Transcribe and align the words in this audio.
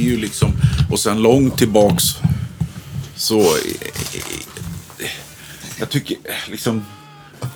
ju 0.00 0.16
liksom, 0.16 0.52
och 0.90 1.00
sen 1.00 1.22
långt 1.22 1.58
tillbaks 1.58 2.04
så, 3.16 3.40
eh, 3.40 5.06
jag 5.78 5.90
tycker 5.90 6.16
liksom, 6.50 6.84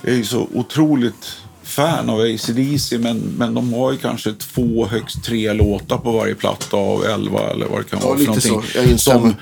jag 0.01 0.13
är 0.13 0.17
ju 0.17 0.25
så 0.25 0.47
otroligt 0.53 1.35
fan 1.63 2.09
av 2.09 2.19
ACDC 2.19 2.97
men, 2.97 3.17
men 3.17 3.53
de 3.53 3.73
har 3.73 3.91
ju 3.91 3.97
kanske 3.97 4.33
två, 4.33 4.87
högst 4.87 5.23
tre 5.23 5.53
låtar 5.53 5.97
på 5.97 6.11
varje 6.11 6.35
platta 6.35 6.77
av 6.77 7.05
elva 7.05 7.49
eller 7.51 7.65
vad 7.65 7.79
det 7.79 7.83
kan 7.89 7.99
Ja, 8.01 8.07
vara. 8.07 8.17
för 8.17 8.19
lite 8.35 8.47
någonting. 8.49 8.71
så. 8.73 8.77
Jag 8.77 8.87
instämmer. 8.87 9.19
som, 9.21 9.35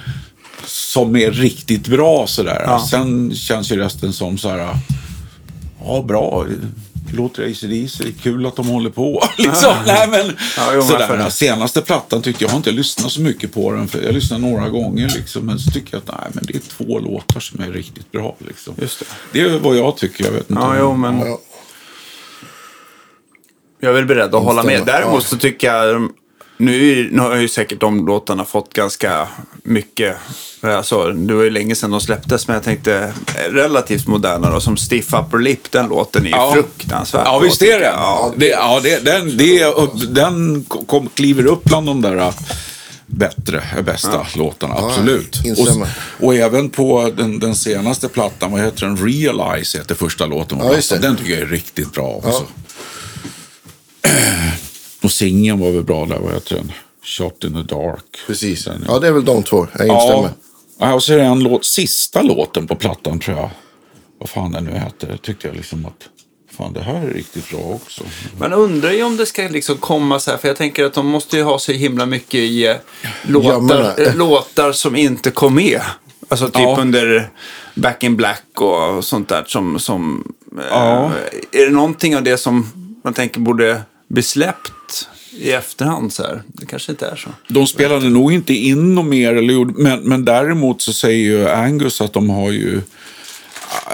som 0.65 1.15
är 1.15 1.31
riktigt 1.31 1.87
bra 1.87 2.27
sådär. 2.27 2.63
Ja. 2.65 2.87
Sen 2.91 3.35
känns 3.35 3.71
ju 3.71 3.75
resten 3.77 4.13
som 4.13 4.37
så 4.37 4.49
här, 4.49 4.77
ja 5.85 6.01
bra, 6.07 6.45
låter 7.15 7.43
ACDC, 7.43 8.03
kul 8.21 8.45
att 8.45 8.55
de 8.55 8.67
håller 8.67 8.89
på. 8.89 9.23
liksom. 9.37 9.73
Nej, 9.85 10.07
men, 10.07 10.37
Ja, 10.57 10.71
jo, 10.75 10.81
sådär. 10.81 11.07
för 11.07 11.17
det. 11.17 11.23
Den 11.23 11.31
senaste 11.31 11.81
plattan 11.81 12.21
tyckte 12.21 12.43
jag, 12.43 12.49
har 12.51 12.57
inte 12.57 12.71
lyssnat 12.71 13.11
så 13.11 13.21
mycket 13.21 13.53
på 13.53 13.71
den, 13.71 13.87
för 13.87 14.01
jag 14.03 14.13
lyssnade 14.13 14.41
några 14.41 14.69
gånger 14.69 15.07
liksom, 15.15 15.45
men 15.45 15.59
så 15.59 15.71
tycker 15.71 15.93
jag 15.93 15.99
att 15.99 16.19
nej, 16.21 16.31
men 16.33 16.43
det 16.47 16.55
är 16.55 16.59
två 16.59 16.99
låtar 16.99 17.39
som 17.39 17.61
är 17.61 17.71
riktigt 17.71 18.11
bra. 18.11 18.35
Liksom. 18.47 18.75
Just 18.81 18.99
det. 18.99 19.05
det 19.31 19.41
är 19.41 19.59
vad 19.59 19.77
jag 19.77 19.97
tycker, 19.97 20.23
jag 20.25 20.31
vet 20.31 20.49
inte. 20.49 20.61
Ja, 20.61 20.75
jo, 20.79 20.95
men 20.95 21.19
Ja. 21.19 21.39
jag 23.79 23.89
är 23.89 23.93
väl 23.93 24.05
beredd 24.05 24.35
att 24.35 24.43
hålla 24.43 24.63
med. 24.63 24.85
Däremot 24.85 25.25
så 25.25 25.37
tycker 25.37 25.67
jag, 25.73 26.09
nu, 26.57 27.09
nu 27.11 27.19
har 27.21 27.35
ju 27.35 27.47
säkert 27.47 27.79
de 27.79 28.05
låtarna 28.07 28.45
fått 28.45 28.73
ganska 28.73 29.27
mycket. 29.63 30.15
Alltså, 30.61 31.11
det 31.11 31.33
var 31.33 31.43
ju 31.43 31.49
länge 31.49 31.75
sedan 31.75 31.91
de 31.91 32.01
släpptes, 32.01 32.47
men 32.47 32.53
jag 32.53 32.63
tänkte 32.63 33.13
eh, 33.35 33.51
relativt 33.53 34.07
moderna 34.07 34.51
då, 34.51 34.59
som 34.59 34.77
Stiff 34.77 35.13
Upper 35.13 35.37
Lip, 35.39 35.71
den 35.71 35.87
låten 35.87 36.21
är 36.25 36.29
ju 36.29 36.35
Ja. 36.35 36.51
fruktansvärt 36.53 37.21
Ja, 37.25 37.39
visst 37.39 37.61
är 37.61 37.79
det. 37.79 37.85
Ja. 37.85 38.33
det, 38.37 38.47
ja, 38.47 38.79
det 38.83 39.05
den, 39.05 39.37
det, 39.37 39.73
den 40.09 40.63
kom, 40.87 41.09
kliver 41.15 41.45
upp 41.45 41.63
bland 41.63 41.87
de 41.87 42.01
där 42.01 42.15
äh, 42.17 42.33
bättre, 43.05 43.63
äh, 43.77 43.81
bästa 43.81 44.27
låtarna. 44.35 44.73
Absolut. 44.77 45.39
och, 45.39 45.45
instämmer. 45.45 45.87
och 46.19 46.35
även 46.35 46.69
på 46.69 47.11
den, 47.17 47.39
den 47.39 47.55
senaste 47.55 48.07
plattan, 48.09 48.51
vad 48.51 48.61
heter 48.61 48.85
den? 48.85 48.97
Realize 48.97 49.77
heter 49.77 49.95
första 49.95 50.25
låten 50.25 50.57
på 50.59 50.65
Ja, 50.65 50.69
plattan. 50.73 51.01
Den 51.01 51.15
tycker 51.17 51.33
jag 51.33 51.41
är 51.41 51.45
riktigt 51.45 51.93
bra 51.93 52.07
också. 52.23 52.43
Och 55.03 55.11
singeln 55.11 55.59
var 55.59 55.71
väl 55.71 55.83
bra 55.83 56.05
där, 56.05 56.19
vad 56.19 56.33
heter 56.33 56.55
den? 56.55 56.71
Shot 57.03 57.43
in 57.43 57.53
the 57.53 57.75
dark. 57.75 58.03
Precis. 58.27 58.65
Den, 58.65 58.85
Ja, 58.87 58.99
det 58.99 59.07
är 59.07 59.11
väl 59.11 59.25
de 59.25 59.43
två. 59.43 59.67
Jag 59.77 59.87
Ja, 59.87 60.01
instämmer. 60.03 60.29
ja, 60.79 60.93
och 60.93 61.03
så 61.03 61.13
är 61.13 61.17
det 61.17 61.23
en 61.23 61.39
låt, 61.43 61.65
sista 61.65 62.21
låten 62.21 62.67
på 62.67 62.75
plattan 62.75 63.19
tror 63.19 63.37
jag. 63.37 63.49
Vad 64.19 64.29
fan 64.29 64.51
den 64.51 64.63
nu 64.65 64.71
heter. 64.71 65.17
Tyckte 65.21 65.47
jag 65.47 65.55
liksom 65.55 65.85
att 65.85 66.09
fan 66.57 66.73
det 66.73 66.81
här 66.81 66.95
är 66.95 67.07
riktigt 67.13 67.49
bra 67.49 67.59
också. 67.59 68.03
Man 68.39 68.53
undrar 68.53 68.91
ju 68.91 69.03
om 69.03 69.17
det 69.17 69.25
ska 69.25 69.41
liksom 69.41 69.77
komma 69.77 70.19
så 70.19 70.31
här, 70.31 70.37
för 70.37 70.47
jag 70.47 70.57
tänker 70.57 70.85
att 70.85 70.93
de 70.93 71.07
måste 71.07 71.37
ju 71.37 71.43
ha 71.43 71.59
så 71.59 71.71
himla 71.71 72.05
mycket 72.05 72.35
i 72.39 72.67
eh, 72.67 72.75
låtar, 73.23 73.49
Gömmorna. 73.49 73.93
eh, 73.93 74.15
låtar 74.15 74.71
som 74.71 74.95
inte 74.95 75.31
kom 75.31 75.55
med. 75.55 75.81
Alltså 76.29 76.45
typ 76.45 76.55
Ja. 76.55 76.77
under 76.81 77.29
Back 77.75 78.03
in 78.03 78.15
Black 78.15 78.43
och 78.61 79.05
sånt 79.05 79.29
där 79.29 79.43
som... 79.47 79.79
som 79.79 80.33
eh, 80.59 80.65
Ja. 80.69 81.11
Är 81.51 81.65
det 81.65 81.71
någonting 81.71 82.15
av 82.15 82.23
det 82.23 82.37
som 82.37 82.71
man 83.03 83.13
tänker 83.13 83.39
borde 83.39 83.81
bli 84.07 84.21
släppt 84.23 84.71
i 85.37 85.51
efterhand 85.51 86.13
så 86.13 86.23
här? 86.23 86.41
Det 86.47 86.65
kanske 86.65 86.91
inte 86.91 87.05
är 87.07 87.15
så. 87.15 87.29
De 87.47 87.67
spelade 87.67 88.09
nog 88.09 88.33
inte 88.33 88.53
in 88.53 88.95
något 88.95 89.05
mer, 89.05 89.35
eller, 89.35 89.53
gjorde- 89.53 89.73
men, 89.83 89.99
men 89.99 90.25
däremot 90.25 90.81
så 90.81 90.93
säger 90.93 91.17
ju 91.23 91.49
Angus 91.49 92.01
att 92.01 92.13
de 92.13 92.29
har 92.29 92.51
ju... 92.51 92.81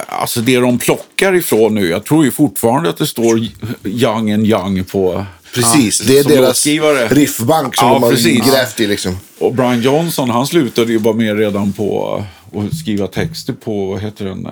Alltså 0.08 0.42
det 0.42 0.58
de 0.60 0.78
plockar 0.78 1.36
ifrån 1.36 1.76
nu, 1.76 1.88
jag 1.88 2.06
tror 2.06 2.26
ju 2.26 2.32
fortfarande 2.32 2.90
att 2.90 2.98
det 2.98 3.08
står 3.08 3.40
Young 3.84 4.32
and 4.32 4.48
Young 4.48 4.84
på... 4.84 5.26
Precis, 5.54 6.02
Ja, 6.02 6.08
det 6.08 6.20
är 6.20 6.24
som 6.24 6.32
deras 6.32 6.48
låtskrivare. 6.48 7.08
riffbank 7.08 7.76
som 7.76 7.88
Ja, 7.88 7.94
de 7.94 8.04
har 8.04 8.12
precis. 8.12 8.52
grävt 8.52 8.80
i 8.80 8.88
liksom. 8.88 9.18
Och 9.40 9.54
Brian 9.54 9.82
Johnson, 9.82 10.30
han 10.30 10.48
slutade 10.48 10.92
ju 10.92 10.98
vara 10.98 11.16
med 11.16 11.38
redan 11.38 11.74
på 11.74 12.16
att 12.56 12.78
skriva 12.78 13.08
texter 13.08 13.54
på, 13.54 13.86
vad 13.86 14.02
heter 14.02 14.26
den? 14.26 14.44
Det 14.44 14.52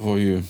var 0.00 0.16
ju 0.16 0.42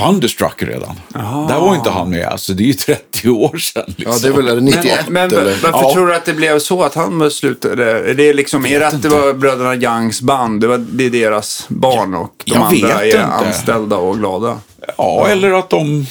Thunderstruck 0.00 0.62
redan. 0.62 1.00
Där 1.48 1.60
var 1.60 1.74
inte 1.74 1.90
han 1.90 2.10
med, 2.10 2.26
alltså 2.26 2.52
det 2.52 2.62
är 2.62 2.66
ju 2.66 2.72
30 2.72 3.28
år 3.30 3.56
sedan. 3.58 3.84
Liksom. 3.86 4.12
Ja, 4.12 4.18
det 4.22 4.28
är 4.28 4.32
väl 4.32 4.48
är 4.48 4.54
det 4.54 4.60
91 4.60 4.84
Men, 5.08 5.12
men 5.30 5.40
eller? 5.40 5.56
varför 5.62 5.78
Ja. 5.82 5.92
tror 5.94 6.06
du 6.06 6.14
att 6.14 6.24
det 6.24 6.32
blev 6.34 6.58
så 6.58 6.82
att 6.82 6.94
han 6.94 7.30
slutade? 7.30 8.10
Är 8.10 8.14
det, 8.14 8.32
liksom, 8.32 8.66
är 8.66 8.80
det 8.80 8.86
att 8.88 9.02
det 9.02 9.08
var 9.08 9.32
bröderna 9.32 9.74
Youngs 9.74 10.20
band? 10.20 10.60
Det, 10.60 10.66
var, 10.66 10.78
det 10.78 11.04
är 11.04 11.10
deras 11.10 11.64
barn 11.68 12.14
och 12.14 12.42
de 12.46 12.52
Jag 12.52 12.62
andra 12.62 13.00
är 13.04 13.06
inte. 13.06 13.24
anställda 13.24 13.96
och 13.96 14.18
glada? 14.18 14.58
Ja, 14.98 15.26
eller 15.28 15.52
att 15.52 15.70
de, 15.70 16.06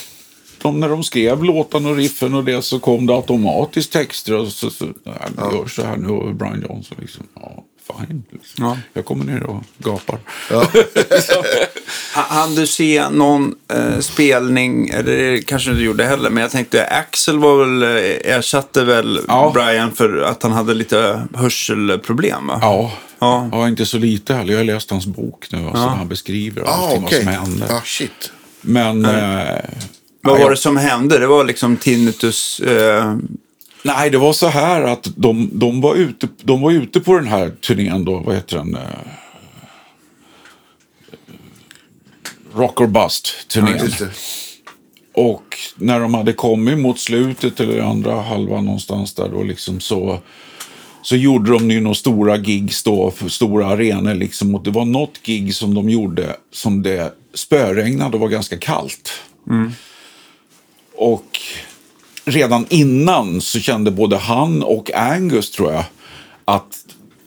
de, 0.62 0.80
när 0.80 0.88
de 0.88 1.02
skrev 1.04 1.44
låtarna 1.44 1.88
och 1.88 1.96
riffen 1.96 2.34
och 2.34 2.44
det 2.44 2.62
så 2.62 2.78
kom 2.78 3.06
det 3.06 3.14
automatiskt 3.14 3.92
texter 3.92 4.34
och 4.36 4.48
så, 4.48 4.70
så 4.70 4.84
nej, 4.84 5.14
men 5.36 5.54
gör 5.56 5.66
så 5.66 5.82
här 5.82 5.96
nu 5.96 6.32
Brian 6.34 6.64
Johnson 6.68 6.96
liksom. 7.00 7.24
Ja, 7.34 7.59
fine. 8.06 8.22
Ja. 8.58 8.76
Jag 8.92 9.04
kommer 9.04 9.24
ner 9.24 9.42
och 9.42 9.62
gapar. 9.78 10.18
Ha- 12.14 12.22
Hann 12.28 12.54
du 12.54 12.66
se 12.66 13.08
någon 13.10 13.54
eh, 13.72 13.98
spelning, 14.00 14.88
eller 14.88 15.16
det 15.16 15.42
kanske 15.42 15.68
du 15.70 15.72
inte 15.72 15.84
gjorde 15.84 16.04
heller, 16.04 16.30
men 16.30 16.42
jag 16.42 16.50
tänkte 16.50 16.86
Axel 16.86 17.38
var 17.38 17.56
väl, 17.64 17.82
eh, 17.82 18.36
ersatte 18.36 18.84
väl 18.84 19.20
Ja. 19.28 19.50
Brian 19.54 19.92
för 19.92 20.22
att 20.22 20.42
han 20.42 20.52
hade 20.52 20.74
lite 20.74 21.22
hörselproblem 21.34 22.46
va? 22.46 22.58
Ja. 22.62 22.92
Ja. 23.18 23.48
Ja. 23.52 23.68
inte 23.68 23.86
så 23.86 23.98
lite 23.98 24.34
heller. 24.34 24.52
Jag 24.52 24.58
har 24.60 24.64
läst 24.64 24.90
hans 24.90 25.06
bok 25.06 25.46
nu, 25.52 25.58
alltså, 25.58 25.82
där 25.82 25.88
han 25.88 26.08
beskriver 26.08 26.62
Ah, 26.62 26.66
allting 26.88 27.04
okej. 27.04 27.24
vad 27.24 27.34
som 27.34 27.44
hände. 27.44 27.66
Ah, 27.74 27.80
shit. 27.84 28.32
Men... 28.60 29.04
Eh, 29.04 29.10
Vad 30.22 30.40
ja, 30.40 30.42
var 30.44 30.50
det 30.50 30.56
som 30.56 30.76
hände? 30.76 31.18
Det 31.18 31.26
var 31.26 31.44
liksom 31.44 31.76
tinnitus. 31.76 32.60
Eh, 32.60 33.14
Nej, 33.82 34.10
det 34.10 34.18
var 34.18 34.32
så 34.32 34.46
här 34.46 34.82
att 34.82 35.08
de, 35.16 35.50
de, 35.52 35.80
var, 35.80 35.94
ute, 35.94 36.28
de 36.42 36.60
var 36.60 36.70
ute 36.70 37.00
på 37.00 37.14
den 37.14 37.28
här 37.28 37.50
turnén 37.50 38.04
då, 38.04 38.18
vad 38.18 38.34
heter 38.34 38.56
den? 38.56 38.74
Eh, 38.74 38.80
Rock 42.54 42.80
or 42.80 42.86
Bust-turnén. 42.86 43.90
Det. 43.98 44.10
Och 45.12 45.56
när 45.76 46.00
de 46.00 46.14
hade 46.14 46.32
kommit 46.32 46.78
mot 46.78 46.98
slutet 46.98 47.60
eller 47.60 47.80
andra 47.80 48.20
halvan 48.20 48.64
någonstans 48.64 49.14
där 49.14 49.28
då 49.28 49.42
liksom 49.42 49.80
så, 49.80 50.18
så 51.02 51.16
gjorde 51.16 51.52
de 51.52 51.70
ju 51.70 51.80
några 51.80 51.94
stora 51.94 52.36
gigs 52.36 52.82
då, 52.82 53.12
stora 53.28 53.66
arenor 53.66 54.14
liksom. 54.14 54.54
Och 54.54 54.62
det 54.62 54.70
var 54.70 54.84
något 54.84 55.22
gig 55.22 55.54
som 55.54 55.74
de 55.74 55.88
gjorde 55.88 56.36
som 56.52 56.82
det 56.82 57.14
spöregnade 57.34 58.14
och 58.14 58.20
var 58.20 58.28
ganska 58.28 58.58
kallt. 58.58 59.12
Och 60.96 61.38
redan 62.30 62.66
innan 62.68 63.40
så 63.40 63.60
kände 63.60 63.90
både 63.90 64.16
han 64.16 64.62
och 64.62 64.90
Angus 64.94 65.50
tror 65.50 65.72
jag 65.72 65.84
att 66.44 66.76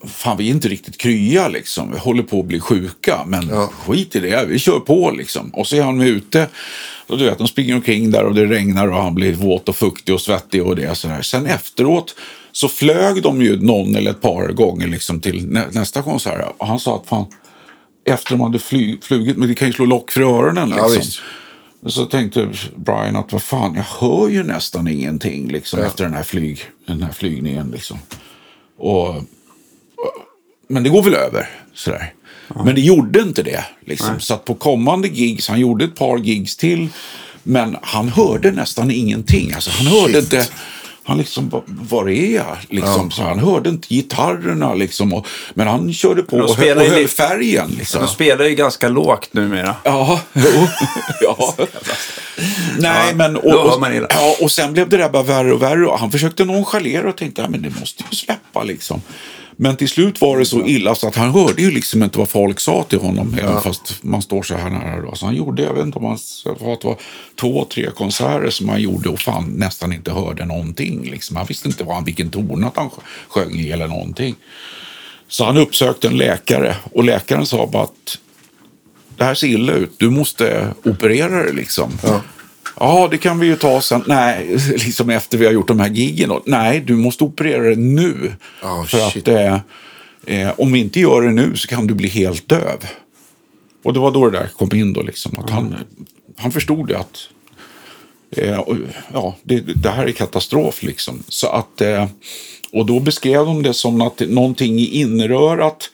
fan 0.07 0.37
vi 0.37 0.47
är 0.47 0.51
inte 0.51 0.67
riktigt 0.67 0.97
krya 0.97 1.47
liksom. 1.47 1.91
Vi 1.91 1.97
håller 1.97 2.23
på 2.23 2.39
att 2.39 2.45
bli 2.45 2.59
sjuka. 2.59 3.19
Men 3.27 3.47
Ja. 3.49 3.67
skit 3.67 4.15
i 4.15 4.19
det, 4.19 4.45
vi 4.47 4.59
kör 4.59 4.79
på 4.79 5.11
liksom. 5.11 5.49
Och 5.49 5.67
så 5.67 5.75
är 5.75 5.81
han 5.83 6.01
ute. 6.01 6.47
Och 7.07 7.17
du 7.17 7.25
vet, 7.25 7.37
de 7.37 7.47
springer 7.47 7.75
omkring 7.75 8.11
där 8.11 8.23
och 8.23 8.35
det 8.35 8.45
regnar 8.45 8.87
och 8.87 9.01
han 9.03 9.15
blir 9.15 9.33
våt 9.33 9.69
och 9.69 9.75
fuktig 9.75 10.15
och 10.15 10.21
svettig 10.21 10.63
och 10.63 10.75
det. 10.75 10.95
Så 10.95 11.07
där. 11.07 11.21
Sen 11.21 11.45
efteråt 11.45 12.15
så 12.51 12.67
flög 12.67 13.21
de 13.23 13.41
ju 13.41 13.59
någon 13.61 13.95
eller 13.95 14.11
ett 14.11 14.21
par 14.21 14.47
gånger 14.47 14.87
liksom 14.87 15.19
till 15.19 15.47
nä 15.47 15.65
nästa 15.71 16.01
konsert. 16.01 16.45
Och 16.57 16.67
han 16.67 16.79
sa 16.79 16.95
att 16.95 17.07
fan, 17.07 17.25
efter 18.05 18.31
de 18.31 18.41
hade 18.41 18.59
fly 18.59 18.97
flugit, 19.01 19.37
men 19.37 19.47
vi 19.49 19.55
kan 19.55 19.67
ju 19.67 19.73
slå 19.73 19.85
lock 19.85 20.11
för 20.11 20.21
öronen 20.21 20.69
Ja, 20.69 20.75
liksom. 20.87 20.99
visst. 20.99 21.19
Så 21.85 22.05
tänkte 22.05 22.49
Brian 22.75 23.15
att 23.15 23.31
vad 23.31 23.41
fan, 23.41 23.75
jag 23.75 24.07
hör 24.07 24.29
ju 24.29 24.43
nästan 24.43 24.87
ingenting 24.87 25.47
liksom, 25.47 25.79
efter 25.79 26.03
den 26.03 26.13
här, 26.13 26.23
flyg, 26.23 26.61
den 26.85 27.03
här 27.03 27.11
flygningen. 27.11 27.71
Liksom. 27.71 27.99
Och, 28.77 29.15
men 30.67 30.83
det 30.83 30.89
går 30.89 31.03
väl 31.03 31.13
över. 31.15 31.49
Sådär. 31.73 32.13
Men 32.65 32.75
det 32.75 32.81
gjorde 32.81 33.21
inte 33.21 33.43
det. 33.43 33.65
Liksom. 33.85 34.19
Så 34.19 34.37
på 34.37 34.55
kommande 34.55 35.07
gigs, 35.07 35.47
han 35.47 35.59
gjorde 35.59 35.85
ett 35.85 35.95
par 35.95 36.17
gigs 36.17 36.57
till, 36.57 36.87
men 37.43 37.77
han 37.81 38.09
hörde 38.09 38.51
nästan 38.51 38.91
ingenting. 38.91 39.53
Alltså, 39.53 39.71
han 39.71 39.87
hörde 39.87 40.13
Shit. 40.13 40.23
inte... 40.23 40.47
Han 41.05 41.17
liksom, 41.17 41.49
"Va- 41.49 41.61
var 41.65 42.09
är 42.09 42.35
jag? 42.35 42.57
Liksom, 42.69 43.11
så 43.11 43.23
han 43.23 43.39
hörde 43.39 43.69
inte 43.69 43.87
gitarrerna, 43.93 44.73
liksom, 44.73 45.13
och, 45.13 45.27
men 45.53 45.67
han 45.67 45.93
körde 45.93 46.23
på 46.23 46.37
och, 46.37 46.47
hö- 46.49 46.53
spelar 46.53 46.83
och 46.83 46.89
höll 46.89 47.07
färgen. 47.07 47.75
Liksom. 47.77 48.01
de 48.01 48.07
spelar 48.07 48.45
ju 48.45 48.55
ganska 48.55 48.89
lågt 48.89 49.33
numera. 49.33 49.75
Ja, 49.83 50.19
jo. 50.33 50.67
ja. 51.21 51.53
Nej, 52.79 53.07
Ja, 53.09 53.15
men... 53.15 53.35
Och, 53.35 53.43
och, 53.73 53.81
ja, 54.09 54.35
och 54.41 54.51
sen 54.51 54.73
blev 54.73 54.89
det 54.89 54.97
där 54.97 55.09
bara 55.09 55.23
värre 55.23 55.53
och 55.53 55.61
värre. 55.61 55.85
Och 55.87 55.99
han 55.99 56.11
försökte 56.11 56.45
nonchalera 56.45 57.09
och 57.09 57.17
tänkte, 57.17 57.41
ja, 57.41 57.49
men 57.49 57.61
det 57.61 57.79
måste 57.79 58.03
ju 58.09 58.15
släppa 58.15 58.63
liksom. 58.63 59.01
Men 59.57 59.75
till 59.75 59.89
slut 59.89 60.21
var 60.21 60.39
det 60.39 60.45
så 60.45 60.65
illa 60.65 60.95
så 60.95 61.07
att 61.07 61.15
han 61.15 61.31
hörde 61.31 61.61
ju 61.61 61.71
liksom 61.71 62.03
inte 62.03 62.19
vad 62.19 62.29
folk 62.29 62.59
sa 62.59 62.83
till 62.83 62.99
honom. 62.99 63.35
Även 63.41 63.61
fast 63.61 64.03
man 64.03 64.21
står 64.21 64.43
så 64.43 64.55
här 64.55 64.69
nära. 64.69 65.01
Då. 65.01 65.15
Så 65.15 65.25
han 65.25 65.35
gjorde, 65.35 65.63
jag 65.63 65.73
vet 65.73 65.85
inte 65.85 65.97
om 65.97 66.05
han 66.05 66.13
att 66.13 66.59
det 66.59 66.65
var 66.65 66.97
två, 67.39 67.65
tre 67.65 67.89
konserter 67.95 68.49
som 68.49 68.69
han 68.69 68.81
gjorde 68.81 69.09
och 69.09 69.19
fan 69.19 69.53
nästan 69.57 69.93
inte 69.93 70.11
hörde 70.11 70.45
någonting. 70.45 71.03
Liksom. 71.11 71.35
Han 71.35 71.45
visste 71.45 71.67
inte 71.67 71.83
vad 71.83 71.95
han, 71.95 72.05
vilken 72.05 72.29
tonart 72.29 72.77
han 72.77 72.89
sjöng 73.27 73.59
i 73.59 73.71
eller 73.71 73.87
någonting. 73.87 74.35
Så 75.27 75.45
han 75.45 75.57
uppsökte 75.57 76.07
en 76.07 76.17
läkare 76.17 76.75
och 76.91 77.03
läkaren 77.03 77.45
sa 77.45 77.67
bara 77.67 77.83
att 77.83 78.19
det 79.17 79.23
här 79.23 79.33
ser 79.33 79.47
illa 79.47 79.73
ut, 79.73 79.91
du 79.97 80.09
måste 80.09 80.67
operera 80.83 81.43
det 81.43 81.51
liksom. 81.51 81.91
Ja. 82.03 82.21
Ja, 82.79 83.07
det 83.11 83.17
kan 83.17 83.39
vi 83.39 83.47
ju 83.47 83.55
ta 83.55 83.81
sen. 83.81 84.03
Nej, 84.07 84.57
liksom 84.69 85.09
efter 85.09 85.37
vi 85.37 85.45
har 85.45 85.53
gjort 85.53 85.67
de 85.67 85.79
här 85.79 85.89
giggen. 85.89 86.29
då. 86.29 86.41
Nej, 86.45 86.79
du 86.79 86.95
måste 86.95 87.23
operera 87.23 87.69
det 87.69 87.75
nu. 87.75 88.33
Oh, 88.63 88.85
för 88.85 89.09
shit. 89.09 89.27
att 89.27 89.35
eh, 89.35 89.59
eh, 90.25 90.51
om 90.57 90.71
vi 90.71 90.79
inte 90.79 90.99
gör 90.99 91.21
det 91.21 91.31
nu 91.31 91.55
så 91.55 91.67
kan 91.67 91.87
du 91.87 91.93
bli 91.93 92.07
helt 92.07 92.49
döv. 92.49 92.87
Och 93.83 93.93
det 93.93 93.99
var 93.99 94.11
då 94.11 94.29
det 94.29 94.39
där 94.39 94.47
kom 94.47 94.75
in 94.75 94.93
då 94.93 95.01
liksom. 95.01 95.39
Att 95.39 95.49
han, 95.49 95.75
han 96.37 96.51
förstod 96.51 96.87
det 96.87 96.97
att 96.97 97.29
eh, 98.31 98.59
och, 98.59 98.75
ja, 99.13 99.35
det, 99.43 99.59
det 99.59 99.89
här 99.89 100.05
är 100.05 100.11
katastrof 100.11 100.83
liksom. 100.83 101.23
Så 101.27 101.47
att, 101.47 101.81
eh, 101.81 102.07
och 102.71 102.85
då 102.85 102.99
beskrev 102.99 103.45
de 103.45 103.63
det 103.63 103.73
som 103.73 104.01
att 104.01 104.19
någonting 104.19 104.79
i 104.79 104.85
inrörat 104.85 105.89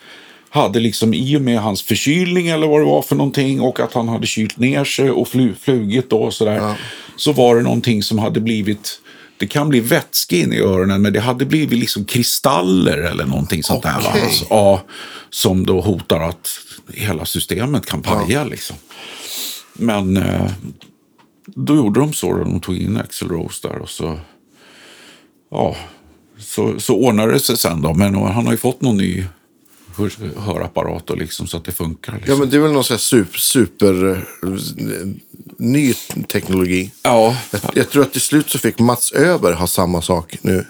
hade 0.50 0.80
liksom 0.80 1.14
i 1.14 1.38
och 1.38 1.42
med 1.42 1.62
hans 1.62 1.82
förkylning 1.82 2.48
eller 2.48 2.68
vad 2.68 2.82
det 2.82 2.86
var 2.86 3.02
för 3.02 3.16
någonting 3.16 3.62
och 3.62 3.80
att 3.80 3.94
han 3.94 4.08
hade 4.08 4.28
kylt 4.28 4.58
ner 4.58 4.84
sig 4.84 5.12
och 5.12 5.28
flu, 5.28 5.54
flugit 5.62 6.10
då 6.10 6.24
och 6.24 6.34
sådär. 6.34 6.76
Så 7.16 7.32
var 7.32 7.56
det 7.56 7.62
någonting 7.62 8.04
som 8.04 8.20
hade 8.20 8.40
blivit 8.40 9.02
det 9.40 9.48
kan 9.48 9.70
bli 9.70 9.80
vätska 9.80 10.36
in 10.36 10.54
i 10.54 10.60
öronen, 10.60 11.02
men 11.02 11.14
det 11.14 11.20
hade 11.20 11.46
blivit 11.46 11.80
liksom 11.80 12.06
kristaller 12.06 12.98
eller 12.98 13.26
någonting 13.26 13.64
sånt 13.64 13.84
där. 13.84 13.94
Va? 13.94 14.10
Okej. 14.10 14.22
Alltså, 14.22 14.46
ja, 14.50 14.82
som 15.30 15.66
då 15.66 15.82
hotar 15.82 16.20
att 16.20 16.50
hela 16.94 17.26
systemet 17.26 17.86
kan 17.86 18.02
paja. 18.02 18.44
Liksom. 18.44 18.76
Men 19.74 20.18
eh, 20.18 20.52
då 21.46 21.76
gjorde 21.76 22.00
de 22.00 22.14
så. 22.14 22.34
Då. 22.34 22.44
De 22.44 22.60
tog 22.60 22.78
in 22.78 22.98
Axel 22.98 23.30
Rose 23.30 23.68
där 23.68 23.78
och 23.78 23.90
så, 23.90 24.20
ja, 25.52 25.76
så, 26.38 26.80
så 26.80 26.96
ordnade 26.96 27.34
det 27.34 27.40
sig 27.40 27.58
sen. 27.58 27.82
Då. 27.82 27.94
Men 27.94 28.16
han 28.16 28.46
har 28.46 28.52
ju 28.52 28.58
fått 28.58 28.82
någon 28.82 28.98
ny 28.98 29.26
hörapparat 30.38 31.10
och 31.10 31.18
liksom, 31.18 31.48
så 31.48 31.58
att 31.58 31.66
det 31.66 31.72
funkar. 31.72 32.14
Liksom. 32.14 32.34
Ja, 32.34 32.40
men 32.40 32.50
det 32.50 32.58
är 32.58 32.62
väl 32.62 32.72
någon 32.72 32.84
sån 32.84 32.94
här 32.94 33.00
super, 33.00 33.40
super 33.40 34.26
eh, 34.44 34.50
ny 35.58 35.94
teknologi. 36.28 36.92
ja. 37.04 37.36
Jag, 37.52 37.62
jag 37.74 37.90
tror 37.90 38.04
att 38.04 38.12
till 38.12 38.22
slut 38.22 38.50
så 38.50 38.60
fick 38.60 38.80
Mats 38.80 39.14
Öber 39.14 39.54
ha 39.54 39.68
samma 39.68 40.02
sak 40.02 40.38
nu. 40.42 40.66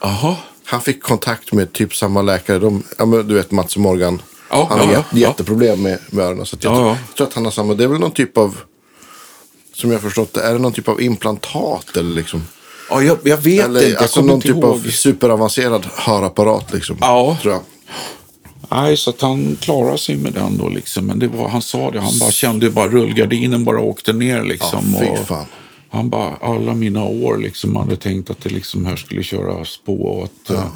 Jaha. 0.00 0.36
Han 0.64 0.80
fick 0.80 1.02
kontakt 1.02 1.52
med 1.52 1.72
typ 1.72 1.94
samma 1.96 2.22
läkare. 2.22 2.58
De, 2.58 2.82
ja, 2.98 3.04
men 3.06 3.28
du 3.28 3.34
vet 3.34 3.50
Mats 3.50 3.76
och 3.76 3.82
Morgan. 3.82 4.22
Ja, 4.50 4.66
han 4.70 4.78
har 4.78 4.86
ja, 4.86 4.92
jät- 4.98 5.04
ja. 5.12 5.18
jätteproblem 5.28 5.82
med, 5.82 5.98
med 6.10 6.24
öronen. 6.24 6.46
Så 6.46 6.56
jag, 6.60 6.72
Ja, 6.72 6.76
tror- 6.76 6.86
ja. 6.88 6.96
jag 7.08 7.16
tror 7.16 7.26
att 7.26 7.34
han 7.34 7.44
har 7.44 7.52
samma. 7.52 7.74
Det 7.74 7.84
är 7.84 7.88
väl 7.88 8.00
någon 8.00 8.10
typ 8.10 8.38
av, 8.38 8.56
som 9.74 9.90
jag 9.90 9.98
har 9.98 10.02
förstått 10.02 10.32
det, 10.34 10.40
är 10.42 10.52
det 10.52 10.58
någon 10.58 10.72
typ 10.72 10.88
av 10.88 11.02
implantat 11.02 11.96
eller 11.96 12.14
liksom? 12.14 12.42
Ja, 12.90 13.02
jag, 13.02 13.18
jag 13.22 13.36
vet 13.36 13.64
Eller 13.64 13.80
inte. 13.80 13.92
Jag 13.92 14.02
alltså 14.02 14.20
någon 14.22 14.40
typ 14.40 14.50
ihåg. 14.50 14.64
av 14.64 14.78
superavancerad 14.90 15.86
hörapparat 15.94 16.72
liksom. 16.72 16.96
Ja. 17.00 17.36
Tror 17.42 17.54
jag. 17.54 17.62
Nej, 18.74 18.96
så 18.96 19.10
att 19.10 19.20
han 19.20 19.56
klarade 19.60 19.98
sig 19.98 20.16
med 20.16 20.32
den 20.32 20.58
då 20.58 20.68
liksom. 20.68 21.06
Men 21.06 21.18
det 21.18 21.28
var, 21.28 21.48
han 21.48 21.62
sa 21.62 21.90
det, 21.90 22.00
han 22.00 22.18
bara 22.18 22.30
kände 22.30 22.70
bara 22.70 22.88
rullgardinen 22.88 23.64
bara 23.64 23.80
åkte 23.80 24.12
ner 24.12 24.44
liksom. 24.44 24.96
Ja, 25.00 25.00
fy 25.00 25.34
och. 25.34 25.46
Han 25.90 26.10
bara, 26.10 26.36
alla 26.36 26.74
mina 26.74 27.04
år 27.04 27.36
liksom, 27.36 27.76
hade 27.76 27.96
tänkt 27.96 28.30
att 28.30 28.40
det 28.40 28.50
liksom 28.50 28.86
här 28.86 28.96
skulle 28.96 29.22
köras 29.22 29.80
på 29.84 30.02
och 30.02 30.24
att 30.24 30.50
eh, 30.50 30.66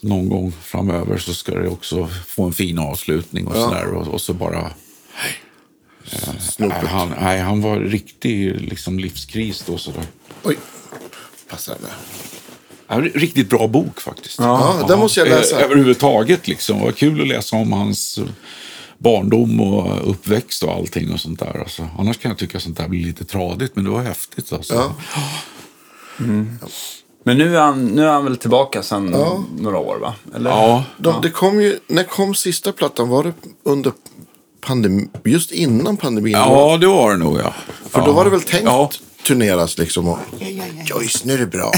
någon 0.00 0.28
gång 0.28 0.52
framöver 0.62 1.18
så 1.18 1.34
ska 1.34 1.54
det 1.54 1.68
också 1.68 2.08
få 2.26 2.44
en 2.44 2.52
fin 2.52 2.78
avslutning 2.78 3.46
och 3.46 3.54
sådär. 3.54 3.86
Och, 3.86 4.08
och 4.08 4.20
så 4.20 4.34
bara, 4.34 4.70
nej, 6.58 6.70
han, 6.86 7.14
nej, 7.20 7.40
han 7.40 7.60
var 7.60 7.80
riktig 7.80 8.60
liksom, 8.60 8.98
livskris 8.98 9.64
då 9.66 9.78
sådär. 9.78 10.06
Oj, 10.42 10.56
passar 11.48 11.76
Ja, 12.90 13.00
riktigt 13.00 13.48
bra 13.50 13.66
bok 13.66 14.00
faktiskt. 14.00 14.38
Ja, 14.38 14.84
den 14.88 14.98
måste 14.98 15.20
jag 15.20 15.28
läsa. 15.28 15.58
Eh, 15.58 15.64
Överhuvudtaget 15.64 16.48
liksom. 16.48 16.78
Det 16.78 16.84
var 16.84 16.92
kul 16.92 17.20
att 17.20 17.28
läsa 17.28 17.56
om 17.56 17.72
hans 17.72 18.18
eh, 18.18 18.24
barndom 18.98 19.60
och 19.60 20.10
uppväxt 20.10 20.62
och 20.62 20.72
allting 20.72 21.12
och 21.12 21.20
sånt 21.20 21.38
där. 21.38 21.58
Alltså, 21.60 21.88
annars 21.98 22.18
kan 22.18 22.28
jag 22.30 22.38
tycka 22.38 22.60
sånt 22.60 22.76
där 22.76 22.88
blir 22.88 23.04
lite 23.04 23.24
tradigt, 23.24 23.76
men 23.76 23.84
det 23.84 23.90
var 23.90 24.02
häftigt. 24.02 24.52
Alltså. 24.52 24.74
Ja. 24.74 24.92
Men 27.24 27.38
nu 27.38 27.56
är 27.56 27.60
han, 27.60 27.86
nu 27.86 28.04
är 28.04 28.08
han 28.12 28.24
väl 28.24 28.36
tillbaka 28.36 28.82
sedan 28.82 29.06
några 29.58 29.78
år 29.78 29.98
va? 29.98 30.14
Eller? 30.34 30.50
Ja, 30.50 30.84
De, 30.96 31.20
Det 31.22 31.30
kom 31.30 31.60
ju, 31.62 31.78
när 31.86 32.04
kom 32.04 32.34
sista 32.34 32.72
plattan? 32.72 33.08
Var 33.08 33.24
det 33.24 33.32
under 33.62 33.92
pandemi, 34.60 35.08
just 35.24 35.52
innan 35.52 35.96
pandemin? 35.96 36.32
ja, 36.32 36.76
det 36.80 36.86
var 36.86 37.10
det 37.10 37.16
nog 37.16 37.38
ja. 37.38 37.54
För 37.90 38.06
då 38.06 38.12
var 38.12 38.24
det 38.24 38.30
väl 38.30 38.42
tänkt 38.42 38.64
Ja. 38.64 38.90
Turneras 39.26 39.78
liksom. 39.78 40.08
Och, 40.08 40.18
Joyce, 40.84 41.20
nu 41.24 41.34
är 41.34 41.38
det 41.38 41.46
bra. 41.46 41.72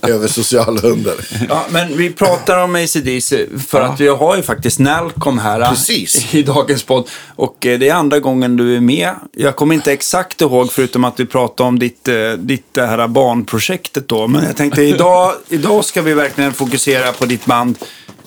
Över 0.02 0.28
sociala 0.28 0.80
under. 0.80 1.14
Ja, 1.48 1.66
men 1.70 1.96
vi 1.96 2.12
pratar 2.12 2.58
om 2.64 2.74
ACDC 2.74 3.46
för 3.68 3.80
att 3.80 4.00
vi 4.00 4.08
har 4.08 4.36
ju 4.36 4.42
faktiskt 4.42 4.78
Nalcom 4.78 5.38
här 5.38 5.60
äh, 5.60 5.68
Precis. 5.70 6.34
i 6.34 6.42
dagens 6.42 6.82
podd. 6.82 7.08
Och 7.36 7.66
eh, 7.66 7.78
det 7.78 7.88
är 7.88 7.94
andra 7.94 8.18
gången 8.20 8.56
du 8.56 8.76
är 8.76 8.80
med. 8.80 9.14
Jag 9.32 9.56
kommer 9.56 9.74
inte 9.74 9.92
exakt 9.92 10.40
ihåg 10.40 10.72
förutom 10.72 11.04
att 11.04 11.20
vi 11.20 11.26
pratade 11.26 11.68
om 11.68 11.78
ditt, 11.78 12.08
eh, 12.08 12.32
ditt 12.32 12.74
det 12.74 12.86
här 12.86 13.08
barnprojektet 13.08 14.08
då. 14.08 14.28
Men 14.28 14.44
jag 14.44 14.56
tänkte 14.56 14.82
idag, 14.82 15.32
idag 15.48 15.84
ska 15.84 16.02
vi 16.02 16.14
verkligen 16.14 16.52
fokusera 16.52 17.12
på 17.12 17.24
ditt 17.26 17.44
band 17.46 17.78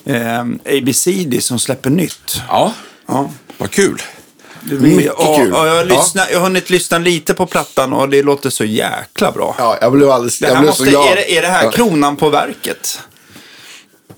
eh, 0.06 0.40
ABCD 0.66 1.44
som 1.44 1.60
släpper 1.60 1.90
nytt. 1.90 2.42
Ja, 2.48 2.74
Ja. 3.08 3.30
vad 3.58 3.72
kul. 3.72 4.02
Det 4.70 4.76
blir, 4.76 4.96
Mycket 4.96 5.14
och, 5.14 5.36
kul. 5.38 5.54
Och 5.54 5.68
jag, 5.68 5.70
har 5.70 5.76
Ja. 5.76 5.84
lyssnat, 5.84 6.28
jag 6.32 6.40
har 6.40 6.44
hunnit 6.44 6.70
lyssna 6.70 6.98
lite 6.98 7.34
på 7.34 7.46
plattan 7.46 7.94
och 7.94 8.10
det 8.10 8.24
låter 8.24 8.50
så 8.50 8.64
jäkla 8.66 9.32
bra. 9.32 9.56
Ja, 9.58 9.78
jag 9.82 9.92
blev 9.92 10.10
alldeles 10.10 10.40
Det 10.40 10.48
jag 10.48 10.58
blev 10.58 10.68
måste, 10.70 10.84
så 10.84 10.90
glad. 10.90 11.08
är, 11.12 11.16
det, 11.16 11.38
är 11.38 11.42
det 11.42 11.48
här 11.48 11.64
Ja. 11.64 11.72
kronan 11.72 12.16
på 12.16 12.30
verket? 12.30 13.00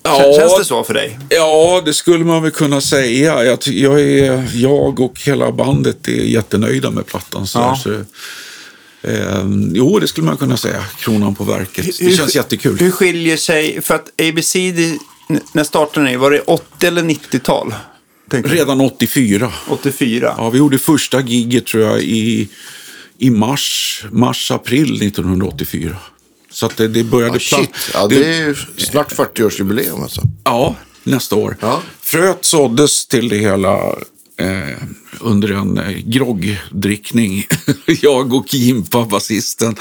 Ja, 0.03 0.33
Känns 0.39 0.57
det 0.57 0.65
så 0.65 0.83
för 0.83 0.93
dig? 0.93 1.19
Ja, 1.29 1.81
det 1.85 1.93
skulle 1.93 2.25
man 2.25 2.43
väl 2.43 2.51
kunna 2.51 2.81
säga. 2.81 3.43
Jag, 3.43 3.57
jag, 3.65 3.99
är, 4.01 4.49
jag 4.53 4.99
och 4.99 5.19
hela 5.25 5.51
bandet 5.51 6.07
är 6.07 6.11
jättenöjda 6.11 6.91
med 6.91 7.05
plattan. 7.05 7.47
Så, 7.47 7.59
Ja. 7.59 7.79
så, 7.83 7.91
eh, 9.09 9.45
jo, 9.73 9.99
det 9.99 10.07
skulle 10.07 10.27
man 10.27 10.37
kunna 10.37 10.57
säga. 10.57 10.83
Kronan 10.99 11.35
på 11.35 11.43
verket. 11.43 11.85
Det 11.99 12.15
känns 12.17 12.35
jättekul. 12.35 12.77
Hur 12.79 12.91
skiljer 12.91 13.37
sig, 13.37 13.81
för 13.81 13.95
att 13.95 14.07
ABCD, 14.21 14.79
n- 15.29 15.41
när 15.51 15.63
startade 15.63 16.05
ni? 16.05 16.15
Var 16.15 16.31
det 16.31 16.39
80 16.41 16.87
eller 16.87 17.01
90-tal? 17.01 17.73
Tänker. 18.29 18.49
Redan 18.49 18.81
84. 18.81 19.53
84? 19.67 20.35
Ja, 20.37 20.49
vi 20.49 20.57
gjorde 20.57 20.79
första 20.79 21.21
giget 21.21 21.65
tror 21.65 21.83
jag 21.83 22.01
i, 22.01 22.49
i 23.17 23.29
mars, 23.29 24.05
mars, 24.11 24.51
april 24.51 25.01
1984. 25.01 25.97
Så 26.51 26.69
det, 26.77 26.87
det 26.87 27.03
började... 27.03 27.33
Ja, 27.33 27.57
shit. 27.57 27.69
Ja, 27.93 28.07
det 28.07 28.25
är 28.25 28.47
ju 28.47 28.55
snart 28.77 29.11
40-årsjubileum 29.11 30.01
alltså. 30.01 30.21
Ja, 30.43 30.75
nästa 31.03 31.35
år. 31.35 31.57
Ja. 31.61 31.81
Fröet 32.01 32.45
såddes 32.45 33.07
till 33.07 33.29
det 33.29 33.37
hela 33.37 33.95
eh, 34.37 34.77
under 35.19 35.51
en 35.51 35.77
eh, 35.77 35.91
groggdrickning. 35.91 37.45
Jag 38.01 38.33
och 38.33 38.53
Jimpa, 38.53 39.05
basisten, 39.05 39.75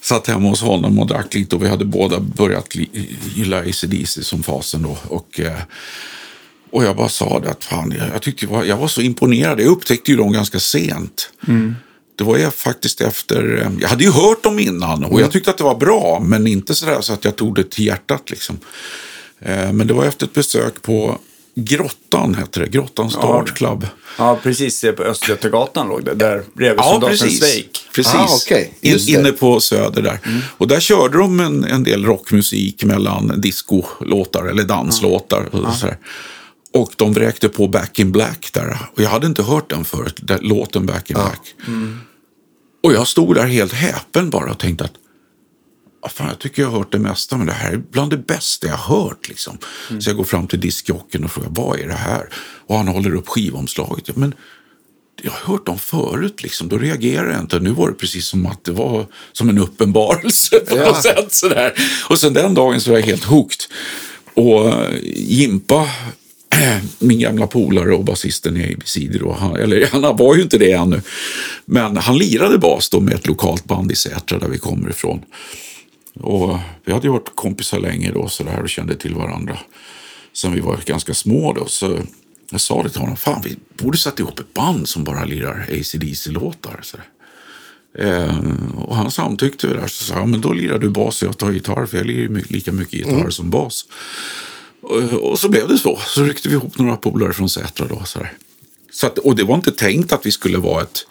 satt 0.00 0.26
hemma 0.26 0.48
hos 0.48 0.62
honom 0.62 0.98
och 0.98 1.06
drack 1.06 1.34
lite 1.34 1.56
och 1.56 1.62
vi 1.62 1.68
hade 1.68 1.84
båda 1.84 2.20
börjat 2.20 2.74
gilla 3.34 3.58
ACDC 3.58 4.24
som 4.24 4.42
fasen 4.42 4.82
då. 4.82 4.98
Och, 5.08 5.40
eh, 5.40 5.58
och 6.74 6.84
jag 6.84 6.96
bara 6.96 7.08
sa 7.08 7.40
det 7.40 7.50
att 7.50 7.64
fan, 7.64 7.94
jag, 7.98 8.08
jag, 8.14 8.22
tyckte, 8.22 8.46
var- 8.46 8.64
jag 8.64 8.76
var 8.76 8.88
så 8.88 9.00
imponerad. 9.00 9.60
Jag 9.60 9.66
upptäckte 9.66 10.10
ju 10.10 10.16
dem 10.16 10.32
ganska 10.32 10.58
sent. 10.60 11.30
Det 12.18 12.24
var 12.24 12.38
jag 12.38 12.54
faktiskt 12.54 13.00
efter, 13.00 13.62
eh, 13.62 13.72
jag 13.80 13.88
hade 13.88 14.04
ju 14.04 14.10
hört 14.10 14.42
dem 14.42 14.58
innan 14.58 15.04
och 15.04 15.20
jag 15.20 15.30
tyckte 15.32 15.50
att 15.50 15.58
det 15.58 15.64
var 15.64 15.74
bra, 15.76 16.22
men 16.26 16.46
inte 16.46 16.74
sådär 16.74 17.00
så 17.00 17.12
att 17.12 17.24
jag 17.24 17.36
tog 17.36 17.54
det 17.54 17.70
till 17.70 17.86
hjärtat 17.86 18.30
liksom. 18.30 18.58
Eh, 19.40 19.72
Men 19.72 19.86
det 19.86 19.94
var 19.94 20.04
efter 20.04 20.26
ett 20.26 20.34
besök 20.34 20.82
på 20.82 21.18
Grottan, 21.56 22.34
hette 22.34 22.60
det. 22.60 22.66
Grottans 22.68 23.14
Dart 23.14 23.54
Club. 23.56 23.86
Ja, 24.18 24.38
precis. 24.42 24.80
det 24.80 24.88
är 24.88 24.92
På 24.92 25.02
Östgötagatan 25.02 25.88
låg 25.88 26.04
det. 26.04 26.14
Där 26.14 26.42
bredvid 26.54 26.78
Ja, 26.80 26.90
soldaten 26.92 27.18
precis. 27.18 27.38
Sveik. 27.40 27.80
precis. 27.94 28.14
Ah, 28.14 28.28
okej. 28.44 28.74
In, 28.80 28.98
inne 29.08 29.32
på 29.32 29.60
Söder 29.60 30.02
där. 30.02 30.18
Och 30.56 30.68
där 30.68 30.80
körde 30.80 31.18
de 31.18 31.40
en, 31.40 31.64
en 31.64 31.84
del 31.84 32.04
rockmusik 32.04 32.84
mellan 32.84 33.40
discolåtar 33.40 34.44
eller 34.46 34.62
danslåtar. 34.62 35.48
Och, 35.54 35.74
sådär. 35.74 35.98
Och 36.74 36.92
de 36.96 37.12
vräkte 37.12 37.48
på 37.48 37.68
Back 37.68 37.98
in 37.98 38.12
Black 38.12 38.50
där. 38.52 38.78
Och 38.96 39.02
jag 39.02 39.10
hade 39.10 39.26
inte 39.26 39.42
hört 39.42 39.70
den 39.70 39.84
förut, 39.84 40.18
den, 40.22 40.38
låten 40.42 40.86
Back 40.86 41.10
in 41.10 41.14
Black. 41.16 41.54
Och 42.82 42.92
jag 42.92 43.08
stod 43.08 43.34
där 43.34 43.46
helt 43.46 43.72
häpen 43.72 44.30
bara 44.30 44.50
och 44.50 44.58
tänkte 44.58 44.84
att 44.84 44.92
"Ah, 46.02 46.08
Fan, 46.08 46.28
jag 46.28 46.38
tycker 46.38 46.62
jag 46.62 46.70
har 46.70 46.78
hört 46.78 46.92
det 46.92 46.98
mesta, 46.98 47.36
men 47.36 47.46
det 47.46 47.52
här 47.52 47.72
är 47.72 47.76
bland 47.76 48.10
det 48.10 48.16
bästa 48.16 48.66
jag 48.66 48.76
har 48.76 49.00
hört. 49.04 49.28
Liksom. 49.28 49.58
Så 50.00 50.10
jag 50.10 50.16
går 50.16 50.24
fram 50.24 50.46
till 50.46 50.60
diskjocken 50.60 51.24
och 51.24 51.30
frågar 51.30 51.48
vad 51.52 51.80
är 51.80 51.88
det 51.88 51.94
här? 51.94 52.28
Och 52.66 52.76
han 52.76 52.88
håller 52.88 53.14
upp 53.14 53.28
skivomslaget. 53.28 54.08
Ja, 54.08 54.14
Men 54.16 54.34
jag 55.22 55.30
har 55.32 55.52
hört 55.52 55.66
dem 55.66 55.78
förut, 55.78 56.42
liksom. 56.42 56.68
då 56.68 56.78
reagerar 56.78 57.30
jag 57.32 57.40
inte. 57.40 57.58
Nu 57.60 57.70
var 57.70 57.88
det 57.88 57.94
precis 57.94 58.26
som 58.26 58.46
att 58.46 58.64
det 58.64 58.72
var 58.72 59.06
som 59.32 59.48
en 59.48 59.58
uppenbarelse 59.58 60.58
på 60.60 60.76
Ja. 60.76 60.84
något 60.84 61.02
sätt. 61.02 61.32
Sådär. 61.34 61.72
Och 62.08 62.18
sen 62.18 62.32
den 62.34 62.54
dagen 62.54 62.80
så 62.80 62.90
var 62.90 62.98
jag 62.98 63.06
helt 63.06 63.24
hooked. 63.24 63.60
Och 64.34 64.68
eh, 64.68 64.94
Jimpa, 65.16 65.88
min 66.98 67.20
gamla 67.20 67.46
polare 67.46 67.94
och 67.94 68.04
basisten 68.04 68.56
i 68.56 68.76
han, 69.38 69.56
eller 69.56 69.86
han 69.92 70.16
var 70.16 70.34
ju 70.34 70.42
inte 70.42 70.58
det 70.58 70.72
ännu, 70.72 71.00
men 71.64 71.96
han 71.96 72.18
lirade 72.18 72.58
bas 72.58 72.90
då 72.90 73.00
med 73.00 73.14
ett 73.14 73.26
lokalt 73.26 73.64
band 73.64 73.92
i 73.92 73.94
Sätra 73.94 74.38
där 74.38 74.48
vi 74.48 74.58
kommer 74.58 74.90
ifrån. 74.90 75.22
Och 76.20 76.58
vi 76.84 76.92
hade 76.92 77.06
ju 77.06 77.12
varit 77.12 77.34
kompisar 77.34 77.80
länge 77.80 78.12
då 78.12 78.28
så 78.28 78.42
där 78.42 78.62
och 78.62 78.68
kände 78.68 78.94
till 78.94 79.14
varandra 79.14 79.58
sen 80.34 80.52
vi 80.52 80.60
var 80.60 80.80
ganska 80.86 81.14
små. 81.14 81.52
Då, 81.52 81.66
så 81.66 81.98
jag 82.50 82.60
sa 82.60 82.82
det 82.82 82.90
till 82.90 83.00
honom, 83.00 83.16
fan 83.16 83.42
vi 83.44 83.56
borde 83.84 83.98
sätta 83.98 84.22
ihop 84.22 84.38
ett 84.38 84.54
band 84.54 84.88
som 84.88 85.04
bara 85.04 85.24
lirar 85.24 85.66
ACDC-låtar. 85.70 86.80
Så 86.82 86.96
där. 86.96 87.06
Eh, 87.98 88.38
och 88.76 88.96
han 88.96 89.10
samtyckte 89.10 89.66
väl 89.66 89.76
där. 89.76 89.86
Så 89.86 90.04
sa 90.04 90.14
jag, 90.14 90.28
men 90.28 90.40
då 90.40 90.52
lirar 90.52 90.78
du 90.78 90.88
bas 90.88 91.22
och 91.22 91.28
jag 91.28 91.38
tar 91.38 91.52
gitarr. 91.52 91.86
För 91.86 91.96
jag 91.96 92.06
lirar 92.06 92.42
lika 92.48 92.72
mycket 92.72 92.94
gitarr 92.94 93.30
som 93.30 93.50
bas. 93.50 93.86
Och, 94.84 95.38
så 95.38 95.48
blev 95.48 95.68
det 95.68 95.78
så. 95.78 95.98
Så 96.06 96.22
ryckte 96.22 96.48
vi 96.48 96.54
ihop 96.54 96.78
några 96.78 96.96
polare 96.96 97.32
från 97.32 97.48
Sätra 97.48 97.86
då. 97.86 98.02
Så. 98.04 98.26
Så 98.92 99.06
att, 99.06 99.18
och 99.18 99.36
det 99.36 99.44
var 99.44 99.54
inte 99.54 99.72
tänkt 99.72 100.12
att 100.12 100.26
vi 100.26 100.32
skulle 100.32 100.58
vara 100.58 100.82
ett... 100.82 101.06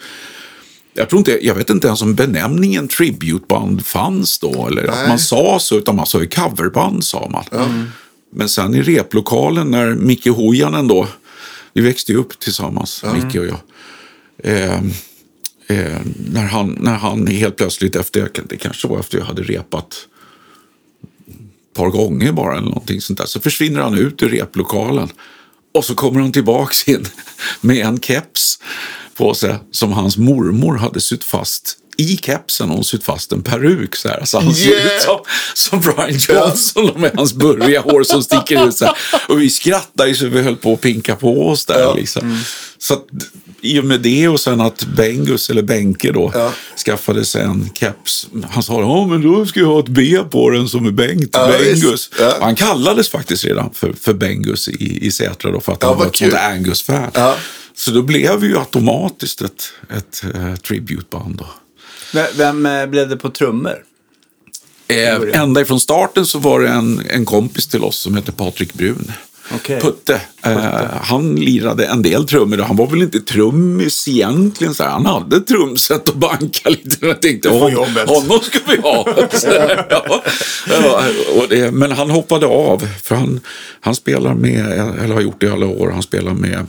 Jag, 0.93 1.09
tror 1.09 1.19
inte, 1.19 1.45
jag 1.45 1.55
vet 1.55 1.69
inte 1.69 1.87
ens 1.87 2.01
om 2.01 2.15
benämningen 2.15 2.87
tributeband 2.87 3.85
fanns 3.85 4.39
då. 4.39 4.67
Eller 4.67 4.83
att 4.83 4.95
Nej. 4.95 5.07
man 5.07 5.19
sa 5.19 5.59
så, 5.59 5.77
utan 5.77 5.95
man 5.95 6.05
sa 6.05 6.21
ju 6.21 6.27
coverband 6.27 7.03
sa 7.03 7.29
man. 7.29 7.89
Men 8.35 8.49
sen 8.49 8.75
i 8.75 8.81
replokalen 8.81 9.71
när 9.71 9.95
Micke 9.95 10.27
Hojanen 10.27 10.87
då, 10.87 11.07
vi 11.73 11.81
växte 11.81 12.11
ju 12.11 12.17
upp 12.17 12.39
tillsammans, 12.39 13.03
Micke 13.13 13.35
och 13.35 13.45
jag. 13.45 13.59
Eh, 14.37 14.73
eh, 15.67 16.01
när, 16.31 16.45
han, 16.45 16.77
när 16.79 16.95
han 16.95 17.27
helt 17.27 17.55
plötsligt 17.55 17.95
efter, 17.95 18.29
det 18.49 18.57
kanske 18.57 18.87
var 18.87 18.99
efter 18.99 19.17
jag 19.17 19.25
hade 19.25 19.43
repat 19.43 20.07
par 21.73 21.89
gånger 21.89 22.31
bara 22.31 22.57
eller 22.57 22.67
någonting 22.67 23.01
sånt 23.01 23.19
där, 23.19 23.25
så 23.25 23.39
försvinner 23.39 23.81
han 23.81 23.97
ut 23.97 24.23
ur 24.23 24.29
replokalen. 24.29 25.09
Och 25.73 25.85
så 25.85 25.95
kommer 25.95 26.21
han 26.21 26.31
tillbaks 26.31 26.87
in 26.87 27.05
med 27.61 27.85
en 27.85 27.99
keps 27.99 28.59
på 29.15 29.33
sig 29.33 29.55
som 29.71 29.91
hans 29.91 30.17
mormor 30.17 30.77
hade 30.77 31.01
sytt 31.01 31.23
fast 31.23 31.77
i 31.97 32.17
kepsen 32.17 32.69
och 32.69 32.75
hon 32.75 32.83
sytt 32.83 33.03
fast 33.03 33.31
en 33.31 33.43
peruk 33.43 33.95
så 33.95 34.09
här. 34.09 34.25
Så 34.25 34.39
han 34.39 34.53
ser 34.55 34.69
Yeah! 34.69 34.95
ut 34.95 35.01
som, 35.01 35.19
som 35.53 35.81
Brian 35.81 36.19
Johnson 36.29 37.01
med 37.01 37.11
hans 37.15 37.33
burriga 37.33 37.81
hår 37.81 38.03
som 38.03 38.23
sticker 38.23 38.67
ut 38.67 38.77
så 38.77 38.85
här. 38.85 38.95
Och 39.29 39.41
vi 39.41 39.49
skrattade 39.49 40.09
ju 40.09 40.15
så 40.15 40.27
vi 40.27 40.41
höll 40.41 40.55
på 40.55 40.73
att 40.73 40.81
pinka 40.81 41.15
på 41.15 41.49
oss 41.49 41.65
där 41.65 41.95
liksom. 41.95 42.43
Så 42.77 42.93
att, 42.93 43.05
i 43.63 43.79
och 43.79 43.85
med 43.85 44.01
det 44.01 44.27
och 44.27 44.39
sen 44.39 44.61
att 44.61 44.85
Bengus, 44.85 45.49
eller 45.49 45.61
Benke 45.61 46.11
då, 46.11 46.31
Ja. 46.33 46.53
skaffade 46.85 47.25
sig 47.25 47.41
en 47.43 47.69
keps. 47.73 48.27
Han 48.49 48.63
sa, 48.63 48.81
ja 48.81 49.07
men 49.07 49.21
då 49.21 49.45
ska 49.45 49.59
jag 49.59 49.67
ha 49.67 49.79
ett 49.79 49.87
B 49.87 50.19
på 50.31 50.49
den 50.49 50.69
som 50.69 50.85
är 50.85 50.91
Bengt, 50.91 51.29
Ja, 51.33 51.47
Bengus. 51.59 52.09
Ja. 52.19 52.37
Han 52.41 52.55
kallades 52.55 53.09
faktiskt 53.09 53.45
redan 53.45 53.73
för, 53.73 53.93
för 53.93 54.13
Bengus 54.13 54.67
i, 54.67 55.05
i 55.05 55.11
Sätra 55.11 55.51
då, 55.51 55.59
för 55.59 55.71
att 55.73 55.77
Ja, 55.81 55.87
han 55.89 55.97
var 55.97 56.05
ett 56.05 56.15
sånt. 56.15 56.33
Angus-fan. 56.33 57.11
Ja. 57.13 57.37
Så 57.75 57.91
då 57.91 58.01
blev 58.01 58.39
vi 58.39 58.47
ju 58.47 58.57
automatiskt 58.59 59.41
ett, 59.41 59.63
ett 59.97 60.23
uh, 60.35 60.55
tributeband. 60.55 61.35
Då. 61.35 61.47
Vem, 62.13 62.25
vem 62.35 62.65
eh, 62.65 62.85
blev 62.85 63.09
det 63.09 63.17
på 63.17 63.29
trummor? 63.29 63.75
Eh, 64.87 65.41
ända 65.41 65.61
ifrån 65.61 65.79
starten 65.79 66.25
så 66.25 66.39
var 66.39 66.59
det 66.59 66.67
en, 66.69 67.01
en 67.09 67.25
kompis 67.25 67.67
till 67.67 67.83
oss 67.83 67.97
som 67.99 68.15
hette 68.15 68.31
Patrik 68.31 68.73
Brun. 68.73 69.11
Okej. 69.55 69.81
Putte. 69.81 70.21
Eh, 70.43 70.81
han 71.01 71.35
lirade 71.35 71.85
en 71.85 72.01
del 72.01 72.27
trummor. 72.27 72.59
och 72.59 72.65
Han 72.65 72.75
var 72.75 72.87
väl 72.87 73.01
inte 73.01 73.19
trummis 73.19 74.07
egentligen. 74.07 74.73
Så 74.73 74.83
här. 74.83 74.89
Han 74.89 75.05
hade 75.05 75.39
trumset 75.39 76.09
och 76.09 76.17
banka 76.17 76.69
lite. 76.69 77.05
Jag 77.05 77.21
tänkte, 77.21 77.49
Det 77.49 77.53
var 77.53 77.61
hon, 77.61 77.71
jobbet." 77.73 78.09
honom 78.09 78.39
ska 78.39 78.59
vi 78.67 78.77
ha. 78.81 79.07
Ja, 80.69 81.03
och 81.37 81.47
det, 81.49 81.71
men 81.71 81.91
han 81.91 82.09
hoppade 82.09 82.45
av. 82.45 82.87
För 83.03 83.15
han, 83.15 83.39
han 83.81 83.95
spelar 83.95 84.33
med, 84.33 84.65
eller 85.03 85.13
har 85.13 85.21
gjort 85.21 85.41
det 85.41 85.45
i 85.47 85.49
alla 85.49 85.65
år, 85.65 85.89
han 85.91 86.03
spelar 86.03 86.33
med 86.33 86.65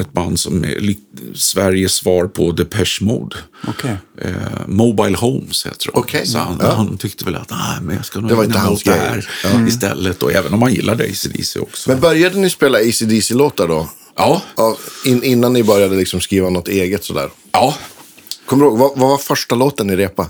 ett 0.00 0.12
band 0.12 0.40
som 0.40 0.64
är 0.64 0.94
Sveriges 1.34 1.92
svar 1.92 2.26
på 2.26 2.52
Depeche 2.52 2.98
Mode. 3.00 3.36
Okej. 3.68 3.96
Eh, 4.20 4.32
Mobile 4.66 5.16
Homes 5.16 5.66
heter 5.66 5.86
det. 5.86 5.90
Okej. 5.98 6.26
Så 6.26 6.38
han, 6.38 6.58
Ja. 6.62 6.72
han 6.74 6.98
tyckte 6.98 7.24
väl 7.24 7.34
att 7.34 7.50
nej, 7.50 7.78
men 7.82 7.96
jag 7.96 8.04
ska 8.04 8.20
nog 8.20 8.30
Det 8.30 8.34
var 8.34 8.44
inte 8.44 8.58
hans 8.58 8.80
åt 8.80 8.84
det 8.84 8.92
här 8.92 9.28
istället. 9.68 10.22
Och 10.22 10.32
även 10.32 10.54
om 10.54 10.62
han 10.62 10.74
gillade 10.74 11.04
ACDC 11.04 11.58
också. 11.60 11.90
Men 11.90 12.00
började 12.00 12.38
ni 12.38 12.50
spela 12.50 12.78
AC/DC-låtar 12.78 13.68
då? 13.68 13.88
ja, 14.16 14.42
Ja, 14.56 14.76
in, 15.04 15.22
innan 15.22 15.52
ni 15.52 15.62
började 15.62 15.96
liksom 15.96 16.20
skriva 16.20 16.50
något 16.50 16.68
eget 16.68 17.04
sådär. 17.04 17.30
ja, 17.52 17.74
Kommer 18.46 18.64
du 18.64 18.70
ihåg, 18.70 18.78
vad, 18.78 18.90
vad 18.98 19.08
var 19.10 19.18
första 19.18 19.54
låten 19.54 19.86
ni 19.86 19.96
repade? 19.96 20.28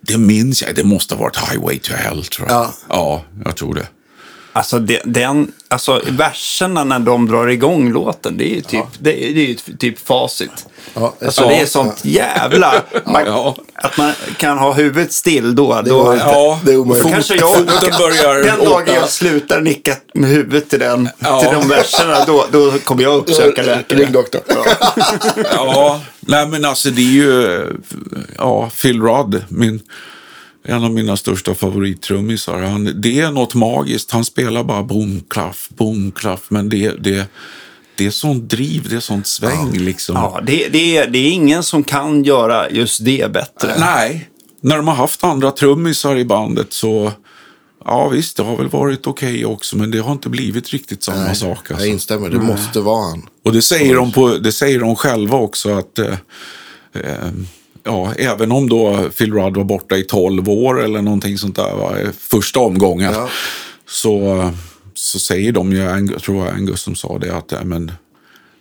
det 0.00 0.18
minns 0.18 0.62
jag. 0.62 0.74
Det 0.74 0.84
måste 0.84 1.14
ha 1.14 1.22
varit 1.22 1.36
Highway 1.50 1.78
to 1.78 1.92
Hell 1.92 2.24
tror 2.24 2.48
jag. 2.48 2.56
Ja. 2.56 2.74
ja 2.88 3.24
jag 3.44 3.56
tror 3.56 3.74
det. 3.74 3.86
Alltså, 4.56 4.78
det, 4.78 5.00
den, 5.04 5.52
alltså 5.68 6.02
verserna 6.08 6.84
när 6.84 6.98
de 6.98 7.26
drar 7.28 7.46
igång 7.46 7.92
låten, 7.92 8.36
det 8.36 8.44
är 8.52 8.54
ju 8.54 8.60
typ, 8.60 8.84
det, 8.98 9.24
är, 9.24 9.34
det 9.34 9.40
är 9.40 9.46
ju 9.46 9.54
typ 9.54 10.06
facit. 10.06 10.66
Ja, 10.94 11.14
Alltså, 11.24 11.42
Ja. 11.42 11.48
det 11.48 11.54
är 11.54 11.66
sånt 11.66 12.00
jävla... 12.04 12.74
Man, 13.06 13.22
Ja. 13.26 13.56
Att 13.74 13.96
man 13.96 14.12
kan 14.36 14.58
ha 14.58 14.72
huvudet 14.72 15.12
still 15.12 15.54
då. 15.54 15.82
då 15.84 16.02
var 16.02 16.14
inte- 16.14 16.26
Ja, 16.26 16.60
det 16.64 16.72
är 16.72 16.76
omöjligt. 16.76 17.12
Kanske 17.12 17.34
jag, 17.36 17.52
foten 17.54 17.90
börjar 17.98 18.34
den 18.34 18.58
dagen 18.58 18.72
åka. 18.82 18.94
jag 18.94 19.08
slutar 19.08 19.60
nicka 19.60 19.96
med 20.14 20.30
huvudet 20.30 20.70
till, 20.70 20.78
den, 20.80 21.08
Ja. 21.18 21.40
till 21.40 21.50
de 21.60 21.68
verserna, 21.68 22.24
då, 22.24 22.46
då 22.52 22.70
kommer 22.84 23.02
jag 23.02 23.14
uppsöka 23.16 23.62
läkare. 23.62 23.98
Ring 23.98 24.12
doktorn. 24.12 24.42
Ja, 25.52 26.00
nej 26.20 26.46
men 26.48 26.64
alltså 26.64 26.90
det 26.90 27.02
är 27.02 27.12
ju 27.12 27.66
ja, 28.38 28.70
Phil 28.82 29.02
Rudd, 29.02 29.44
min, 29.48 29.80
en 30.64 30.84
av 30.84 30.90
mina 30.90 31.16
största 31.16 31.54
favorittrummisar. 31.54 32.60
Han, 32.60 33.00
det 33.00 33.20
är 33.20 33.30
något 33.30 33.54
magiskt. 33.54 34.10
Han 34.10 34.24
spelar 34.24 34.64
bara 34.64 34.82
boom, 34.82 35.22
klaff, 35.30 35.68
boom, 35.68 36.12
klaff. 36.12 36.40
Men 36.48 36.68
det, 36.68 36.90
det, 36.90 37.26
det 37.96 38.06
är 38.06 38.10
sånt 38.10 38.50
driv, 38.50 38.88
det 38.88 38.96
är 38.96 39.00
sånt 39.00 39.26
sväng 39.26 39.72
liksom. 39.72 40.16
Ja, 40.16 40.40
det, 40.46 40.68
det, 40.68 40.96
är, 40.96 41.06
det 41.10 41.18
är 41.18 41.30
ingen 41.30 41.62
som 41.62 41.84
kan 41.84 42.24
göra 42.24 42.70
just 42.70 43.04
det 43.04 43.32
bättre. 43.32 43.78
Nej, 43.78 44.28
när 44.60 44.76
de 44.76 44.88
har 44.88 44.94
haft 44.94 45.24
andra 45.24 45.50
trummisar 45.50 46.16
i 46.16 46.24
bandet 46.24 46.72
så 46.72 47.12
Ja 47.84 48.08
visst, 48.08 48.36
det 48.36 48.42
har 48.42 48.56
väl 48.56 48.68
varit 48.68 49.06
okej 49.06 49.46
också, 49.46 49.76
men 49.76 49.90
det 49.90 49.98
har 49.98 50.12
inte 50.12 50.28
blivit 50.28 50.70
riktigt 50.70 51.02
samma 51.02 51.34
sak. 51.34 51.58
Jag 51.68 51.74
Alltså. 51.74 51.86
instämmer, 51.88 52.30
det 52.30 52.38
måste 52.38 52.80
vara 52.80 53.10
han. 53.10 53.28
Och 53.44 53.52
det 53.52 53.62
säger, 53.62 53.94
de 53.94 54.12
på, 54.12 54.28
det 54.28 54.52
säger 54.52 54.80
de 54.80 54.96
själva 54.96 55.36
också 55.36 55.70
att 55.70 55.98
eh, 55.98 56.12
eh, 56.92 57.30
ja, 57.84 58.14
även 58.14 58.52
om 58.52 58.68
då 58.68 59.10
Phil 59.18 59.32
Rudd 59.32 59.56
var 59.56 59.64
borta 59.64 59.96
i 59.96 60.02
12 60.02 60.48
år 60.48 60.82
eller 60.84 61.02
någonting 61.02 61.38
sånt 61.38 61.56
där, 61.56 61.76
va, 61.76 61.94
första 62.18 62.60
omgången, 62.60 63.12
Ja. 63.12 63.28
så, 63.88 64.50
så 64.94 65.18
säger 65.18 65.52
de 65.52 65.72
ju, 65.72 65.78
jag 65.78 66.22
tror 66.22 66.40
var 66.40 66.48
Angus 66.48 66.80
som 66.80 66.94
sa 66.94 67.18
det, 67.18 67.36
att 67.36 67.52
men, 67.66 67.92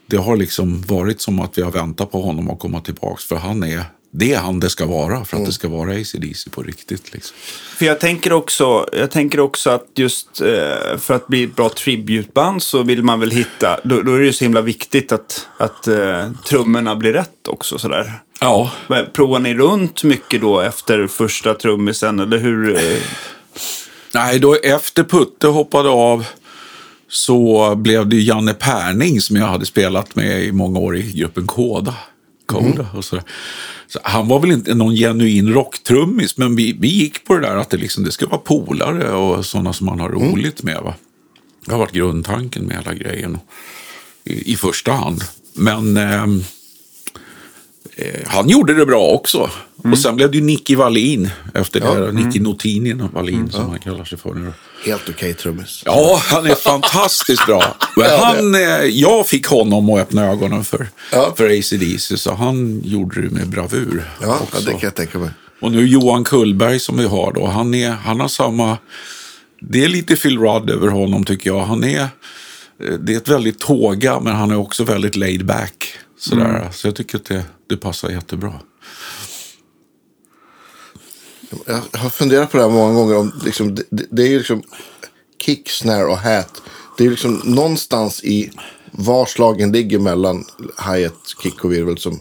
det 0.05 0.17
har 0.17 0.35
liksom 0.37 0.81
varit 0.81 1.21
som 1.21 1.39
att 1.39 1.57
vi 1.57 1.61
har 1.61 1.71
väntat 1.71 2.11
på 2.11 2.21
honom 2.21 2.49
att 2.49 2.59
komma 2.59 2.81
tillbaka, 2.81 3.21
för 3.29 3.35
han 3.35 3.63
är 3.63 3.83
det 4.15 4.33
är 4.33 4.39
han 4.39 4.59
det 4.59 4.69
ska 4.69 4.85
vara 4.85 5.25
för 5.25 5.37
att 5.37 5.45
det 5.45 5.51
ska 5.51 5.67
vara 5.67 5.91
ACDC 5.91 6.49
på 6.49 6.63
riktigt. 6.63 7.13
Liksom. 7.13 7.35
För 7.77 7.85
jag 7.85 7.99
tänker 7.99 8.33
också, 8.33 8.89
jag 8.93 9.11
tänker 9.11 9.39
också 9.39 9.69
att 9.69 9.87
just 9.95 10.41
eh, 10.41 10.97
för 10.97 11.13
att 11.13 11.27
bli 11.27 11.43
ett 11.43 11.55
bra 11.55 11.69
tributeband 11.69 12.63
så 12.63 12.83
vill 12.83 13.03
man 13.03 13.19
väl 13.19 13.31
hitta, 13.31 13.79
då, 13.83 14.01
då 14.01 14.13
är 14.13 14.19
det 14.19 14.25
ju 14.25 14.33
så 14.33 14.45
himla 14.45 14.61
viktigt 14.61 15.11
att, 15.11 15.47
att 15.57 15.87
eh, 15.87 16.31
trummorna 16.47 16.95
blir 16.95 17.13
rätt 17.13 17.47
också 17.47 17.77
sådär. 17.77 18.13
Ja, 18.39 18.71
Men 18.87 19.05
Provar 19.13 19.39
ni 19.39 19.53
runt 19.53 20.03
mycket 20.03 20.41
då 20.41 20.59
efter 20.59 21.07
första 21.07 21.53
trummisen 21.53 22.19
eller 22.19 22.37
hur? 22.37 22.75
eh, 22.77 22.97
Nej, 24.13 24.39
då 24.39 24.55
efter 24.63 25.03
Putte 25.03 25.47
hoppade 25.47 25.89
av 25.89 26.25
så 27.09 27.75
blev 27.75 28.07
det 28.07 28.15
Janne 28.15 28.53
Perning 28.53 29.21
som 29.21 29.35
jag 29.35 29.45
hade 29.45 29.65
spelat 29.65 30.15
med 30.15 30.43
i 30.43 30.51
många 30.51 30.79
år 30.79 30.97
i 30.97 31.11
gruppen 31.11 31.47
Koda. 31.47 31.95
Koda 32.45 32.87
och 32.95 33.05
sådär. 33.05 33.25
Så 33.87 33.99
han 34.03 34.27
var 34.27 34.39
väl 34.39 34.51
inte 34.51 34.75
någon 34.75 34.95
genuin 34.95 35.53
rocktrummis, 35.53 36.37
men 36.37 36.55
vi, 36.55 36.77
vi 36.79 36.87
gick 36.87 37.25
på 37.25 37.35
det 37.35 37.47
där 37.47 37.55
att 37.55 37.69
det, 37.69 37.77
liksom, 37.77 38.03
det 38.03 38.11
ska 38.11 38.27
vara 38.27 38.41
polare 38.41 39.11
och 39.11 39.45
sådana 39.45 39.73
som 39.73 39.85
man 39.85 39.99
har 39.99 40.09
roligt 40.09 40.63
med. 40.63 40.81
Va? 40.81 40.93
Det 41.65 41.71
har 41.71 41.79
varit 41.79 41.91
grundtanken 41.91 42.63
med 42.63 42.77
hela 42.77 42.93
grejen 42.93 43.37
i, 44.23 44.53
i 44.53 44.55
första 44.55 44.91
hand. 44.91 45.21
Men 45.53 45.97
ehm, 45.97 46.43
eh, 47.95 48.21
han 48.25 48.49
gjorde 48.49 48.73
det 48.73 48.85
bra 48.85 49.07
också. 49.07 49.49
Och 49.91 49.97
sen 49.97 50.15
blev 50.15 50.31
det 50.31 50.37
ju 50.37 50.43
Nicky 50.43 50.75
Wallin 50.75 51.29
efter 51.53 51.79
det. 51.79 52.11
Nicky 52.11 52.39
Notinin 52.39 53.09
Wallin 53.13 53.51
som 53.51 53.69
han 53.69 53.79
kallar 53.79 54.05
sig 54.05 54.17
för 54.17 54.33
nu. 54.33 54.53
Helt 54.85 55.09
okej 55.09 55.33
trummis. 55.33 55.81
Ja, 55.85 56.21
han 56.25 56.45
är 56.45 56.55
fantastiskt 56.55 57.45
bra. 57.45 57.75
Men 57.97 58.19
han, 58.19 58.55
eh, 58.55 58.61
jag 58.85 59.27
fick 59.27 59.45
honom 59.47 59.89
att 59.89 59.99
öppna 59.99 60.25
ögonen 60.25 60.63
för, 60.63 60.87
Ja. 61.11 61.33
för 61.37 61.49
ACDC, 61.59 62.17
så 62.17 62.33
han 62.33 62.81
gjorde 62.83 63.21
det 63.21 63.29
med 63.29 63.49
bravur. 63.49 64.03
Ja, 64.21 64.27
ja, 64.27 64.39
också. 64.43 64.65
det 64.65 64.71
kan 64.71 64.79
jag 64.81 64.95
tänka 64.95 65.19
mig. 65.19 65.29
Och 65.61 65.71
nu 65.71 65.87
Johan 65.87 66.23
Kullberg 66.23 66.79
som 66.79 66.97
vi 66.97 67.05
har 67.05 67.33
då, 67.33 67.47
han, 67.47 67.73
är, 67.73 67.89
han 67.91 68.19
har 68.19 68.27
samma... 68.27 68.77
Det 69.61 69.83
är 69.83 69.89
lite 69.89 70.15
Phil 70.15 70.37
Rudd 70.39 70.69
över 70.69 70.87
honom 70.87 71.23
tycker 71.25 71.49
jag. 71.49 71.59
Han 71.65 71.83
är, 71.83 72.01
eh, 72.01 72.07
det 72.99 73.13
är 73.13 73.17
ett 73.17 73.27
väldigt 73.27 73.59
tåga, 73.59 74.19
men 74.19 74.35
han 74.35 74.51
är 74.51 74.57
också 74.57 74.83
väldigt 74.83 75.15
laid 75.15 75.45
back. 75.45 75.87
Sådär. 76.19 76.67
Så 76.71 76.87
jag 76.87 76.95
tycker 76.95 77.17
att 77.17 77.25
det, 77.25 77.43
det 77.69 77.77
passar 77.77 78.09
jättebra. 78.09 78.53
Jag 81.65 81.99
har 81.99 82.09
funderat 82.09 82.51
på 82.51 82.57
det 82.57 82.63
här 82.63 82.69
många 82.69 82.93
gånger. 82.93 83.17
Om, 83.17 83.41
liksom, 83.45 83.75
det, 83.75 83.83
det- 84.11 84.21
är 84.23 84.27
ju 84.27 84.37
liksom 84.37 84.63
kick, 85.41 85.69
snare 85.69 86.05
och 86.05 86.17
hat. 86.17 86.61
Det 86.97 87.05
är 87.05 87.09
liksom 87.09 87.41
någonstans 87.43 88.23
i 88.23 88.51
var 88.91 89.25
slagen 89.25 89.71
ligger 89.71 89.99
mellan 89.99 90.45
hi-hat, 90.87 91.35
kick 91.43 91.65
och 91.65 91.71
virvel 91.73 91.97
som, 91.97 92.19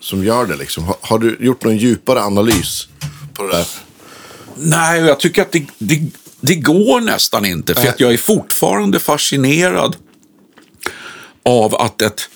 som 0.00 0.24
gör 0.24 0.46
det. 0.46 0.56
Liksom. 0.56 0.84
Har, 0.84 0.96
har 1.00 1.18
du 1.18 1.36
gjort 1.40 1.64
någon 1.64 1.76
djupare 1.76 2.22
analys 2.22 2.88
på 3.34 3.42
det 3.42 3.48
där? 3.56 3.66
Nej, 4.56 5.00
jag 5.00 5.20
tycker 5.20 5.42
att 5.42 5.52
det, 5.52 5.66
det, 5.78 6.02
det 6.40 6.54
går 6.54 7.00
nästan 7.00 7.44
inte. 7.44 7.74
För 7.74 7.94
jag 7.98 8.12
är 8.12 8.16
fortfarande 8.18 8.98
fascinerad 8.98 9.96
av 11.42 11.74
att 11.74 12.02
ett 12.02 12.28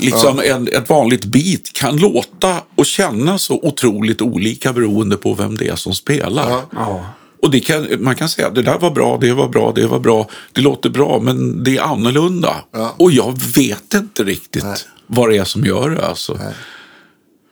liksom 0.00 0.40
en, 0.44 0.68
ett 0.68 0.88
vanligt 0.88 1.24
beat 1.24 1.72
kan 1.72 1.96
låta 1.96 2.56
och 2.74 2.86
känna 2.86 3.38
så 3.38 3.54
otroligt 3.62 4.22
olika 4.22 4.72
beroende 4.72 5.16
på 5.16 5.34
vem 5.34 5.56
det 5.56 5.68
är 5.68 5.76
som 5.76 5.94
spelar. 5.94 6.50
Ja. 6.50 6.62
Ja. 6.72 7.04
Och 7.42 7.50
det 7.50 7.60
kan, 7.60 7.86
man 7.98 8.16
kan 8.16 8.28
säga 8.28 8.50
det 8.50 8.62
där 8.62 8.78
var 8.78 8.90
bra, 8.90 9.18
det 9.20 9.32
var 9.32 9.48
bra, 9.48 9.72
det 9.74 9.86
var 9.86 9.98
bra, 9.98 10.28
det 10.52 10.60
låter 10.60 10.90
bra, 10.90 11.20
men 11.22 11.64
det 11.64 11.76
är 11.76 11.82
annorlunda. 11.82 12.56
Ja. 12.72 12.94
Och 12.98 13.12
jag 13.12 13.38
vet 13.56 13.94
inte 13.94 14.24
riktigt 14.24 14.64
Nej. 14.64 14.76
vad 15.06 15.30
det 15.30 15.36
är 15.36 15.44
som 15.44 15.64
gör 15.64 15.90
det. 15.90 16.06
Alltså. 16.06 16.38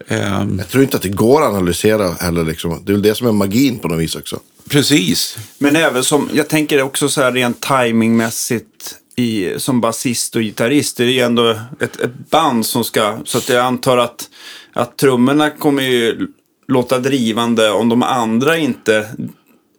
Ehm, 0.09 0.59
Jag 0.59 0.69
tror 0.69 0.83
inte 0.83 0.97
att 0.97 1.03
det 1.03 1.09
går 1.09 1.43
att 1.43 1.49
analysera 1.49 2.13
heller. 2.13 2.45
Liksom. 2.45 2.83
Det 2.85 2.93
är 2.93 2.95
väl 2.95 3.03
det 3.03 3.15
som 3.15 3.27
är 3.27 3.33
magin 3.33 3.79
på 3.79 3.89
något 3.89 3.99
vis 4.01 4.17
också. 4.17 4.41
precis. 4.71 5.39
Men 5.59 5.77
även 5.77 6.05
som, 6.05 6.31
jag 6.33 6.49
tänker 6.49 6.83
också 6.83 7.09
så 7.09 7.23
här 7.23 7.33
rent 7.33 7.61
timingmässigt 7.61 8.95
i, 9.19 9.55
som 9.57 9.81
basist 9.81 10.37
och 10.37 10.43
gitarrist. 10.43 10.97
Det 10.97 11.05
är 11.05 11.09
ju 11.09 11.21
ändå 11.21 11.51
ett, 11.81 12.01
ett 12.01 12.31
band 12.31 12.67
som 12.67 12.85
ska, 12.85 13.19
så 13.25 13.39
att 13.39 13.49
jag 13.49 13.65
antar 13.65 13.99
att, 13.99 14.29
att 14.73 14.97
trummorna 14.97 15.51
kommer 15.51 15.83
ju 15.83 16.29
låta 16.69 16.99
drivande 16.99 17.71
om 17.71 17.89
de 17.89 18.03
andra 18.03 18.57
inte 18.57 19.09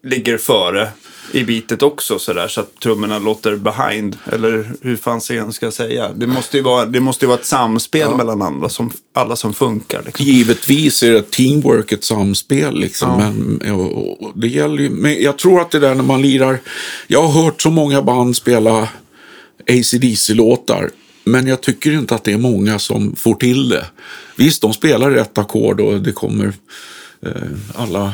ligger 0.03 0.37
före 0.37 0.87
i 1.31 1.43
bitet 1.43 1.83
också 1.83 2.19
så 2.19 2.33
där 2.33 2.47
så 2.47 2.61
att 2.61 2.79
trummorna 2.79 3.19
låter 3.19 3.55
behind. 3.55 4.17
Eller 4.31 4.71
hur 4.81 4.95
fan 4.95 5.21
sen 5.21 5.53
ska 5.53 5.65
jag 5.65 5.73
säga? 5.73 6.09
Det 6.15 6.27
måste 6.27 6.57
ju 6.57 6.63
vara, 6.63 6.85
det 6.85 6.99
måste 6.99 7.25
ju 7.25 7.27
vara 7.27 7.39
ett 7.39 7.45
samspel 7.45 8.15
mellan 8.15 8.41
andra 8.41 8.69
som, 8.69 8.91
alla 9.13 9.35
som 9.35 9.53
funkar. 9.53 10.03
Liksom. 10.05 10.25
Givetvis 10.25 11.03
är 11.03 11.11
det 11.11 11.31
teamwork 11.31 11.91
ett 11.91 12.03
samspel. 12.03 12.79
Liksom. 12.79 13.09
Ja. 13.09 13.17
Men, 13.17 13.71
och, 13.71 14.23
och 14.23 14.31
det 14.35 14.47
gäller 14.47 14.83
ju, 14.83 14.89
men 14.89 15.21
jag 15.21 15.37
tror 15.37 15.61
att 15.61 15.71
det 15.71 15.79
där 15.79 15.95
när 15.95 16.03
man 16.03 16.21
lirar... 16.21 16.59
Jag 17.07 17.21
har 17.21 17.43
hört 17.43 17.61
så 17.61 17.69
många 17.69 18.01
band 18.01 18.35
spela 18.35 18.87
ACDC-låtar. 19.69 20.89
Men 21.23 21.47
jag 21.47 21.61
tycker 21.61 21.91
inte 21.91 22.15
att 22.15 22.23
det 22.23 22.31
är 22.31 22.37
många 22.37 22.79
som 22.79 23.15
får 23.15 23.35
till 23.35 23.69
det. 23.69 23.85
Visst, 24.35 24.61
de 24.61 24.73
spelar 24.73 25.11
rätt 25.11 25.37
ackord 25.37 25.79
och 25.79 26.01
det 26.01 26.11
kommer 26.11 26.53
eh, 27.25 27.31
alla 27.75 28.13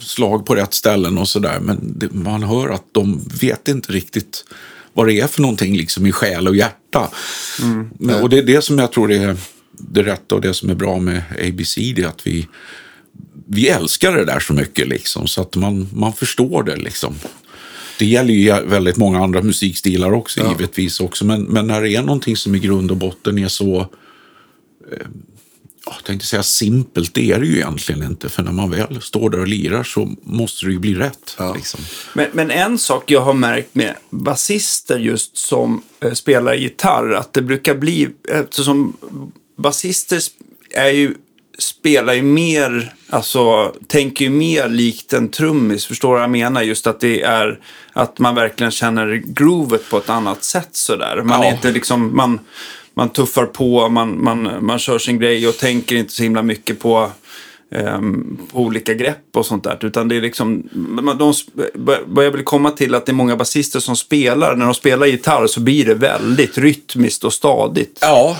slag 0.00 0.46
på 0.46 0.54
rätt 0.54 0.74
ställen 0.74 1.18
och 1.18 1.28
sådär. 1.28 1.58
Men 1.60 1.78
det, 1.98 2.12
man 2.12 2.42
hör 2.42 2.68
att 2.68 2.84
de 2.92 3.20
vet 3.40 3.68
inte 3.68 3.92
riktigt 3.92 4.44
vad 4.92 5.06
det 5.06 5.20
är 5.20 5.26
för 5.26 5.40
någonting 5.40 5.76
liksom 5.76 6.06
i 6.06 6.12
själ 6.12 6.48
och 6.48 6.56
hjärta. 6.56 7.10
Men, 7.98 8.22
och 8.22 8.28
det 8.28 8.38
är 8.38 8.42
det 8.42 8.62
som 8.62 8.78
jag 8.78 8.92
tror 8.92 9.12
är 9.12 9.36
det 9.72 10.02
rätta 10.02 10.34
och 10.34 10.40
det 10.40 10.54
som 10.54 10.70
är 10.70 10.74
bra 10.74 10.98
med 10.98 11.22
ABC. 11.48 11.74
Det 11.74 12.02
är 12.02 12.06
att 12.06 12.26
vi, 12.26 12.48
vi 13.46 13.68
älskar 13.68 14.12
det 14.12 14.24
där 14.24 14.40
så 14.40 14.52
mycket 14.52 14.88
liksom. 14.88 15.26
Så 15.26 15.42
att 15.42 15.56
man, 15.56 15.88
man 15.92 16.12
förstår 16.12 16.62
det 16.62 16.76
liksom. 16.76 17.14
Det 17.98 18.06
gäller 18.06 18.34
ju 18.34 18.66
väldigt 18.66 18.96
många 18.96 19.24
andra 19.24 19.42
musikstilar 19.42 20.12
också 20.12 20.40
givetvis 20.48 21.00
också. 21.00 21.24
Men, 21.24 21.42
men 21.42 21.66
när 21.66 21.82
det 21.82 21.90
är 21.90 22.02
någonting 22.02 22.36
som 22.36 22.54
i 22.54 22.58
grund 22.58 22.90
och 22.90 22.96
botten 22.96 23.38
är 23.38 23.48
så 23.48 23.86
jag 25.94 26.04
tänkte 26.04 26.26
säga 26.26 26.42
simpelt, 26.42 27.14
det 27.14 27.32
är 27.32 27.40
det 27.40 27.46
ju 27.46 27.56
egentligen 27.56 28.02
inte. 28.02 28.28
För 28.28 28.42
när 28.42 28.52
man 28.52 28.70
väl 28.70 29.02
står 29.02 29.30
där 29.30 29.40
och 29.40 29.48
lirar 29.48 29.82
så 29.82 30.10
måste 30.22 30.66
det 30.66 30.72
ju 30.72 30.78
bli 30.78 30.94
rätt. 30.94 31.36
Ja. 31.38 31.54
Liksom. 31.54 31.80
Men, 32.14 32.26
men 32.32 32.50
en 32.50 32.78
sak 32.78 33.10
jag 33.10 33.20
har 33.20 33.34
märkt 33.34 33.74
med 33.74 33.94
basister 34.10 34.98
just 34.98 35.36
som 35.36 35.82
eh, 36.00 36.12
spelar 36.12 36.54
gitarr, 36.54 37.12
att 37.12 37.32
det 37.32 37.42
brukar 37.42 37.74
bli, 37.74 38.08
eftersom 38.28 38.96
basister 39.56 40.20
är 40.70 40.90
ju, 40.90 41.14
spelar 41.58 42.14
ju 42.14 42.22
mer, 42.22 42.92
alltså 43.10 43.72
tänker 43.86 44.24
ju 44.24 44.30
mer 44.30 44.68
likt 44.68 45.12
en 45.12 45.28
trummis, 45.28 45.86
förstår 45.86 46.08
du 46.08 46.14
vad 46.14 46.22
jag 46.22 46.30
menar? 46.30 46.62
Just 46.62 46.86
att 46.86 47.00
det 47.00 47.22
är, 47.22 47.58
att 47.92 48.18
man 48.18 48.34
verkligen 48.34 48.70
känner 48.70 49.22
groovet 49.26 49.90
på 49.90 49.96
ett 49.98 50.08
annat 50.10 50.44
sätt 50.44 50.68
sådär. 50.72 51.22
Man 51.24 51.40
är 51.40 51.44
Ja. 51.44 51.52
inte 51.52 51.70
liksom, 51.70 52.16
man, 52.16 52.40
man 52.94 53.08
tuffar 53.08 53.46
på, 53.46 53.88
man, 53.88 54.24
man, 54.24 54.48
man 54.60 54.78
kör 54.78 54.98
sin 54.98 55.18
grej 55.18 55.48
och 55.48 55.56
tänker 55.58 55.96
inte 55.96 56.12
så 56.12 56.22
himla 56.22 56.42
mycket 56.42 56.78
på 56.80 57.10
ehm, 57.74 58.38
på 58.52 58.58
olika 58.60 58.94
grepp 58.94 59.36
och 59.36 59.46
sånt 59.46 59.64
där. 59.64 59.78
Utan 59.84 60.08
det 60.08 60.16
är 60.16 60.20
liksom, 60.20 60.68
de, 61.18 61.32
vad 62.06 62.24
jag 62.24 62.30
vill 62.30 62.44
komma 62.44 62.70
till 62.70 62.94
att 62.94 63.06
det 63.06 63.12
är 63.12 63.14
många 63.14 63.36
basister 63.36 63.80
som 63.80 63.96
spelar. 63.96 64.56
När 64.56 64.64
de 64.64 64.74
spelar 64.74 65.06
gitarr 65.06 65.46
så 65.46 65.60
blir 65.60 65.84
det 65.84 65.94
väldigt 65.94 66.58
rytmiskt 66.58 67.24
och 67.24 67.32
stadigt. 67.32 67.98
Ja. 68.00 68.36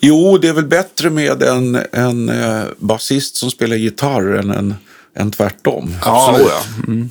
Jo, 0.00 0.38
det 0.38 0.48
är 0.48 0.52
väl 0.52 0.66
bättre 0.66 1.10
med 1.10 1.42
en, 1.42 1.78
en 1.92 2.28
eh, 2.28 2.62
basist 2.78 3.36
som 3.36 3.50
spelar 3.50 3.76
gitarr 3.76 4.36
än, 4.36 4.50
en, 4.50 4.74
än 5.14 5.30
tvärtom. 5.30 5.96
Absolut. 6.02 6.48
ja. 6.50 6.62
Mm. 6.86 7.10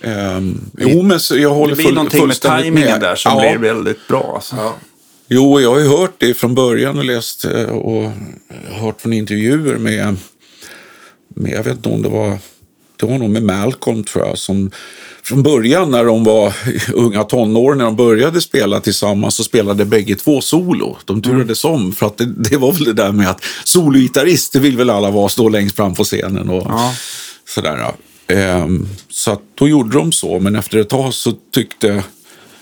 Ehm, 0.00 0.60
jo, 0.78 1.02
men 1.02 1.20
så 1.20 1.38
jag 1.38 1.50
håller 1.50 1.70
Det 1.70 1.76
blir 1.76 1.84
full, 1.84 1.94
någonting 1.94 2.20
med 2.20 2.26
fullständigt 2.28 2.64
tajmingen 2.64 2.90
med. 2.90 3.00
där 3.00 3.16
som 3.16 3.32
ja. 3.32 3.40
blir 3.40 3.68
väldigt 3.68 4.08
bra. 4.08 4.32
Alltså. 4.34 4.56
Ja. 4.56 4.74
Jo, 5.28 5.60
jag 5.60 5.70
har 5.70 5.78
ju 5.78 5.88
hört 5.88 6.14
det 6.18 6.34
från 6.34 6.54
början 6.54 6.98
och 6.98 7.04
läst 7.04 7.44
eh, 7.44 7.64
och 7.64 8.10
hört 8.70 9.00
från 9.00 9.12
intervjuer 9.12 9.78
med, 9.78 10.16
med 11.28 11.52
jag 11.52 11.62
vet 11.62 11.76
inte 11.76 11.88
om 11.88 12.02
det 12.02 12.08
var, 12.08 12.38
det 12.96 13.06
var 13.06 13.18
nog 13.18 13.30
med 13.30 13.42
Malcolm 13.42 14.04
tror 14.04 14.26
jag, 14.26 14.38
som 14.38 14.70
från 15.22 15.42
början 15.42 15.90
när 15.90 16.04
de 16.04 16.24
var 16.24 16.52
unga 16.92 17.24
tonår, 17.24 17.74
när 17.74 17.84
de 17.84 17.96
började 17.96 18.40
spela 18.40 18.80
tillsammans, 18.80 19.34
så 19.34 19.44
spelade 19.44 19.84
bägge 19.84 20.14
två 20.14 20.40
solo. 20.40 20.96
De 21.04 21.22
turades 21.22 21.64
om, 21.64 21.92
för 21.92 22.06
att 22.06 22.16
det, 22.18 22.24
det 22.50 22.56
var 22.56 22.72
väl 22.72 22.84
det 22.84 22.92
där 22.92 23.12
med 23.12 23.30
att 23.30 23.44
sologitarrist, 23.64 24.52
det 24.52 24.58
vill 24.58 24.76
väl 24.76 24.90
alla 24.90 25.10
vara, 25.10 25.28
stå 25.28 25.48
längst 25.48 25.76
fram 25.76 25.94
på 25.94 26.04
scenen 26.04 26.48
och 26.50 26.66
Ja. 26.68 26.94
sådär. 27.48 27.92
Ehm, 28.26 28.88
så 29.10 29.38
då 29.54 29.68
gjorde 29.68 29.98
de 29.98 30.12
så, 30.12 30.40
men 30.40 30.56
efter 30.56 30.78
ett 30.78 30.88
tag 30.88 31.14
så 31.14 31.32
tyckte 31.54 32.02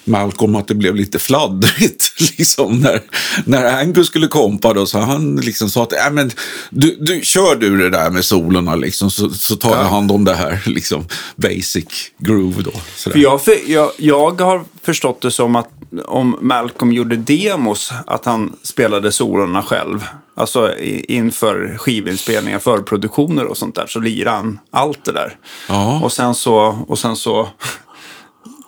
Malcolm 0.05 0.57
att 0.57 0.69
det 0.69 0.75
blev 0.75 0.95
lite 0.95 1.19
fladdrigt. 1.19 2.13
Liksom, 2.39 2.81
när, 2.81 3.01
när 3.45 3.81
Angus 3.81 4.07
skulle 4.07 4.27
kompa 4.27 4.73
då, 4.73 4.87
så 4.87 4.99
han 4.99 5.37
liksom 5.37 5.71
sa 5.71 5.83
att 5.83 5.93
äh, 5.93 6.11
men, 6.13 6.31
du, 6.71 6.97
du, 7.01 7.21
kör 7.23 7.57
du 7.57 7.79
det 7.79 7.91
där 7.91 8.11
med 8.11 8.25
solorna 8.25 8.75
liksom, 8.75 9.11
så, 9.11 9.31
så 9.31 9.57
tar 9.57 9.77
jag 9.77 9.85
hand 9.85 10.13
om 10.13 10.25
det 10.25 10.35
här 10.35 10.63
liksom, 10.67 11.05
basic 11.37 11.87
groove. 12.19 12.63
Då, 12.63 12.73
sådär. 12.97 13.13
För 13.15 13.19
jag, 13.19 13.45
för, 13.45 13.71
jag, 13.71 13.91
jag 13.97 14.41
har 14.41 14.65
förstått 14.83 15.21
det 15.21 15.31
som 15.31 15.57
att 15.57 15.69
om 16.05 16.39
Malcolm 16.41 16.93
gjorde 16.93 17.17
demos, 17.17 17.93
att 18.07 18.25
han 18.25 18.57
spelade 18.63 19.13
solorna 19.13 19.63
själv. 19.63 20.05
Alltså 20.35 20.79
inför 20.79 21.77
skivinspelningar, 21.79 22.59
förproduktioner 22.59 23.45
och 23.45 23.57
sånt 23.57 23.75
där, 23.75 23.87
så 23.87 24.01
lirade 24.01 24.37
han 24.37 24.59
allt 24.71 25.05
det 25.05 25.13
där. 25.13 25.37
Ja. 25.69 26.01
Och 26.05 26.13
sen 26.13 26.35
så, 26.35 26.85
och 26.89 26.99
sen 26.99 27.17
så, 27.17 27.49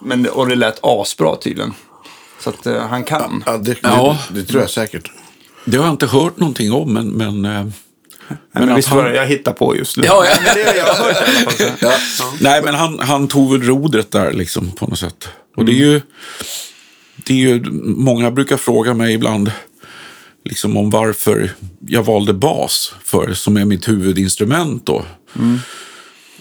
men 0.05 0.27
och 0.27 0.49
det 0.49 0.55
lät 0.55 0.79
asbra 0.83 1.37
tydligen. 1.37 1.75
Så 2.40 2.51
att 2.51 2.67
eh, 2.67 2.87
han 2.87 3.05
kan. 3.05 3.43
Ja, 3.47 3.57
det, 3.59 3.77
Ja. 3.83 4.19
Det, 4.29 4.40
det 4.40 4.47
tror 4.47 4.61
jag 4.61 4.71
säkert. 4.71 5.11
Det 5.64 5.77
har 5.77 5.85
jag 5.85 5.95
inte 5.95 6.07
hört 6.07 6.37
någonting 6.37 6.73
om, 6.73 6.93
men... 6.93 7.09
men, 7.09 7.45
eh, 7.45 7.51
Men, 8.29 8.38
men 8.53 8.71
att 8.71 8.79
visst 8.79 8.90
var 8.90 9.05
det 9.05 9.17
jag 9.17 9.27
hittar 9.27 9.53
på 9.53 9.77
just 9.77 9.97
nu. 9.97 10.05
Ja, 10.07 10.25
ja. 10.27 10.37
Men 10.45 10.55
det 10.55 10.64
har 10.64 10.75
jag 10.75 10.95
hört. 10.95 11.73
Ja. 11.81 11.93
Nej, 12.40 12.62
men 12.62 12.75
han, 12.75 12.99
han 12.99 13.29
tog 13.29 13.53
väl 13.53 13.62
rodret 13.62 14.11
där 14.11 14.33
liksom 14.33 14.73
på 14.73 14.87
något 14.87 14.99
sätt. 14.99 15.29
Och 15.57 15.64
det 15.64 15.73
är 15.73 15.77
ju, 15.77 16.01
det 17.17 17.33
är 17.33 17.37
ju, 17.37 17.71
många 17.83 18.31
brukar 18.31 18.57
fråga 18.57 18.95
mig 18.95 19.14
ibland 19.14 19.53
liksom 20.45 20.77
om 20.77 20.90
varför 20.90 21.51
jag 21.87 22.03
valde 22.03 22.33
bas 22.33 22.95
för, 23.05 23.35
som 23.35 23.57
är 23.57 23.64
mitt 23.64 23.88
huvudinstrument 23.88 24.87
då. 24.87 25.05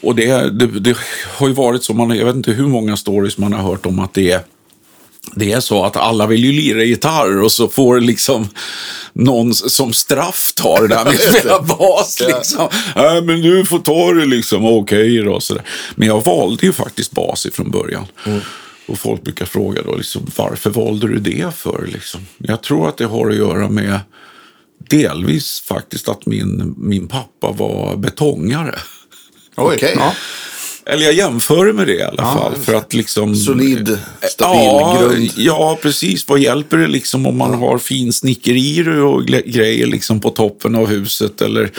Och 0.04 0.16
det, 0.16 0.60
det, 0.60 0.68
det 0.68 0.98
har 1.38 1.48
ju 1.48 1.54
varit 1.54 1.84
så, 1.84 1.94
man, 1.94 2.18
jag 2.18 2.26
vet 2.26 2.36
inte 2.36 2.52
hur 2.52 2.68
många 2.68 2.98
stories 2.98 3.38
man 3.38 3.54
har 3.54 3.62
hört 3.62 3.86
om 3.86 4.00
att 4.00 4.14
det 4.14 4.32
är 4.32 4.42
det 5.36 5.52
är 5.52 5.60
så 5.60 5.86
att 5.86 5.98
alla 5.98 6.28
vill 6.28 6.44
ju 6.46 6.52
lira 6.52 6.84
gitarr 6.84 7.42
och 7.42 7.52
så 7.52 7.68
får 7.68 8.00
liksom 8.00 8.48
någon 9.14 9.54
som 9.54 9.94
straff 9.94 10.54
ta 10.56 10.82
det 10.82 10.88
där 10.88 11.06
med 11.06 11.14
att 11.14 11.40
spela 11.40 11.62
bas. 11.62 12.18
Ja. 12.22 12.38
Liksom. 12.38 12.68
Nej, 12.96 13.22
men 13.22 13.42
du 13.42 13.66
får 13.66 13.80
ta 13.80 14.14
det 14.14 14.26
liksom, 14.26 14.66
okej 14.66 15.24
då. 15.24 15.40
Så 15.40 15.54
där. 15.54 15.64
Men 15.96 16.08
jag 16.08 16.24
valde 16.24 16.66
ju 16.66 16.74
faktiskt 16.74 17.12
bas 17.12 17.46
ifrån 17.46 17.72
början. 17.72 18.06
Och 18.88 19.00
folk 19.00 19.24
brukar 19.24 19.46
fråga 19.46 19.82
då, 19.82 19.96
liksom, 19.96 20.32
varför 20.36 20.70
valde 20.70 21.08
du 21.08 21.20
det 21.20 21.56
för? 21.56 21.90
Liksom? 21.94 22.28
Jag 22.38 22.64
tror 22.64 22.90
att 22.90 22.98
det 22.98 23.06
har 23.06 23.30
att 23.30 23.36
göra 23.36 23.70
med 23.70 24.00
delvis 24.90 25.60
faktiskt 25.60 26.10
att 26.10 26.26
min, 26.26 26.76
min 26.78 27.08
pappa 27.08 27.52
var 27.52 27.96
betongare. 27.96 28.76
Okej. 29.56 29.94
ja. 29.96 30.14
Eller 30.86 31.04
jag 31.04 31.14
jämför 31.14 31.74
med 31.74 31.88
det 31.88 31.96
i 31.96 32.04
alla 32.04 32.24
fall. 32.24 32.56
För 32.56 32.74
att 32.74 32.94
liksom... 32.94 33.36
Solid, 33.36 33.98
stabil 34.32 34.64
ja, 34.64 34.98
grund. 35.02 35.30
Ja, 35.36 35.80
precis. 35.82 36.28
Vad 36.28 36.40
hjälper 36.40 36.78
det 36.78 36.88
liksom 36.88 37.26
om 37.26 37.38
man 37.38 37.54
har 37.54 37.78
fin 37.78 38.14
snickerier 38.14 38.90
och 38.90 39.26
grejer 39.26 39.88
liksom 39.88 40.20
på 40.20 40.30
toppen 40.30 40.76
av 40.76 40.88
huset? 40.88 41.42
Eller 41.42 41.72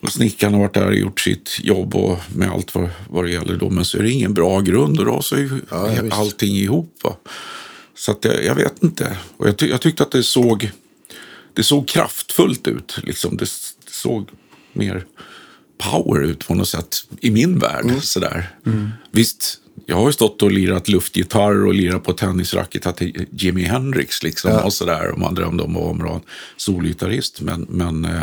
och 0.00 0.12
snickaren 0.12 0.54
har 0.54 0.60
varit 0.60 0.74
där 0.74 0.86
och 0.86 0.94
gjort 0.94 1.20
sitt 1.20 1.58
jobb 1.62 1.94
och 1.94 2.18
med 2.34 2.50
allt 2.50 2.74
vad, 2.74 2.88
vad 3.08 3.24
det 3.24 3.30
gäller. 3.30 3.56
Då. 3.56 3.70
Men 3.70 3.84
så 3.84 3.98
är 3.98 4.02
det 4.02 4.10
ingen 4.10 4.34
bra 4.34 4.60
grund 4.60 4.98
och 4.98 5.06
då 5.06 5.22
så 5.22 5.34
är 5.34 5.38
ju 5.40 5.60
Ja, 5.70 5.92
ja, 5.92 6.02
allting 6.16 6.56
ihop. 6.56 6.98
Va? 7.02 7.16
Så 7.96 8.10
att 8.10 8.24
jag, 8.24 8.44
jag 8.44 8.54
vet 8.54 8.82
inte. 8.82 9.16
Och 9.36 9.48
jag, 9.48 9.56
ty- 9.56 9.68
jag 9.70 9.80
tyckte 9.80 10.02
att 10.02 10.10
det 10.10 10.22
såg, 10.22 10.70
det 11.54 11.62
såg 11.62 11.88
kraftfullt 11.88 12.68
ut. 12.68 12.98
Liksom. 13.02 13.36
Det 13.36 13.48
såg 13.90 14.28
mer 14.72 15.04
power 15.78 16.22
ut 16.22 16.46
på 16.46 16.54
något 16.54 16.68
sätt 16.68 16.96
i 17.20 17.30
min 17.30 17.58
värld. 17.58 17.84
Mm. 17.84 18.00
Sådär. 18.00 18.50
Visst, 19.10 19.58
jag 19.86 19.96
har 19.96 20.06
ju 20.06 20.12
stått 20.12 20.42
och 20.42 20.50
lirat 20.52 20.88
luftgitarr 20.88 21.66
och 21.66 21.74
lirat 21.74 22.04
på 22.04 22.12
tennisracket 22.12 22.96
till 22.96 23.26
Jimi 23.32 23.62
Hendrix 23.62 24.22
liksom 24.22 24.52
och 24.52 24.72
sådär. 24.72 25.10
Och 25.10 25.18
man 25.18 25.34
drömde 25.34 25.62
om 25.62 25.76
att 25.76 25.98
vara 26.02 26.14
en 26.14 26.20
solgitarrist. 26.56 27.40
Men, 27.40 27.66
men, 27.70 28.04
eh, 28.04 28.22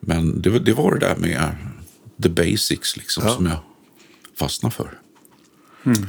men 0.00 0.42
det, 0.42 0.50
var- 0.50 0.58
det 0.60 0.72
var 0.72 0.94
det 0.94 0.98
där 1.06 1.16
med 1.16 1.56
the 2.22 2.28
basics 2.28 2.96
liksom 2.96 3.28
som 3.28 3.46
jag 3.46 3.58
fastnade 4.38 4.74
för. 4.74 4.98
Men 5.82 6.00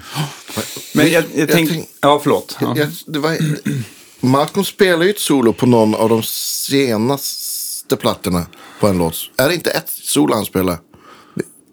jag, 0.95 1.07
jag, 1.11 1.23
Jag 1.33 1.49
tänk... 1.49 1.69
tänk- 1.69 1.89
Ja, 2.01 2.19
förlåt. 2.23 2.57
Ja. 2.61 2.73
Jag, 2.77 2.89
det 3.07 3.19
var, 3.19 3.37
Malcolm 4.25 4.65
spelar 4.65 5.03
ju 5.03 5.09
ett 5.09 5.19
solo 5.19 5.53
på 5.53 5.65
någon 5.65 5.95
av 5.95 6.09
de 6.09 6.23
senaste 6.23 7.95
plattorna 7.95 8.45
på 8.79 8.87
en 8.87 8.97
låt. 8.97 9.15
Är 9.37 9.47
det 9.49 9.55
inte 9.55 9.69
ett 9.71 9.89
solo 9.89 10.33
han 10.33 10.45
spelar? 10.45 10.77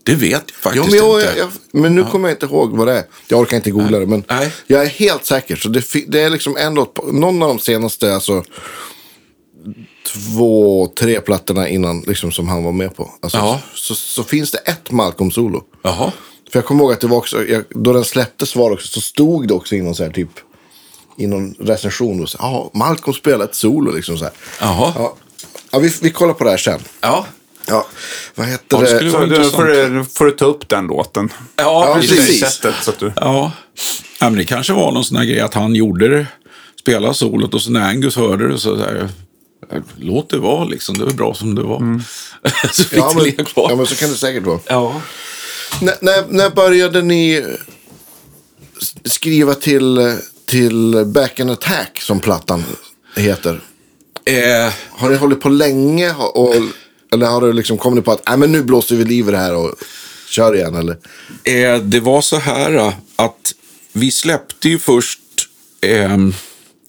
Det 0.07 0.15
vet 0.15 0.31
jag 0.31 0.41
Jo, 0.77 0.83
faktiskt 0.83 0.87
men, 0.91 0.97
jag, 1.11 1.21
inte. 1.21 1.35
jag, 1.39 1.51
men 1.73 1.95
nu 1.95 2.05
kommer 2.05 2.29
jag 2.29 2.37
inte 2.37 2.47
ihåg 2.47 2.77
vad 2.77 2.87
det 2.87 2.93
är. 2.99 3.05
Jag 3.29 3.41
orkar 3.41 3.57
inte 3.57 3.71
googla 3.71 3.99
det, 3.99 4.07
men 4.07 4.25
Nej. 4.29 4.53
jag 4.67 4.83
är 4.83 4.87
helt 4.87 5.25
säker. 5.27 5.57
Så 5.57 5.69
det, 5.69 5.85
det 6.09 6.21
är 6.21 6.31
liksom 6.31 6.57
en 6.57 6.75
låt, 6.75 6.95
på, 6.95 7.03
någon 7.13 7.43
av 7.43 7.49
de 7.49 7.59
senaste, 7.59 8.15
alltså 8.15 8.45
två, 10.07 10.87
tre 10.99 11.21
plattorna 11.21 11.69
innan 11.69 12.01
liksom, 12.01 12.33
som 12.33 12.49
han 12.49 12.65
var 12.65 12.73
med 12.73 12.97
på. 12.97 13.11
Alltså, 13.21 13.39
Ja. 13.39 13.61
så, 13.75 13.95
så 13.95 14.25
finns 14.25 14.51
det 14.51 14.59
ett 14.59 14.91
Malcolm-solo. 14.91 15.63
Jaha. 15.83 16.13
För 16.53 16.59
jag 16.59 16.65
kommer 16.67 16.85
ihåg 16.85 16.93
att 16.93 17.01
det 17.01 17.07
var 17.07 17.17
också, 17.17 17.45
jag, 17.47 17.65
då 17.71 17.93
den 17.93 18.05
släpptes 18.05 18.57
var 18.57 18.71
också, 18.71 18.89
så 18.89 19.01
stod 19.01 19.49
det 19.49 19.55
också 19.55 19.75
i 19.75 19.83
någon 19.83 19.95
så 19.95 20.03
här 20.05 20.11
typ, 20.11 20.31
i 21.19 21.27
någon 21.27 21.55
recension. 21.59 22.23
och 22.23 22.29
så, 22.29 22.39
Ja, 22.41 22.71
Malcolm 22.75 23.15
spelar 23.15 23.45
ett 23.45 23.55
solo 23.55 23.93
liksom 23.93 24.19
så 24.19 24.25
här. 24.25 24.33
Jaha. 24.61 24.93
Ja, 24.97 25.17
ja 25.75 25.79
vi, 25.81 25.93
vi 26.03 26.11
kollar 26.11 26.35
på 26.35 26.45
det 26.45 26.51
här 26.51 26.57
sen. 26.57 26.81
Ja. 27.01 27.27
Ja, 27.67 27.87
vad 28.35 28.47
heter 28.47 28.65
Ja, 28.71 28.79
det 28.79 28.85
det? 28.91 28.97
skulle 28.97 29.11
Så 29.11 29.25
du, 29.27 29.51
får, 29.51 29.65
du, 29.91 30.05
får 30.05 30.25
du 30.25 30.31
ta 30.31 30.45
upp 30.45 30.69
den 30.69 30.87
låten. 30.87 31.29
Ja, 31.57 31.63
Ja, 31.89 31.95
det 31.95 32.09
precis. 32.09 32.41
sättet. 32.41 32.75
Så 32.83 32.91
att 32.91 32.99
du... 32.99 33.13
Ja. 33.17 33.53
ja, 34.21 34.31
men 34.31 34.35
det 34.35 34.45
kanske 34.45 34.73
var 34.73 34.93
någon 34.93 35.05
sån 35.05 35.17
här 35.17 35.25
grej 35.25 35.41
att 35.41 35.55
han 35.55 35.75
gjorde 35.75 36.09
det, 36.09 36.27
spelade 36.81 37.15
solot 37.15 37.55
och 37.55 37.63
så 37.63 37.71
när 37.71 37.89
Angus 37.89 38.17
hörde 38.17 38.49
det 38.49 38.59
så 38.59 38.75
där, 38.75 39.09
låt 39.97 40.31
det 40.31 40.39
vara 40.39 40.65
liksom, 40.65 40.99
det 40.99 41.05
var 41.05 41.13
bra 41.13 41.35
som 41.35 41.55
det 41.55 41.63
var. 41.63 42.01
så 42.73 42.85
fick 42.85 42.99
Ja 42.99 43.09
det 43.09 43.15
men, 43.15 43.25
ligga 43.25 43.45
kvar. 43.45 43.71
ja, 43.71 43.77
men 43.77 43.87
så 43.87 43.95
kan 43.97 44.09
det 44.11 44.17
säkert 44.17 44.43
vara. 44.43 44.61
Ja. 44.67 45.03
När, 45.81 45.95
när, 46.01 46.25
när 46.29 46.51
började 46.51 47.03
ni 47.03 47.45
skriva 49.05 49.55
till, 49.55 50.17
till 50.47 51.05
Back 51.07 51.41
and 51.41 51.51
Attack 51.51 52.01
som 52.01 52.21
plattan 52.21 52.65
heter? 53.17 53.61
Eh, 54.25 54.73
Har 54.91 55.11
ni 55.11 55.17
hållit 55.17 55.41
på 55.41 55.49
länge? 55.49 56.15
Och, 56.15 56.55
eller 57.13 57.27
har 57.27 57.41
det 57.41 57.53
liksom 57.53 57.79
kommit 57.79 58.05
på 58.05 58.13
att 58.13 58.23
Nej, 58.29 58.39
men 58.39 58.53
nu 58.53 58.63
blåser 58.63 58.97
vi 58.97 59.05
liv 59.05 59.29
i 59.29 59.31
det 59.31 59.39
här 59.39 59.55
och 59.57 59.75
kör 60.29 60.55
igen? 60.57 60.75
Eller? 60.75 60.97
eh, 61.45 61.81
det 61.81 62.01
var 62.01 62.21
så 62.21 62.37
här 62.37 62.75
eh, 62.75 62.95
att 63.17 63.55
vi 63.93 64.11
släppte 64.11 64.69
ju 64.69 64.79
först, 64.79 65.21
ehm, 65.81 66.33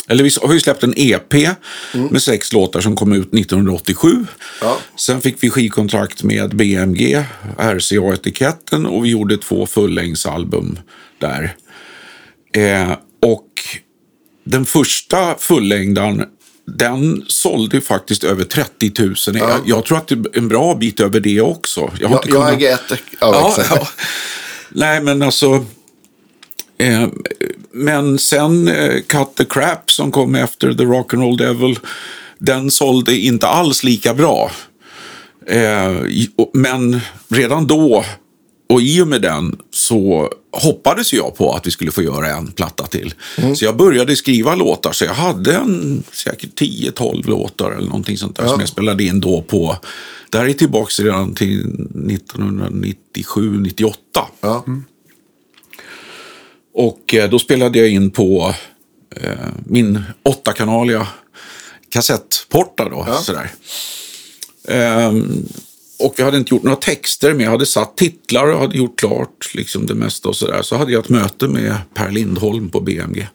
eller 0.08 0.24
vi 0.24 0.32
har 0.41 0.54
ju 0.54 0.60
släppt 0.60 0.84
en 0.84 0.93
EP 0.98 1.34
med 1.93 2.21
sex 2.21 2.54
låtar 2.54 2.82
som 2.82 2.95
kom 2.95 3.13
ut 3.13 3.34
1987. 3.34 4.26
Ja. 4.62 4.78
Sen 4.95 5.21
fick 5.21 5.43
vi 5.43 5.50
skivkontrakt 5.50 6.24
med 6.24 6.56
BMG, 6.56 7.24
RCA-etiketten 7.58 8.86
och 8.86 9.06
vi 9.06 9.10
gjorde 9.10 9.38
två 9.38 9.65
fullängdsalbum 9.65 10.80
där. 11.19 11.56
Eh, 12.54 12.91
och 13.21 13.48
den 14.43 14.65
första 14.65 15.36
fullängdaren, 15.39 16.26
den 16.67 17.25
sålde 17.28 17.82
faktiskt 17.82 18.23
över 18.23 18.43
30 18.43 18.91
000. 18.99 19.15
Jag, 19.38 19.60
jag 19.65 19.86
tror 19.86 19.97
att 19.97 20.08
det 20.08 20.15
är 20.15 20.38
en 20.38 20.47
bra 20.47 20.75
bit 20.75 20.99
över 20.99 21.19
det 21.19 21.41
också. 21.41 21.80
Jag, 21.99 22.08
har 22.08 22.15
Jag, 22.15 22.19
inte 22.19 22.30
jag 22.30 22.36
kunnat- 22.45 22.54
äger 22.54 22.73
ett. 22.73 22.91
Ja, 23.19 23.54
Ja, 23.58 23.63
ja. 23.69 23.88
Nej, 24.69 25.01
men 25.01 25.21
alltså... 25.21 25.65
Eh, 26.78 27.08
men 27.71 28.19
sen 28.19 28.67
eh, 28.67 29.01
Cut 29.01 29.36
the 29.36 29.45
Crap 29.45 29.91
som 29.91 30.12
kom 30.12 30.36
efter 30.36 30.73
The 30.73 30.84
Rock'n'Roll 30.84 31.38
Devil, 31.38 31.80
den 32.39 32.71
sålde 32.71 33.17
inte 33.17 33.47
alls 33.47 33.84
lika 33.84 34.13
bra. 34.13 34.51
Eh, 35.47 35.91
men 36.54 36.99
redan 37.30 37.67
då 37.67 38.06
och 38.69 38.82
i 38.82 39.01
och 39.01 39.08
med 39.08 39.21
den 39.21 39.62
så 39.71 40.30
hoppades 40.51 41.13
jag 41.13 41.36
på 41.36 41.54
att 41.54 41.67
vi 41.67 41.71
skulle 41.71 41.91
få 41.91 42.04
göra 42.04 42.30
en 42.30 42.51
platta 42.51 42.88
till. 42.88 43.13
Så 43.56 43.65
jag 43.65 43.78
började 43.78 44.15
skriva 44.15 44.56
låtar, 44.56 44.91
så 44.91 45.06
jag 45.06 45.13
hade 45.13 45.56
en, 45.56 46.04
säkert 46.12 46.62
10-12 46.62 47.28
låtar 47.28 47.71
eller 47.71 47.88
någonting 47.88 48.17
sånt 48.17 48.38
där 48.38 48.47
som 48.47 48.60
jag 48.60 48.69
spelade 48.69 49.04
in 49.04 49.19
då 49.19 49.41
på. 49.41 49.78
Det 50.30 50.38
här 50.38 50.45
är 50.45 50.54
tillbaka 50.54 51.04
redan 51.04 51.36
till 51.36 51.63
1997-98. 51.93 53.93
Ja. 54.41 54.65
Och 56.73 57.13
eh, 57.13 57.30
då 57.30 57.39
spelade 57.39 57.80
jag 57.80 57.89
in 57.89 58.12
på 58.12 58.54
eh, 59.15 59.32
min 59.65 60.04
åttakanaliga 60.23 61.08
kassettporta 61.89 62.89
då. 62.89 63.08
Sådär. 63.21 63.51
Ehm, 64.67 65.45
och 65.99 66.13
jag 66.17 66.25
hade 66.25 66.38
inte 66.38 66.55
gjort 66.55 66.63
några 66.63 66.75
texter, 66.75 67.34
men 67.34 67.43
jag 67.43 67.51
hade 67.51 67.65
satt 67.65 67.97
titlar 67.97 68.47
och 68.47 68.60
hade 68.60 68.77
gjort 68.77 68.99
klart 68.99 69.55
liksom 69.55 69.86
det 69.86 69.95
mesta 69.95 70.29
och 70.29 70.36
sådär. 70.36 70.62
Så 70.62 70.75
hade 70.75 70.91
jag 70.91 71.03
ett 71.03 71.10
möte 71.10 71.47
med 71.47 71.75
Per 71.93 72.12
Lindholm 72.12 72.69
på 72.69 72.79
BMG. 72.79 73.27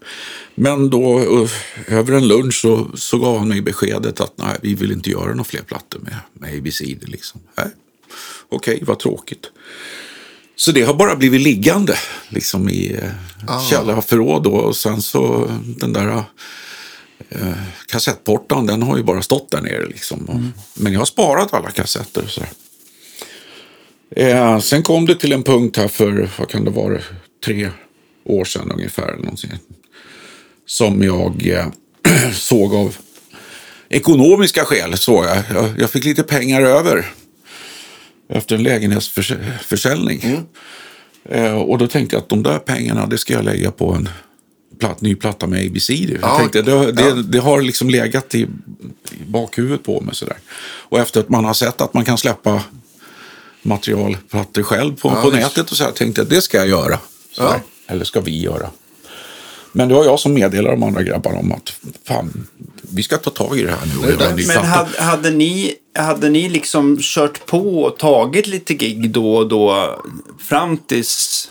Men 0.54 0.90
då 0.90 1.20
eh, 1.20 1.50
över 1.98 2.12
en 2.12 2.28
lunch 2.28 2.54
så, 2.54 2.90
så 2.94 3.18
gav 3.18 3.38
han 3.38 3.48
mig 3.48 3.60
beskedet 3.60 4.20
att 4.20 4.32
nej, 4.36 4.56
vi 4.62 4.74
vill 4.74 4.92
inte 4.92 5.10
göra 5.10 5.28
några 5.28 5.44
fler 5.44 5.62
plattor 5.62 6.00
med, 6.00 6.16
med 6.32 6.58
ABCD. 6.58 7.08
Liksom. 7.08 7.40
Okej, 8.48 8.82
vad 8.86 8.98
tråkigt. 8.98 9.50
Så 10.56 10.72
det 10.72 10.82
har 10.82 10.94
bara 10.94 11.16
blivit 11.16 11.40
liggande 11.40 11.94
liksom 12.28 12.68
i 12.68 12.98
eh, 13.48 13.68
källarförråd. 13.70 14.42
då. 14.42 14.50
Och 14.50 14.76
sen 14.76 15.02
så 15.02 15.50
den 15.64 15.92
där 15.92 16.22
eh, 17.28 17.52
kassettportan, 17.88 18.66
den 18.66 18.82
har 18.82 18.96
ju 18.96 19.02
bara 19.02 19.22
stått 19.22 19.50
där 19.50 19.60
nere. 19.60 19.86
Liksom. 19.86 20.24
Och, 20.24 20.40
Men 20.82 20.92
jag 20.92 21.00
har 21.00 21.06
sparat 21.06 21.54
alla 21.54 21.70
kassetter. 21.70 22.26
Så. 22.26 22.42
Eh, 24.16 24.58
sen 24.58 24.82
kom 24.82 25.06
det 25.06 25.14
till 25.14 25.32
en 25.32 25.42
punkt 25.42 25.76
här 25.76 25.88
för, 25.88 26.30
vad 26.38 26.48
kan 26.48 26.64
det 26.64 26.70
vara, 26.70 26.98
tre 27.44 27.70
år 28.24 28.44
sedan 28.44 28.70
ungefär. 28.70 29.08
Eller 29.08 29.22
någonting, 29.22 29.50
som 30.66 31.02
jag 31.02 31.46
eh, 31.46 31.66
såg 32.32 32.74
av 32.74 32.96
ekonomiska 33.88 34.64
skäl. 34.64 34.98
Såg 34.98 35.24
jag. 35.24 35.36
Jag, 35.54 35.70
jag 35.78 35.90
fick 35.90 36.04
lite 36.04 36.22
pengar 36.22 36.62
över 36.62 37.06
efter 38.28 38.54
en 38.54 38.62
lägenhetsförsäljning. 38.62 40.46
Eh, 41.24 41.54
och 41.54 41.78
då 41.78 41.86
tänkte 41.86 42.16
jag 42.16 42.22
att 42.22 42.28
de 42.28 42.42
där 42.42 42.58
pengarna, 42.58 43.06
det 43.06 43.18
ska 43.18 43.32
jag 43.32 43.44
lägga 43.44 43.70
på 43.70 43.92
en 43.92 44.08
platt, 44.80 45.00
ny 45.00 45.14
platta 45.14 45.46
med 45.46 45.66
ABC. 45.66 45.90
Jag 45.90 46.18
Ja, 46.22 46.36
tänkte, 46.38 46.62
det, 46.62 46.92
det, 46.92 47.02
ja. 47.02 47.14
det 47.14 47.38
har 47.38 47.60
liksom 47.62 47.90
legat 47.90 48.34
i, 48.34 48.38
i 48.40 48.48
bakhuvudet 49.26 49.82
på 49.82 50.00
mig. 50.00 50.14
Sådär. 50.14 50.36
Och 50.62 50.98
efter 50.98 51.20
att 51.20 51.28
man 51.28 51.44
har 51.44 51.54
sett 51.54 51.80
att 51.80 51.94
man 51.94 52.04
kan 52.04 52.18
släppa 52.18 52.62
materialplattor 53.62 54.62
själv 54.62 54.96
på, 54.96 55.08
Ja, 55.08 55.22
på 55.22 55.30
nätet 55.30 55.70
och 55.70 55.76
så 55.76 55.84
här, 55.84 55.92
tänkte 55.92 56.20
jag 56.20 56.24
att 56.26 56.30
det 56.30 56.42
ska 56.42 56.56
jag 56.56 56.68
göra. 56.68 56.98
Eller 57.86 58.04
ska 58.04 58.20
vi 58.20 58.40
göra. 58.42 58.70
Men 59.72 59.88
det 59.88 59.94
var 59.94 60.04
jag 60.04 60.20
som 60.20 60.34
meddelade 60.34 60.74
de 60.76 60.82
andra 60.82 61.02
grabbarna 61.02 61.38
om 61.38 61.52
att 61.52 61.72
fan, 62.08 62.46
vi 62.80 63.02
ska 63.02 63.16
ta 63.16 63.30
tag 63.30 63.58
i 63.58 63.62
det 63.62 63.70
här 63.70 63.78
nu 63.86 64.10
ny 64.36 64.46
Men 64.46 64.46
platta. 64.46 64.66
hade, 64.66 65.02
hade, 65.02 65.30
ni, 65.30 65.74
hade 65.98 66.28
ni 66.28 66.48
liksom 66.48 66.98
kört 67.00 67.46
på 67.46 67.82
och 67.82 67.98
tagit 67.98 68.46
lite 68.46 68.74
gig 68.74 69.10
då 69.10 69.34
och 69.36 69.48
då 69.48 69.96
fram 70.48 70.76
tills... 70.76 71.50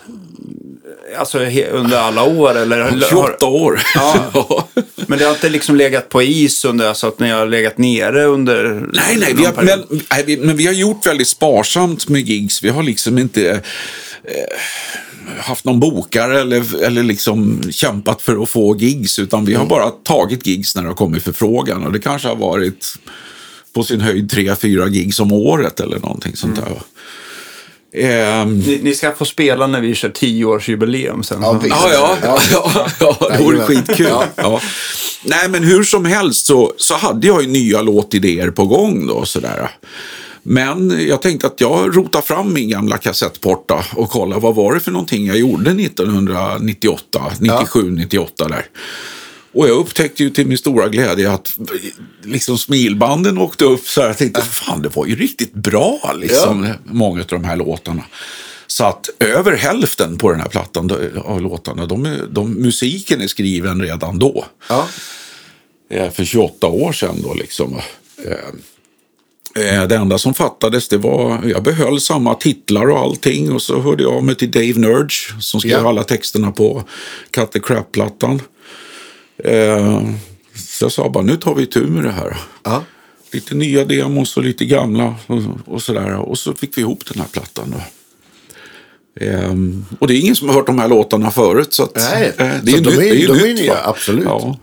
Alltså 1.18 1.40
under 1.72 1.98
alla 1.98 2.24
år 2.24 2.58
eller? 2.58 2.80
har- 2.80 3.10
28 3.10 3.46
år. 3.46 3.82
Ja. 3.96 4.68
Men 5.08 5.20
det 5.20 5.26
har 5.26 5.32
inte 5.32 5.50
liksom 5.50 5.76
legat 5.76 6.10
på 6.10 6.22
is 6.22 6.66
under, 6.66 6.88
alltså 6.88 7.08
att 7.08 7.20
ni 7.20 7.30
har 7.30 7.46
legat 7.46 7.78
nere 7.78 8.26
under... 8.26 8.88
Nej, 8.94 9.18
nej, 9.20 9.34
vi 9.34 9.46
har, 9.46 9.54
men, 9.64 9.84
nej 10.12 10.24
vi, 10.26 10.38
men 10.38 10.58
vi 10.58 10.66
har 10.66 10.74
gjort 10.74 11.06
väldigt 11.06 11.28
sparsamt 11.28 12.10
med 12.10 12.22
gigs. 12.22 12.64
Vi 12.64 12.70
har 12.70 12.84
liksom 12.84 13.18
inte 13.18 13.50
eh, 14.24 15.40
haft 15.40 15.66
någon 15.66 15.80
bokare 15.80 16.42
eller, 16.42 16.84
eller 16.84 17.04
liksom 17.04 17.62
kämpat 17.72 18.22
för 18.22 18.44
att 18.44 18.50
få 18.50 18.76
gigs. 18.78 19.20
Utan 19.20 19.46
vi 19.46 19.54
har 19.54 19.66
bara 19.66 19.90
tagit 19.90 20.48
gigs 20.48 20.76
när 20.76 20.82
det 20.84 20.88
har 20.90 20.96
kommit 20.96 21.24
förfrågan. 21.24 21.86
Och 21.86 21.94
det 21.94 22.00
kanske 22.00 22.28
har 22.28 22.36
varit 22.36 22.86
på 23.74 23.84
sin 23.84 24.02
höjd 24.02 24.32
tre, 24.32 24.56
fyra 24.56 24.88
gigs 24.88 25.20
om 25.20 25.32
året 25.32 25.80
eller 25.80 26.00
någonting 26.00 26.36
sånt 26.36 26.56
där. 26.56 26.66
Ehm, 27.94 28.60
Ni, 28.60 28.80
ni 28.84 28.94
ska 28.96 29.12
få 29.12 29.26
spela 29.26 29.68
när 29.68 29.82
vi 29.82 29.96
kör 29.96 30.10
tioårsjubileum 30.10 31.24
sen. 31.24 31.42
Ja, 31.42 31.54
visst. 31.54 31.76
Ja, 31.84 31.90
ja, 31.94 32.18
ja, 32.24 32.40
ja, 32.52 32.88
ja, 33.20 33.30
det 33.38 33.44
vore 33.44 33.60
skitkul. 33.60 34.06
Ja. 34.10 34.24
Ja. 34.36 34.62
Nej, 35.24 35.50
men 35.50 35.64
hur 35.64 35.84
som 35.84 36.06
helst 36.06 36.46
så, 36.46 36.74
så 36.78 36.94
hade 36.96 37.28
jag 37.28 37.42
ju 37.42 37.48
nya 37.48 37.82
låtidéer 37.82 38.52
på 38.52 38.66
gång 38.66 39.08
då. 39.08 39.26
Sådär. 39.26 39.70
Men 40.44 41.08
jag 41.08 41.22
tänkte 41.22 41.48
att 41.48 41.62
jag 41.62 41.98
rotar 41.98 42.22
fram 42.22 42.54
min 42.54 42.70
gamla 42.70 42.98
kassettporta 42.98 43.86
och 43.96 44.10
kollar 44.10 44.40
vad 44.40 44.56
var 44.56 44.74
det 44.74 44.80
för 44.80 44.92
någonting 44.92 45.26
jag 45.26 45.38
gjorde 45.38 45.72
1998, 45.72 47.32
97, 47.40 47.92
98 47.92 48.48
där. 48.48 48.66
Och 49.52 49.68
jag 49.70 49.78
upptäckte 49.78 50.24
ju 50.24 50.30
till 50.30 50.48
min 50.48 50.58
stora 50.58 50.88
glädje 50.90 51.32
att 51.32 51.50
liksom 52.24 52.58
smilbanden 52.58 53.38
åkte 53.38 53.66
upp 53.66 53.88
så 53.88 54.02
här. 54.02 54.08
Jag 54.08 54.18
tänkte, 54.18 54.42
fan 54.42 54.82
det 54.82 54.96
var 54.96 55.06
ju 55.06 55.16
riktigt 55.16 55.54
bra 55.54 56.14
liksom, 56.16 56.74
många 56.86 57.22
av 57.22 57.28
de 57.28 57.44
här 57.44 57.56
låtarna. 57.56 58.04
Så 58.68 58.84
att 58.86 59.10
över 59.20 59.56
hälften 59.58 60.18
på 60.18 60.32
den 60.32 60.40
här 60.40 60.50
plattan 60.50 60.92
av 61.26 61.42
låtarna, 61.42 61.86
de, 61.86 62.18
de, 62.32 62.54
musiken 62.54 63.22
är 63.22 63.28
skriven 63.28 63.82
redan 63.82 64.20
då. 64.20 64.46
Ja. 64.70 64.88
Eh, 65.92 66.10
för 66.12 66.26
28 66.26 66.68
år 66.68 66.92
sedan 66.92 67.16
då 67.24 67.34
liksom. 67.34 67.80
Eh, 68.26 69.76
eh, 69.76 69.88
Det 69.88 69.96
enda 69.96 70.18
som 70.18 70.34
fattades 70.34 70.88
det 70.88 70.98
var, 70.98 71.44
jag 71.46 71.64
behöll 71.64 72.02
samma 72.02 72.36
titlar 72.36 72.90
och 72.90 73.00
allting 73.00 73.52
och 73.52 73.62
så 73.62 73.82
hörde 73.82 74.04
jag 74.04 74.14
av 74.14 74.24
mig 74.24 74.36
till 74.36 74.52
Dave 74.52 74.74
Nurge 74.74 75.42
som 75.42 75.60
skrev 75.60 75.72
Ja. 75.82 75.90
alla 75.90 76.04
texterna 76.04 76.52
på 76.52 76.84
Cut 77.32 77.52
the 77.52 77.60
Crap-plattan. 77.60 78.42
Eh, 79.44 80.02
Så 80.56 80.86
jag 80.86 80.92
sa 80.92 81.10
bara, 81.10 81.24
nu 81.24 81.38
tar 81.38 81.56
vi 81.56 81.66
tur 81.66 81.88
med 81.88 82.04
det 82.04 82.12
här. 82.12 82.38
Ja. 82.64 82.84
Lite 83.32 83.56
nya 83.56 83.86
demos 83.86 84.38
och 84.38 84.44
lite 84.44 84.66
gamla 84.66 85.16
och, 85.28 85.42
och 85.66 85.82
sådär. 85.82 86.16
Och 86.16 86.38
så 86.40 86.54
fick 86.54 86.78
vi 86.78 86.82
ihop 86.82 87.06
den 87.14 87.20
här 87.22 87.28
plattan. 87.28 87.72
Då. 87.78 87.82
Ehm, 89.26 89.86
och 90.00 90.08
det 90.08 90.14
är 90.14 90.20
ingen 90.20 90.36
som 90.36 90.48
har 90.48 90.56
hört 90.56 90.66
de 90.66 90.80
här 90.80 90.88
låtarna 90.88 91.32
förut. 91.32 91.74
Så 91.74 91.84
att, 91.84 91.96
Nej, 91.96 92.34
eh, 92.38 92.60
så 92.60 92.66
det 92.66 92.72
är 92.72 92.82
de 92.82 92.90
nytt, 92.90 93.00
är- 93.00 93.00
det 93.00 93.24
är 93.24 93.28
de 93.28 93.34
är 93.40 93.48
nytt, 93.48 93.60
nya, 93.62 93.74
va? 93.74 93.80
absolut. 93.86 94.26
Ja. 94.26 94.58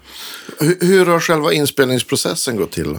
Hur, 0.61 0.77
hur 0.81 1.07
har 1.07 1.21
själva 1.21 1.53
inspelningsprocessen 1.53 2.57
gått 2.57 2.71
till? 2.73 2.99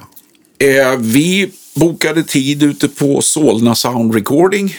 Eh, 0.60 0.98
vi 1.00 1.52
bokade 1.76 2.24
tid 2.24 2.63
ute 2.63 2.88
på 2.88 3.22
Solna 3.22 3.76
Sound 3.76 4.16
Recording 4.16 4.76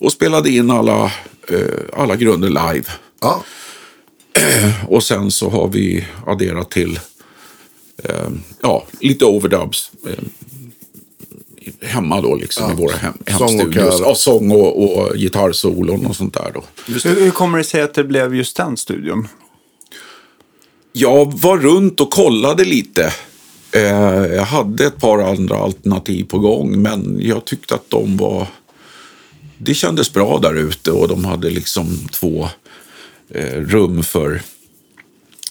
och 0.00 0.12
spelade 0.12 0.50
in 0.50 0.70
alla, 0.70 1.04
eh, 1.48 1.58
alla 1.96 2.16
grunder 2.16 2.48
live. 2.48 2.84
Ja. 3.20 3.44
Och 4.88 5.04
sen 5.04 5.30
så 5.30 5.50
har 5.50 5.68
vi 5.68 6.04
adderat 6.26 6.70
till 6.70 7.00
eh, 8.04 8.28
ja, 8.62 8.86
lite 9.00 9.24
overdubs 9.24 9.90
eh, 10.06 10.24
hemma 11.80 12.20
då, 12.20 12.34
liksom 12.36 12.64
Ja, 12.66 12.72
i 12.72 12.76
våra 12.76 12.96
hem, 12.96 13.14
sång 13.26 13.42
och 13.42 13.50
hemstudios. 13.50 13.98
kör. 13.98 14.04
Ja, 14.06 14.14
sång 14.14 14.50
och, 14.50 14.98
och 14.98 15.16
gitarrsolon 15.16 16.06
och 16.06 16.16
sånt 16.16 16.34
där 16.34 16.50
då. 16.54 16.64
Hur, 16.86 17.20
hur 17.20 17.30
kommer 17.30 17.58
det 17.58 17.64
sig 17.64 17.82
att 17.82 17.94
det 17.94 18.04
blev 18.04 18.34
just 18.34 18.56
den 18.56 18.76
studion? 18.76 19.28
Jag 20.92 21.38
var 21.40 21.58
runt 21.58 22.00
och 22.00 22.10
kollade 22.10 22.64
lite. 22.64 23.12
Eh, 23.72 23.82
jag 24.34 24.44
hade 24.44 24.86
ett 24.86 25.00
par 25.00 25.18
andra 25.18 25.56
alternativ 25.56 26.24
på 26.24 26.38
gång, 26.38 26.82
men 26.82 27.18
jag 27.20 27.44
tyckte 27.44 27.74
att 27.74 27.90
de 27.90 28.16
var... 28.16 28.46
Det 29.58 29.74
kändes 29.74 30.12
bra 30.12 30.38
där 30.38 30.54
ute 30.54 30.90
och 30.90 31.08
de 31.08 31.24
hade 31.24 31.50
liksom 31.50 31.98
två 32.12 32.48
rum 33.54 34.02
för 34.02 34.42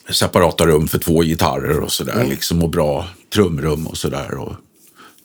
separata 0.10 0.66
rum 0.66 0.88
för 0.88 1.00
två 1.00 1.22
gitarrer 1.22 1.80
och 1.80 1.92
sådär. 1.92 2.26
Liksom, 2.30 2.64
och 2.64 2.70
bra 2.70 3.08
trumrum 3.34 3.88
och 3.88 3.98
sådär. 3.98 4.36
Och 4.36 4.54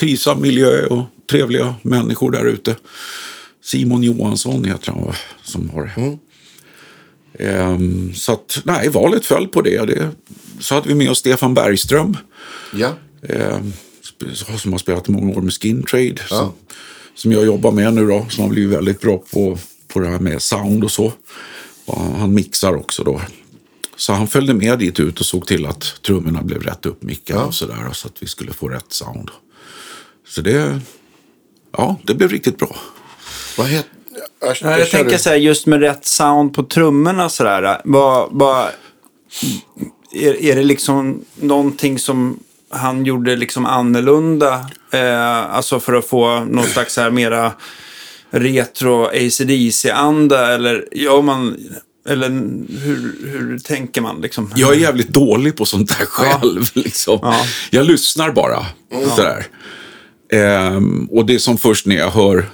trivsam 0.00 0.42
miljö 0.42 0.87
och 0.87 1.04
trevliga 1.30 1.74
människor 1.82 2.30
där 2.30 2.44
ute. 2.44 2.76
Simon 3.62 4.02
Johansson 4.02 4.64
heter 4.64 4.92
han 4.92 5.04
va, 5.04 5.14
som 5.42 5.70
har 5.70 6.18
Ehm, 7.38 8.14
så 8.14 8.32
att, 8.32 8.58
nej, 8.64 8.88
valet 8.88 9.26
föll 9.26 9.48
på 9.48 9.62
det. 9.62 9.87
det. 9.87 10.11
Så 10.61 10.74
hade 10.74 10.88
vi 10.88 10.94
med 10.94 11.11
oss 11.11 11.18
Stefan 11.18 11.54
Bergström. 11.54 12.16
Ja. 12.74 12.92
ehm, 13.28 13.72
som 14.58 14.72
har 14.72 14.78
spelat 14.78 15.08
många 15.08 15.37
år 15.37 15.42
med 15.42 15.52
Skin 15.52 15.82
Trade. 15.82 16.22
Som, 16.28 16.52
som 17.14 17.32
jag 17.32 17.46
jobbar 17.46 17.72
med 17.72 17.94
nu 17.94 18.06
då. 18.06 18.26
Som 18.30 18.44
har 18.44 18.50
blivit 18.50 18.76
väldigt 18.76 19.00
bra 19.00 19.22
på, 19.32 19.58
på 19.88 20.00
det 20.00 20.08
här 20.08 20.18
med 20.18 20.42
sound 20.42 20.84
och 20.84 20.90
så. 20.90 21.12
Och 21.88 22.01
han 22.01 22.35
mixar 22.35 22.77
också 22.77 23.05
då. 23.05 23.20
Så 23.96 24.12
han 24.12 24.27
följde 24.29 24.55
med 24.55 24.79
dit 24.79 25.01
ut 25.01 25.20
och 25.20 25.27
såg 25.27 25.46
till 25.46 25.66
att 25.66 26.03
trummorna 26.07 26.42
blev 26.42 26.62
rätt 26.62 26.87
uppmickade 26.87 27.44
och 27.44 27.55
sådär. 27.55 27.88
Så 27.92 28.09
att 28.09 28.22
vi 28.22 28.27
skulle 28.27 28.53
få 28.53 28.68
rätt 28.68 28.92
sound. 28.92 29.31
Så 30.27 30.40
det, 30.40 30.81
ja, 31.72 31.96
det 32.03 32.14
blev 32.14 32.31
riktigt 32.31 32.59
bra. 32.59 32.77
Vad 33.59 33.66
heter... 33.66 33.90
Jag, 34.40 34.57
Ja, 34.61 34.79
jag 34.79 34.90
tänker 34.90 35.18
så 35.18 35.29
här, 35.29 35.37
just 35.37 35.66
med 35.66 35.81
rätt 35.81 36.07
sound 36.07 36.55
på 36.55 36.62
trummorna 36.62 37.29
sådär. 37.29 37.81
Vad, 37.85 38.29
vad, 38.31 38.68
är, 40.12 40.42
är 40.42 40.57
det 40.57 40.62
liksom 40.62 41.24
någonting 41.35 41.98
som 41.98 42.38
han 42.70 43.05
gjorde 43.05 43.37
liksom 43.37 43.66
annorlunda? 43.66 44.66
Eh, 44.90 45.55
alltså 45.55 45.81
för 45.81 45.94
att 45.94 46.07
få 46.07 46.40
någon 46.40 46.66
slags 46.66 46.94
så 46.94 47.01
här 47.01 47.11
mera 47.11 47.53
retro 48.30 49.04
ACDC-anda? 49.06 50.54
Eller 50.54 50.84
gör 50.92 51.22
man... 51.22 51.56
Eller 52.08 52.28
hur, 52.84 53.16
hur 53.32 53.58
tänker 53.58 54.00
man 54.00 54.20
liksom? 54.20 54.52
Jag 54.56 54.74
är 54.74 54.78
jävligt 54.78 55.08
dålig 55.08 55.56
på 55.56 55.64
sånt 55.64 55.98
där 55.98 56.06
själv. 56.06 56.70
Liksom. 56.74 57.18
Ja. 57.22 57.36
Jag 57.70 57.86
lyssnar 57.86 58.30
bara. 58.32 58.66
Sådär. 59.16 59.46
Ehm, 60.32 61.08
och 61.10 61.26
det 61.26 61.34
är 61.34 61.38
som 61.38 61.58
först 61.58 61.86
när 61.86 61.96
jag 61.96 62.10
hör 62.10 62.46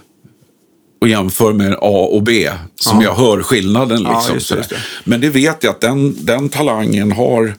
och 1.01 1.09
jämför 1.09 1.53
med 1.53 1.73
A 1.81 2.09
och 2.11 2.23
B 2.23 2.51
som 2.77 3.01
jag 3.03 3.15
hör 3.15 3.43
skillnaden. 3.43 4.03
Ja, 4.03 4.15
Liksom, 4.19 4.35
just 4.35 4.51
just 4.51 4.71
det. 4.71 4.77
Men 5.05 5.21
det 5.21 5.29
vet 5.31 5.65
jag 5.65 5.71
att 5.71 5.81
den, 5.81 6.25
den 6.25 6.49
talangen 6.49 7.13
har 7.13 7.55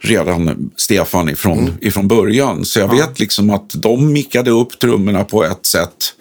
redan 0.00 0.70
Stefan 0.76 1.28
ifrån, 1.28 1.58
Mm. 1.58 1.74
ifrån 1.80 2.08
början. 2.08 2.64
Så 2.64 2.78
jag 2.78 2.88
vet 2.90 3.18
liksom 3.20 3.50
att 3.50 3.70
de 3.74 4.12
mickade 4.12 4.50
upp 4.50 4.78
trummorna 4.78 5.24
på 5.24 5.44
ett 5.44 5.66
sätt. 5.66 6.14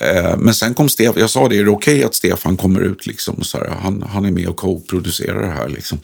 Eh, 0.00 0.36
Men 0.38 0.54
sen 0.54 0.74
kom 0.74 0.88
Stefan, 0.88 1.20
jag 1.20 1.30
sa 1.30 1.48
det, 1.48 1.58
är 1.58 1.64
det 1.64 1.70
okej 1.70 2.04
att 2.04 2.14
Stefan 2.14 2.56
kommer 2.56 2.80
ut 2.80 3.06
liksom? 3.06 3.42
Så 3.42 3.58
här, 3.58 3.68
han, 3.82 4.04
han 4.12 4.24
är 4.24 4.30
med 4.30 4.48
och 4.48 4.56
co-producerar 4.56 5.42
det 5.42 5.52
här 5.52 5.68
liksom. 5.68 5.98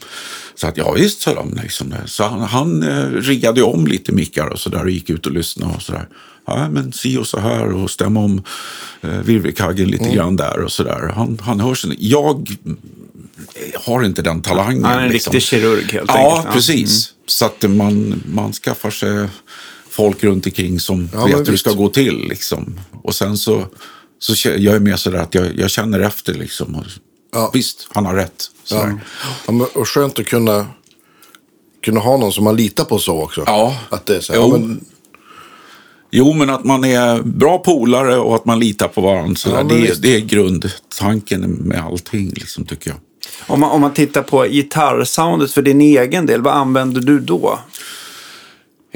Så 0.55 0.67
att 0.67 0.77
ja 0.77 0.91
visst, 0.91 1.21
sa 1.21 1.33
de. 1.33 1.59
Liksom. 1.63 1.93
Så 2.05 2.23
han, 2.23 2.41
han 2.41 2.83
eh, 2.83 3.09
riggade 3.11 3.61
om 3.63 3.87
lite 3.87 4.11
mickar 4.11 4.47
och 4.47 4.59
så 4.59 4.69
där 4.69 4.83
och 4.83 4.89
gick 4.89 5.09
ut 5.09 5.25
och 5.25 5.31
lyssnade 5.31 5.73
och 5.75 5.81
så 5.81 5.91
där. 5.91 6.07
Ja, 6.47 6.69
men 6.69 6.93
si 6.93 7.17
och 7.17 7.27
så 7.27 7.39
här 7.39 7.73
och 7.73 7.91
stämma 7.91 8.19
om 8.19 8.43
eh, 9.01 9.09
virvelkaggen 9.09 9.87
lite 9.89 10.03
Mm. 10.03 10.15
grann 10.15 10.35
där 10.35 10.59
och 10.59 10.71
så 10.71 10.83
där. 10.83 11.11
Han, 11.15 11.39
han 11.41 11.59
hörs. 11.59 11.85
Jag 11.97 12.57
mm, 12.65 12.77
har 13.85 14.03
inte 14.03 14.21
den 14.21 14.41
talangen. 14.41 14.83
Han 14.83 14.99
är 14.99 15.03
en 15.05 15.11
liksom. 15.11 15.33
riktig 15.33 15.47
kirurg 15.47 15.91
helt 15.91 16.11
Ja, 16.13 16.35
enkelt. 16.37 16.53
precis. 16.55 17.11
Så 17.27 17.45
att 17.45 17.61
man, 17.69 18.23
man 18.25 18.53
skaffar 18.53 18.89
sig 18.91 19.27
folk 19.95 20.23
runt 20.23 20.45
omkring 20.45 20.79
som 20.79 21.09
Ja, 21.13 21.25
vet 21.25 21.35
hur 21.35 21.51
det 21.51 21.57
ska 21.57 21.71
gå 21.73 21.89
till. 21.89 22.27
Liksom. 22.29 22.79
Och 23.03 23.15
sen 23.15 23.37
så, 23.37 23.65
så 24.19 24.49
jag 24.49 24.75
är 24.75 24.79
med 24.79 24.99
sådär 24.99 25.19
att 25.19 25.35
jag, 25.35 25.59
jag 25.59 25.69
känner 25.69 25.99
efter. 25.99 26.33
Liksom. 26.33 26.75
Och, 26.75 26.83
Ja. 27.33 27.51
Visst, 27.53 27.87
han 27.91 28.05
har 28.05 28.15
rätt. 28.15 28.51
Ja. 28.69 28.89
Ja, 29.45 29.51
men, 29.51 29.67
och 29.73 29.87
skönt 29.89 30.19
att 30.19 30.25
kunna, 30.25 30.67
kunna 31.85 31.99
ha 31.99 32.17
någon 32.17 32.31
som 32.33 32.43
man 32.43 32.55
litar 32.55 32.83
på 32.85 32.99
så 32.99 33.23
också. 33.23 33.43
Ja. 33.45 33.77
Att 33.89 34.05
det 34.05 34.15
är 34.15 34.19
så 34.21 34.33
här, 34.33 34.39
Jo. 34.39 34.51
men, 34.51 34.85
Jo, 36.11 36.33
men 36.33 36.49
att 36.49 36.63
man 36.63 36.83
är 36.83 37.21
bra 37.21 37.57
polare 37.57 38.17
och 38.17 38.35
att 38.35 38.45
man 38.45 38.59
litar 38.59 38.87
på 38.87 39.01
varandra. 39.01 39.51
Men 39.51 39.67
det, 39.67 39.75
visst. 39.75 40.01
det 40.01 40.15
är 40.15 40.19
grundtanken 40.19 41.41
med 41.51 41.79
allting, 41.85 42.29
liksom, 42.29 42.65
tycker 42.65 42.89
jag. 42.89 42.97
Om 43.47 43.59
man, 43.59 43.71
om 43.71 43.81
man 43.81 43.93
tittar 43.93 44.21
på 44.21 44.43
gitarrsoundet 44.43 45.51
för 45.51 45.61
din 45.61 45.81
egen 45.81 46.25
del, 46.25 46.41
vad 46.41 46.53
använder 46.53 47.01
du 47.01 47.19
då? 47.19 47.59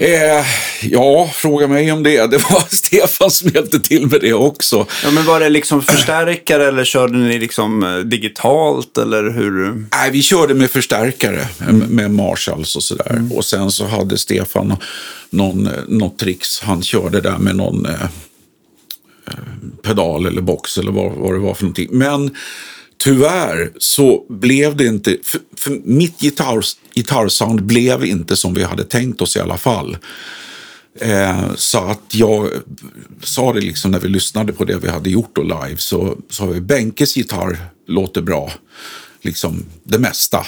Eh, 0.02 0.46
ja, 0.82 1.30
fråga 1.34 1.68
mig 1.68 1.92
om 1.92 2.04
det. 2.04 2.32
Det 2.32 2.38
var 2.38 2.64
Stefan 2.76 3.32
som 3.32 3.50
hjälpte 3.50 3.80
till 3.80 4.08
med 4.08 4.22
det 4.22 4.34
också. 4.34 4.88
Ja, 5.04 5.12
men 5.12 5.26
var 5.26 5.40
det 5.40 5.50
liksom 5.50 5.82
förstärkare 5.82 6.68
eller 6.68 6.84
körde 6.84 7.18
ni 7.18 7.40
liksom 7.40 7.84
eh, 7.84 7.98
digitalt 7.98 8.98
eller 8.98 9.30
hur? 9.30 9.86
Nej, 9.92 10.12
vi 10.12 10.22
körde 10.22 10.54
med 10.54 10.72
förstärkare, 10.72 11.48
eh, 11.62 11.74
med 11.74 12.12
Marshalls 12.12 12.76
och 12.76 12.84
sådär. 12.84 13.22
Och 13.34 13.46
sen 13.46 13.72
så 13.72 13.88
hade 13.88 14.18
Stefan 14.18 14.76
någon, 15.30 15.68
eh, 15.68 15.74
något 15.88 16.20
tricks. 16.20 16.60
Han 16.62 16.84
körde 16.84 17.22
där 17.22 17.38
med 17.38 17.56
någon 17.56 17.86
eh, 17.86 18.08
pedal 19.84 20.26
eller 20.26 20.42
box 20.42 20.78
eller 20.78 20.92
vad, 20.92 21.12
vad 21.12 21.34
det 21.34 21.40
var 21.40 21.54
för 21.54 21.64
någonting. 21.64 21.90
Men 21.92 22.36
tyvärr 23.04 23.72
så 23.78 24.26
blev 24.30 24.76
det 24.76 24.86
inte, 24.86 25.18
för, 25.24 25.42
för 25.58 25.82
mitt 25.84 26.24
gitarr, 26.24 26.64
gitarrsound 26.96 27.64
blev 27.64 28.06
inte 28.06 28.36
som 28.36 28.54
vi 28.54 28.64
hade 28.64 28.84
tänkt 28.84 29.22
oss 29.22 29.38
i 29.38 29.40
alla 29.40 29.58
fall. 29.58 29.98
Eh, 31.02 31.56
så 31.56 31.78
att 31.78 32.16
jag 32.16 32.50
sa 33.24 33.54
det 33.54 33.62
liksom 33.62 33.92
när 33.92 34.00
vi 34.00 34.08
lyssnade 34.08 34.54
på 34.54 34.66
det 34.66 34.78
vi 34.78 34.90
hade 34.90 35.10
gjort 35.10 35.36
då 35.36 35.42
live 35.42 35.78
så 35.78 36.18
sa 36.30 36.46
vi 36.46 36.62
Benkes 36.62 37.18
gitarr 37.18 37.58
låter 37.88 38.22
bra, 38.22 38.52
liksom 39.22 39.66
det 39.84 40.00
mesta. 40.00 40.46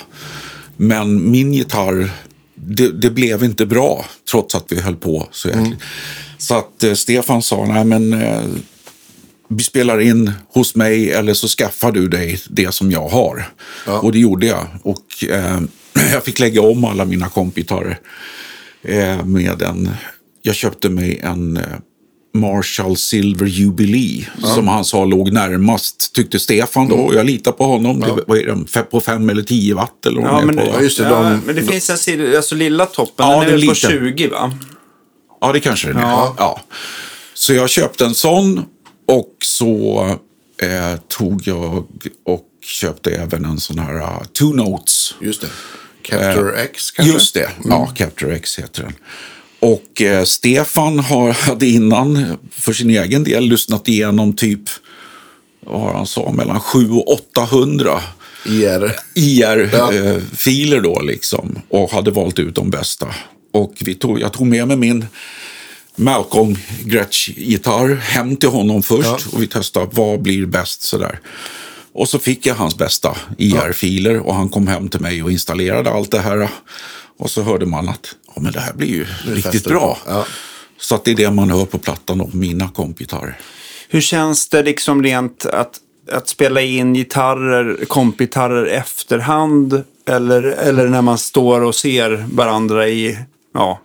Men 0.78 1.32
min 1.32 1.54
gitarr, 1.54 2.12
det, 2.56 2.92
det 2.92 3.10
blev 3.10 3.44
inte 3.44 3.66
bra 3.66 4.06
trots 4.32 4.56
att 4.56 4.66
vi 4.72 4.82
höll 4.82 4.96
på 4.96 5.28
så 5.32 5.48
jäkligt. 5.48 5.80
Så 6.38 6.58
att 6.58 6.84
eh, 6.84 6.94
Stefan 6.94 7.42
sa, 7.42 7.66
nej 7.66 7.86
men 7.86 8.14
eh, 8.14 8.44
vi 9.52 9.64
spelar 9.64 10.00
in 10.02 10.32
hos 10.54 10.76
mig 10.76 11.12
eller 11.12 11.34
så 11.34 11.48
skaffar 11.48 11.92
du 11.92 12.08
dig 12.08 12.40
det 12.50 12.72
som 12.74 12.92
jag 12.92 13.08
har. 13.10 13.50
Och 14.02 14.12
det 14.12 14.20
gjorde 14.20 14.46
jag. 14.46 14.68
Och 14.84 15.24
eh, 15.30 15.60
jag 16.12 16.24
fick 16.24 16.40
lägga 16.40 16.62
om 16.62 16.86
alla 16.86 17.06
mina 17.06 17.30
kompgitarrer 17.30 18.00
eh, 18.84 19.26
med 19.26 19.62
en... 19.62 19.90
Jag 20.42 20.56
köpte 20.56 20.90
mig 20.90 21.20
en 21.24 21.58
eh, 21.58 21.64
Marshall 22.34 22.98
Silver 22.98 23.46
Jubilee 23.46 24.28
som 24.56 24.68
han 24.68 24.86
sa 24.86 25.06
låg 25.06 25.32
närmast, 25.32 26.14
tyckte 26.16 26.40
Stefan 26.40 26.88
då. 26.90 26.96
Och 26.96 27.16
jag 27.16 27.26
litar 27.26 27.52
på 27.52 27.64
honom. 27.64 28.00
Det, 28.00 28.24
vad 28.28 28.38
är 28.38 28.48
de, 28.48 28.66
på 28.92 29.02
5 29.02 29.30
eller 29.30 29.44
10 29.44 29.74
watt 29.76 30.06
eller 30.06 30.22
vad 30.22 30.30
Ja, 30.32 30.38
de 30.40 30.46
men, 30.46 30.56
på. 30.58 30.64
Ja, 30.74 30.82
just 30.82 30.98
det, 30.98 31.04
ja, 31.04 31.10
de- 31.10 31.42
men 31.46 31.56
det 31.56 31.62
finns 31.64 32.08
en 32.08 32.36
alltså 32.36 32.56
lilla 32.56 32.86
toppen, 32.86 33.26
Ja, 33.28 33.32
den 33.32 33.42
är 33.42 33.46
den 33.46 33.52
väl 33.52 33.68
på 33.68 33.74
liten. 33.74 33.90
20 34.16 34.28
va? 34.28 34.54
Ja, 35.42 35.52
det 35.52 35.60
kanske 35.60 35.88
det 35.94 36.00
är. 36.00 36.04
Ja. 36.04 36.36
Ja. 36.38 36.62
Så 37.34 37.54
jag 37.54 37.70
köpte 37.70 38.06
en 38.06 38.16
sån 38.16 38.66
och 39.12 39.36
så 39.44 40.06
eh, 40.58 41.00
tog 41.08 41.48
jag 41.48 41.86
och 42.26 42.46
köpte 42.64 43.12
även 43.12 43.46
en 43.46 43.60
sån 43.60 43.80
här 43.80 43.96
uh, 43.96 44.24
Two 44.24 44.44
Notes. 44.44 45.16
Just 45.22 45.42
det. 45.42 45.48
Capture 46.02 46.62
X 46.62 46.92
kanske? 46.92 47.14
Just 47.14 47.34
det, 47.34 47.50
ja, 47.64 47.86
Capture 47.96 48.36
X 48.36 48.60
heter 48.60 48.84
den. 48.84 48.94
Och 49.60 50.02
eh, 50.02 50.24
Stefan 50.24 51.00
har, 51.00 51.32
hade 51.48 51.68
innan 51.68 52.38
för 52.52 52.74
sin 52.74 52.90
egen 52.90 53.24
del 53.24 53.44
lyssnat 53.44 53.88
igenom 53.88 54.36
typ, 54.36 54.62
vad 55.60 55.82
har 55.82 55.94
han 55.94 56.08
sa, 56.08 56.32
mellan 56.32 56.60
700 56.60 56.96
och 56.96 57.14
800 57.14 58.02
IR. 58.46 58.96
IR-filer 59.16 60.82
då 60.82 61.00
liksom. 61.02 61.62
Och 61.70 61.92
hade 61.92 62.12
valt 62.12 62.40
ut 62.40 62.56
de 62.56 62.70
bästa. 62.70 63.16
Och 63.52 63.74
vi 63.82 63.96
tog, 63.96 64.20
jag 64.20 64.34
tog 64.34 64.48
med 64.48 64.68
mig 64.68 64.78
min 64.78 65.06
Malcolm 65.96 66.58
Gretsch-gitarr 66.84 67.96
hem 67.96 68.36
till 68.36 68.50
honom 68.50 68.84
först. 68.84 69.34
Och 69.34 69.42
vi 69.42 69.48
testade 69.48 69.88
vad 69.92 70.22
blir 70.22 70.46
bäst 70.46 70.82
sådär. 70.82 71.20
Och 71.94 72.10
så 72.10 72.20
fick 72.20 72.46
jag 72.46 72.56
hans 72.56 72.78
bästa 72.78 73.18
IR-filer 73.38 74.20
och 74.20 74.36
han 74.36 74.50
kom 74.50 74.68
hem 74.68 74.90
till 74.90 75.00
mig 75.00 75.24
och 75.24 75.32
installerade 75.32 75.92
allt 75.92 76.12
det 76.12 76.20
här. 76.20 76.50
Och 77.18 77.32
så 77.32 77.42
hörde 77.42 77.66
man 77.66 77.90
att 77.90 78.16
ja, 78.36 78.42
men 78.42 78.52
det 78.52 78.60
här 78.60 78.74
blir 78.74 78.88
ju 78.88 79.06
riktigt 79.26 79.44
fäster 79.44 79.70
bra. 79.70 79.98
Ja. 80.08 80.26
Så 80.80 80.96
att 80.96 81.06
det 81.06 81.12
är 81.12 81.16
det 81.16 81.32
man 81.32 81.50
hör 81.50 81.66
på 81.66 81.78
plattan 81.78 82.18
då, 82.18 82.30
mina 82.34 82.70
kompgitarrer. 82.70 83.40
Hur 83.90 84.02
känns 84.02 84.50
det 84.50 84.64
liksom 84.64 85.04
rent 85.04 85.46
att, 85.46 85.78
att 86.12 86.30
spela 86.30 86.62
in 86.62 86.94
gitarrer, 86.94 87.86
kompgitarrer 87.86 88.66
efterhand? 88.66 89.84
Eller, 90.06 90.44
eller 90.44 90.88
när 90.88 91.02
man 91.02 91.18
står 91.18 91.62
och 91.62 91.76
ser 91.76 92.26
varandra 92.32 92.88
i, 92.88 93.18
ja, 93.54 93.82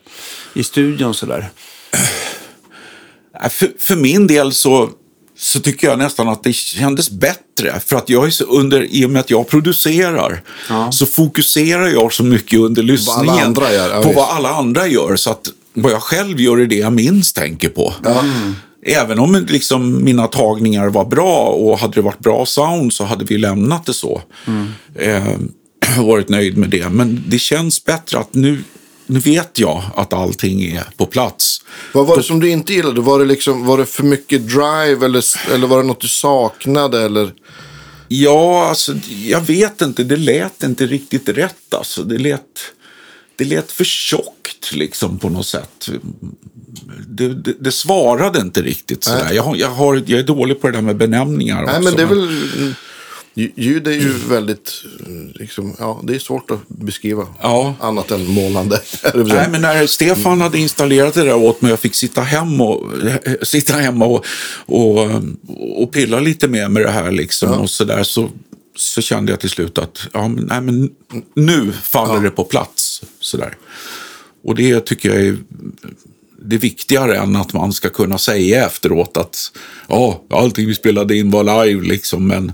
i 0.54 0.64
studion 0.64 1.14
sådär? 1.14 1.48
Nej, 3.40 3.50
För, 3.50 3.70
för 3.78 3.96
min 3.96 4.26
del 4.26 4.52
så, 4.52 4.90
så 5.38 5.60
tycker 5.60 5.86
jag 5.88 5.98
nästan 5.98 6.28
att 6.28 6.42
det 6.42 6.52
kändes 6.52 7.10
bättre. 7.10 7.80
För 7.86 7.96
att 7.96 8.08
jag 8.08 8.26
är 8.26 8.30
så 8.30 8.44
under, 8.44 8.94
i 8.94 9.06
och 9.06 9.10
med 9.10 9.20
att 9.20 9.30
jag 9.30 9.48
producerar 9.48 10.42
så 10.90 11.06
fokuserar 11.06 11.88
jag 11.88 12.12
så 12.12 12.24
mycket 12.24 12.58
under 12.58 12.82
lyssningen 12.82 13.54
gör, 13.54 13.90
ja, 13.90 14.02
på 14.02 14.12
vad 14.12 14.28
alla 14.28 14.48
andra 14.48 14.86
gör. 14.86 15.16
Så 15.16 15.30
att 15.30 15.48
vad 15.74 15.92
jag 15.92 16.02
själv 16.02 16.40
gör 16.40 16.58
är 16.58 16.66
det 16.66 16.76
jag 16.76 16.92
minst 16.92 17.36
tänker 17.36 17.68
på. 17.68 17.94
Även 18.88 19.18
om 19.18 19.46
liksom 19.48 20.04
mina 20.04 20.26
tagningar 20.26 20.88
var 20.88 21.04
bra 21.04 21.46
och 21.46 21.78
hade 21.78 21.94
det 21.94 22.00
varit 22.00 22.18
bra 22.18 22.46
sound 22.46 22.92
så 22.92 23.04
hade 23.04 23.24
vi 23.24 23.38
lämnat 23.38 23.86
det 23.86 23.94
så. 23.94 24.22
Eh, 24.94 25.24
varit 25.98 26.28
nöjd 26.28 26.56
med 26.56 26.70
det. 26.70 26.88
Men 26.88 27.24
det 27.28 27.38
känns 27.38 27.84
bättre 27.84 28.18
att 28.18 28.34
nu, 28.34 28.64
nu 29.06 29.18
vet 29.18 29.58
jag 29.58 29.82
att 29.94 30.12
allting 30.12 30.62
är 30.62 30.84
på 30.96 31.06
plats. 31.06 31.62
Vad 31.92 32.06
var 32.06 32.16
det 32.16 32.22
som 32.22 32.40
du 32.40 32.50
inte 32.50 32.72
gillade? 32.72 33.00
Var 33.00 33.18
det, 33.18 33.24
liksom, 33.24 33.64
var 33.64 33.78
det 33.78 33.86
för 33.86 34.02
mycket 34.02 34.48
drive 34.48 35.04
eller, 35.04 35.24
eller 35.54 35.66
var 35.66 35.82
det 35.82 35.88
något 35.88 36.00
du 36.00 36.08
saknade? 36.08 37.02
Eller? 37.02 37.32
Ja, 38.08 38.68
alltså, 38.68 38.94
jag 39.24 39.40
vet 39.40 39.82
inte. 39.82 40.04
Det 40.04 40.16
lät 40.16 40.62
inte 40.62 40.86
riktigt 40.86 41.28
rätt. 41.28 41.74
Alltså. 41.74 42.02
Det, 42.02 42.18
lät, 42.18 42.40
det 43.36 43.44
lät 43.44 43.72
för 43.72 43.84
tjockt 43.84 44.72
liksom, 44.72 45.18
på 45.18 45.28
något 45.28 45.46
sätt. 45.46 45.88
Det, 47.08 47.28
det, 47.28 47.54
det 47.60 47.72
svarade 47.72 48.40
inte 48.40 48.62
riktigt. 48.62 49.04
Sådär. 49.04 49.32
Jag, 49.32 49.56
jag, 49.56 49.68
har, 49.68 50.02
jag 50.06 50.20
är 50.20 50.24
dålig 50.24 50.60
på 50.60 50.66
det 50.66 50.72
där 50.72 50.82
med 50.82 50.96
benämningar. 50.96 51.62
Nej, 51.62 51.76
också, 51.76 51.82
men 51.82 51.96
det 51.96 52.02
är 52.02 52.06
väl... 52.06 52.74
lj- 53.36 53.52
Ljud 53.54 53.86
är 53.86 53.92
ju 53.92 54.12
väldigt... 54.12 54.72
Liksom, 55.34 55.76
ja, 55.78 56.00
det 56.04 56.14
är 56.14 56.18
svårt 56.18 56.50
att 56.50 56.68
beskriva. 56.68 57.26
Ja. 57.42 57.74
Annat 57.80 58.10
än 58.10 58.26
målande. 58.26 58.80
Nej, 59.14 59.48
men 59.50 59.62
när 59.62 59.86
Stefan 59.86 60.40
hade 60.40 60.58
installerat 60.58 61.14
det 61.14 61.22
där 61.22 61.34
åt 61.34 61.62
mig 61.62 61.68
och 61.68 61.72
jag 61.72 61.80
fick 61.80 61.94
sitta, 61.94 62.20
hem 62.20 62.60
och, 62.60 62.92
sitta 63.42 63.72
hemma 63.72 64.04
och, 64.06 64.24
och, 64.66 65.10
och 65.82 65.92
pilla 65.92 66.20
lite 66.20 66.48
mer 66.48 66.68
med 66.68 66.82
det 66.82 66.90
här 66.90 67.10
liksom, 67.10 67.52
och 67.52 67.70
så, 67.70 67.84
där, 67.84 68.02
så, 68.02 68.30
så 68.76 69.02
kände 69.02 69.32
jag 69.32 69.40
till 69.40 69.50
slut 69.50 69.78
att 69.78 69.98
ja, 70.12 70.28
men, 70.28 70.44
nej, 70.44 70.60
men 70.60 70.90
nu 71.34 71.72
faller 71.72 72.20
det 72.20 72.30
på 72.30 72.44
plats. 72.44 73.02
Så 73.20 73.36
där. 73.36 73.56
Och 74.44 74.54
det 74.54 74.80
tycker 74.80 75.08
jag 75.08 75.26
är 75.26 75.36
det 76.48 76.56
är 76.56 76.60
viktigare 76.60 77.16
än 77.16 77.36
att 77.36 77.52
man 77.52 77.72
ska 77.72 77.88
kunna 77.88 78.18
säga 78.18 78.66
efteråt 78.66 79.16
att 79.16 79.52
ja, 79.88 80.22
allting 80.30 80.66
vi 80.66 80.74
spelade 80.74 81.16
in 81.16 81.30
var 81.30 81.66
live 81.66 81.82
liksom, 81.88 82.26
men 82.26 82.52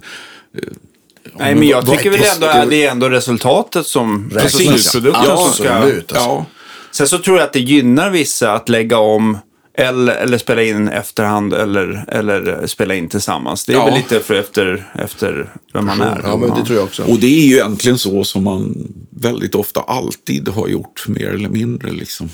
Nej, 1.38 1.54
men 1.54 1.68
jag 1.68 1.86
tycker 1.90 2.10
väl 2.10 2.20
ändå 2.34 2.46
att 2.46 2.70
det 2.70 2.84
är 2.86 2.90
ändå 2.90 3.08
resultatet 3.08 3.86
som... 3.86 4.24
Alltså 4.24 4.58
Precis. 4.58 4.82
slutprodukten 4.90 5.24
Ja, 5.28 5.36
som 5.36 5.52
ska... 5.52 5.72
absolut. 5.74 6.12
Alltså. 6.12 6.28
ja, 6.28 6.46
Sen 6.90 7.08
så 7.08 7.18
tror 7.18 7.36
jag 7.38 7.44
att 7.46 7.52
det 7.52 7.60
gynnar 7.60 8.10
vissa 8.10 8.52
att 8.52 8.68
lägga 8.68 8.98
om 8.98 9.38
eller, 9.74 10.14
eller 10.14 10.38
spela 10.38 10.62
in 10.62 10.88
efterhand 10.88 11.54
eller, 11.54 12.04
eller 12.08 12.66
spela 12.66 12.94
in 12.94 13.08
tillsammans. 13.08 13.64
Det 13.66 13.72
är 13.72 13.76
Ja. 13.76 13.84
väl 13.84 13.94
lite 13.94 14.20
för 14.20 14.34
efter, 14.34 14.92
efter 14.94 15.50
vem 15.74 15.86
man 15.86 16.00
är. 16.00 16.20
Ja, 16.24 16.36
men 16.36 16.50
det 16.50 16.64
tror 16.64 16.76
jag 16.78 16.84
också. 16.84 17.02
Och 17.04 17.18
det 17.18 17.26
är 17.26 17.46
ju 17.46 17.54
egentligen 17.54 17.98
så 17.98 18.24
som 18.24 18.44
man 18.44 18.88
väldigt 19.10 19.54
ofta 19.54 19.80
alltid 19.80 20.48
har 20.48 20.68
gjort, 20.68 21.04
mer 21.08 21.26
eller 21.28 21.48
mindre. 21.48 21.90
Liksom. 21.90 22.28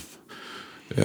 Eh, 0.96 1.04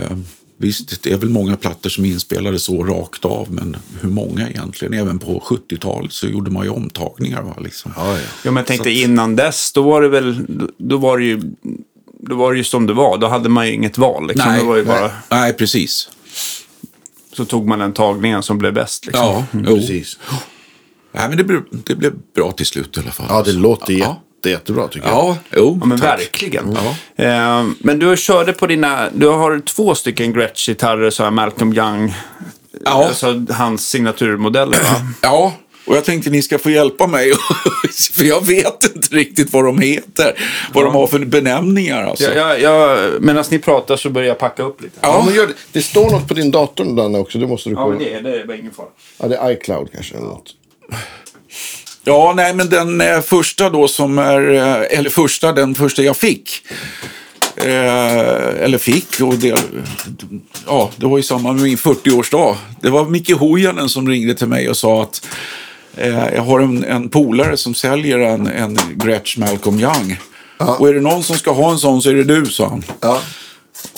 visst, 0.64 1.04
det 1.04 1.12
är 1.12 1.18
väl 1.18 1.30
många 1.30 1.58
plattor 1.58 1.90
som 1.90 2.06
är 2.06 2.10
inspelade 2.10 2.60
så 2.60 2.84
rakt 2.84 3.26
av, 3.26 3.52
men 3.52 3.78
hur 4.02 4.10
många 4.10 4.50
egentligen? 4.50 4.94
Även 4.94 5.20
på 5.20 5.44
70-talet 5.46 6.14
så 6.14 6.28
gjorde 6.28 6.52
man 6.52 6.64
ju 6.64 6.70
omtagningar. 6.70 7.42
Va, 7.42 7.56
liksom. 7.62 7.94
Ja, 7.96 8.18
ja. 8.18 8.24
Ja, 8.44 8.52
men 8.52 8.56
jag 8.56 8.66
tänkte 8.66 8.92
innan 8.92 9.36
dess, 9.36 9.72
då 9.74 9.82
var 9.82 10.02
det 10.02 10.10
väl, 10.10 10.46
då, 10.78 10.98
var 10.98 11.18
det 11.18 11.26
ju, 11.26 11.42
då 12.20 12.36
var 12.36 12.52
det 12.52 12.58
ju 12.58 12.64
som 12.64 12.88
det 12.88 12.94
var. 12.94 13.18
Då 13.18 13.28
hade 13.28 13.50
man 13.50 13.68
ju 13.68 13.74
inget 13.74 13.98
val. 13.98 14.28
Liksom. 14.28 14.52
Nej, 14.52 14.60
det 14.60 14.68
var 14.68 14.76
ju 14.76 14.86
bara, 14.86 15.02
nej. 15.02 15.12
nej, 15.30 15.54
precis. 15.54 16.10
Så 17.34 17.46
tog 17.46 17.68
man 17.68 17.80
den 17.80 17.94
tagningen 17.94 18.44
som 18.44 18.58
blev 18.58 18.74
bäst. 18.74 19.06
Liksom. 19.06 19.26
Ja, 19.26 19.46
jo. 19.52 19.76
Precis. 19.76 20.20
Nej, 21.12 21.30
men 21.30 21.38
det 21.38 21.44
blev, 21.44 21.62
det 21.72 21.96
blev 21.96 22.14
bra 22.36 22.52
till 22.52 22.66
slut 22.66 22.98
i 22.98 23.00
alla 23.00 23.12
fall. 23.12 23.26
Ja, 23.30 23.44
det 23.44 23.52
låter 23.52 23.94
ja. 23.94 24.22
Jätte, 24.50 24.50
jättebra 24.50 24.88
tycker 24.88 25.08
jag. 25.08 25.18
Ja, 25.18 25.38
jo, 25.56 25.78
Ja, 25.82 25.86
men 25.88 26.00
tack. 26.00 26.20
verkligen. 26.20 26.78
Eh, 27.16 27.64
men 27.80 28.00
du 28.00 28.18
körde 28.18 28.54
på 28.54 28.68
dina, 28.68 29.10
du 29.14 29.28
har 29.28 29.60
två 29.60 29.96
stycken 29.96 30.34
Gretsch-gitarrer, 30.34 31.10
så 31.10 31.24
här 31.24 31.32
Malcolm 31.32 31.74
Young, 31.74 32.14
Ja. 32.86 33.06
alltså 33.08 33.46
hans 33.50 33.90
signaturmodeller 33.90 34.78
va? 34.80 34.96
Ja, 35.22 35.54
och 35.86 35.96
jag 35.96 36.06
tänkte 36.06 36.30
ni 36.30 36.42
ska 36.42 36.58
få 36.60 36.70
hjälpa 36.70 37.08
mig. 37.08 37.32
för 38.14 38.24
jag 38.24 38.46
vet 38.46 38.96
inte 38.96 39.16
riktigt 39.16 39.54
vad 39.54 39.66
de 39.66 39.80
heter. 39.80 40.40
Vad 40.74 40.86
de 40.86 40.94
har 40.96 41.08
för 41.08 41.20
benämningar. 41.20 42.04
Alltså. 42.04 42.34
jag, 42.34 42.62
jag, 42.62 43.12
Medan 43.22 43.44
ni 43.52 43.60
pratar 43.60 43.96
så 43.96 44.10
börjar 44.10 44.28
jag 44.28 44.38
packa 44.38 44.64
upp 44.64 44.82
lite. 44.82 44.98
Ja, 45.02 45.24
men 45.26 45.36
gör 45.36 45.48
det. 45.48 45.54
det 45.72 45.82
står 45.82 46.10
något 46.12 46.28
på 46.28 46.34
din 46.34 46.52
dator 46.52 46.96
Danne 46.96 47.18
också. 47.20 47.38
Det 47.40 47.48
måste 47.48 47.70
du 47.70 47.76
Ja, 47.76 47.84
kolla. 47.84 48.00
men 48.00 48.24
det, 48.24 48.38
det 48.40 48.44
var 48.46 48.56
ingen 48.56 48.72
fara. 48.74 48.88
Ja, 49.18 49.28
det 49.28 49.36
är 49.38 49.52
iCloud 49.52 49.88
kanske. 49.94 50.16
Eller 50.16 50.28
något. 50.28 50.50
Ja, 52.04 52.34
nej, 52.36 52.54
men 52.54 52.70
den 52.70 53.02
eh, 53.02 53.22
första 53.22 53.70
då 53.70 53.88
som 53.88 54.18
är, 54.18 54.54
eh, 54.54 55.00
eller 55.00 55.10
första, 55.10 55.52
den 55.52 55.76
första 55.76 56.04
jag 56.04 56.18
fick. 56.18 56.66
Eh, 57.56 58.64
eller 58.64 58.78
fick, 58.78 59.22
och 59.22 59.36
det, 59.36 59.64
ja, 60.66 60.90
det 60.96 61.06
var 61.06 61.20
i 61.20 61.24
samband 61.24 61.56
med 61.56 61.64
min 61.64 61.78
40-årsdag. 61.78 62.56
Det 62.82 62.90
var 62.90 63.06
Micke 63.06 63.32
Hojanen 63.32 63.90
som 63.90 64.10
ringde 64.10 64.36
till 64.36 64.48
mig 64.48 64.70
och 64.70 64.78
sa 64.78 65.04
att 65.04 65.28
eh, 65.98 66.28
jag 66.36 66.42
har 66.42 66.60
en, 66.60 66.84
en 66.84 67.10
polare 67.10 67.58
som 67.58 67.74
säljer 67.74 68.20
en, 68.20 68.48
en 68.48 68.78
Gretsch 68.96 69.38
Malcolm 69.38 69.80
Young. 69.80 70.20
Och 70.58 70.90
är 70.90 70.94
det 70.94 71.02
någon 71.02 71.24
som 71.24 71.38
ska 71.38 71.52
ha 71.52 71.72
en 71.72 71.80
sån 71.80 72.02
så 72.02 72.10
är 72.10 72.14
det 72.14 72.24
du, 72.24 72.46
sa 72.46 72.70
han. 72.70 72.84
Ja. 73.00 73.22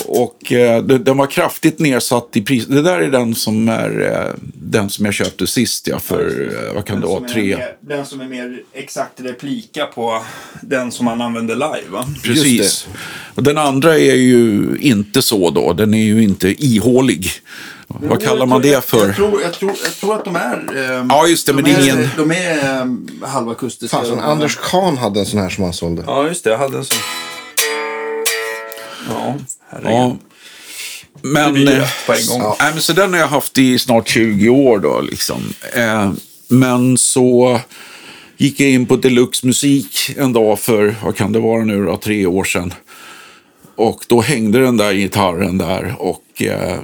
Och 0.05 0.51
eh, 0.51 0.81
den 0.83 1.17
var 1.17 1.27
kraftigt 1.27 1.79
nedsatt 1.79 2.29
i 2.33 2.41
pris. 2.41 2.65
Det 2.65 2.81
där 2.81 2.99
är 2.99 3.11
den 3.11 3.35
som 3.35 3.69
är 3.69 4.11
eh, 4.11 4.33
den 4.53 4.89
som 4.89 5.05
jag 5.05 5.13
köpte 5.13 5.47
sist, 5.47 5.87
ja, 5.87 5.99
för 5.99 6.51
eh, 6.67 6.73
vad 6.75 6.85
kan 6.85 7.01
det 7.01 7.07
vara, 7.07 7.27
tre... 7.27 7.57
den 7.81 8.05
som 8.05 8.21
är 8.21 8.25
mer 8.25 8.59
exakt 8.73 9.21
replika 9.21 9.85
på 9.85 10.21
den 10.61 10.91
som 10.91 11.05
man 11.05 11.21
använder 11.21 11.55
live 11.55 11.89
va? 11.89 12.07
Precis. 12.23 12.87
Och 13.35 13.43
den 13.43 13.57
andra 13.57 13.97
är 13.97 14.15
ju 14.15 14.67
inte 14.81 15.21
så 15.21 15.49
då. 15.49 15.73
Den 15.73 15.93
är 15.93 16.03
ju 16.03 16.23
inte 16.23 16.65
ihålig. 16.65 17.27
Vad 17.87 18.23
kallar 18.23 18.45
man 18.45 18.61
det 18.61 18.85
för? 18.85 19.07
Jag 19.07 19.15
tror, 19.15 19.41
jag 19.41 19.53
tror, 19.53 19.71
jag 19.83 19.95
tror 19.95 20.15
att 20.15 20.25
de 20.25 20.35
är... 20.35 20.91
ehm, 20.99 21.07
Ja, 21.09 21.27
just 21.27 21.47
det, 21.47 21.53
men 21.53 21.63
de 21.63 21.73
det 21.73 21.77
är 21.77 21.83
ingen- 21.83 22.09
De 22.17 22.31
är 22.31 22.81
um, 22.81 23.09
halvakustiska. 23.21 23.97
Anders 24.21 24.57
Kahn 24.71 24.97
hade 24.97 25.19
en 25.19 25.25
sån 25.25 25.39
här 25.39 25.49
som 25.49 25.63
han 25.63 25.73
sålde. 25.73 26.03
Ja, 26.07 26.27
just 26.27 26.43
det. 26.43 26.49
Jag 26.49 26.57
hade 26.57 26.77
en 26.77 26.85
sån. 26.85 26.97
Ja. 29.09 29.35
Ja. 29.83 30.17
Men, 31.21 31.67
eh, 31.67 31.83
gång. 32.29 32.55
nej, 32.59 32.71
men 32.73 32.81
så 32.81 32.93
den 32.93 33.13
har 33.13 33.19
jag 33.19 33.27
haft 33.27 33.57
i 33.57 33.79
snart 33.79 34.09
20 34.09 34.49
år 34.49 34.79
då. 34.79 35.01
Liksom. 35.01 35.53
Eh, 35.75 36.11
men 36.47 36.97
så 36.97 37.59
gick 38.37 38.59
jag 38.59 38.69
in 38.69 38.85
på 38.85 38.95
Deluxe 38.95 39.47
Musik 39.47 40.11
en 40.17 40.33
dag 40.33 40.59
för, 40.59 40.95
vad 41.03 41.15
kan 41.15 41.31
det 41.31 41.39
vara 41.39 41.63
nu 41.63 41.85
då, 41.85 41.97
tre 41.97 42.25
år 42.25 42.43
sedan. 42.43 42.73
Och 43.75 44.05
då 44.07 44.21
hängde 44.21 44.59
den 44.59 44.77
där 44.77 44.93
gitarren 44.93 45.57
där 45.57 45.95
och 45.99 46.41
eh, 46.41 46.79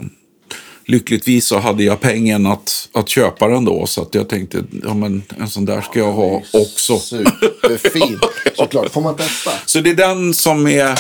lyckligtvis 0.86 1.46
så 1.46 1.60
hade 1.60 1.84
jag 1.84 2.00
pengen 2.00 2.46
att, 2.46 2.90
att 2.94 3.10
köpa 3.10 3.48
den 3.48 3.66
då. 3.66 3.86
Så 3.86 4.02
att 4.02 4.16
jag 4.16 4.30
tänkte, 4.30 4.64
ja 4.84 4.94
men 4.94 5.24
en 5.40 5.50
sån 5.50 5.66
där 5.66 5.82
ska 5.82 6.00
jag 6.00 6.12
ha 6.12 6.42
också. 6.54 7.00
Superfin. 7.00 8.20
Såklart. 8.56 8.92
Får 8.92 9.02
man 9.02 9.16
testa? 9.16 9.52
Så 9.66 9.80
det 9.80 9.90
är 9.90 9.96
den 9.96 10.34
som 10.34 10.68
är... 10.68 11.00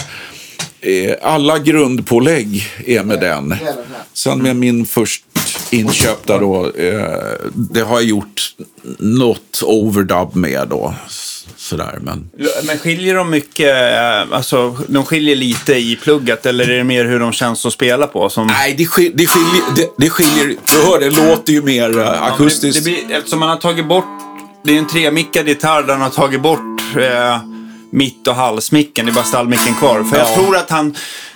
Eh, 0.81 1.15
alla 1.21 1.59
grundpålägg 1.59 2.63
är 2.85 3.03
med 3.03 3.19
den. 3.19 3.55
Sen 4.13 4.41
med 4.41 4.55
min 4.55 4.85
först, 4.85 5.23
inköpta 5.69 6.39
då. 6.39 6.71
Eh, 6.77 7.03
det 7.53 7.81
har 7.81 7.95
jag 7.95 8.03
gjort 8.03 8.55
något 8.99 9.63
overdub 9.63 10.35
med 10.35 10.67
då. 10.67 10.93
Sådär, 11.55 11.99
men... 12.01 12.29
Men 12.63 12.77
skiljer 12.77 13.15
de 13.15 13.29
mycket, 13.29 13.75
eh, 13.75 14.35
alltså 14.37 14.77
de 14.87 15.05
skiljer 15.05 15.35
lite 15.35 15.73
i 15.73 15.99
plugget 16.03 16.45
eller 16.45 16.69
är 16.69 16.77
det 16.77 16.83
mer 16.83 17.05
hur 17.05 17.19
de 17.19 17.31
känns 17.31 17.65
att 17.65 17.73
spela 17.73 18.07
på? 18.07 18.29
Som... 18.29 18.47
Nej, 18.47 18.75
det, 18.77 18.85
skil, 18.85 19.11
det 19.15 19.27
skiljer... 19.27 19.75
Det, 19.75 19.89
det 19.97 20.09
skiljer 20.09 20.47
du 20.47 20.81
hör, 20.81 20.99
det 20.99 21.09
låter 21.09 21.53
ju 21.53 21.61
mer 21.61 21.89
uh, 21.89 21.97
Ja, 21.97 22.11
akustiskt. 22.11 22.85
Det, 22.85 22.91
det 22.91 23.05
blir, 23.07 23.17
eftersom 23.17 23.39
man 23.39 23.49
har 23.49 23.57
tagit 23.57 23.87
bort, 23.87 24.05
det 24.63 24.73
är 24.73 24.77
en 24.77 24.87
tremickad 24.87 25.47
gitarr 25.47 25.83
där 25.83 25.93
han 25.93 26.01
har 26.01 26.09
tagit 26.09 26.41
bort 26.41 26.59
eh, 26.97 27.37
mitt 27.91 28.27
och 28.27 28.35
halsmicken, 28.35 29.05
det 29.05 29.11
är 29.11 29.13
bara 29.13 29.23
stallmicken 29.25 29.75
kvar. 29.75 30.03
För 30.03 30.17
jag 30.17 30.29
Ja. 30.29 30.35
tror 30.35 30.57
att 30.57 30.69
han, 30.69 30.95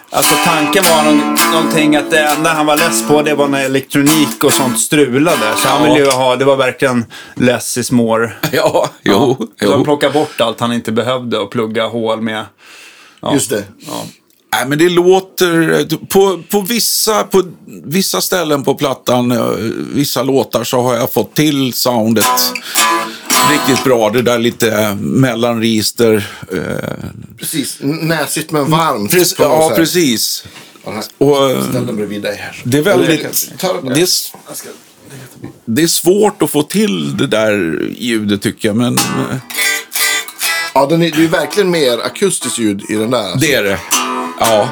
alltså 0.10 0.34
tanken 0.46 0.84
var 0.84 1.04
någon, 1.04 1.38
någonting 1.54 1.96
att 1.96 2.12
det 2.12 2.20
enda 2.20 2.54
han 2.54 2.66
var 2.66 2.76
less 2.78 3.08
på 3.08 3.22
det 3.22 3.36
var 3.36 3.48
när 3.48 3.66
elektronik 3.66 4.44
och 4.44 4.54
sånt 4.54 4.80
strulade. 4.80 5.54
Så 5.58 5.68
han 5.68 5.84
Ja. 5.88 5.94
ville 5.94 6.06
ju 6.06 6.12
ha, 6.12 6.36
det 6.36 6.46
var 6.46 6.56
verkligen 6.56 7.06
less 7.36 7.78
is 7.78 7.92
more. 7.92 8.32
Ja, 8.52 8.90
jo. 9.04 9.36
Så 9.60 9.70
han 9.70 9.78
jo. 9.80 9.84
plockade 9.84 10.14
bort 10.14 10.42
allt 10.42 10.60
han 10.60 10.74
inte 10.74 10.92
behövde 10.92 11.38
och 11.38 11.52
plugga 11.52 11.88
hål 11.88 12.22
med. 12.22 12.46
Ja. 13.22 13.34
Just 13.34 13.50
det. 13.50 13.64
Ja. 13.88 14.04
Nej, 14.58 14.66
men 14.68 14.78
det 14.78 14.90
låter... 14.90 15.86
På, 16.08 16.42
på, 16.52 16.62
vissa, 16.62 17.24
på 17.24 17.44
vissa 17.86 18.22
ställen 18.22 18.64
på 18.64 18.76
plattan, 18.76 19.32
eh, 19.32 19.46
vissa 19.94 20.24
låtar, 20.24 20.64
så 20.64 20.82
har 20.82 20.96
jag 20.96 21.14
fått 21.14 21.34
till 21.36 21.74
soundet 21.74 22.26
riktigt 23.52 23.84
bra. 23.84 24.10
Det 24.10 24.22
där 24.22 24.40
lite 24.40 24.98
mellanregister. 25.02 26.28
Eh, 26.52 26.60
Precis. 27.40 27.78
Näsigt 27.82 28.52
men 28.52 28.72
varmt. 28.72 29.14
något 29.14 29.36
ja, 29.40 29.68
sätt. 29.70 29.78
precis. 29.78 30.46
Här. 30.86 31.04
Och, 31.18 31.52
eh, 31.52 31.70
Ställ 31.70 31.86
den 31.86 31.96
bredvid 31.96 32.22
dig 32.22 32.36
här. 32.36 32.62
det 32.64 32.78
är 32.78 32.82
väldigt... 32.82 33.52
Det 33.62 34.02
är, 34.02 34.08
det 35.66 35.84
är 35.84 35.88
svårt 35.88 36.42
att 36.42 36.52
få 36.52 36.64
till 36.64 37.18
det 37.18 37.28
där 37.28 37.82
ljudet 37.98 38.42
tycker 38.42 38.70
jag, 38.70 38.76
men 38.76 38.98
eh, 38.98 39.38
Ja, 40.74 40.86
den 40.86 41.04
är, 41.04 41.12
det 41.12 41.24
är 41.24 41.28
verkligen 41.28 41.72
mer 41.72 42.00
akustiskt 42.00 42.60
ljud 42.60 42.82
i 42.90 42.94
den 42.94 43.12
där. 43.12 43.20
Alltså. 43.20 43.38
det 43.40 43.54
är 43.54 43.64
det. 43.64 43.80
Ja. 44.40 44.70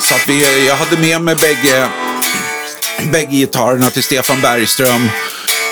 Så 0.00 0.14
vi, 0.26 0.66
jag 0.66 0.76
hade 0.76 0.96
med 1.00 1.20
mig 1.22 1.36
bägge, 1.36 1.88
bägge 3.12 3.36
gitarrerna 3.36 3.90
till 3.90 4.02
Stefan 4.02 4.40
Bergström. 4.40 5.08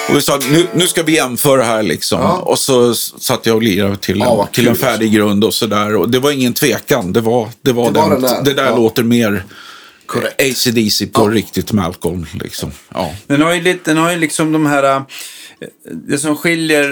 Och 0.09 0.16
vi 0.16 0.22
sa 0.22 0.38
nu, 0.50 0.66
nu 0.74 0.88
ska 0.88 1.02
vi 1.02 1.14
jämföra 1.14 1.62
här 1.62 1.82
liksom. 1.82 2.20
Ja. 2.20 2.36
Och 2.36 2.59
så 2.59 2.94
satt 2.94 3.46
jag 3.46 3.56
och 3.56 3.62
lirade 3.62 3.96
till, 3.96 4.18
Ja, 4.18 4.30
en, 4.30 4.36
vad 4.36 4.52
till 4.52 4.68
en 4.68 4.76
färdig 4.76 5.12
grund 5.12 5.44
och 5.44 5.54
sådär. 5.54 5.96
Och 5.96 6.11
det 6.11 6.18
var 6.18 6.30
ingen 6.30 6.54
tvekan. 6.54 7.12
Det 7.12 7.20
var, 7.20 7.48
det 7.62 7.72
var, 7.72 7.90
Det 7.92 7.98
var 8.00 8.11
den, 8.11 8.20
den 8.22 8.30
där, 8.30 8.42
Det 8.44 8.54
där 8.54 8.64
ja. 8.66 8.76
låter 8.76 9.02
mer 9.02 9.44
Korrekt. 10.06 10.40
AC/DC 10.42 11.06
på 11.06 11.28
riktigt 11.28 11.72
Malcolm. 11.72 12.26
Liksom. 12.34 12.72
Ja. 12.94 13.14
Den 13.26 13.42
har 13.42 13.54
ju, 13.54 13.61
lite, 13.61 13.90
den 13.90 13.96
har 13.96 14.11
ju 14.12 14.18
liksom 14.18 14.52
de 14.52 14.66
här... 14.66 14.96
eh, 14.96 15.02
Det 15.92 16.18
som 16.18 16.36
skiljer, 16.36 16.86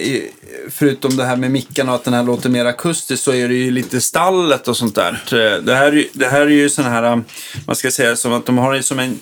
i, 0.00 0.30
förutom 0.70 1.16
det 1.16 1.24
här 1.24 1.36
med 1.36 1.50
mickarna 1.50 1.90
och 1.92 1.96
att 1.98 2.04
den 2.04 2.14
här 2.14 2.22
låter 2.22 2.48
mer 2.48 2.64
akustisk, 2.64 3.22
så 3.22 3.32
är 3.32 3.48
det 3.48 3.54
ju 3.54 3.70
lite 3.70 4.00
stallet 4.00 4.68
och 4.68 4.76
sånt 4.76 4.94
där. 4.94 5.22
Eh, 5.32 5.62
Det 5.62 5.74
här, 5.74 5.86
är 5.86 5.92
ju- 5.92 6.08
det 6.12 6.26
här 6.26 6.40
är 6.40 6.46
ju 6.50 6.70
sån 6.70 6.84
här, 6.84 7.22
man 7.66 7.76
ska 7.76 7.90
säga 7.90 8.16
som 8.16 8.32
att 8.32 8.46
de 8.46 8.58
har 8.58 8.74
det 8.74 8.82
som 8.82 8.98
en... 8.98 9.20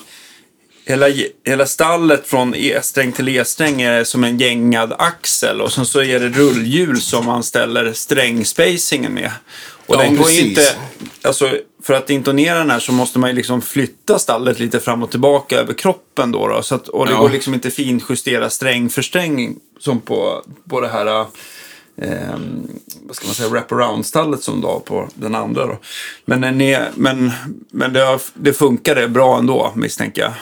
Hela, 0.87 1.05
hela 1.45 1.65
stallet 1.65 2.27
från 2.27 2.55
E-sträng 2.55 3.11
till 3.11 3.29
E-sträng 3.29 3.81
är 3.81 4.03
som 4.03 4.23
en 4.23 4.37
gängad 4.37 4.93
axel 4.97 5.61
och 5.61 5.73
sen 5.73 5.85
så 5.85 6.01
är 6.01 6.19
det 6.19 6.29
rullhjul 6.29 7.01
som 7.01 7.25
man 7.25 7.43
ställer 7.43 7.93
strängspacingen 7.93 9.13
med. 9.13 9.31
Och 9.87 9.95
Ja, 9.95 9.99
den 10.01 10.15
går 10.15 10.23
precis. 10.23 10.41
inte, 10.45 10.61
alltså 11.21 11.57
för 11.83 11.93
att 11.93 12.09
intonera 12.09 12.57
den 12.57 12.69
här 12.69 12.79
så 12.79 12.91
måste 12.91 13.19
man 13.19 13.29
ju 13.29 13.35
liksom 13.35 13.61
flytta 13.61 14.19
stallet 14.19 14.59
lite 14.59 14.79
fram 14.79 15.03
och 15.03 15.11
tillbaka 15.11 15.59
över 15.59 15.73
kroppen 15.73 16.31
då. 16.31 16.47
då 16.47 16.61
så 16.61 16.75
att, 16.75 16.87
och 16.87 17.05
det 17.05 17.11
Ja. 17.11 17.17
går 17.19 17.29
liksom 17.29 17.53
inte 17.53 17.71
finjustera 17.71 18.49
sträng 18.49 18.89
för 18.89 19.01
sträng 19.01 19.55
som 19.79 20.01
på, 20.01 20.43
på 20.69 20.81
det 20.81 20.87
här 20.87 21.25
ehm, 22.01 22.67
vad 23.03 23.15
ska 23.15 23.25
man 23.25 23.35
säga, 23.35 23.49
wraparound-stallet 23.49 24.43
som 24.43 24.61
du 24.61 24.67
har 24.67 24.79
på 24.79 25.09
den 25.15 25.35
andra. 25.35 25.65
Då. 25.65 25.77
Men, 26.25 26.61
är, 26.61 26.89
men, 26.95 27.31
men 27.71 27.93
det, 27.93 27.99
har, 28.01 28.21
det 28.33 28.53
funkade 28.53 29.07
bra 29.07 29.37
ändå 29.39 29.71
misstänker 29.75 30.21
jag. 30.21 30.33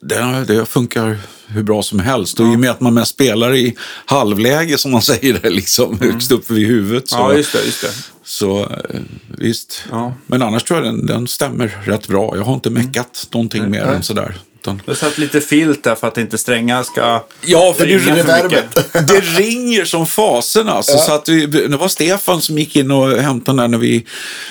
Det, 0.00 0.44
det 0.48 0.66
funkar 0.66 1.18
hur 1.46 1.62
bra 1.62 1.82
som 1.82 1.98
helst. 1.98 2.40
Och 2.40 2.46
i 2.46 2.54
och 2.54 2.60
med 2.60 2.70
att 2.70 2.80
man 2.80 2.94
mest 2.94 3.10
spelar 3.10 3.54
i 3.54 3.76
halvläge, 4.06 4.78
som 4.78 4.92
man 4.92 5.02
säger, 5.12 5.38
det, 5.42 5.50
liksom, 5.50 6.00
högst 6.00 6.32
upp 6.32 6.50
vid 6.50 6.66
huvudet. 6.66 7.08
Så, 7.08 7.16
Ja, 7.16 7.32
just 7.34 7.52
det. 7.52 7.64
Just 7.64 7.80
det. 7.82 7.92
så 8.24 8.60
eh, 8.60 9.00
visst. 9.38 9.84
Ja. 9.90 10.14
Men 10.26 10.42
annars 10.42 10.64
tror 10.64 10.84
jag 10.84 10.94
den, 10.94 11.06
den 11.06 11.26
stämmer 11.26 11.78
rätt 11.84 12.08
bra. 12.08 12.36
Jag 12.36 12.44
har 12.44 12.54
inte 12.54 12.70
meckat 12.70 13.28
någonting 13.32 13.70
mer 13.70 13.82
än 13.82 14.02
sådär. 14.02 14.36
Utan, 14.66 14.82
Det 14.86 14.94
satt 14.94 15.18
lite 15.18 15.40
filt 15.40 15.82
där 15.82 15.94
för 15.94 16.08
att 16.08 16.18
inte 16.18 16.38
strängar 16.38 16.82
ska... 16.82 17.24
ja, 17.44 17.74
för 17.78 17.86
det, 17.86 18.42
mycket. 18.44 18.92
det 19.08 19.20
ringer 19.20 19.84
som 19.84 20.06
fasen 20.06 20.68
alltså. 20.68 20.98
Så 20.98 21.12
att 21.12 21.28
vi, 21.28 21.46
det 21.46 21.76
var 21.76 21.88
Stefan 21.88 22.42
som 22.42 22.58
gick 22.58 22.76
in 22.76 22.90
och 22.90 23.10
hämtade 23.10 23.56
den 23.56 23.56
där 23.56 23.68
när 23.68 23.78
vi 23.78 24.06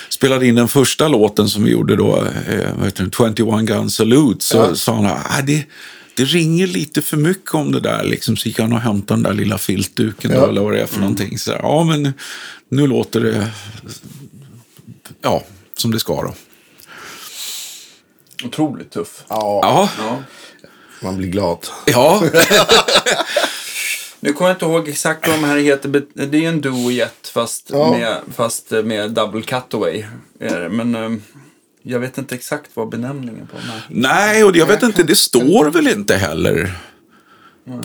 spelade 0.09 0.47
in 0.47 0.55
den 0.55 0.67
första 0.67 1.07
låten 1.07 1.49
som 1.49 1.63
vi 1.63 1.71
gjorde 1.71 1.95
då, 1.95 2.15
eh, 2.49 2.67
vad 2.77 2.85
heter 2.85 3.03
den, 3.17 3.35
21 3.35 3.65
Gun 3.65 3.89
Salute. 3.89 4.45
Så 4.45 4.75
sa 4.75 4.95
han 4.95 5.05
att 5.05 5.47
det, 5.47 5.63
det 6.15 6.23
ringer 6.23 6.67
lite 6.67 7.01
för 7.01 7.17
mycket 7.17 7.53
om 7.53 7.71
det 7.71 7.79
där. 7.79 8.03
Liksom. 8.03 8.37
Så 8.37 8.47
gick 8.47 8.59
han 8.59 8.73
och 8.73 8.79
hämtade 8.81 9.21
den 9.21 9.23
där 9.23 9.43
lilla 9.43 9.57
filtduken 9.57 10.31
då, 10.31 10.37
Ja. 10.37 10.47
eller 10.49 10.61
vad 10.61 10.73
det 10.73 10.81
är 10.81 10.85
för 10.85 10.99
någonting. 10.99 11.39
Så, 11.39 11.51
ja, 11.51 11.83
men 11.83 12.13
nu 12.69 12.87
låter 12.87 13.19
det 13.19 13.47
ja, 15.21 15.43
som 15.77 15.91
det 15.91 15.99
ska 15.99 16.21
då. 16.21 16.33
Otroligt 18.47 18.91
tuff. 18.91 19.23
Ja, 19.27 19.59
Ja, 19.63 19.89
Ja. 19.97 20.17
man 21.01 21.17
blir 21.17 21.27
glad. 21.29 21.67
ja. 21.85 22.23
Nu 24.19 24.33
kommer 24.33 24.49
jag 24.49 24.55
inte 24.55 24.65
ihåg 24.65 24.89
exakt 24.89 25.27
vad 25.27 25.37
de 25.37 25.43
här 25.43 25.57
heter. 25.57 26.03
Det 26.13 26.45
är 26.45 26.49
en 26.49 26.61
duo-jet 26.61 27.27
fast, 27.33 27.69
Ja. 27.73 27.91
med, 27.91 28.17
fast 28.35 28.71
med 28.71 29.11
double 29.11 29.41
cutaway. 29.41 30.05
Men 30.69 30.95
eh, 30.95 31.09
jag 31.83 31.99
vet 31.99 32.17
inte 32.17 32.35
exakt 32.35 32.69
vad 32.73 32.89
benämningen 32.89 33.47
på 33.47 33.57
de 33.57 33.61
här 33.71 33.81
Nej, 33.89 34.43
och 34.43 34.55
jag 34.55 34.65
vet 34.65 34.83
inte, 34.83 35.03
det 35.03 35.15
står 35.15 35.69
väl 35.69 35.87
inte 35.87 36.15
heller 36.15 36.73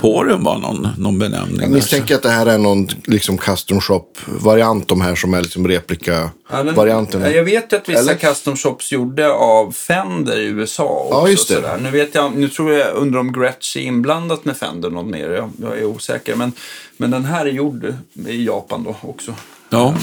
på 0.00 0.24
den 0.24 0.44
var 0.44 0.58
någon, 0.58 0.88
någon 0.98 1.18
benämning. 1.18 1.60
Jag 1.60 1.70
misstänker 1.70 2.14
att 2.14 2.22
det 2.22 2.30
här 2.30 2.46
är 2.46 2.58
någon 2.58 2.88
liksom 3.04 3.38
custom 3.38 3.80
shop-variant. 3.80 4.88
De 4.88 5.00
här 5.00 5.14
som 5.14 5.34
är 5.34 5.42
liksom 5.42 5.62
Ja, 5.62 5.68
den- 5.68 5.76
replika-varianten. 5.80 7.20
Jag 7.32 7.44
vet 7.44 7.72
ju 7.72 7.76
att 7.76 7.88
vissa 7.88 8.00
Eller? 8.00 8.14
custom 8.14 8.56
shops 8.56 8.92
gjorde 8.92 9.32
av 9.32 9.72
Fender 9.72 10.38
i 10.40 10.44
USA 10.44 10.84
också. 10.84 11.14
Ja, 11.14 11.28
just 11.28 11.48
det. 11.48 11.54
Sådär. 11.54 11.78
Nu, 11.82 11.90
vet 11.90 12.14
jag, 12.14 12.36
nu 12.36 12.48
tror 12.48 12.72
jag, 12.72 12.94
undrar 12.94 13.20
om 13.20 13.32
Gretsch 13.32 13.76
är 13.76 13.80
inblandat 13.80 14.44
med 14.44 14.56
Fender 14.56 14.90
något 14.90 15.06
mer. 15.06 15.30
Jag, 15.30 15.50
jag 15.62 15.78
är 15.78 15.84
osäker. 15.84 16.36
Men, 16.36 16.52
men 16.96 17.10
den 17.10 17.24
här 17.24 17.46
är 17.46 17.50
gjord 17.50 17.94
i 18.28 18.44
Japan 18.46 18.84
då 18.84 18.96
också. 19.08 19.34
Ja. 19.70 19.94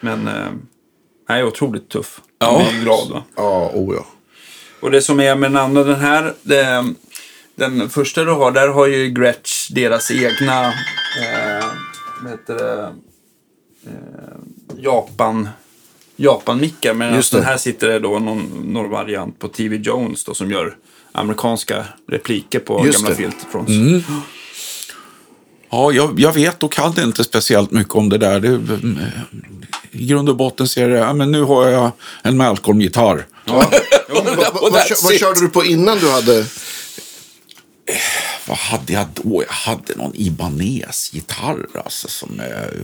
Men 0.00 0.28
eh, 0.28 0.34
nej, 1.28 1.44
otroligt 1.44 1.88
tuff. 1.88 2.20
Ja. 2.38 2.62
Jag 2.66 2.74
är 2.76 2.80
glad 2.80 3.08
va. 3.10 3.22
Ja, 3.36 3.70
oh 3.74 3.94
ja. 3.94 4.06
Och 4.80 4.90
det 4.90 5.02
som 5.02 5.20
är 5.20 5.34
med 5.34 5.50
den 5.50 5.60
andra, 5.60 5.84
den 5.84 6.00
här, 6.00 6.34
det, 6.42 6.84
den 7.60 7.90
första 7.90 8.24
du 8.24 8.32
har, 8.32 8.52
där 8.52 8.68
har 8.68 8.86
ju 8.86 9.08
Gretsch 9.08 9.70
deras 9.70 10.10
egna, 10.10 10.66
eh, 10.66 11.66
vad 12.22 12.30
heter 12.30 12.54
det, 12.54 12.92
eh, 13.86 13.92
Japan, 14.78 15.48
Japan-mickar. 16.16 17.14
Just 17.14 17.32
den 17.32 17.44
här 17.44 17.56
sitter 17.56 17.88
det 17.88 17.98
då 17.98 18.18
någon, 18.18 18.72
någon 18.72 18.90
variant 18.90 19.38
på 19.38 19.48
TV 19.48 19.76
Jones 19.76 20.24
då, 20.24 20.34
som 20.34 20.50
gör 20.50 20.76
amerikanska 21.12 21.84
repliker 22.08 22.58
på 22.58 22.86
Just 22.86 22.98
gamla 22.98 23.10
det. 23.10 23.16
filterfrons. 23.16 24.04
Ja, 25.70 25.92
jag, 25.92 26.20
jag 26.20 26.32
vet 26.32 26.62
och 26.62 26.72
kan 26.72 27.00
inte 27.00 27.24
speciellt 27.24 27.70
mycket 27.70 27.94
om 27.94 28.08
det 28.08 28.18
där. 28.18 28.40
Det, 28.40 28.60
I 29.90 30.06
grund 30.06 30.28
och 30.28 30.36
botten 30.36 30.68
ser 30.68 30.88
det, 30.88 30.98
ja, 30.98 31.12
men 31.12 31.30
nu 31.32 31.42
har 31.42 31.68
jag 31.68 31.90
en 32.22 32.36
Malcolm-gitarr. 32.36 33.26
ja. 33.44 33.70
vad, 34.08 34.24
vad, 34.24 34.36
vad, 34.36 34.72
vad 35.02 35.14
körde 35.18 35.40
du 35.40 35.48
på 35.48 35.64
innan 35.64 35.98
du 35.98 36.10
hade? 36.10 36.46
Vad 38.46 38.58
hade 38.58 38.92
jag 38.92 39.06
då? 39.14 39.42
Jag 39.46 39.52
hade 39.54 39.94
någon 39.96 40.12
Ibanez-gitarr 40.14 41.66
alltså, 41.84 42.08
som... 42.08 42.40
Eh, 42.40 42.80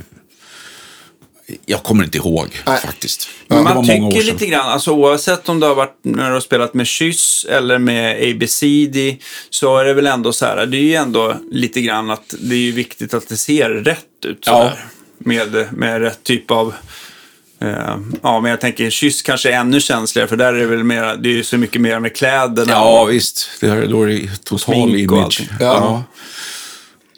jag 1.66 1.82
kommer 1.82 2.04
inte 2.04 2.18
ihåg 2.18 2.48
Nej. 2.66 2.80
faktiskt. 2.80 3.28
Men 3.48 3.64
man 3.64 3.86
tycker 3.86 4.22
lite 4.32 4.46
grann, 4.46 4.66
alltså 4.66 4.90
oavsett 4.90 5.48
om 5.48 5.60
du 5.60 5.66
har 5.66 5.74
varit 5.74 5.98
när 6.02 6.26
du 6.26 6.32
har 6.32 6.40
spelat 6.40 6.74
med 6.74 6.86
Kyss 6.86 7.46
eller 7.50 7.78
med 7.78 8.30
ABCD 8.30 9.22
så 9.50 9.78
är 9.78 9.84
det 9.84 9.94
väl 9.94 10.06
ändå 10.06 10.32
så 10.32 10.46
här, 10.46 10.66
det 10.66 10.76
är 10.76 10.82
ju 10.82 10.94
ändå 10.94 11.36
lite 11.50 11.80
grann 11.80 12.10
att 12.10 12.34
det 12.40 12.68
är 12.68 12.72
viktigt 12.72 13.14
att 13.14 13.28
det 13.28 13.36
ser 13.36 13.70
rätt 13.70 14.24
ut 14.24 14.44
så 14.44 14.50
Ja. 14.50 14.72
med, 15.18 15.72
med 15.72 16.00
rätt 16.00 16.22
typ 16.22 16.50
av 16.50 16.68
eh, 16.68 16.74
ja, 18.22 18.40
men 18.40 18.50
jag 18.50 18.60
tänker 18.60 18.90
Kyss 18.90 19.22
kanske 19.22 19.50
är 19.52 19.56
ännu 19.56 19.80
känsligare 19.80 20.28
för 20.28 20.36
där 20.36 20.52
är 20.54 20.58
det 20.58 20.66
väl 20.66 20.84
mer, 20.84 21.16
det 21.16 21.28
är 21.28 21.32
ju 21.32 21.44
så 21.44 21.58
mycket 21.58 21.80
mer 21.80 22.00
med 22.00 22.16
kläderna. 22.16 22.72
Ja, 22.72 23.02
och- 23.02 23.10
visst. 23.12 23.48
Det 23.60 23.68
här, 23.70 23.86
då 23.86 24.02
är 24.02 24.06
det 24.06 24.44
total 24.44 24.96
image. 24.96 25.22
allting. 25.24 25.48
Ja. 25.60 26.04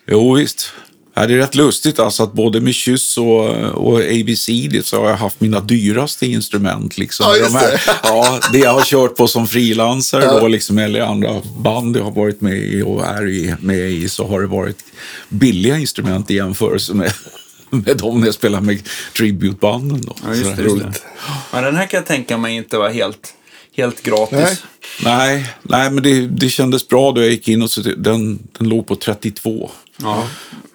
Jo, 0.07 0.34
visst. 0.34 0.72
Ja, 1.14 1.26
det 1.26 1.34
är 1.34 1.39
rätt 1.39 1.55
lustigt 1.55 1.99
alltså 1.99 2.22
att 2.22 2.32
både 2.32 2.61
med 2.61 2.74
Kyss 2.74 3.18
och, 3.18 3.49
och 3.55 3.99
ABC 4.01 4.49
så 4.84 5.01
har 5.03 5.11
jag 5.11 5.16
haft 5.16 5.41
mina 5.41 5.61
dyraste 5.61 6.26
instrument. 6.26 6.99
Liksom. 6.99 7.26
Ja, 7.28 7.36
just 7.36 7.53
De 7.53 7.59
här, 7.59 7.70
det. 7.70 7.80
ja, 8.03 8.41
det 8.53 8.59
jag 8.59 8.72
har 8.72 8.82
kört 8.84 9.16
på 9.16 9.28
som 9.28 9.49
frilansare 9.49 10.41
då, 10.41 10.49
liksom, 10.49 10.78
eller 10.78 11.01
andra 11.01 11.41
band 11.59 11.97
jag 11.97 12.05
har 12.05 12.11
varit 12.11 12.41
med 12.41 12.57
i 12.59 12.82
och 12.82 13.05
är 13.07 13.57
med 13.61 13.91
i 13.91 14.09
så 14.09 14.26
har 14.28 14.41
det 14.41 14.47
varit 14.47 14.78
billiga 15.28 15.76
instrument 15.78 16.30
i 16.30 16.34
jämförelse 16.34 16.95
med, 16.95 17.12
med 17.70 17.96
de 17.96 18.24
jag 18.24 18.34
spelar 18.34 18.60
med 18.60 18.82
tributebanden. 19.16 20.00
Då. 20.00 20.16
Ja, 20.26 20.34
just 20.34 20.44
det, 20.56 20.56
det 20.56 20.62
just 20.62 20.82
roligt. 20.82 21.02
Ja, 21.52 21.60
den 21.60 21.76
här 21.76 21.86
kan 21.86 21.98
jag 21.98 22.06
tänka 22.06 22.38
mig 22.38 22.56
inte 22.56 22.78
var 22.78 22.90
helt, 22.90 23.34
helt 23.76 24.02
gratis. 24.02 24.38
Nej. 24.38 24.56
Nej, 25.04 25.46
nej, 25.62 25.90
men 25.90 26.02
det, 26.02 26.26
det 26.26 26.48
kändes 26.48 26.88
bra 26.88 27.12
då 27.12 27.20
jag 27.20 27.30
gick 27.30 27.48
in 27.48 27.62
och 27.62 27.70
så, 27.70 27.80
den, 27.80 28.38
den 28.58 28.68
låg 28.68 28.86
på 28.86 28.96
32. 28.96 29.70
Ja. 30.02 30.24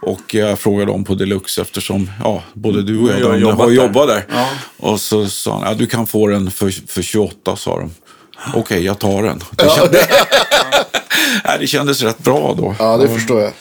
Och 0.01 0.33
jag 0.33 0.59
frågade 0.59 0.91
dem 0.91 1.03
på 1.03 1.15
Deluxe 1.15 1.61
eftersom 1.61 2.11
ja, 2.23 2.43
både 2.53 2.81
du 2.83 2.99
och 2.99 3.09
jag, 3.09 3.19
Jag 3.19 3.27
har 3.27 3.35
jobbat 3.37 3.57
har 3.57 3.67
där. 3.67 3.73
jobbat 3.75 4.07
där. 4.07 4.25
Ja. 4.29 4.49
Och 4.77 4.99
så 5.01 5.27
sa 5.27 5.53
han, 5.59 5.61
ja, 5.69 5.73
du 5.73 5.85
kan 5.87 6.07
få 6.07 6.27
den 6.27 6.51
för, 6.51 6.87
för 6.87 7.01
28 7.01 7.55
sa 7.55 7.79
de. 7.79 7.91
Okej, 8.53 8.83
jag 8.85 8.99
tar 8.99 9.23
den. 9.23 9.43
Det, 9.51 9.69
kändes, 9.75 10.07
nej, 11.45 11.57
det 11.59 11.67
kändes 11.67 12.01
rätt 12.01 12.19
bra 12.19 12.55
då. 12.57 12.75
Ja, 12.79 12.97
det 12.97 13.09
förstår 13.09 13.41
jag. 13.41 13.51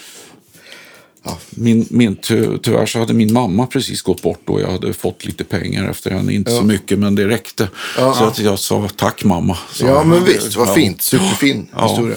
Min, 1.50 1.86
min, 1.90 2.16
ty, 2.16 2.58
tyvärr 2.62 2.86
så 2.86 2.98
hade 2.98 3.14
min 3.14 3.32
mamma 3.32 3.66
precis 3.66 4.02
gått 4.02 4.22
bort 4.22 4.42
och 4.48 4.60
jag 4.60 4.70
hade 4.70 4.92
fått 4.92 5.24
lite 5.24 5.44
pengar 5.44 5.90
efter 5.90 6.10
henne. 6.10 6.32
Inte 6.34 6.50
så 6.50 6.62
mycket, 6.62 6.98
men 6.98 7.14
det 7.14 7.28
räckte. 7.28 7.68
Så 7.96 8.24
att 8.24 8.38
jag 8.38 8.58
sa 8.58 8.88
tack 8.96 9.24
mamma. 9.24 9.58
sa 9.72 9.86
Ja, 9.86 10.04
men 10.04 10.24
visst. 10.24 10.56
Vad 10.56 10.68
Ja. 10.68 10.74
fint. 10.74 11.02
Superfin 11.02 11.68
Ja. 11.76 11.88
historia. 11.88 12.16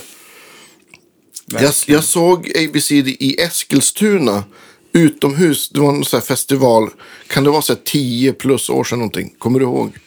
Jag, 1.46 1.74
jag 1.86 2.04
såg 2.04 2.52
ABCD 2.56 3.08
i 3.08 3.42
Eskilstuna 3.42 4.44
utomhus. 4.92 5.70
Det 5.70 5.80
var 5.80 5.90
en 5.94 6.04
sån 6.06 6.22
festival. 6.22 6.90
Kan 7.28 7.44
det 7.44 7.50
vara 7.50 7.62
så 7.62 7.74
här 7.74 7.80
10 7.86 8.34
plus 8.34 8.70
år 8.70 8.84
sedan 8.84 9.00
någonting? 9.00 9.34
Kommer 9.38 9.60
du 9.60 9.66
ihåg? 9.66 9.98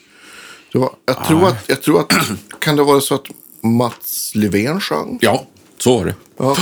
Det 0.73 0.79
var, 0.79 0.91
jag, 1.07 1.25
tror 1.25 1.49
att, 1.49 1.65
jag 1.69 1.83
tror 1.83 2.01
att... 2.01 2.13
Kan 2.61 2.77
det 2.77 2.83
vara 2.83 3.01
så 3.01 3.15
att 3.15 3.27
Mats 3.63 4.33
Levén 4.35 4.81
sjöng? 4.81 5.19
Ja, 5.21 5.47
så 5.79 5.99
var 5.99 6.05
det. 6.05 6.15
Ja. 6.39 6.57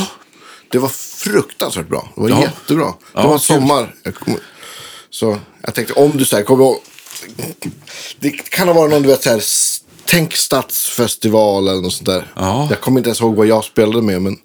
Det 0.70 0.78
var 0.78 0.88
fruktansvärt 0.88 1.88
bra. 1.88 2.08
Det 2.14 2.20
var 2.20 2.28
Ja. 2.28 2.40
jättebra. 2.42 2.84
Det 2.86 2.92
Ja, 3.20 3.26
var 3.28 3.38
sommar. 3.38 3.94
Jag 4.02 4.14
kom, 4.14 4.36
så 5.10 5.38
jag 5.62 5.74
tänkte 5.74 5.94
om 5.94 6.10
du 6.16 6.24
säger 6.24 6.44
kommer 6.44 6.64
ihåg. 6.64 6.76
Det 8.20 8.30
kan 8.30 8.68
ha 8.68 8.74
varit 8.74 8.90
någon 8.90 9.02
du 9.02 9.08
vet 9.08 9.22
så 9.22 9.30
här. 9.30 9.42
Tänk 10.08 10.36
stadsfestival 10.36 11.68
eller 11.68 11.82
något 11.82 11.92
sånt 11.92 12.06
där. 12.06 12.32
Ja. 12.36 12.66
Jag 12.70 12.80
kommer 12.80 13.00
inte 13.00 13.08
ens 13.08 13.20
ihåg 13.20 13.34
vad 13.36 13.46
jag 13.46 13.64
spelade 13.64 14.02
med. 14.02 14.22
Men 14.22 14.38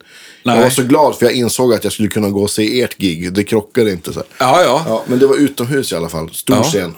jag 0.43 0.53
Nej. 0.53 0.61
var 0.63 0.69
så 0.69 0.84
glad 0.84 1.15
för 1.15 1.26
jag 1.26 1.34
insåg 1.36 1.74
att 1.74 1.84
jag 1.84 1.93
skulle 1.93 2.07
kunna 2.09 2.30
gå 2.30 2.43
och 2.43 2.51
se 2.51 2.82
ert 2.82 2.97
gig. 2.97 3.34
Det 3.34 3.43
krockade 3.43 3.91
inte. 3.91 4.13
Så. 4.13 4.24
Ja, 4.38 4.63
ja. 4.63 4.84
Ja, 4.88 5.03
men 5.07 5.19
det 5.19 5.28
var 5.28 5.36
utomhus 5.36 5.91
i 5.91 5.95
alla 5.95 6.09
fall. 6.09 6.30
Stor 6.34 6.63
scen. 6.63 6.95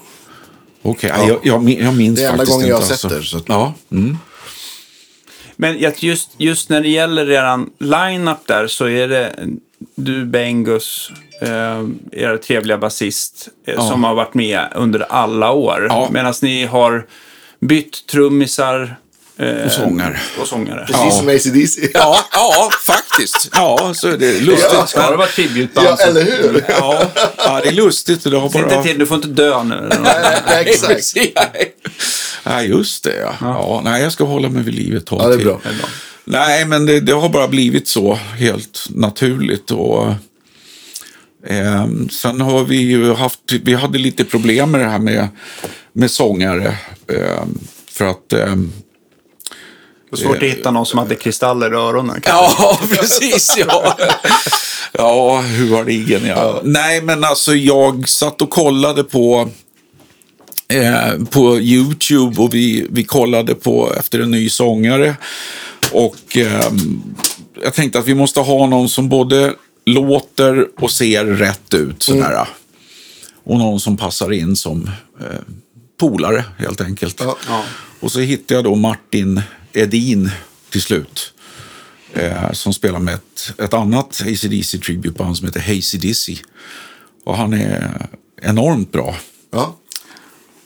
Okej, 0.82 1.14
jag, 1.28 1.40
jag, 1.44 1.64
min- 1.64 1.84
jag 1.86 1.96
minns 1.96 2.20
Det 2.20 2.26
är 2.26 2.30
enda 2.30 2.38
faktiskt 2.38 2.56
gången 2.56 2.68
jag 2.70 2.78
inte. 2.82 2.92
har 2.94 2.96
sett 2.98 3.12
alltså. 3.12 3.38
er, 3.38 3.40
så 3.40 3.46
Ja. 3.48 3.74
Mm. 3.92 4.18
Men 5.56 5.78
just, 5.98 6.30
just 6.38 6.70
när 6.70 6.82
det 6.82 6.90
gäller 6.90 7.32
eran 7.32 7.70
line-up 7.80 8.48
där 8.48 8.68
så 8.68 8.88
är 8.88 9.08
det 9.08 9.36
du, 9.96 10.26
Bengus, 10.26 11.12
eh, 11.42 11.84
er 12.12 12.38
trevliga 12.38 12.78
basist, 12.78 13.50
eh, 13.66 13.88
som 13.88 14.04
har 14.04 14.16
varit 14.16 14.34
med 14.34 14.68
under 14.76 15.00
alla 15.00 15.52
år. 15.52 15.88
Ja. 15.90 16.10
Medan 16.12 16.34
ni 16.42 16.66
har 16.66 17.06
bytt 17.60 18.08
trummisar 18.08 18.96
eh, 19.38 19.66
Och 19.66 19.72
sångare. 19.72 20.20
Och 20.42 20.48
sångare. 20.48 20.86
Precis 20.86 21.02
Ja. 21.06 21.12
som 21.12 21.28
ACDC. 21.30 21.90
Ja, 21.94 22.20
ja, 22.34 22.70
faktiskt. 22.86 23.50
Ja, 23.54 23.94
så 23.96 24.08
är 24.08 24.18
det 24.18 24.40
lustigt. 24.40 24.70
Ja. 24.74 24.88
Ska 24.88 25.10
det 25.12 25.18
vara 25.18 25.28
tributeband? 25.28 25.88
Ja, 25.88 25.98
så- 25.98 26.08
eller 26.10 26.24
hur? 26.24 26.64
Ja, 26.68 27.06
ja, 27.38 27.60
det 27.64 27.70
är 27.70 27.74
lustigt. 27.74 28.24
Det 28.24 28.38
har 28.38 28.50
bara... 28.50 28.64
inte 28.64 28.84
till, 28.84 29.00
du 29.00 29.06
får 29.06 29.16
inte 29.16 29.28
dö 29.28 29.64
nu. 29.64 29.90
Nej, 30.48 30.66
exakt. 30.70 31.14
Nej. 31.16 31.76
Nej, 32.46 32.68
just 32.70 33.04
det. 33.04 33.16
Ja. 33.22 33.36
Ja. 33.42 33.82
nej, 33.84 34.04
jag 34.04 34.12
ska 34.12 34.24
hålla 34.24 34.50
mig 34.50 34.64
vid 34.64 34.74
livet 34.74 35.04
Ja, 35.12 35.28
det 35.28 35.34
är 35.34 35.38
till. 35.38 35.46
bra. 35.46 35.60
Det 35.64 35.70
är 35.70 35.74
bra. 35.74 35.88
Nej, 36.26 36.66
men 36.66 36.86
det, 36.86 37.00
det 37.00 37.12
har 37.14 37.30
bara 37.30 37.48
blivit 37.48 37.88
så 37.88 38.14
helt 38.38 38.86
naturligt. 38.90 39.72
Och, 39.72 40.08
eh, 41.48 41.88
sen 42.12 42.42
har 42.42 42.64
vi 42.64 42.76
ju 42.78 43.14
haft, 43.14 43.40
vi 43.64 43.74
hade 43.74 43.98
lite 43.98 44.26
problem 44.26 44.72
med 44.72 44.82
det 44.82 44.88
här 44.90 45.00
med, 45.00 45.28
med 45.94 46.12
sångare. 46.12 46.78
Eh, 47.08 47.44
för 47.92 48.06
att... 48.06 48.34
Eh, 48.34 48.56
Det 50.14 50.24
var 50.24 50.34
svårt 50.34 50.44
att 50.44 50.50
hitta 50.50 50.72
någon 50.72 50.86
som 50.86 51.00
hade 51.00 51.16
kristaller 51.16 51.74
i 51.74 51.76
öronen. 51.76 52.22
Ja, 52.26 52.80
precis. 52.90 53.56
Ja, 53.58 53.98
ja 54.92 55.42
huvudligen 55.42 56.26
ja. 56.26 56.62
Nej, 56.64 57.02
men 57.02 57.24
alltså 57.24 57.56
jag 57.56 58.10
satt 58.10 58.42
och 58.42 58.50
kollade 58.50 59.04
på 59.04 59.50
eh, 60.68 61.26
på 61.30 61.60
YouTube 61.60 62.42
och 62.42 62.54
vi, 62.54 62.88
vi 62.90 63.04
kollade 63.04 63.56
på 63.56 63.94
efter 64.00 64.20
en 64.20 64.32
ny 64.32 64.50
sångare. 64.50 65.16
Och 65.92 66.38
eh, 66.38 66.72
jag 67.64 67.74
tänkte 67.74 68.00
att 68.00 68.08
vi 68.08 68.16
måste 68.16 68.40
ha 68.40 68.68
någon 68.68 68.90
som 68.90 69.10
både 69.10 69.54
låter 69.86 70.68
och 70.80 70.92
ser 70.92 71.26
rätt 71.26 71.74
ut. 71.74 72.04
Sådär. 72.04 72.48
Och 73.44 73.58
någon 73.58 73.80
som 73.80 73.98
passar 73.98 74.32
in 74.32 74.56
som 74.56 74.90
eh, 75.20 75.26
polare 76.00 76.46
helt 76.58 76.82
enkelt. 76.82 77.20
Ja. 77.20 77.38
Ja. 77.48 77.64
Och 78.00 78.12
så 78.12 78.20
hittade 78.20 78.54
jag 78.54 78.64
då 78.64 78.76
Martin 78.76 79.42
Edin 79.74 80.30
till 80.70 80.82
slut. 80.82 81.34
Eh, 82.14 82.52
som 82.52 82.74
spelar 82.74 83.00
med 83.00 83.14
ett, 83.14 83.54
ett 83.60 83.74
annat 83.74 84.22
ACDC 84.26 84.78
tributeband 84.78 85.38
som 85.38 85.48
heter 85.48 85.60
Hazy 85.60 85.98
Dizzy. 85.98 86.38
Och 87.24 87.38
han 87.38 87.54
är 87.54 88.08
enormt 88.42 88.92
bra. 88.92 89.16
Ja. 89.52 89.76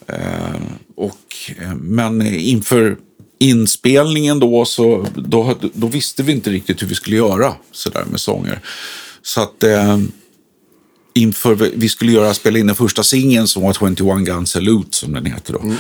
Eh, 0.07 0.61
och, 0.95 1.35
eh, 1.61 1.75
men 1.75 2.21
inför 2.35 2.97
inspelningen 3.39 4.39
då 4.39 4.65
så 4.65 5.07
då, 5.15 5.55
då 5.73 5.87
visste 5.87 6.23
vi 6.23 6.31
inte 6.31 6.49
riktigt 6.49 6.81
hur 6.81 6.87
vi 6.87 6.95
skulle 6.95 7.15
göra 7.15 7.53
så 7.71 7.89
där 7.89 8.05
med 8.05 8.19
sånger. 8.19 8.59
Så 9.21 9.41
att 9.41 9.63
eh, 9.63 9.97
inför 11.13 11.55
vi- 11.55 11.89
skulle 11.89 12.11
göra, 12.11 12.33
spela 12.33 12.59
in 12.59 12.67
den 12.67 12.75
första 12.75 13.03
singeln 13.03 13.47
som 13.47 13.63
var 13.63 13.73
21 13.73 14.25
Gun 14.25 14.47
Salute 14.47 14.97
som 14.97 15.13
den 15.13 15.25
heter 15.25 15.53
då. 15.53 15.75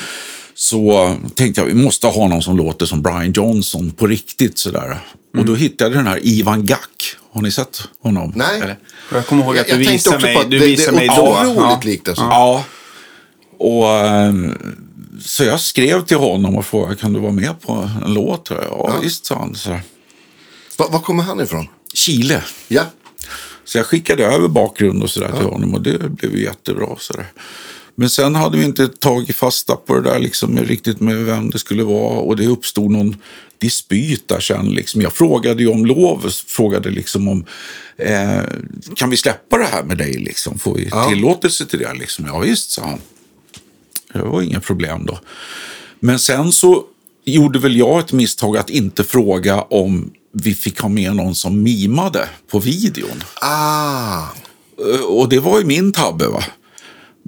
Så 0.59 1.15
tänkte 1.35 1.61
jag 1.61 1.65
vi 1.65 1.73
måste 1.73 2.07
ha 2.07 2.27
någon 2.27 2.41
som 2.41 2.57
låter 2.57 2.85
som 2.85 3.01
Brian 3.01 3.31
Johnson 3.31 3.91
på 3.91 4.07
riktigt 4.07 4.57
sådär. 4.57 4.99
Och 5.37 5.45
då 5.45 5.55
hittade 5.55 5.89
jag 5.89 5.99
den 5.99 6.07
här 6.07 6.19
Ivan 6.23 6.65
Gack. 6.65 7.15
Har 7.31 7.41
ni 7.41 7.51
sett 7.51 7.81
honom? 8.01 8.33
Nej. 8.35 8.61
Eller? 8.61 8.77
Jag 9.13 9.27
kommer 9.27 9.43
ihåg 9.43 9.57
att 9.57 9.69
Jag, 9.69 9.79
du 9.79 9.83
jag 9.83 9.91
visade 9.91 10.19
mig, 10.19 10.35
på 10.35 10.41
att 10.41 10.49
du 10.51 10.59
det, 10.59 10.65
det 10.65 10.71
visade 10.71 10.97
mig 10.97 11.07
är 11.07 11.15
då. 11.15 11.31
otroligt 11.31 11.55
Ja. 11.57 11.79
likt. 11.83 12.07
Alltså. 12.07 12.23
Ja. 12.23 12.63
Och, 13.59 13.87
eh, 13.89 14.33
så 15.21 15.43
jag 15.43 15.59
skrev 15.59 16.05
till 16.05 16.17
honom 16.17 16.55
och 16.55 16.65
frågade 16.65 16.95
kan 16.95 17.13
du 17.13 17.19
vara 17.19 17.31
med 17.31 17.61
på 17.61 17.89
en 18.05 18.13
låt? 18.13 18.49
Ja, 18.49 18.99
visst, 19.03 19.25
sa 19.25 19.35
han. 19.35 19.55
Så. 19.55 19.69
Va- 20.77 20.87
Var 20.91 20.99
kommer 20.99 21.23
han 21.23 21.41
ifrån? 21.41 21.67
Chile. 21.93 22.43
Ja. 22.67 22.83
Så 23.65 23.77
jag 23.77 23.85
skickade 23.85 24.25
över 24.25 24.47
bakgrund 24.47 25.03
och 25.03 25.09
sådär 25.09 25.31
till 25.37 25.45
honom 25.45 25.73
och 25.73 25.81
det 25.81 26.09
blev 26.09 26.35
jättebra. 26.37 26.87
Så 26.99 27.13
där. 27.13 27.25
Men 27.99 28.09
sen 28.09 28.35
hade 28.35 28.57
vi 28.57 28.65
inte 28.65 28.87
tagit 28.87 29.35
fasta 29.35 29.75
på 29.75 29.95
det 29.95 30.01
där 30.09 30.19
liksom, 30.19 30.57
riktigt 30.57 30.99
med 30.99 31.25
vem 31.25 31.49
det 31.49 31.59
skulle 31.59 31.83
vara 31.83 32.19
och 32.19 32.35
det 32.35 32.47
uppstod 32.47 32.91
någon 32.91 33.15
dispyt 33.57 34.27
där 34.27 34.39
sen. 34.39 34.69
Liksom. 34.69 35.01
Jag 35.01 35.13
frågade 35.13 35.63
ju 35.63 35.69
om 35.69 35.85
lov, 35.85 36.29
frågade 36.47 36.89
liksom 36.89 37.27
om 37.27 37.45
eh, 37.97 38.41
kan 38.95 39.09
vi 39.09 39.17
släppa 39.17 39.57
det 39.57 39.65
här 39.65 39.83
med 39.83 39.97
dig? 39.97 40.13
Liksom? 40.13 40.59
Får 40.59 40.75
vi 40.75 40.87
Ja. 40.91 41.09
tillåtelse 41.09 41.65
till 41.65 41.79
det? 41.79 41.93
Liksom? 41.93 42.25
Ja 42.25 42.39
visst, 42.39 42.71
sa 42.71 42.81
han. 42.85 42.99
Det 44.13 44.19
var 44.21 44.41
inga 44.41 44.59
problem 44.59 45.05
då. 45.05 45.19
Men 45.99 46.19
sen 46.19 46.51
så 46.51 46.83
gjorde 47.25 47.59
väl 47.59 47.77
jag 47.77 47.99
ett 47.99 48.11
misstag 48.13 48.57
att 48.57 48.69
inte 48.69 49.03
fråga 49.03 49.61
om 49.61 50.11
vi 50.33 50.55
fick 50.55 50.79
ha 50.79 50.89
med 50.89 51.15
någon 51.15 51.35
som 51.35 51.63
mimade 51.63 52.29
på 52.51 52.59
videon. 52.59 53.23
Ah. 53.41 54.23
Eh, 54.93 55.01
Och 55.05 55.29
det 55.29 55.39
var 55.39 55.59
ju 55.59 55.65
min 55.65 55.91
tabbe 55.91 56.27
va. 56.27 56.43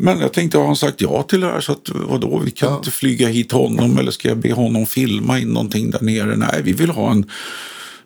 Men 0.01 0.19
jag 0.19 0.33
tänkte, 0.33 0.57
har 0.57 0.65
han 0.65 0.75
sagt 0.75 1.01
ja 1.01 1.23
till 1.23 1.39
det 1.39 1.47
här? 1.47 1.61
Så 1.61 1.71
att, 1.71 1.89
vadå, 1.93 2.39
vi 2.45 2.51
kan 2.51 2.75
inte 2.75 2.91
flyga 2.91 3.27
hit 3.27 3.51
honom 3.51 3.97
eller 3.97 4.11
ska 4.11 4.27
jag 4.27 4.37
be 4.37 4.53
honom 4.53 4.85
filma 4.85 5.39
in 5.39 5.47
någonting 5.47 5.91
där 5.91 6.01
nere? 6.01 6.35
Nej, 6.35 6.61
vi 6.63 6.73
vill 6.73 6.89
ha 6.89 7.11
en... 7.11 7.25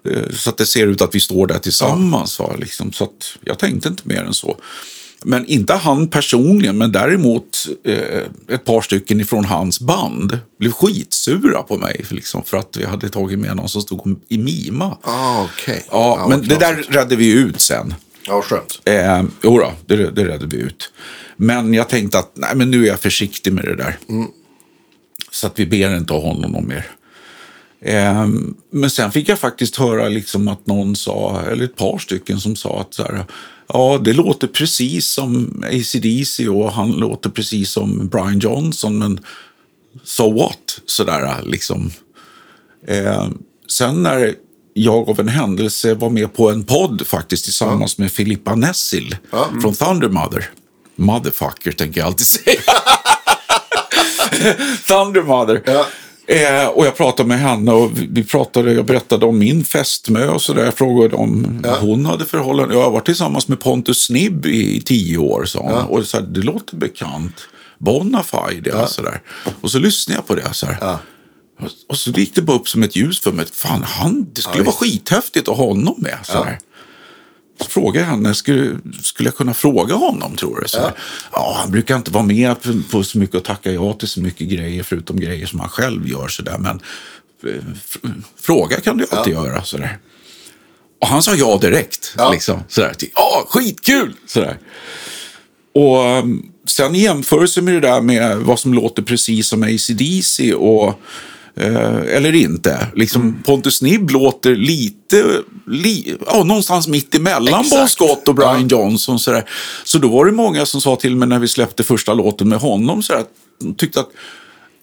eh, 0.10 0.30
Så 0.34 0.50
att 0.50 0.58
det 0.58 0.66
ser 0.66 0.88
ut 0.88 1.02
att 1.02 1.16
vi 1.16 1.20
står 1.20 1.48
där 1.48 1.60
tillsammans. 1.60 2.39
Va? 2.39 2.56
Liksom. 2.60 2.91
Så 2.94 3.04
att 3.04 3.38
jag 3.46 3.60
tänkte 3.60 3.89
inte 3.89 4.04
mer 4.06 4.24
än 4.24 4.34
så. 4.34 4.58
Men 5.26 5.46
inte 5.46 5.74
han 5.74 6.08
personligen, 6.08 6.78
men 6.78 6.91
däremot 6.91 7.68
eh, 7.86 8.24
ett 8.48 8.66
par 8.66 8.82
stycken 8.82 9.22
ifrån 9.22 9.46
hans 9.46 9.80
band 9.80 10.39
blev 10.60 10.72
skitsura 10.72 11.64
på 11.64 11.78
mig. 11.78 12.06
Liksom, 12.10 12.44
för 12.44 12.58
att 12.58 12.78
vi 12.80 12.86
hade 12.86 13.10
tagit 13.10 13.39
med 13.39 13.56
någon 13.56 13.70
som 13.70 13.82
stod 13.82 14.20
i 14.30 14.38
mima. 14.38 14.98
Ah, 15.02 15.44
okej. 15.44 15.86
Ja, 15.91 16.26
men 16.30 16.39
vad 16.39 16.50
det 16.50 16.56
där 16.56 16.86
redde 16.89 17.16
vi 17.16 17.32
ut 17.32 17.62
sen. 17.62 17.94
Ja, 18.28 18.41
skönt. 18.41 18.82
Eh, 18.86 19.24
jo 19.44 19.60
då, 19.60 19.74
det, 19.86 19.96
det 20.12 20.26
redde 20.26 20.46
vi 20.46 20.58
ut. 20.58 20.91
Men 21.38 21.74
jag 21.74 21.90
tänkte 21.90 22.20
att 22.20 22.32
nej, 22.34 22.56
men 22.56 22.72
nu 22.72 22.84
är 22.84 22.88
jag 22.88 23.00
försiktig 23.00 23.54
med 23.54 23.64
det 23.64 23.76
där. 23.76 23.98
Så 25.32 25.48
att 25.48 25.60
vi 25.60 25.66
ber 25.66 25.98
inte 25.98 26.14
honom 26.14 26.56
om 26.56 26.68
mer. 26.68 26.86
Eh, 27.82 28.28
men 28.72 28.90
sen 28.90 29.12
fick 29.12 29.30
jag 29.30 29.40
faktiskt 29.40 29.76
höra 29.76 30.10
liksom 30.10 30.48
att 30.48 30.68
någon 30.68 30.96
sa, 30.96 31.42
eller 31.42 31.66
ett 31.66 31.76
par 31.76 31.98
stycken 31.98 32.40
som 32.40 32.56
sa 32.56 32.82
att 32.82 32.94
så 32.94 33.04
här, 33.04 33.26
Ja, 33.68 34.02
det 34.04 34.14
låter 34.14 34.48
precis 34.48 35.08
som 35.08 35.64
ACDC 35.66 36.48
och 36.48 36.72
han 36.72 36.92
låter 36.92 37.30
precis 37.30 37.72
som 37.72 38.08
Brian 38.08 38.40
Johnson, 38.40 39.00
men 39.00 39.20
so 40.04 40.34
what? 40.34 40.82
Sådär 40.86 41.42
liksom. 41.46 41.92
Eh, 42.88 43.28
sen 43.70 44.04
när 44.04 44.36
jag 44.74 45.10
av 45.10 45.20
en 45.20 45.28
händelse 45.28 45.94
var 45.94 46.10
med 46.10 46.34
på 46.34 46.50
en 46.52 46.64
podd 46.64 47.08
faktiskt 47.08 47.44
tillsammans 47.44 47.98
med 47.98 48.12
Filippa 48.12 48.56
Nessil 48.56 49.16
från 49.62 49.74
Thundermother. 49.74 50.50
Motherfucker 50.96 51.72
tänker 51.72 52.00
jag 52.00 52.08
alltid 52.08 52.28
säga. 52.28 52.60
Thundermother. 54.88 55.62
Ja. 55.66 55.86
Eh, 56.28 56.68
och 56.68 56.86
jag 56.86 56.98
pratade 56.98 57.30
med 57.30 57.39
henne 57.39 57.72
och 57.72 57.91
vi- 57.96 58.24
pratade, 58.24 58.74
jag 58.74 58.86
berättade 58.86 59.26
om 59.26 59.39
min 59.39 59.64
fästmö 59.66 60.28
och 60.28 60.41
sådär. 60.41 60.66
Jag 60.66 60.74
frågade 60.74 61.16
om 61.16 61.62
hon 61.82 62.06
hade 62.06 62.26
förhållanden. 62.26 62.78
Jag 62.78 62.84
har 62.84 62.91
varit 62.91 63.06
tillsammans 63.06 63.48
med 63.48 63.60
Pontus 63.60 64.04
Snibb 64.06 64.46
i, 64.46 64.82
tio 64.82 65.18
år, 65.18 65.46
sa 65.46 65.60
hon. 65.60 65.72
Och 66.00 66.06
så 66.06 66.18
här, 66.18 66.26
det 66.26 66.39
låter 66.41 66.76
bekant. 66.76 67.36
Bonafide, 67.80 68.68
ja. 68.70 68.88
sådär. 68.88 69.22
Och 69.62 69.72
så 69.72 69.80
lyssnade 69.80 70.18
jag 70.18 70.28
på 70.28 70.36
det. 70.36 70.54
Så. 70.54 70.68
Ja. 70.82 71.00
Och, 71.62 71.70
och 71.89 71.98
så 71.98 72.10
gick 72.12 72.36
det 72.36 72.41
bara 72.41 72.58
upp 72.58 72.70
som 72.70 72.84
ett 72.84 72.96
ljus 72.96 73.20
för 73.20 73.32
mig. 73.32 73.46
Fan, 73.54 73.84
han, 73.84 74.26
det 74.34 74.41
skulle 74.41 74.58
Ja, 74.58 74.64
vara 74.64 74.76
skithäftigt 74.76 75.50
att 75.50 75.58
ha 75.58 75.66
honom 75.66 75.96
med. 75.98 76.18
Så 76.24 76.48
frågade 77.68 77.99
jag 77.99 78.11
henne, 78.11 78.36
skulle, 78.36 78.78
skulle 79.01 79.28
jag 79.28 79.36
kunna 79.36 79.53
fråga 79.53 79.95
honom 79.95 80.36
tror 80.36 80.59
du? 80.61 80.68
Så 80.68 80.78
ja. 80.78 80.91
ja, 81.32 81.57
han 81.61 81.72
brukar 81.72 81.95
inte 81.95 82.11
vara 82.11 82.24
med 82.24 82.61
på, 82.61 82.82
på 82.91 83.03
så 83.03 83.18
mycket 83.18 83.36
och 83.36 83.43
tacka 83.43 83.72
ja 83.72 83.93
till 83.93 84.07
så 84.07 84.22
mycket 84.22 84.47
grejer, 84.47 84.84
förutom 84.84 85.20
grejer 85.20 85.45
som 85.45 85.59
han 85.59 85.70
själv 85.70 86.07
gör. 86.07 86.28
Så 86.28 86.41
där. 86.41 86.57
Men 86.57 86.82
eh, 87.47 87.64
fråga 88.41 88.80
kan 88.80 88.97
du 88.97 89.05
alltid 89.11 89.34
göra. 89.34 89.64
Så 89.64 89.78
där. 89.78 89.97
Och 91.01 91.07
han 91.07 91.24
sa 91.24 91.36
ja 91.36 91.57
direkt. 91.57 92.14
Ja. 92.18 92.32
Liksom, 92.32 92.64
så 92.68 92.82
där. 92.82 92.95
Ja, 93.16 93.45
skitkul! 93.49 94.14
Så 94.26 94.39
där. 94.39 94.57
Och 95.74 96.20
um, 96.20 96.51
sen 96.68 96.95
i 96.95 97.01
jämförelse 97.01 97.61
med 97.61 97.74
det 97.74 97.80
där 97.80 98.01
med 98.01 98.38
vad 98.38 98.59
som 98.59 98.74
låter 98.74 99.01
precis 99.01 99.47
som 99.47 99.64
ACDC 99.64 100.53
och 100.53 100.99
eller 101.56 102.36
inte. 102.36 102.88
Liksom 102.95 103.43
Pontus 103.45 103.82
Nibb 103.82 104.10
låter 104.10 104.56
lite, 104.56 105.41
li, 105.68 106.18
ja, 106.26 106.43
någonstans 106.43 106.88
mitt 106.88 107.16
emellan 107.16 107.62
Exakt. 107.62 107.80
Bon 107.80 107.89
Scott 107.89 108.28
och 108.28 108.36
Brian 108.36 108.68
Johnson. 108.68 109.20
Så, 109.20 109.32
där. 109.32 109.49
så 109.84 109.97
då 109.97 110.08
var 110.08 110.26
det 110.26 110.32
många 110.32 110.66
som 110.66 110.82
sa 110.82 110.95
till 110.95 111.16
mig 111.16 111.28
när 111.28 111.39
vi 111.39 111.47
släppte 111.47 111.84
första 111.84 112.14
låten 112.14 112.49
med 112.49 112.60
honom 112.60 113.04
så 113.04 113.14
där, 113.14 113.24
de 113.60 113.76
tyckte 113.76 113.99
att 113.99 114.10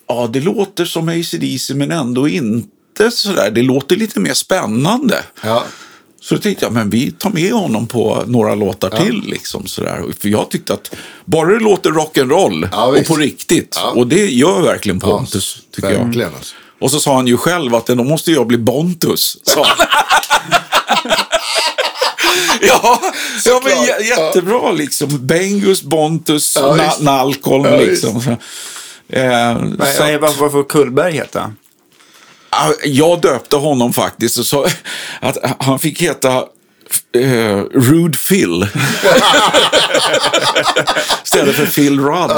ja, 0.08 0.30
det 0.32 0.40
låter 0.40 0.84
som 0.84 1.08
ACDC 1.08 1.74
men 1.74 1.90
ändå 1.90 2.28
inte 2.28 3.10
så 3.10 3.32
där. 3.32 3.50
Det 3.50 3.62
låter 3.62 3.96
lite 3.96 4.20
mer 4.20 4.34
spännande. 4.34 5.22
Ja. 5.42 5.64
Så 6.22 6.34
då 6.34 6.40
tänkte 6.40 6.64
jag, 6.64 6.72
men 6.72 6.90
vi 6.90 7.10
tar 7.10 7.30
med 7.30 7.52
honom 7.52 7.86
på 7.86 8.24
några 8.26 8.54
låtar 8.54 8.90
till. 8.90 9.22
Liksom, 9.26 9.66
sådär. 9.66 10.04
För 10.18 10.28
jag 10.28 10.50
tyckte 10.50 10.74
att 10.74 10.94
bara 11.24 11.52
det 11.52 11.58
låter 11.58 11.90
rock'n'roll 11.90 12.68
Ja, 12.72 12.86
och 12.86 13.06
på 13.06 13.16
riktigt. 13.16 13.76
Ja. 13.80 13.90
Och 13.90 14.06
det 14.06 14.26
gör 14.26 14.62
verkligen 14.62 15.00
Pontus, 15.00 15.62
tycker 15.70 15.90
jag. 15.90 16.04
Verkligen 16.04 16.34
alltså. 16.34 16.54
Och 16.80 16.90
så 16.90 17.00
sa 17.00 17.14
han 17.16 17.26
ju 17.26 17.36
själv 17.36 17.74
att 17.74 17.86
då 17.86 18.04
måste 18.04 18.32
jag 18.32 18.46
bli 18.46 18.58
Bontus. 18.58 19.36
sa 19.42 19.64
han. 19.66 19.86
ja, 22.60 23.00
ja 23.44 23.60
men 23.64 23.72
jä- 23.72 24.00
jättebra 24.02 24.72
liksom. 24.72 25.26
Bengus, 25.26 25.82
Bontus, 25.82 26.56
Ja, 26.56 26.76
Na-. 26.76 27.02
Nalkolm 27.02 27.64
Ja, 27.64 27.76
liksom. 27.76 28.20
Så, 28.22 28.30
eh, 28.30 28.38
Nej, 29.78 29.96
så 29.96 30.02
nej, 30.02 30.14
att- 30.14 30.20
varför, 30.20 30.40
varför 30.40 30.62
Kullberg? 30.62 31.22
Ja, 31.32 31.50
Jag 32.84 33.20
döpte 33.20 33.56
honom 33.56 33.92
faktiskt 33.92 34.38
och 34.38 34.46
sa 34.46 34.66
att 35.20 35.38
han 35.58 35.78
fick 35.78 36.02
heta 36.02 36.44
eh, 37.12 37.62
Rude 37.72 38.18
Phil. 38.28 38.66
Istället 41.24 41.54
för 41.54 41.66
Phil 41.66 42.00
Rudd. 42.00 42.30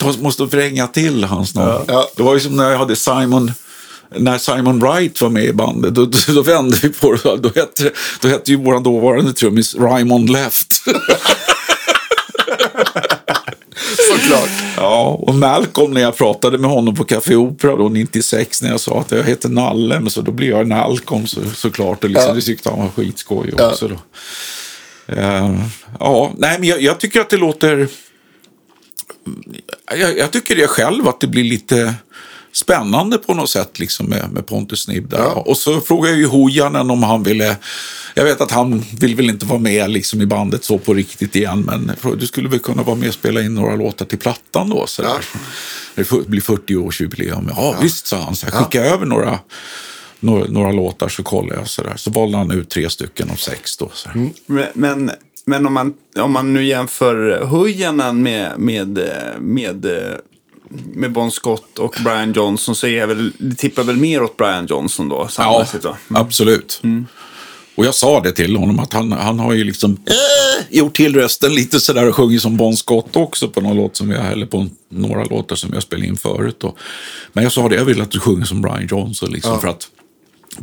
Ja, 0.00 0.14
måste 0.20 0.44
vränga 0.44 0.86
till 0.86 1.24
hans 1.24 1.54
namn. 1.54 1.84
Ja. 1.88 2.08
Det 2.16 2.22
var 2.22 2.34
ju 2.34 2.40
som 2.40 2.56
när 2.56 2.70
jag 2.70 2.78
hade 2.78 2.96
Simon 2.96 3.52
när 4.16 4.38
Simon 4.38 4.80
Wright 4.80 5.20
var 5.20 5.28
med 5.28 5.44
i 5.44 5.52
bandet, 5.52 5.94
då, 5.94 6.04
då, 6.04 6.32
då 6.34 6.42
vände 6.42 6.76
vi 6.82 6.88
på 6.88 7.12
det. 7.12 7.36
Då 7.36 7.50
hette, 7.54 7.90
då 8.20 8.28
hette 8.28 8.50
ju 8.50 8.56
vår 8.56 8.80
dåvarande 8.80 9.32
trummis 9.32 9.74
Raymond 9.74 10.30
Left. 10.30 10.84
Såklart. 14.12 14.50
Ja, 14.76 15.18
och 15.22 15.34
Malcolm 15.34 15.94
när 15.94 16.00
jag 16.00 16.16
pratade 16.16 16.58
med 16.58 16.70
honom 16.70 16.94
på 16.94 17.04
Café 17.04 17.34
Opera 17.36 17.76
då 17.76 17.88
96 17.88 18.62
när 18.62 18.70
jag 18.70 18.80
sa 18.80 19.00
att 19.00 19.10
jag 19.10 19.24
heter 19.24 19.48
Nalle, 19.48 20.00
men 20.00 20.10
så 20.10 20.20
då 20.20 20.32
blir 20.32 20.48
jag 20.48 20.66
Nalcolm 20.68 21.26
så, 21.26 21.40
såklart. 21.54 22.04
Och 22.04 22.10
liksom, 22.10 22.28
Ja. 22.28 22.34
Det 22.34 22.40
tyckte 22.40 22.70
han 22.70 22.78
var 22.78 22.88
skitskoj 22.88 23.54
Ja. 23.58 23.68
också. 23.70 23.88
Då. 23.88 23.96
Eh, 25.14 25.54
ja, 26.00 26.32
nej, 26.38 26.56
men 26.58 26.68
jag, 26.68 26.82
jag 26.82 27.00
tycker 27.00 27.20
att 27.20 27.30
det 27.30 27.36
låter... 27.36 27.88
Jag, 29.96 30.18
jag 30.18 30.30
tycker 30.30 30.56
det 30.56 30.66
själv 30.66 31.08
att 31.08 31.20
det 31.20 31.26
blir 31.26 31.44
lite 31.44 31.94
spännande 32.52 33.18
på 33.18 33.34
något 33.34 33.50
sätt 33.50 33.78
liksom 33.78 34.06
med, 34.06 34.32
med 34.32 34.46
Pontus 34.46 34.82
Snibb 34.82 35.08
där. 35.08 35.18
Ja. 35.18 35.32
Och 35.32 35.56
så 35.56 35.80
frågade 35.80 36.10
jag 36.10 36.18
ju 36.18 36.26
Hojanen 36.26 36.90
om 36.90 37.02
han 37.02 37.22
ville... 37.22 37.56
Jag 38.14 38.24
vet 38.24 38.40
att 38.40 38.50
han 38.50 38.84
vill 39.00 39.16
väl 39.16 39.30
inte 39.30 39.46
vara 39.46 39.58
med 39.58 39.90
liksom 39.90 40.22
i 40.22 40.26
bandet 40.26 40.64
så 40.64 40.78
på 40.78 40.94
riktigt 40.94 41.36
igen, 41.36 41.60
men 41.60 41.92
du 42.18 42.26
skulle 42.26 42.48
väl 42.48 42.58
kunna 42.58 42.82
vara 42.82 42.96
med 42.96 43.08
och 43.08 43.14
spela 43.14 43.40
in 43.40 43.54
några 43.54 43.76
låtar 43.76 44.06
till 44.06 44.18
plattan 44.18 44.68
då. 44.68 44.86
Så 44.86 45.02
Ja. 45.02 45.18
Det 45.94 46.28
blir 46.28 46.40
40-årsjubileum. 46.40 47.52
Ja, 47.56 47.76
visst, 47.82 48.06
sa 48.06 48.22
han. 48.22 48.36
Så 48.36 48.46
jag 48.46 48.54
skickade 48.54 48.88
över 48.88 49.06
några, 49.06 49.38
några, 50.20 50.44
några 50.48 50.72
låtar 50.72 51.08
så 51.08 51.22
kollade 51.22 51.60
jag. 51.60 51.68
Så, 51.68 51.82
där. 51.82 51.96
så 51.96 52.10
valde 52.10 52.38
han 52.38 52.50
ut 52.50 52.70
tre 52.70 52.90
stycken 52.90 53.30
av 53.30 53.36
sex. 53.36 53.76
Då, 53.76 53.90
så. 53.94 54.10
Mm. 54.10 54.30
Men, 54.74 55.10
men, 55.44 55.66
om, 55.66 55.72
man, 55.72 55.94
om 56.16 56.32
man 56.32 56.52
nu 56.54 56.64
jämför 56.64 57.44
Hujanen 57.44 58.22
med, 58.22 58.52
med, 58.58 58.98
med, 59.40 59.84
eh, 59.84 60.18
med 60.94 61.12
Bon 61.12 61.30
Scott 61.30 61.78
och 61.78 61.96
Brian 62.04 62.32
Johnson 62.32 62.74
så 62.74 62.86
är 62.86 62.98
jag 62.98 63.06
väl, 63.06 63.32
det 63.38 63.54
tippar 63.54 63.82
väl 63.84 63.96
mer 63.96 64.22
åt 64.22 64.36
Brian 64.36 64.66
Johnson 64.66 65.08
då? 65.08 65.28
Ja, 65.38 65.66
då. 65.82 65.96
absolut. 66.08 66.82
Och 67.74 67.86
jag 67.86 67.94
sa 67.94 68.20
det 68.20 68.32
till 68.32 68.56
honom 68.56 68.78
att 68.80 68.92
han, 68.92 69.12
han 69.12 69.38
har 69.38 69.52
ju 69.52 69.64
liksom 69.64 69.92
äh, 70.06 70.76
gjort 70.76 70.96
till 70.96 71.16
rösten 71.16 71.54
lite 71.54 71.80
sådär 71.80 72.08
och 72.08 72.14
sjungit 72.16 72.42
som 72.42 72.56
Bon 72.56 72.76
Scott 72.76 73.16
också 73.16 73.48
på 73.48 73.60
någon 73.60 73.76
låt 73.76 73.96
som 73.96 74.10
jag, 74.10 74.32
eller 74.32 74.46
på 74.46 74.68
några 74.88 75.24
låtar 75.24 75.56
som 75.56 75.70
jag 75.74 75.82
spelade 75.82 76.06
in 76.06 76.16
förut. 76.16 76.56
Då. 76.60 76.76
Men 77.32 77.44
jag 77.44 77.52
sa 77.52 77.68
det, 77.68 77.76
jag 77.76 77.84
vill 77.84 78.00
att 78.02 78.10
du 78.10 78.20
sjunger 78.20 78.44
som 78.44 78.60
Brian 78.62 78.86
Johnson 78.90 79.30
liksom 79.30 79.60
för 79.60 79.68
att 79.68 79.88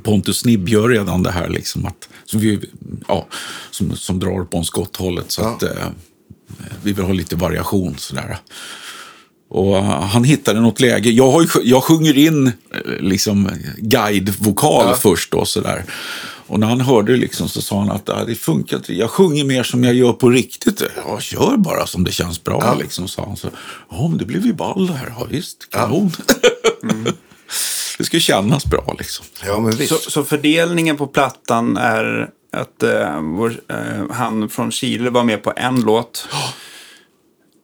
Pontus 0.03 0.38
Snibb 0.39 0.70
gör 0.70 0.89
redan 0.89 1.24
det 1.24 1.32
här 1.32 1.49
liksom 1.49 1.86
att, 1.86 2.10
som, 2.26 2.39
vi, 2.39 2.60
ja, 3.07 3.28
som, 3.72 3.95
som 3.95 4.20
drar 4.20 4.43
Bon 4.51 4.66
Scott-hållet. 4.66 5.32
Så 5.32 5.41
Ja. 5.41 5.49
att 5.49 5.64
eh, 5.64 5.70
vi 6.84 6.93
vill 6.93 7.05
ha 7.05 7.14
lite 7.14 7.36
variation 7.36 7.95
sådär. 7.97 8.38
Och 9.50 9.76
uh, 9.76 9.84
han 9.84 10.24
hittade 10.24 10.60
något 10.62 10.80
läge. 10.80 11.10
Jag, 11.10 11.32
har 11.32 11.41
ju, 11.41 11.47
jag 11.64 11.84
sjunger 11.84 12.18
in 12.18 12.47
eh, 12.47 12.54
liksom 13.00 13.50
guidevokal 13.78 14.86
Ja. 14.88 14.95
först 14.95 15.32
då 15.32 15.45
sådär. 15.45 15.84
Och 16.47 16.60
när 16.60 16.68
han 16.68 16.82
hörde 16.82 17.12
det 17.12 17.18
liksom 17.18 17.50
så 17.50 17.62
sa 17.62 17.80
han 17.80 17.91
att 17.91 18.10
ah, 18.10 18.26
det 18.26 18.36
funkar 18.36 18.78
inte. 18.78 18.93
Jag 18.93 19.10
sjunger 19.10 19.43
mer 19.43 19.64
som 19.64 19.84
jag 19.84 19.93
gör 19.93 20.14
på 20.14 20.30
riktigt. 20.30 20.84
Ja, 21.06 21.20
kör 21.20 21.58
bara 21.58 21.86
som 21.88 22.04
det 22.04 22.12
känns 22.12 22.43
bra 22.43 22.60
Ja. 22.64 22.76
liksom, 22.82 23.08
sa 23.08 23.26
han. 23.26 23.38
Så, 23.38 23.47
ja, 23.89 24.08
men 24.08 24.18
det 24.18 24.26
blev 24.26 24.45
ju 24.45 24.54
ball 24.54 24.89
här. 24.89 25.14
Ja, 25.20 25.28
visst, 25.30 25.70
kanon. 25.70 26.12
det 27.97 28.04
ska 28.04 28.20
kännas 28.20 28.66
bra 28.66 28.95
liksom. 29.00 29.26
Ja, 29.45 29.60
men 29.60 29.72
visst. 29.72 30.04
Så, 30.04 30.12
så 30.12 30.24
fördelningen 30.24 30.97
på 30.97 31.08
plattan 31.08 31.78
är 31.78 32.30
att 32.54 32.84
eh, 32.84 33.22
vår, 33.22 33.54
eh, 33.68 34.12
han 34.12 34.50
från 34.50 34.72
Chile 34.72 35.10
var 35.10 35.24
med 35.24 35.43
på 35.43 35.54
en 35.56 35.82
låt. 35.82 36.28
Eh, 36.32 36.38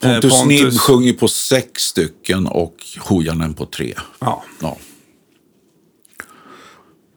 Pontus, 0.01 0.33
Pontus- 0.33 0.59
Snibb 0.59 0.79
sjunger 0.79 1.13
på 1.13 1.27
sex 1.27 1.81
stycken 1.83 2.47
och 2.47 2.75
Hojanen 2.99 3.53
på 3.53 3.65
tre. 3.65 3.93
Ja. 4.19 4.43
Ja. 4.61 4.77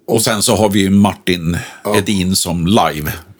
Och 0.06 0.22
sen 0.22 0.42
så 0.42 0.56
har 0.56 0.68
vi 0.70 0.90
Martin 0.90 1.58
Edin 1.96 2.36
som 2.36 2.66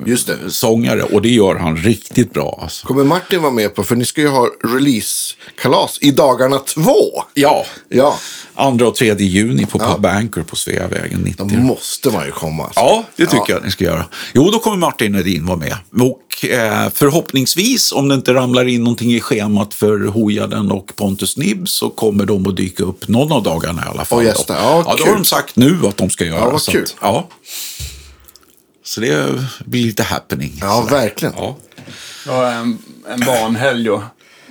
Just 0.07 0.27
det. 0.27 0.37
live-sångare. 0.37 1.03
Och 1.03 1.23
det 1.23 1.29
gör 1.29 1.55
han 1.55 1.77
riktigt 1.77 2.33
bra. 2.33 2.59
Alltså. 2.63 2.87
Kommer 2.87 3.05
Martin 3.05 3.43
vara 3.43 3.53
med 3.53 3.75
på, 3.75 3.85
för 3.85 3.97
ni 3.97 4.05
ska 4.05 4.21
ju 4.21 4.29
ha 4.29 4.49
release-kalas 4.65 5.99
i 6.01 6.11
dagarna 6.11 6.59
två. 6.59 7.23
Ja, 7.35 7.65
Ja, 7.89 8.19
andra 8.55 8.89
och 8.89 8.95
tredje 8.95 9.27
juni 9.27 9.67
på 9.67 9.79
Pub 9.79 10.07
Anchor 10.07 10.43
på 10.43 10.57
Sveavägen 10.57 11.21
90. 11.21 11.47
då 11.49 11.57
måste 11.61 12.11
man 12.11 12.25
ju 12.27 12.33
komma. 12.33 12.65
Alltså. 12.65 12.81
Ja, 12.81 13.05
det 13.17 13.25
tycker 13.27 13.37
Ja. 13.49 13.55
jag 13.55 13.65
ni 13.65 13.71
ska 13.71 13.85
göra. 13.85 14.05
Jo, 14.35 14.51
då 14.51 14.59
kommer 14.59 14.77
Martin 14.77 15.15
Edin 15.15 15.47
vara 15.47 15.57
med. 15.59 15.77
Och 16.01 16.45
eh, 16.45 16.89
förhoppningsvis, 16.95 17.93
om 17.93 18.09
det 18.09 18.15
inte 18.15 18.35
ramlar 18.35 18.69
in 18.69 18.85
någonting 18.85 19.13
i 19.15 19.21
schemat 19.21 19.75
för 19.75 20.07
Hojaden 20.07 20.71
och 20.73 20.93
Pontus 20.97 21.37
Nibb, 21.37 21.69
så 21.69 21.91
kommer 21.91 22.25
de 22.27 22.47
att 22.47 22.57
dyka 22.57 22.85
upp 22.85 23.09
någon 23.09 23.33
av 23.33 23.43
dagarna 23.43 23.83
i 23.87 23.89
alla 23.89 24.05
fall. 24.05 24.19
Och 24.19 24.25
gästa. 24.25 24.53
då. 24.55 24.59
Ja, 24.61 24.83
ja, 24.87 24.93
det 24.93 24.99
kul. 25.03 25.09
har 25.09 25.15
de 25.17 25.25
sagt 25.25 25.57
nu 25.57 25.79
att 25.89 25.97
de 25.97 26.11
ska 26.11 26.25
göra. 26.25 26.39
Ja, 26.39 26.51
vad 26.51 26.63
kul. 26.67 26.83
Att, 26.83 26.95
ja. 27.01 27.29
Så 28.89 29.01
det 29.01 29.45
blir 29.64 29.84
lite 29.84 30.03
happening. 30.03 30.59
Ja, 30.61 30.82
sådär. 30.82 31.01
verkligen. 31.01 31.34
Ja. 31.36 31.57
Jag 32.26 32.32
har 32.32 32.45
en, 32.45 32.78
en 33.09 33.20
barnhelg 33.20 33.84
då. 33.84 34.03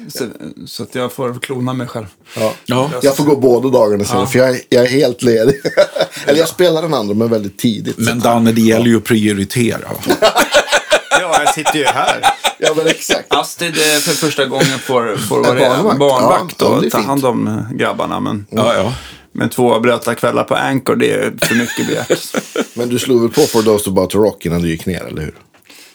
Så, 0.07 0.27
så 0.67 0.83
att 0.83 0.95
jag 0.95 1.13
får 1.13 1.39
klona 1.39 1.73
mig 1.73 1.87
själv. 1.87 2.05
Ja. 2.37 2.53
Ja. 2.65 2.91
Jag 3.01 3.15
får 3.15 3.23
gå 3.23 3.35
båda 3.35 3.69
dagarna 3.69 4.03
sen, 4.05 4.27
för 4.27 4.39
jag, 4.39 4.49
är- 4.49 4.61
jag 4.69 4.83
är 4.85 4.89
helt 4.89 5.21
ledig. 5.23 5.55
Eller 6.25 6.39
jag 6.39 6.47
spelar 6.47 6.81
den 6.81 6.93
andra, 6.93 7.13
men 7.15 7.29
väldigt 7.29 7.57
tidigt. 7.57 7.97
Men 7.97 8.19
Danne, 8.19 8.51
det 8.51 8.61
gäller 8.61 8.85
ju 8.85 8.97
att 8.97 9.03
prioritera. 9.03 9.79
Ja, 10.07 10.15
Ja, 11.21 11.41
jag 11.43 11.53
sitter 11.53 11.75
ju 11.79 11.85
här. 11.85 12.21
Ja, 12.59 12.73
men 12.77 12.87
exakt. 12.87 13.25
Astrid 13.33 13.69
eh, 13.77 13.99
för 13.99 14.11
första 14.11 14.45
gången 14.45 14.79
får, 14.79 15.17
får 15.17 15.39
vara 15.43 15.59
barnvakt. 15.59 15.99
barnvakt 15.99 16.55
Ja, 16.61 16.67
ja, 16.81 16.85
och 16.85 16.91
ta 16.91 17.01
hand 17.01 17.25
om 17.25 17.47
eh, 17.47 17.71
grabbarna. 17.77 18.19
Men, 18.19 18.45
Ja, 18.49 18.73
ja. 18.75 18.93
Men 19.37 19.49
två 19.49 19.79
blöta 19.79 20.15
kvällar 20.15 20.43
på 20.43 20.55
Anchor, 20.55 20.95
det 20.95 21.11
är 21.11 21.33
för 21.41 21.55
mycket 21.55 21.87
begärt. 21.87 22.35
Men 22.73 22.89
du 22.89 22.99
slog 22.99 23.21
väl 23.21 23.29
på 23.29 23.41
For 23.41 23.61
Those 23.61 23.89
About 23.89 24.09
To 24.09 24.19
Rock 24.19 24.45
innan 24.45 24.61
du 24.61 24.69
gick 24.69 24.85
ner, 24.85 25.03
eller 25.03 25.21
hur? 25.21 25.35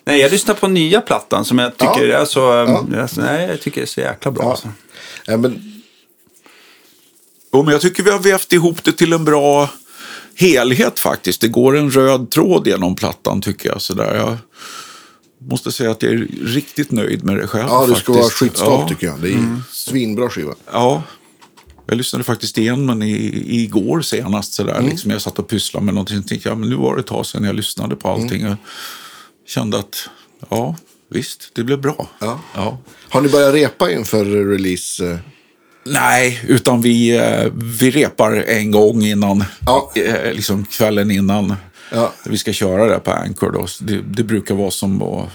Nej, 0.05 0.20
jag 0.20 0.30
lyssnar 0.30 0.55
på 0.55 0.68
nya 0.68 1.01
plattan 1.01 1.45
som 1.45 1.59
jag 1.59 1.76
tycker 1.76 2.09
Ja. 2.09 2.18
är 2.18 2.24
så... 2.24 2.40
Ja. 2.40 2.86
jag- 2.93 3.09
Nej, 3.16 3.49
jag 3.49 3.61
tycker 3.61 3.80
det 3.80 3.84
är 3.84 3.86
så 3.86 4.01
jäkla 4.01 4.30
bra. 4.30 4.51
Alltså. 4.51 4.68
Ja, 5.26 5.36
men, 5.36 5.82
Jo, 7.53 7.62
men 7.62 7.72
jag 7.72 7.80
tycker 7.80 8.03
vi 8.03 8.11
har 8.11 8.18
vävt 8.18 8.53
ihop 8.53 8.84
det 8.84 8.93
till 8.93 9.12
en 9.12 9.24
bra 9.24 9.70
helhet 10.34 11.01
faktiskt. 11.01 11.40
Det 11.40 11.49
går 11.49 11.76
en 11.76 11.90
röd 11.90 12.30
tråd 12.30 12.66
genom 12.66 12.97
plattan 12.97 13.40
tycker 13.40 13.68
jag. 13.68 13.82
Sådär. 13.82 14.14
Jag 14.14 14.36
måste 15.51 15.72
säga 15.72 15.90
att 15.90 16.03
jag 16.03 16.12
är 16.12 16.26
riktigt 16.45 16.90
nöjd 16.90 17.24
med 17.24 17.36
det 17.36 17.47
själv. 17.47 17.66
ja, 17.68 17.86
du 17.86 17.95
ska 17.95 17.95
faktiskt. 17.95 18.09
vara 18.09 18.30
skitstolt 18.30 18.80
ja. 18.82 18.88
tycker 18.88 19.07
jag. 19.07 19.20
Det 19.20 19.28
är 19.28 19.32
mm. 19.32 19.62
svinbra 19.72 20.30
skiva. 20.30 20.55
Ja. 20.72 21.03
Jag 21.87 21.97
lyssnade 21.99 22.24
faktiskt 22.24 22.59
igen 22.59 22.87
men 22.87 23.03
i, 23.03 23.43
igår 23.62 24.01
senast. 24.03 24.53
Sådär, 24.53 24.74
Mm. 24.78 24.91
liksom, 24.91 25.11
jag 25.11 25.22
satt 25.22 25.39
och 25.39 25.49
pysslade 25.49 25.87
med 25.87 25.95
någonting. 25.95 26.18
och 26.18 26.26
tänkte, 26.26 26.49
ja, 26.49 26.55
men 26.55 26.68
nu 26.70 26.76
var 26.76 26.95
det 26.97 27.01
ett 27.01 27.07
tag 27.07 27.26
sedan 27.26 27.45
jag 27.45 27.55
lyssnade 27.55 27.97
på 27.97 28.09
allting. 28.09 28.41
Mm. 28.41 28.49
Jag 28.49 28.57
kände 29.49 29.78
att 29.78 30.09
ja, 30.49 30.76
visst, 31.11 31.51
det 31.55 31.64
blev 31.64 31.80
bra. 31.80 32.09
Ja. 32.20 32.41
Ja. 32.55 32.78
Har 33.09 33.20
ni 33.20 33.28
börjat 33.28 33.55
repa 33.55 33.91
inför 33.91 34.24
release? 34.24 35.11
eh? 35.11 35.18
Nej, 35.85 36.41
utan 36.49 36.80
vi, 36.83 37.16
eh, 37.16 37.47
vi 37.55 37.91
repar 37.91 38.33
en 38.33 38.70
gång 38.70 39.03
innan, 39.05 39.45
Ja. 39.66 39.93
eh, 39.97 40.33
liksom 40.33 40.64
kvällen 40.64 41.11
innan 41.11 41.55
Ja. 41.91 42.12
vi 42.24 42.39
ska 42.39 42.53
köra 42.53 42.87
det 42.87 42.99
på 42.99 43.11
Anchor. 43.11 43.53
Då. 43.53 43.66
Det, 43.80 44.01
det 44.03 44.24
brukar 44.24 44.55
vara 44.55 44.70
som 44.70 45.03
att 45.03 45.28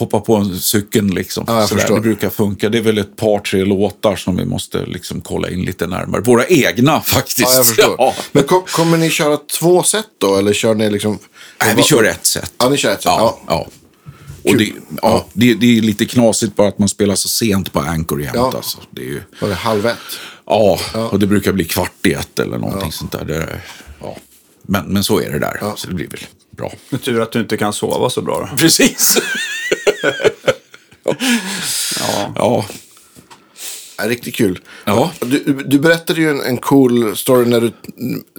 hoppa 0.00 0.20
på 0.20 0.36
en 0.36 0.58
cykeln. 0.58 1.10
Liksom. 1.14 1.44
Ja, 1.48 1.66
Sådär. 1.66 1.94
Det 1.94 2.00
brukar 2.00 2.30
funka. 2.30 2.68
Det 2.68 2.78
är 2.78 2.82
väl 2.82 2.98
ett 2.98 3.16
par, 3.16 3.38
tre 3.38 3.64
låtar 3.64 4.16
som 4.16 4.36
vi 4.36 4.44
måste 4.44 4.86
liksom 4.86 5.20
kolla 5.20 5.50
in 5.50 5.62
lite 5.62 5.86
närmare. 5.86 6.20
Våra 6.22 6.46
egna 6.46 7.00
faktiskt. 7.04 7.38
Ja, 7.40 7.54
jag 7.54 7.66
förstår. 7.66 7.94
Ja. 7.98 8.14
Men 8.32 8.44
kom, 8.44 8.62
kommer 8.62 8.98
ni 8.98 9.10
köra 9.10 9.36
två 9.58 9.82
set 9.82 10.06
då? 10.18 10.36
Eller 10.36 10.52
kör 10.52 10.74
ni 10.74 10.90
liksom... 10.90 11.18
Nej, 11.64 11.74
vi 11.76 11.82
kör 11.82 12.04
ett 12.04 12.26
set. 12.26 12.52
Ja, 12.58 12.68
ni 12.68 12.76
kör 12.76 12.92
ett 12.92 13.02
set. 13.02 13.04
Ja, 13.04 13.38
Ja. 13.46 13.54
ja. 13.54 13.66
Och 14.44 14.56
det, 14.56 14.72
ja, 15.02 15.26
det, 15.32 15.54
det 15.54 15.78
är 15.78 15.82
lite 15.82 16.04
knasigt 16.06 16.56
bara 16.56 16.68
att 16.68 16.78
man 16.78 16.88
spelar 16.88 17.14
så 17.14 17.28
sent 17.28 17.72
på 17.72 17.80
Anchor 17.80 18.22
jämt. 18.22 18.34
Ja. 18.34 18.52
Alltså. 18.56 18.78
Det 18.90 19.00
är 19.00 19.06
ju, 19.06 19.22
Var 19.40 19.48
det 19.48 19.54
halv 19.54 19.86
ett? 19.86 19.96
ja, 20.46 20.78
och 21.10 21.18
det 21.18 21.26
brukar 21.26 21.52
bli 21.52 21.64
kvart 21.64 22.06
i 22.06 22.12
ett 22.12 22.38
eller 22.38 22.58
någonting 22.58 22.92
sånt 22.92 23.12
där. 23.12 23.24
Det, 23.24 23.60
ja. 24.00 24.16
men, 24.62 24.86
men 24.86 25.04
så 25.04 25.20
är 25.20 25.30
det 25.30 25.38
där, 25.38 25.60
så 25.76 25.88
det 25.88 25.94
blir 25.94 26.08
väl 26.08 26.20
bra. 26.50 26.72
Tur 27.04 27.20
att 27.20 27.32
du 27.32 27.40
inte 27.40 27.56
kan 27.56 27.72
sova 27.72 28.10
så 28.10 28.22
bra. 28.22 28.48
Då. 28.50 28.56
Precis. 28.56 29.18
Ja. 32.00 32.32
ja. 32.36 32.64
Ja, 33.98 34.08
riktigt 34.08 34.34
kul. 34.34 34.58
Ja. 34.84 35.12
Du, 35.20 35.64
du 35.66 35.78
berättade 35.78 36.20
ju 36.20 36.30
en, 36.30 36.40
en 36.40 36.56
cool 36.56 37.16
story 37.16 37.46
när 37.46 37.60
du 37.60 37.72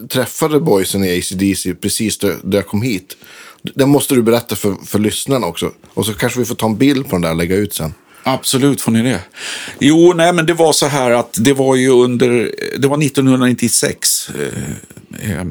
träffade 0.08 0.60
boysen 0.60 1.04
i 1.04 1.18
ACDC 1.18 1.74
precis 1.74 2.18
då, 2.18 2.34
då 2.44 2.58
jag 2.58 2.68
kom 2.68 2.82
hit. 2.82 3.18
Den 3.62 3.90
måste 3.90 4.16
du 4.16 4.22
berätta 4.22 4.56
för, 4.56 4.76
för 4.86 5.00
lyssnarna 5.00 5.48
också. 5.48 5.72
Och 5.94 6.06
så 6.06 6.14
kanske 6.14 6.40
vi 6.40 6.46
får 6.46 6.56
ta 6.56 6.66
en 6.66 6.78
bild 6.78 7.10
på 7.10 7.16
den 7.16 7.22
där 7.22 7.30
och 7.30 7.38
lägga 7.38 7.56
ut 7.56 7.74
sen. 7.74 7.94
Absolut 8.24 8.82
får 8.82 8.92
ni 8.92 9.02
det. 9.02 9.20
Jo, 9.80 10.14
nej, 10.16 10.34
men 10.34 10.46
det 10.46 10.54
var 10.54 10.74
så 10.74 10.88
här 10.88 11.12
att 11.12 11.38
det 11.40 11.54
var 11.54 11.76
ju 11.76 11.90
under, 11.90 12.52
det 12.78 12.88
var 12.88 13.04
1996. 13.04 14.30
Eh, 14.30 15.32
eh, 15.32 15.46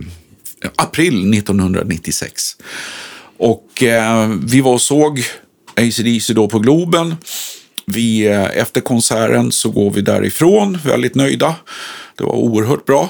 april 0.76 1.34
1996. 1.34 2.56
Och 3.38 3.82
eh, 3.82 4.28
vi 4.44 4.60
var 4.60 4.72
och 4.72 4.82
såg 4.82 5.24
ACDC 5.88 6.32
då 6.34 6.48
på 6.48 6.58
Globen. 6.58 7.14
Vi, 7.86 8.26
eh, 8.26 8.56
efter 8.58 8.80
konserten 8.80 9.52
så 9.52 9.70
går 9.70 9.90
vi 9.90 10.00
därifrån, 10.00 10.78
väldigt 10.84 11.14
nöjda. 11.14 11.54
Det 12.16 12.24
var 12.24 12.32
oerhört 12.34 12.84
bra. 12.86 13.08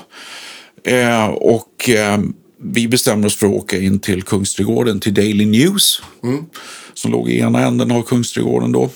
Eh, 0.84 1.26
och 1.26 1.88
eh, 1.88 2.18
vi 2.62 2.88
bestämmer 2.88 3.26
oss 3.26 3.36
för 3.36 3.46
att 3.46 3.52
åka 3.52 3.78
in 3.78 3.98
till 3.98 4.22
Kungsträdgården, 4.22 5.00
till 5.00 5.14
Daily 5.14 5.46
News. 5.46 6.02
Som 6.94 7.10
låg 7.12 7.30
i 7.30 7.38
ena 7.38 7.60
änden 7.66 7.90
av 7.92 8.02
Kungsträdgården 8.02 8.72
då. 8.72 8.90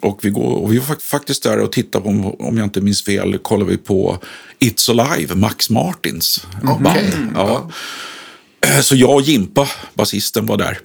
Och 0.00 0.18
vi, 0.22 0.30
går, 0.30 0.50
och 0.54 0.72
vi 0.72 0.78
var 0.78 0.86
fak- 0.86 1.02
faktiskt 1.02 1.42
där 1.42 1.58
och 1.58 1.72
tittade 1.72 2.04
på, 2.04 2.36
om- 2.38 2.56
jag 2.56 2.64
inte 2.66 2.80
minns 2.80 3.04
fel, 3.04 3.38
kollade 3.38 3.70
vi 3.70 3.76
på 3.76 4.18
It's 4.60 5.00
Alive, 5.00 5.34
Max 5.34 5.70
Martins 5.70 6.46
band. 6.82 7.32
Ja. 7.34 7.70
Så 8.82 8.96
jag 8.96 9.14
och 9.14 9.22
Jimpa, 9.22 9.68
basisten, 9.94 10.46
var 10.46 10.56
där. 10.56 10.78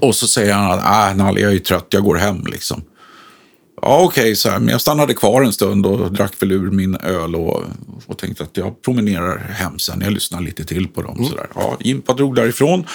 Och 0.00 0.14
så 0.14 0.28
säger 0.28 0.54
han 0.54 0.78
att 0.78 1.10
äh, 1.10 1.16
Nalle, 1.16 1.40
jag 1.40 1.52
är 1.52 1.58
trött, 1.58 1.86
jag 1.90 2.02
går 2.02 2.16
hem 2.16 2.46
liksom. 2.46 2.82
Ja, 3.82 4.02
okej, 4.02 4.36
så 4.36 4.50
här, 4.50 4.58
men 4.58 4.68
jag 4.68 4.80
stannade 4.80 5.14
kvar 5.14 5.42
en 5.42 5.52
stund 5.52 5.86
och 5.86 6.12
drack 6.12 6.42
väl 6.42 6.52
ur 6.52 6.70
min 6.70 6.96
öl 6.96 7.34
och, 7.34 7.62
och 8.06 8.18
tänkte 8.18 8.44
att 8.44 8.56
jag 8.56 8.82
promenerar 8.82 9.38
hem 9.38 9.78
sen. 9.78 10.00
Jag 10.00 10.12
lyssnar 10.12 10.40
lite 10.40 10.64
till 10.64 10.88
på 10.88 11.02
dem. 11.02 11.24
Så 11.24 11.36
där. 11.36 11.46
Ja, 11.54 11.76
Jimpa 11.80 12.14
drog 12.14 12.34
därifrån. 12.34 12.86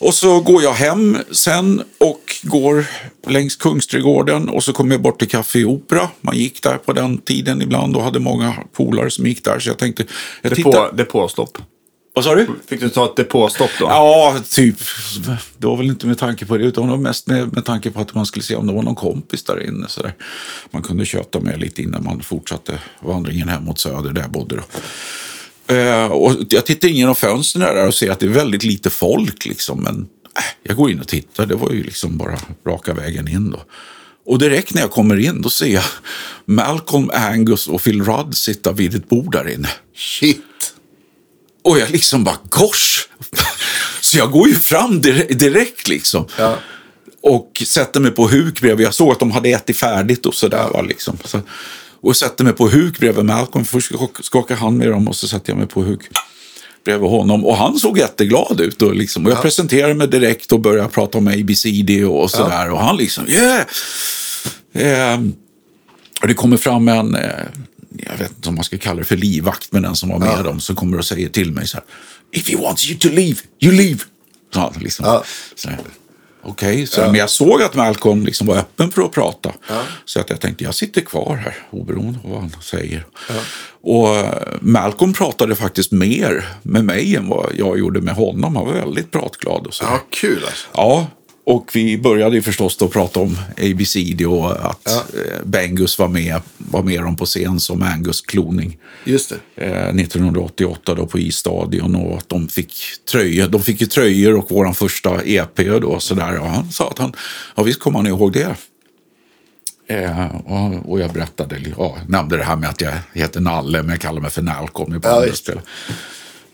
Och 0.00 0.14
så 0.14 0.40
går 0.40 0.62
jag 0.62 0.72
hem 0.72 1.16
sen 1.30 1.82
och 1.98 2.20
går 2.42 2.86
längs 3.26 3.56
Kungsträdgården 3.56 4.48
och 4.48 4.64
så 4.64 4.72
kommer 4.72 4.94
jag 4.94 5.02
bort 5.02 5.18
till 5.18 5.28
Café 5.28 5.64
Opera. 5.64 6.08
Man 6.20 6.36
gick 6.36 6.62
där 6.62 6.76
på 6.78 6.92
den 6.92 7.18
tiden 7.18 7.62
ibland 7.62 7.96
och 7.96 8.02
hade 8.02 8.20
många 8.20 8.54
polare 8.72 9.10
som 9.10 9.26
gick 9.26 9.44
där. 9.44 9.58
Så 9.58 9.70
jag 9.70 9.78
tänkte, 9.78 10.04
jag 10.42 10.54
tittar... 10.54 10.70
Depå, 10.70 10.96
depåstopp. 10.96 11.58
Vad 12.18 12.24
sa 12.24 12.34
du? 12.34 12.46
Fick 12.66 12.80
du 12.80 12.88
ta 12.88 13.04
ett 13.04 13.16
depåstopp 13.16 13.70
då? 13.78 13.84
Ja, 13.84 14.36
typ. 14.50 14.76
Det 15.58 15.66
var 15.66 15.76
väl 15.76 15.86
inte 15.86 16.06
med 16.06 16.18
tanke 16.18 16.46
på 16.46 16.56
det, 16.56 16.64
utan 16.64 16.84
det 16.84 16.90
var 16.90 16.98
mest 16.98 17.26
med, 17.26 17.52
med 17.52 17.64
tanke 17.64 17.90
på 17.90 18.00
att 18.00 18.14
man 18.14 18.26
skulle 18.26 18.42
se 18.42 18.54
om 18.54 18.66
det 18.66 18.72
var 18.72 18.82
någon 18.82 18.94
kompis 18.94 19.42
där 19.42 19.66
inne. 19.68 19.88
Så 19.88 20.02
där. 20.02 20.14
Man 20.70 20.82
kunde 20.82 21.04
köta 21.04 21.40
med 21.40 21.60
lite 21.60 21.82
innan 21.82 22.04
man 22.04 22.22
fortsatte 22.22 22.78
vandringen 23.00 23.48
hem 23.48 23.64
mot 23.64 23.78
söder 23.78 24.10
där 24.10 24.22
jag 24.22 24.30
bodde. 24.30 24.56
Då. 24.56 25.74
Eh, 25.74 26.06
och 26.06 26.32
jag 26.48 26.66
tittar 26.66 26.88
in 26.88 26.96
genom 26.96 27.14
fönstren 27.14 27.74
där 27.74 27.86
och 27.86 27.94
ser 27.94 28.10
att 28.10 28.20
det 28.20 28.26
är 28.26 28.30
väldigt 28.30 28.64
lite 28.64 28.90
folk. 28.90 29.46
Liksom, 29.46 29.82
men 29.82 30.08
äh, 30.36 30.42
jag 30.62 30.76
går 30.76 30.90
in 30.90 31.00
och 31.00 31.08
tittar. 31.08 31.46
Det 31.46 31.54
var 31.54 31.72
ju 31.72 31.82
liksom 31.82 32.16
bara 32.16 32.38
raka 32.66 32.94
vägen 32.94 33.28
in. 33.28 33.50
Då. 33.50 33.60
Och 34.26 34.38
direkt 34.38 34.74
när 34.74 34.80
jag 34.80 34.90
kommer 34.90 35.16
in 35.18 35.42
då 35.42 35.50
ser 35.50 35.74
jag 35.74 35.84
Malcolm 36.44 37.10
Angus 37.14 37.68
och 37.68 37.82
Phil 37.82 38.04
Rudd 38.04 38.36
sitta 38.36 38.72
vid 38.72 38.94
ett 38.94 39.08
bord 39.08 39.32
där 39.32 39.48
inne. 39.48 39.68
Shit. 39.96 40.44
Och 41.68 41.78
jag 41.78 41.90
liksom 41.90 42.24
bara, 42.24 42.36
kors! 42.48 43.08
Så 44.00 44.18
jag 44.18 44.30
går 44.30 44.48
ju 44.48 44.54
fram 44.54 45.00
direkt, 45.00 45.88
liksom. 45.88 46.26
Ja. 46.38 46.56
Och 47.22 47.62
sätter 47.66 48.00
mig 48.00 48.10
på 48.10 48.28
huk 48.28 48.60
bredvid. 48.60 48.86
Jag 48.86 48.94
såg 48.94 49.12
att 49.12 49.18
de 49.18 49.30
hade 49.30 49.48
ätit 49.48 49.76
färdigt 49.76 50.26
och 50.26 50.34
sådär. 50.34 50.68
Va, 50.72 50.82
liksom. 50.82 51.18
så, 51.24 51.40
och 52.00 52.16
sätter 52.16 52.44
mig 52.44 52.52
på 52.52 52.68
huk 52.68 52.98
bredvid 52.98 53.24
Malcolm. 53.24 53.64
Först 53.64 53.92
skak- 53.92 54.22
skakar 54.22 54.56
han 54.56 54.76
med 54.76 54.88
dem 54.88 55.08
och 55.08 55.16
så 55.16 55.28
sätter 55.28 55.50
jag 55.50 55.58
mig 55.58 55.66
på 55.66 55.82
huk 55.82 56.00
bredvid 56.84 57.10
honom. 57.10 57.44
Och 57.44 57.56
han 57.56 57.78
såg 57.78 57.98
jätteglad 57.98 58.60
ut. 58.60 58.82
Och, 58.82 58.94
liksom, 58.94 59.26
och 59.26 59.32
jag 59.32 59.42
presenterade 59.42 59.94
mig 59.94 60.08
direkt 60.08 60.52
och 60.52 60.60
började 60.60 60.88
prata 60.88 61.18
om 61.18 61.28
ABCD 61.28 62.04
och 62.04 62.30
sådär. 62.30 62.70
Och 62.70 62.80
han 62.80 62.96
liksom, 62.96 63.28
yeah! 63.28 63.62
Ehm, 64.72 65.34
och 66.22 66.28
det 66.28 66.34
kommer 66.34 66.56
fram 66.56 66.88
en, 66.88 67.14
eh, 67.14 67.30
jag 67.96 68.16
vet 68.16 68.30
inte 68.30 68.48
om 68.48 68.54
man 68.54 68.64
ska 68.64 68.78
kalla 68.78 68.98
det 68.98 69.04
för 69.04 69.16
livvakt, 69.16 69.72
men 69.72 69.82
den 69.82 69.96
som 69.96 70.08
var 70.08 70.18
med 70.18 70.44
dem, 70.44 70.60
som 70.60 70.76
kommer 70.76 70.98
och 70.98 71.04
säger 71.04 71.28
till 71.28 71.52
mig 71.52 71.68
så 71.68 71.76
här. 71.76 71.84
If 72.32 72.48
he 72.48 72.56
wants 72.56 72.90
you 72.90 72.98
to 72.98 73.08
leave, 73.08 73.36
you 73.60 73.72
leave. 73.72 73.98
Han 74.54 74.72
liksom. 74.80 75.04
Ja. 75.06 75.24
Okej, 76.42 76.86
så 76.86 77.00
här, 77.00 77.08
men 77.08 77.18
jag 77.20 77.30
såg 77.30 77.62
att 77.62 77.74
Malcolm 77.74 78.24
liksom 78.24 78.46
var 78.46 78.56
öppen 78.56 78.90
för 78.90 79.02
att 79.02 79.12
prata. 79.12 79.52
Så 80.04 80.20
att 80.20 80.30
jag 80.30 80.40
tänkte, 80.40 80.64
jag 80.64 80.74
sitter 80.74 81.00
kvar 81.00 81.36
här, 81.36 81.54
oberoende 81.70 82.18
av 82.24 82.30
vad 82.30 82.40
han 82.40 82.50
säger. 82.62 83.06
Och 83.82 84.16
eh, 84.16 84.42
Malcolm 84.60 85.12
pratade 85.12 85.56
faktiskt 85.56 85.92
mer 85.92 86.48
med 86.62 86.84
mig 86.84 87.16
än 87.16 87.28
vad 87.28 87.52
jag 87.54 87.78
gjorde 87.78 88.00
med 88.00 88.14
honom. 88.14 88.56
Han 88.56 88.66
var 88.66 88.72
väldigt 88.72 89.10
pratglad 89.10 89.66
och 89.66 89.74
så. 89.74 89.84
Ja, 89.84 90.00
kul 90.10 90.44
alltså. 90.44 90.68
Ja, 90.72 91.06
och 91.48 91.70
vi 91.74 91.98
började 91.98 92.36
ju 92.36 92.42
förstås 92.42 92.76
då 92.76 92.88
prata 92.88 93.20
om 93.20 93.38
ABCD 93.56 94.26
och 94.26 94.70
att 94.70 94.88
eh, 94.88 95.44
Bengus 95.44 95.98
var 95.98 96.08
med, 96.08 96.40
var 96.56 96.82
med 96.82 97.02
dem 97.02 97.16
på 97.16 97.26
scen 97.26 97.60
som 97.60 97.82
Angus 97.82 98.20
kloning. 98.20 98.78
Just 99.04 99.32
det. 99.54 99.64
Eh, 99.66 99.88
1988 99.88 100.94
då 100.94 101.06
på 101.06 101.18
isstadion 101.18 101.94
och 101.94 102.18
att 102.18 102.28
de 102.28 102.48
fick 102.48 102.74
tröjor. 103.10 103.48
De 103.48 103.62
fick 103.62 103.80
ju 103.80 103.86
tröjor 103.86 104.36
och 104.36 104.50
våran 104.50 104.74
första 104.74 105.22
EP 105.24 105.56
då 105.56 106.00
sådär. 106.00 106.38
Och 106.38 106.48
han 106.48 106.72
sa 106.72 106.88
att 106.90 106.98
han, 106.98 107.12
ja 107.56 107.62
visst 107.62 107.80
kommer 107.80 107.98
han 107.98 108.06
ihåg 108.06 108.32
det. 108.32 108.54
Eh, 109.86 110.36
och, 110.36 110.90
och 110.90 111.00
jag 111.00 111.12
berättade, 111.12 111.60
ja, 111.78 111.96
nämnde 112.08 112.36
det 112.36 112.44
här 112.44 112.56
med 112.56 112.68
att 112.68 112.80
jag 112.80 112.92
heter 113.12 113.40
Nalle 113.40 113.82
men 113.82 113.90
jag 113.90 114.00
kallar 114.00 114.20
mig 114.20 114.30
för 114.30 114.42
Nalcom 114.42 114.94
i 114.94 114.98
bandet. 114.98 115.48
Ja, 115.48 115.54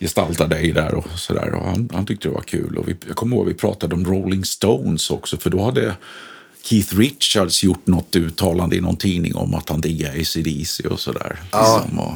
gestalta 0.01 0.47
dig 0.47 0.73
där 0.73 0.95
och 0.95 1.07
sådär. 1.17 1.61
Han, 1.65 1.89
han 1.93 2.07
tyckte 2.07 2.29
det 2.29 2.35
var 2.35 2.41
kul. 2.41 2.79
Och 2.79 2.89
vi, 2.89 2.97
jag 3.07 3.17
kommer 3.17 3.37
ihåg 3.37 3.47
vi 3.47 3.55
pratade 3.55 3.95
om 3.95 4.05
Rolling 4.05 4.45
Stones 4.45 5.11
också, 5.11 5.37
för 5.37 5.51
då 5.51 5.65
hade 5.65 5.95
Keith 6.65 6.97
Richards 6.97 7.65
gjort 7.65 7.87
något 7.87 8.17
uttalande 8.17 8.77
i 8.77 8.81
någon 8.81 8.97
tidning 8.97 9.35
om 9.35 9.55
att 9.55 9.69
han 9.69 9.81
diggar 9.81 10.11
ACDC 10.11 10.89
och 10.89 11.01
sådär. 11.01 11.39
Liksom. 11.43 11.99
Och 11.99 12.15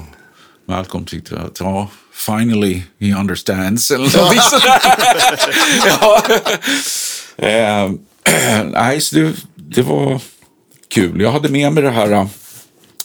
Malcolm 0.66 1.05
tyckte 1.05 1.39
att, 1.39 1.61
ja, 1.61 1.89
finally 2.12 2.83
he 3.01 3.14
understands. 3.14 3.91
Eller 3.91 4.16
någonting 4.16 4.41
sådär. 4.41 4.81
ja. 5.87 6.22
Eh, 7.47 7.91
nej, 8.64 9.01
så 9.01 9.16
det, 9.16 9.35
det 9.55 9.83
var 9.83 10.20
kul. 10.89 11.20
Jag 11.20 11.33
hade 11.33 11.49
med 11.49 11.72
mig 11.72 11.83
det 11.83 11.91
här 11.91 12.26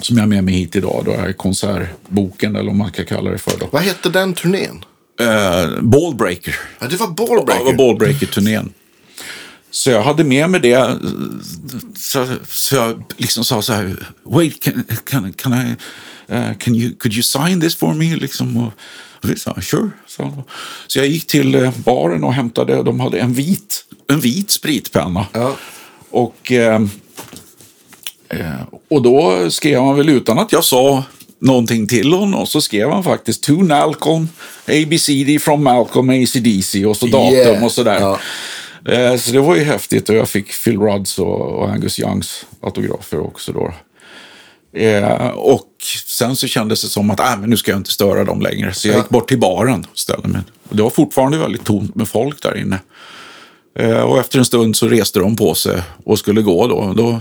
som 0.05 0.17
jag 0.17 0.23
har 0.23 0.27
med 0.29 0.43
mig 0.43 0.53
hit 0.53 0.75
idag. 0.75 1.03
Då, 1.05 1.11
här 1.11 1.33
konsertboken 1.33 2.55
eller 2.55 2.67
vad 2.67 2.75
man 2.75 2.89
ska 2.89 3.05
kalla 3.05 3.31
det 3.31 3.37
för. 3.37 3.59
Då. 3.59 3.69
Vad 3.71 3.81
hette 3.81 4.09
den 4.09 4.33
turnén? 4.33 4.85
Eh, 5.19 5.81
Ballbreaker. 5.81 6.55
Ja, 6.79 6.87
det 6.87 6.95
var 6.95 7.07
Ja, 7.07 7.13
det 7.13 7.15
Ballbreaker. 7.15 7.65
var 7.65 7.73
Ballbreaker-turnén. 7.73 8.73
Så 9.71 9.89
jag 9.89 10.03
hade 10.03 10.23
med 10.23 10.49
mig 10.49 10.59
det. 10.59 10.97
Så, 11.95 12.27
så 12.49 12.75
jag 12.75 13.03
liksom 13.17 13.45
sa 13.45 13.61
så 13.61 13.73
här, 13.73 14.07
wait, 14.23 14.63
can, 14.63 14.83
can, 15.05 15.33
can 15.33 15.53
I, 15.53 15.75
uh, 16.33 16.57
can 16.57 16.75
you, 16.75 16.95
could 16.95 17.13
you 17.13 17.23
sign 17.23 17.61
this 17.61 17.75
for 17.75 17.93
me? 17.93 18.15
Liksom, 18.15 18.57
och, 18.57 18.73
och 19.31 19.37
sa, 19.37 19.61
sure. 19.61 19.89
han. 20.17 20.43
Så 20.87 20.99
jag 20.99 21.07
gick 21.07 21.27
till 21.27 21.55
eh, 21.55 21.71
baren 21.77 22.23
och 22.23 22.33
hämtade, 22.33 22.83
de 22.83 22.99
hade 22.99 23.19
en 23.19 23.33
vit, 23.33 23.85
en 24.09 24.19
vit 24.19 24.51
spritpenna. 24.51 25.25
Ja. 25.33 25.57
Och, 26.09 26.51
eh, 26.51 26.79
och 28.89 29.01
då 29.01 29.49
skrev 29.49 29.81
han 29.81 29.95
väl 29.97 30.09
utan 30.09 30.39
att 30.39 30.51
jag 30.51 30.63
sa 30.63 31.03
någonting 31.39 31.88
till 31.88 32.13
honom 32.13 32.45
så 32.47 32.61
skrev 32.61 32.89
han 32.91 33.03
faktiskt 33.03 33.43
To 33.43 33.53
Malcolm, 33.53 34.29
ABCD 34.67 35.41
from 35.41 35.63
Malcolm, 35.63 36.09
ACDC 36.09 36.86
och 36.86 36.97
så 36.97 37.05
datum 37.05 37.34
Yeah. 37.34 37.63
och 37.63 37.71
sådär. 37.71 37.99
Ja. 37.99 38.19
Eh, 38.91 39.17
Så 39.17 39.31
det 39.31 39.39
var 39.39 39.55
ju 39.55 39.63
häftigt 39.63 40.09
och 40.09 40.15
jag 40.15 40.29
fick 40.29 40.63
Phil 40.63 40.79
Rudds 40.79 41.19
och 41.19 41.69
Angus 41.69 41.99
Youngs 41.99 42.45
autografer 42.61 43.19
också 43.19 43.51
då. 43.51 43.73
Eh, 44.79 45.27
och 45.29 45.67
sen 46.05 46.36
så 46.36 46.47
kändes 46.47 46.81
det 46.81 46.88
som 46.88 47.11
att 47.11 47.19
äh, 47.19 47.39
men 47.39 47.49
nu 47.49 47.57
ska 47.57 47.71
jag 47.71 47.79
inte 47.79 47.91
störa 47.91 48.23
dem 48.23 48.41
längre. 48.41 48.73
Så 48.73 48.88
jag 48.88 48.95
Ja. 48.95 48.97
gick 48.99 49.09
bort 49.09 49.27
till 49.27 49.39
baren 49.39 49.86
och 49.91 49.99
ställde 49.99 50.27
mig. 50.27 50.41
Och 50.69 50.75
det 50.75 50.84
var 50.84 50.89
fortfarande 50.89 51.38
väldigt 51.38 51.63
tomt 51.63 51.95
med 51.95 52.07
folk 52.07 52.41
där 52.43 52.57
inne. 52.57 52.79
Eh, 53.79 54.01
och 54.01 54.19
efter 54.19 54.39
en 54.39 54.45
stund 54.45 54.75
så 54.75 54.88
reste 54.88 55.19
de 55.19 55.36
på 55.36 55.53
sig 55.55 55.81
och 56.05 56.19
skulle 56.19 56.41
gå 56.41 56.67
då. 56.67 56.93
Då 56.97 57.19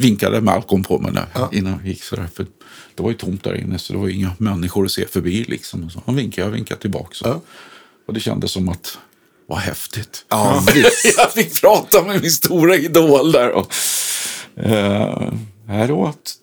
vinkade 0.00 0.40
Malcolm 0.40 0.82
på 0.82 0.98
mig 0.98 1.12
när, 1.12 1.26
innan 1.52 1.72
jag 1.72 1.86
gick. 1.88 2.02
Sådär. 2.02 2.28
För 2.34 2.46
det 2.94 3.02
var 3.02 3.10
ju 3.10 3.16
tomt 3.16 3.44
där 3.44 3.54
inne 3.54 3.78
så 3.78 3.92
det 3.92 3.98
var 3.98 4.08
inga 4.08 4.30
människor 4.38 4.84
att 4.84 4.90
se 4.90 5.06
förbi. 5.06 5.44
Liksom. 5.48 5.90
Så 5.90 6.02
han 6.06 6.16
vinkade, 6.16 6.46
jag 6.46 6.52
vinkade 6.52 6.80
tillbaka. 6.80 7.08
Så. 7.12 7.26
Ja. 7.28 7.40
Och 8.08 8.14
det 8.14 8.20
kändes 8.20 8.50
som 8.52 8.68
att, 8.68 8.98
vad 9.48 9.58
häftigt. 9.58 10.24
Ja, 10.28 10.64
jag 11.16 11.32
fick 11.32 11.60
prata 11.60 12.02
med 12.02 12.22
min 12.22 12.30
stora 12.30 12.76
idol 12.76 13.32
där. 13.32 13.50
Och, 13.50 13.72
eh, 14.56 15.32
det 15.86 15.92
var 15.92 16.08
ett 16.10 16.34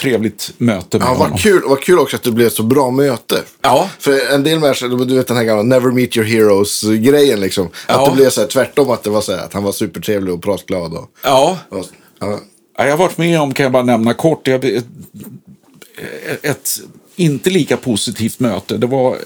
trevligt 0.00 0.52
möte 0.58 0.98
med 0.98 1.06
Ja, 1.06 1.10
honom. 1.14 1.30
vad 1.30 1.40
kul, 1.40 1.62
vad 1.66 1.80
kul 1.80 1.98
också 1.98 2.16
att 2.16 2.22
det 2.22 2.30
blev 2.32 2.46
ett 2.46 2.52
så 2.52 2.62
bra 2.62 2.90
möte. 2.90 3.42
Ja. 3.62 3.90
För 3.98 4.34
en 4.34 4.42
del 4.42 4.60
människor, 4.60 5.04
du 5.06 5.14
vet 5.16 5.26
den 5.26 5.36
här 5.36 5.44
gamla 5.44 5.62
never 5.62 5.90
meet 5.90 6.16
your 6.16 6.26
heroes-grejen 6.26 7.40
liksom. 7.40 7.66
Att 7.66 7.72
Ja. 7.88 8.08
det 8.08 8.16
blev 8.16 8.30
så 8.30 8.40
här 8.40 8.48
tvärtom, 8.48 8.90
att 8.90 9.02
det 9.02 9.10
var 9.10 9.20
så 9.20 9.32
här, 9.32 9.38
att 9.44 9.52
han 9.52 9.62
var 9.62 9.72
supertrevlig 9.72 10.34
och 10.34 10.42
pratglad. 10.42 10.94
Och, 10.94 11.10
Ja, 11.24 11.58
och, 11.68 11.86
ja. 12.18 12.40
Ja, 12.76 12.84
Jag 12.84 12.90
har 12.92 12.98
varit 12.98 13.18
med 13.18 13.40
om, 13.40 13.54
kan 13.54 13.64
jag 13.64 13.72
bara 13.72 13.82
nämna 13.82 14.14
kort, 14.14 14.48
ett, 14.48 14.64
ett 16.42 16.70
inte 17.16 17.50
lika 17.50 17.76
positivt 17.76 18.40
möte. 18.40 18.76
Det 18.76 18.86
var 18.86 19.12
eh, 19.14 19.18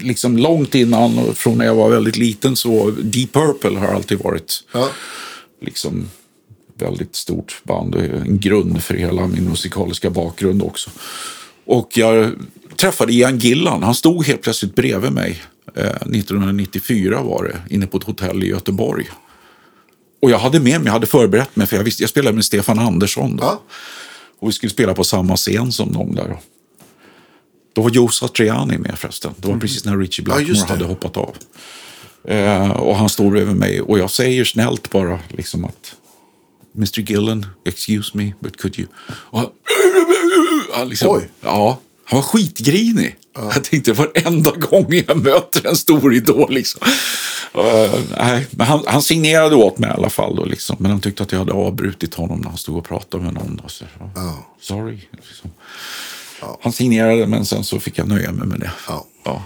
liksom 0.00 0.36
långt 0.38 0.74
innan, 0.74 1.34
från 1.34 1.58
när 1.58 1.64
jag 1.64 1.74
var 1.74 1.90
väldigt 1.90 2.16
liten, 2.16 2.56
så 2.56 2.90
Deep 2.90 3.32
Purple 3.32 3.78
har 3.78 3.86
alltid 3.88 4.18
varit 4.18 4.64
Ja. 4.72 4.88
liksom 5.60 6.08
väldigt 6.78 7.16
stort 7.16 7.60
band 7.64 7.94
och 7.94 8.02
en 8.02 8.38
grund 8.38 8.82
för 8.82 8.94
hela 8.94 9.26
min 9.26 9.44
musikaliska 9.48 10.10
bakgrund 10.10 10.62
också. 10.62 10.90
Och 11.64 11.90
jag 11.98 12.30
träffade 12.76 13.12
Ian 13.12 13.38
Gillan, 13.38 13.82
han 13.82 13.94
stod 13.94 14.26
helt 14.26 14.42
plötsligt 14.42 14.74
bredvid 14.74 15.12
mig. 15.12 15.42
Eh, 15.74 15.84
1994 15.86 17.22
var 17.22 17.44
det, 17.44 17.74
inne 17.74 17.86
på 17.86 17.96
ett 17.98 18.04
hotell 18.04 18.42
i 18.44 18.46
Göteborg. 18.46 19.10
Och 20.22 20.30
jag 20.30 20.38
hade 20.38 20.60
med 20.60 20.80
mig, 20.80 20.86
jag 20.86 20.92
hade 20.92 21.06
förberett 21.06 21.56
mig, 21.56 21.66
för 21.66 21.76
jag, 21.76 21.84
visste, 21.84 22.02
jag 22.02 22.10
spelade 22.10 22.34
med 22.34 22.44
Stefan 22.44 22.78
Andersson. 22.78 23.36
Då. 23.36 23.44
Ja. 23.44 23.62
Och 24.38 24.48
vi 24.48 24.52
skulle 24.52 24.70
spela 24.70 24.94
på 24.94 25.04
samma 25.04 25.36
scen 25.36 25.72
som 25.72 25.92
de 25.92 26.14
där. 26.14 26.36
Då 27.72 27.82
var 27.82 27.90
Joe 27.90 28.08
Satriani 28.08 28.78
med 28.78 28.98
förresten. 28.98 29.34
Det 29.36 29.48
var 29.48 29.58
precis 29.58 29.84
när 29.84 29.98
Richie 29.98 30.24
Blackmore 30.24 30.52
det. 30.52 30.66
hade 30.66 30.84
hoppat 30.84 31.16
av. 31.16 31.36
Eh, 32.24 32.70
och 32.70 32.96
han 32.96 33.08
står 33.08 33.30
bredvid 33.30 33.56
mig 33.56 33.80
och 33.80 33.98
jag 33.98 34.10
säger 34.10 34.44
snällt 34.44 34.90
bara 34.90 35.18
liksom 35.28 35.64
att 35.64 35.94
Mr 36.76 37.00
Gillen, 37.00 37.46
excuse 37.64 38.10
me, 38.14 38.32
but 38.40 38.56
could 38.56 38.78
you... 38.78 38.88
Och 39.08 39.38
han, 39.38 39.48
han 40.74 40.88
liksom, 40.88 41.08
Oj. 41.10 41.30
Ja, 41.40 41.80
han 42.04 42.16
var 42.16 42.22
skitgrinig. 42.22 43.16
Jag 43.34 43.64
tänkte 43.64 43.92
varenda 43.92 44.50
gång 44.50 45.02
jag 45.06 45.16
möter 45.16 45.66
en 45.66 45.76
stor 45.76 46.14
idol. 46.14 46.54
Liksom. 46.54 46.80
Nej, 47.54 48.46
men 48.50 48.66
han, 48.66 48.82
han 48.86 49.02
signerade 49.02 49.56
åt 49.56 49.78
mig 49.78 49.90
i 49.90 49.92
alla 49.92 50.10
fall. 50.10 50.36
Då, 50.36 50.44
liksom. 50.44 50.76
Men 50.80 50.90
han 50.90 51.00
tyckte 51.00 51.22
att 51.22 51.32
jag 51.32 51.38
hade 51.38 51.52
avbrutit 51.52 52.14
honom 52.14 52.40
när 52.40 52.48
han 52.48 52.58
stod 52.58 52.76
och 52.76 52.84
pratade 52.84 53.24
med 53.24 53.34
någon. 53.34 53.56
Då, 53.62 53.68
så, 53.68 53.84
Ja. 54.14 54.46
Sorry. 54.60 54.98
Liksom. 55.10 55.50
Han 56.62 56.72
signerade 56.72 57.26
men 57.26 57.46
sen 57.46 57.64
så 57.64 57.80
fick 57.80 57.98
jag 57.98 58.08
nöja 58.08 58.32
mig 58.32 58.46
med 58.46 58.60
det. 58.60 58.70
Ja. 58.88 59.06
Ja. 59.24 59.42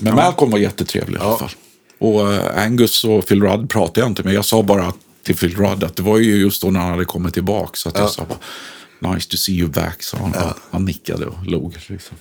Men 0.00 0.14
Malcolm 0.14 0.50
var 0.50 0.58
jättetrevlig 0.58 1.18
i 1.18 1.22
alla 1.22 1.36
fall. 1.38 1.50
Och 1.98 2.32
eh, 2.32 2.64
Angus 2.64 3.04
och 3.04 3.26
Phil 3.26 3.42
Rudd 3.42 3.70
pratade 3.70 4.00
jag 4.00 4.06
inte 4.10 4.22
med. 4.22 4.34
Jag 4.34 4.44
sa 4.44 4.62
bara 4.62 4.92
till 5.22 5.36
Phil 5.36 5.56
Rudd 5.56 5.84
att 5.84 5.96
det 5.96 6.02
var 6.02 6.18
ju 6.18 6.36
just 6.36 6.62
då 6.62 6.70
när 6.70 6.80
han 6.80 6.90
hade 6.90 7.04
kommit 7.04 7.34
tillbaka. 7.34 7.70
Så 7.74 7.88
att 7.88 7.98
jag 7.98 8.10
sa 8.10 8.26
bara, 8.28 9.14
nice 9.14 9.30
to 9.30 9.36
see 9.36 9.52
you 9.52 9.68
back, 9.68 10.02
sa 10.02 10.16
han. 10.18 10.34
Han 10.70 10.84
nickade 10.84 11.26
och 11.26 11.46
log. 11.46 11.76
Liksom. 11.86 12.16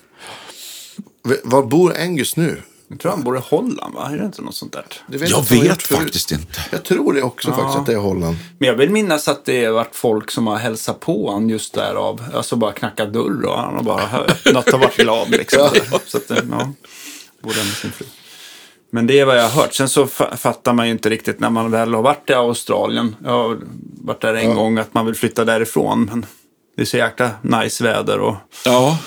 Var 1.44 1.64
bor 1.64 1.98
Angus 2.02 2.36
nu? 2.36 2.62
Jag 2.92 3.00
tror 3.00 3.12
han 3.12 3.24
bor 3.24 3.38
i 3.38 3.42
Holland, 3.50 3.94
va? 3.96 4.10
Är 4.14 4.18
det 4.18 4.26
inte 4.26 4.42
något 4.42 4.56
sånt 4.56 4.74
där? 4.74 4.86
Det 5.08 5.18
Jag 5.18 5.20
vet 5.20 5.48
förut. 5.48 5.82
faktiskt 5.82 6.32
inte. 6.32 6.60
Jag 6.72 6.84
tror 6.84 7.14
det 7.14 7.22
också 7.22 7.52
faktiskt 7.52 7.78
att 7.78 7.86
det 7.86 7.94
är 7.94 7.98
Holland. 7.98 8.36
Men 8.60 8.68
jag 8.68 8.76
vill 8.76 8.90
minnas 8.90 9.28
att 9.28 9.46
det 9.46 9.66
har 9.66 9.74
varit 9.74 9.96
folk 9.96 10.32
som 10.32 10.48
har 10.48 10.58
hälsat 10.58 11.00
på 11.00 11.32
han 11.32 11.50
just 11.50 11.74
därav. 11.74 12.24
Alltså 12.34 12.56
bara 12.56 12.72
knackat 12.72 13.14
dörr 13.14 13.46
och 13.46 13.58
han 13.60 13.76
har 13.76 13.84
bara 13.84 14.10
öppnat 14.28 14.68
och 14.74 14.80
varit 14.80 14.98
glad 14.98 15.30
liksom. 15.30 15.70
Så 16.06 16.18
att, 16.18 16.28
det- 16.28 16.44
ja, 16.52 16.74
både 17.42 17.56
med 17.58 17.66
sin 17.74 17.92
fru. 17.92 18.06
Men 18.92 19.08
det 19.08 19.20
är 19.20 19.26
vad 19.26 19.38
jag 19.38 19.44
har 19.50 19.62
hört. 19.62 19.74
Sen 19.74 19.90
så 19.90 20.06
fa- 20.06 20.36
fattar 20.36 20.74
man 20.74 20.86
ju 20.86 20.92
inte 20.92 21.10
riktigt 21.10 21.40
när 21.40 21.50
man 21.50 21.72
väl 21.72 21.94
har 21.94 22.02
varit 22.02 22.30
i 22.30 22.34
Australien. 22.34 23.16
Jag 23.24 23.32
har 23.32 23.58
varit 24.04 24.22
där 24.22 24.34
en 24.34 24.56
gång 24.56 24.78
att 24.78 24.94
man 24.94 25.06
vill 25.06 25.16
flytta 25.16 25.46
därifrån. 25.46 26.06
Men 26.12 26.26
det 26.76 26.82
är 26.82 26.86
så 26.86 26.98
jäkla 26.98 27.32
nice 27.42 27.84
väder 27.84 28.20
och 28.20 28.36
Ja. 28.66 28.98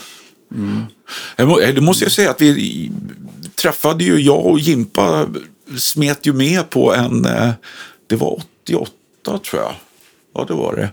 Jag 1.37 1.49
må- 1.49 1.59
Det 1.59 1.80
måste 1.80 2.05
jag 2.05 2.12
säga 2.12 2.30
att 2.30 2.41
vi 2.41 2.91
träffade 3.57 4.05
ju, 4.05 4.20
jag 4.20 4.46
och 4.46 4.59
Jimpa 4.59 5.26
smet 5.76 6.26
ju 6.26 6.32
med 6.32 6.70
på 6.70 6.94
en, 6.94 7.24
eh, 7.24 7.50
det 8.07 8.16
var 8.16 8.42
88 8.64 8.90
tror 9.24 9.62
jag. 9.62 9.74
Ja, 10.34 10.44
det 10.48 10.55
var 10.55 10.76
det. 10.76 10.90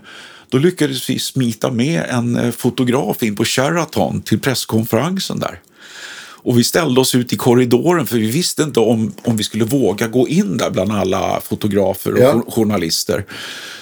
Då 0.48 0.58
lyckades 0.58 1.10
vi 1.10 1.18
smita 1.18 1.70
med 1.70 2.04
en 2.08 2.36
eh, 2.36 2.50
fotograf 2.50 3.22
in 3.22 3.36
på 3.36 3.44
Sheraton 3.44 4.22
till 4.22 4.40
presskonferensen 4.40 5.38
där. 5.38 5.60
Och 6.42 6.58
vi 6.58 6.64
ställde 6.64 7.00
oss 7.00 7.14
ut 7.14 7.32
i 7.32 7.36
korridoren 7.36 8.06
för 8.06 8.16
vi 8.16 8.30
visste 8.30 8.62
inte 8.62 8.80
om, 8.80 9.12
om 9.24 9.36
vi 9.36 9.44
skulle 9.44 9.64
våga 9.64 10.08
gå 10.08 10.28
in 10.28 10.56
där 10.56 10.70
bland 10.70 10.92
alla 10.92 11.40
fotografer 11.40 12.12
och 12.14 12.18
Ja. 12.20 12.32
jour- 12.32 12.50
journalister. 12.50 13.24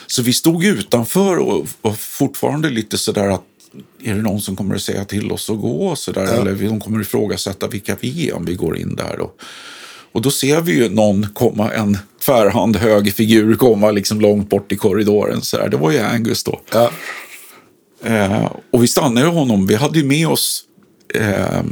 Så 0.07 0.23
vi 0.23 0.33
stod 0.33 0.65
utanför 0.65 1.37
och 1.37 1.69
var 1.83 1.93
fortfarande 1.93 2.71
lite 2.71 2.99
sådär 2.99 3.29
att 3.29 3.43
är 4.03 4.15
det 4.15 4.23
någon 4.23 4.41
som 4.41 4.57
kommer 4.57 4.75
att 4.75 4.83
säga 4.83 5.05
till 5.05 5.33
oss 5.33 5.51
att 5.51 5.61
gå? 5.61 5.97
Så 5.97 6.13
där, 6.13 6.23
Eller 6.23 6.55
de 6.55 6.81
kommer 6.81 7.01
att 7.01 7.07
ifrågasätta 7.07 7.67
vilka 7.67 7.97
vi 8.01 8.29
är 8.29 8.37
om 8.37 8.45
vi 8.45 8.55
går 8.55 8.79
in 8.79 8.97
där. 8.97 9.21
Och, 9.21 9.41
och 10.13 10.23
då 10.23 10.31
ser 10.31 10.61
vi 10.61 10.73
ju 10.73 10.89
någon 10.89 11.27
komma, 11.35 11.73
en 11.73 11.99
tvärhand 12.27 12.77
hög 12.77 13.15
figur 13.15 13.55
komma 13.55 13.91
liksom 13.91 14.21
långt 14.21 14.51
bort 14.51 14.73
i 14.73 14.77
korridoren. 14.77 15.43
Så 15.43 15.57
där. 15.57 15.69
Det 15.69 15.77
var 15.77 15.91
ju 15.91 15.99
Angus 15.99 16.45
då. 16.45 16.61
Ja. 16.73 16.91
Eh, 18.05 18.53
och 18.73 18.83
vi 18.83 18.89
stannade 18.89 19.27
honom. 19.27 19.67
Vi 19.67 19.75
hade 19.75 19.99
ju 19.99 20.05
med 20.05 20.29
oss 20.29 20.65
eh, 21.15 21.63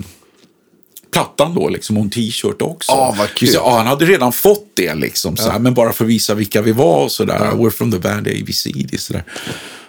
plattan 1.13 1.55
då, 1.55 1.69
liksom, 1.69 1.97
och 1.97 2.03
en 2.05 2.11
t-shirt 2.11 2.63
också. 2.63 2.93
Ah, 2.93 3.15
vad 3.19 3.35
kul. 3.35 3.49
Sa, 3.49 3.59
ja, 3.59 3.77
han 3.77 3.87
hade 3.87 4.05
redan 4.05 4.33
fått 4.33 4.71
det, 4.75 4.95
liksom, 4.95 5.37
så 5.37 5.51
här, 5.51 5.59
men 5.59 5.75
bara 5.75 5.93
för 5.93 6.05
att 6.05 6.11
visa 6.11 6.35
vilka 6.35 6.63
vi 6.63 6.73
var 6.73 7.05
och 7.05 7.13
sådär. 7.13 7.39
We're 7.39 7.71
from 7.71 7.93
the 7.93 7.99
band 7.99 8.29
ABCD. 8.29 9.01
Så 9.01 9.13
där. 9.13 9.25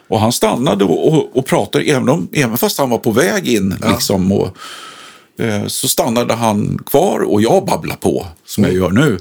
Och 0.08 0.20
han 0.20 0.32
stannade 0.32 0.84
och, 0.84 1.08
och, 1.08 1.38
och 1.38 1.46
pratade, 1.46 1.84
även, 1.84 2.10
om, 2.10 2.28
även 2.34 2.58
fast 2.58 2.78
han 2.78 2.90
var 2.90 2.98
på 2.98 3.12
väg 3.12 3.48
in. 3.48 3.76
Liksom, 3.92 4.32
och, 4.32 4.58
eh, 5.40 5.68
så 5.68 5.88
stannade 5.88 6.34
han 6.34 6.80
kvar 6.86 7.20
och 7.20 7.42
jag 7.42 7.66
babblade 7.66 8.00
på, 8.00 8.28
som 8.46 8.64
jag 8.64 8.74
gör 8.74 8.90
nu. 8.90 9.18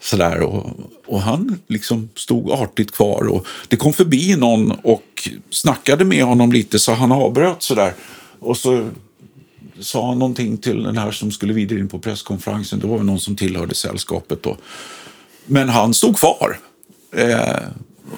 Sådär, 0.00 0.40
och, 0.40 0.70
och 1.06 1.20
han 1.20 1.58
liksom 1.68 2.08
stod 2.14 2.50
artigt 2.50 2.92
kvar. 2.92 3.28
Och 3.28 3.46
det 3.68 3.76
kom 3.76 3.92
förbi 3.92 4.36
någon 4.36 4.70
och 4.70 5.28
snackade 5.50 6.04
med 6.04 6.24
honom 6.24 6.52
lite, 6.52 6.78
så 6.78 6.92
han 6.92 7.12
avbröt 7.12 7.62
sådär. 7.62 7.94
Och 8.40 8.56
så 8.56 8.88
sa 9.80 10.08
han 10.08 10.18
någonting 10.18 10.56
till 10.56 10.82
den 10.82 10.98
här 10.98 11.10
som 11.10 11.30
skulle 11.30 11.52
vidare 11.52 11.78
in 11.78 11.88
på 11.88 11.98
presskonferensen. 11.98 12.78
Det 12.78 12.86
var 12.86 12.96
väl 12.96 13.06
någon 13.06 13.20
som 13.20 13.36
tillhörde 13.36 13.74
sällskapet 13.74 14.42
då. 14.42 14.56
Men 15.46 15.68
han 15.68 15.94
stod 15.94 16.16
kvar. 16.16 16.58
Eh, 17.12 17.68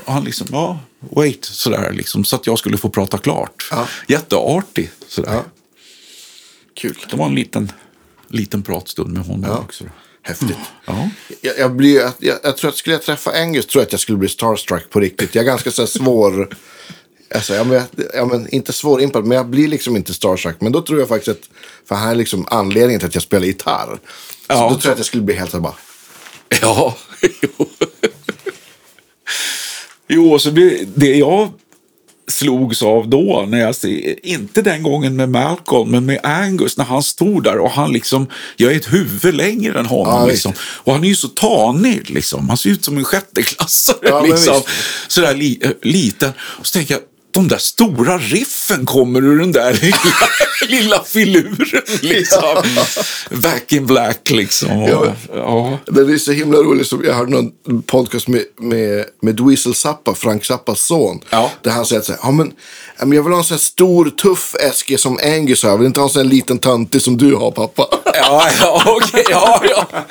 och 0.05 0.13
han 0.13 0.25
liksom, 0.25 0.47
ja, 0.51 0.79
wait, 1.01 1.45
sådär 1.45 1.93
liksom. 1.93 2.25
Så 2.25 2.37
att 2.37 2.47
jag 2.47 2.59
skulle 2.59 2.79
få 2.79 2.89
prata 2.89 3.19
klart. 3.19 3.69
Ja. 3.71 3.89
Jätteartig, 4.09 4.91
sådär. 5.09 5.33
Ja. 5.35 5.45
Kul. 6.75 6.99
Det 7.11 7.17
var 7.17 7.27
en 7.27 7.35
liten, 7.35 7.73
liten 8.29 8.63
pratstund 8.63 9.13
med 9.13 9.25
honom 9.27 9.45
Ja. 9.51 9.59
också. 9.59 9.85
häftigt. 10.23 10.57
Ja. 10.87 11.09
Jag, 11.41 11.59
jag, 11.59 11.77
blir, 11.77 12.01
jag, 12.19 12.39
jag, 12.43 12.57
tror 12.57 12.69
att 12.71 12.77
skulle 12.77 12.95
jag 12.95 13.03
träffa 13.03 13.31
Angus 13.31 13.67
tror 13.67 13.81
jag 13.81 13.87
att 13.87 13.93
jag 13.93 14.01
skulle 14.01 14.19
bli 14.19 14.29
starstruck 14.29 14.91
på 14.91 15.01
riktigt. 15.01 15.35
Jag 15.35 15.43
är 15.43 15.47
ganska 15.47 15.71
så 15.71 15.87
svår. 15.87 16.57
Alltså, 17.35 17.55
ja, 17.55 17.65
men, 17.65 17.75
jag- 17.77 18.07
ja, 18.15 18.25
men, 18.25 18.49
inte 18.49 18.73
svårimpad, 18.73 19.25
men 19.25 19.37
jag 19.37 19.47
blir 19.47 19.69
liksom 19.69 19.97
inte 19.97 20.15
starstruck. 20.15 20.57
Men 20.61 20.73
då 20.73 20.83
tror 20.83 20.99
jag 20.99 21.09
faktiskt 21.09 21.29
att, 21.29 21.51
för 21.89 21.95
han 21.95 22.09
är 22.11 22.15
liksom 22.15 22.47
anledningen 22.51 23.01
till 23.01 23.07
att 23.09 23.15
jag 23.15 23.23
spelar 23.23 23.47
gitarr. 23.47 23.99
Så 23.99 23.99
Ja. 24.49 24.63
då 24.63 24.69
tror 24.71 24.81
jag 24.85 24.93
att 24.93 24.99
jag 24.99 25.07
skulle 25.07 25.23
bli 25.23 25.35
helt 25.35 25.51
så 25.51 25.61
bara, 25.61 25.75
Ja, 26.63 26.97
jo. 27.43 27.70
Jo, 30.13 30.39
så 30.39 30.51
det, 30.51 30.85
det 30.95 31.15
jag 31.17 31.49
slogs 32.29 32.83
av 32.83 33.09
då, 33.09 33.45
när 33.49 33.61
jag, 33.61 33.75
se- 33.75 34.17
inte 34.23 34.63
den 34.63 34.83
gången 34.83 35.17
med 35.17 35.29
Malcolm, 35.29 35.91
men 35.91 36.07
med 36.07 36.21
Angus, 36.23 36.77
när 36.77 36.85
han 36.85 37.03
stod 37.03 37.45
där 37.45 37.59
och 37.59 37.71
han 37.71 37.93
liksom, 37.93 38.27
jag 38.57 38.73
är 38.73 38.77
ett 38.77 38.93
huvud 38.93 39.35
längre 39.35 39.79
än 39.79 39.87
honom. 39.87 40.15
Ja, 40.21 40.27
liksom. 40.27 40.53
Och 40.61 40.93
han 40.93 41.05
är 41.05 41.09
ju 41.09 41.17
så 41.17 41.29
tanig, 41.29 42.11
liksom. 42.11 42.49
han 42.49 42.57
ser 42.59 42.71
ut 42.71 42.85
som 42.85 42.99
en 42.99 43.05
sjätteklassare. 43.05 43.99
Ja, 44.03 44.23
liksom. 44.23 44.63
Sådär 45.09 45.35
li, 45.35 45.59
äh, 45.63 45.71
liten. 45.83 46.33
Och 46.41 46.67
så 46.67 46.73
tänker 46.79 46.95
jag, 46.95 47.03
de 47.33 47.49
där 47.49 47.59
stora 47.59 48.19
riffen 48.19 48.87
kommer 48.87 49.21
ur 49.25 49.39
den 49.39 49.53
där 49.53 49.73
lilla, 49.83 49.99
lilla 50.81 51.03
filuren. 51.05 51.83
Liksom. 52.03 52.63
Back 53.31 53.73
in 53.73 53.87
black 53.87 54.31
liksom. 54.31 54.83
Och, 54.83 54.89
Ja. 54.91 55.15
ja. 55.35 55.79
Det 55.87 56.01
är 56.01 56.19
så 56.19 56.33
himla 56.33 56.59
roligt. 56.59 56.87
Som 56.87 57.05
jag 57.05 57.15
hörde 57.15 57.31
någon 57.31 57.83
podcast 57.87 58.29
med, 58.29 58.43
med, 58.61 59.05
med 59.23 59.35
Dweezil 59.37 59.75
Zappa, 59.75 60.15
Frank 60.15 60.45
Zappas 60.45 60.81
son. 60.81 61.21
Ja. 61.31 61.51
Där 61.63 61.71
han 61.71 61.87
säger 61.87 62.03
så 62.03 62.13
här, 62.13 62.21
ja, 62.23 62.31
men, 62.31 62.53
ja, 62.99 63.15
jag 63.15 63.23
vill 63.23 63.33
ha 63.33 63.39
en 63.39 63.45
sån 63.45 63.55
här 63.55 63.61
stor 63.63 64.11
tuff 64.11 64.55
Eske 64.61 64.99
som 64.99 65.19
Angus 65.25 65.63
har. 65.63 65.71
Jag 65.71 65.79
vill 65.79 65.87
inte 65.87 66.01
ha 66.01 66.07
en 66.07 66.13
sån 66.13 66.23
här 66.23 66.31
liten 66.31 66.59
töntig 66.59 67.03
som 67.03 67.17
du 67.17 67.35
har 67.35 67.51
pappa. 67.51 67.87
Ja, 68.15 68.49
ja, 68.61 68.83
okej. 68.87 69.25
ja, 69.31 69.63
ja. 69.71 69.87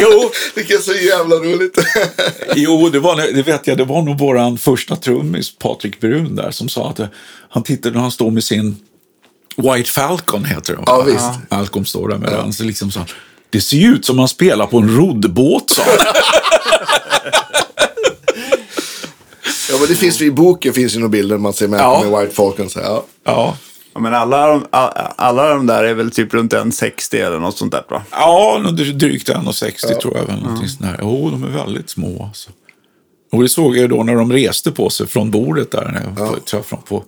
Jo, 0.00 0.30
Det 0.54 0.70
är 0.70 0.78
så 0.78 0.92
jävla 0.94 1.36
roligt. 1.36 1.78
jo 2.54 2.88
det, 2.88 3.00
var, 3.00 3.16
det 3.16 3.42
vet 3.42 3.66
jag. 3.66 3.78
Det 3.78 3.84
var 3.84 4.02
nog 4.02 4.18
våran 4.18 4.58
första 4.58 4.96
trummis, 4.96 5.58
Patrik 5.58 6.00
Brun, 6.00 6.33
där, 6.34 6.50
som 6.50 6.68
sa 6.68 6.90
att 6.90 6.98
eh, 6.98 7.06
han 7.48 7.62
tittade 7.62 7.94
när 7.94 8.02
han 8.02 8.10
står 8.10 8.30
med 8.30 8.44
sin 8.44 8.76
White 9.56 9.90
Falcon, 9.90 10.44
heter 10.44 10.72
det. 10.72 10.78
va? 10.78 10.84
Ja, 10.86 11.02
visst. 11.02 11.50
Malcolm 11.50 11.84
står 11.84 12.08
där 12.08 12.18
med 12.18 12.32
den. 12.32 12.52
Så 12.52 12.64
liksom 12.64 12.90
så, 12.90 13.00
det 13.50 13.60
ser 13.60 13.76
ju 13.76 13.88
ut 13.94 14.04
som 14.04 14.16
man 14.16 14.28
spelar 14.28 14.66
på 14.66 14.78
en 14.78 14.96
roddbåt, 14.96 15.70
sa 15.70 15.82
han. 15.82 15.92
ja, 19.70 19.78
men 19.78 19.88
det 19.88 19.94
finns 19.96 20.20
ju 20.20 20.24
i 20.26 20.30
boken 20.30 20.72
finns 20.72 20.94
ju 20.94 20.98
några 20.98 21.08
bilder 21.08 21.38
man 21.38 21.52
ser 21.52 21.68
med, 21.68 21.80
Ja. 21.80 22.02
med 22.04 22.20
White 22.20 22.34
Falcon. 22.34 22.70
Så, 22.70 22.80
ja. 22.80 23.04
Ja. 23.24 23.56
Ja, 23.94 24.00
men 24.00 24.14
alla, 24.14 24.46
de, 24.48 24.64
alla 25.16 25.48
de 25.48 25.66
där 25.66 25.84
är 25.84 25.94
väl 25.94 26.10
typ 26.10 26.34
runt 26.34 26.52
en 26.52 26.72
60 26.72 27.18
eller 27.18 27.38
något 27.38 27.58
sånt 27.58 27.72
där 27.72 27.84
va? 27.90 28.02
Ja, 28.10 28.58
drygt 28.94 29.28
1,60 29.28 29.94
tror 30.00 30.16
jag. 30.16 30.24
Väl, 30.26 30.42
någonting 30.42 30.68
sånt 30.68 30.82
där. 30.82 30.98
Jo, 31.02 31.30
de 31.30 31.44
är 31.44 31.48
väldigt 31.48 31.90
små. 31.90 32.24
Alltså. 32.24 32.50
Och 33.34 33.42
det 33.42 33.48
såg 33.48 33.76
jag 33.76 33.82
ju 33.82 33.88
då 33.88 34.02
när 34.02 34.14
de 34.14 34.32
reste 34.32 34.72
på 34.72 34.90
sig 34.90 35.06
från 35.06 35.30
bordet 35.30 35.70
där. 35.70 36.12
När 36.16 36.24
jag 36.24 36.44
träffade 36.44 36.82
dem 36.82 36.82
på, 36.88 37.04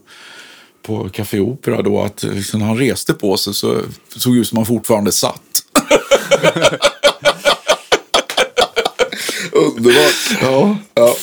på 0.82 1.08
Café 1.08 1.40
Opera. 1.40 1.82
Då, 1.82 2.02
att 2.02 2.22
liksom, 2.22 2.60
när 2.60 2.66
han 2.66 2.78
reste 2.78 3.14
på 3.14 3.36
sig 3.36 3.54
så 3.54 3.80
såg 4.16 4.34
det 4.34 4.40
ut 4.40 4.48
som 4.48 4.58
han 4.58 4.66
fortfarande 4.66 5.12
satt. 5.12 5.42
Underbart. 9.52 10.38
Ja. 10.42 10.76
Ja. 10.94 11.14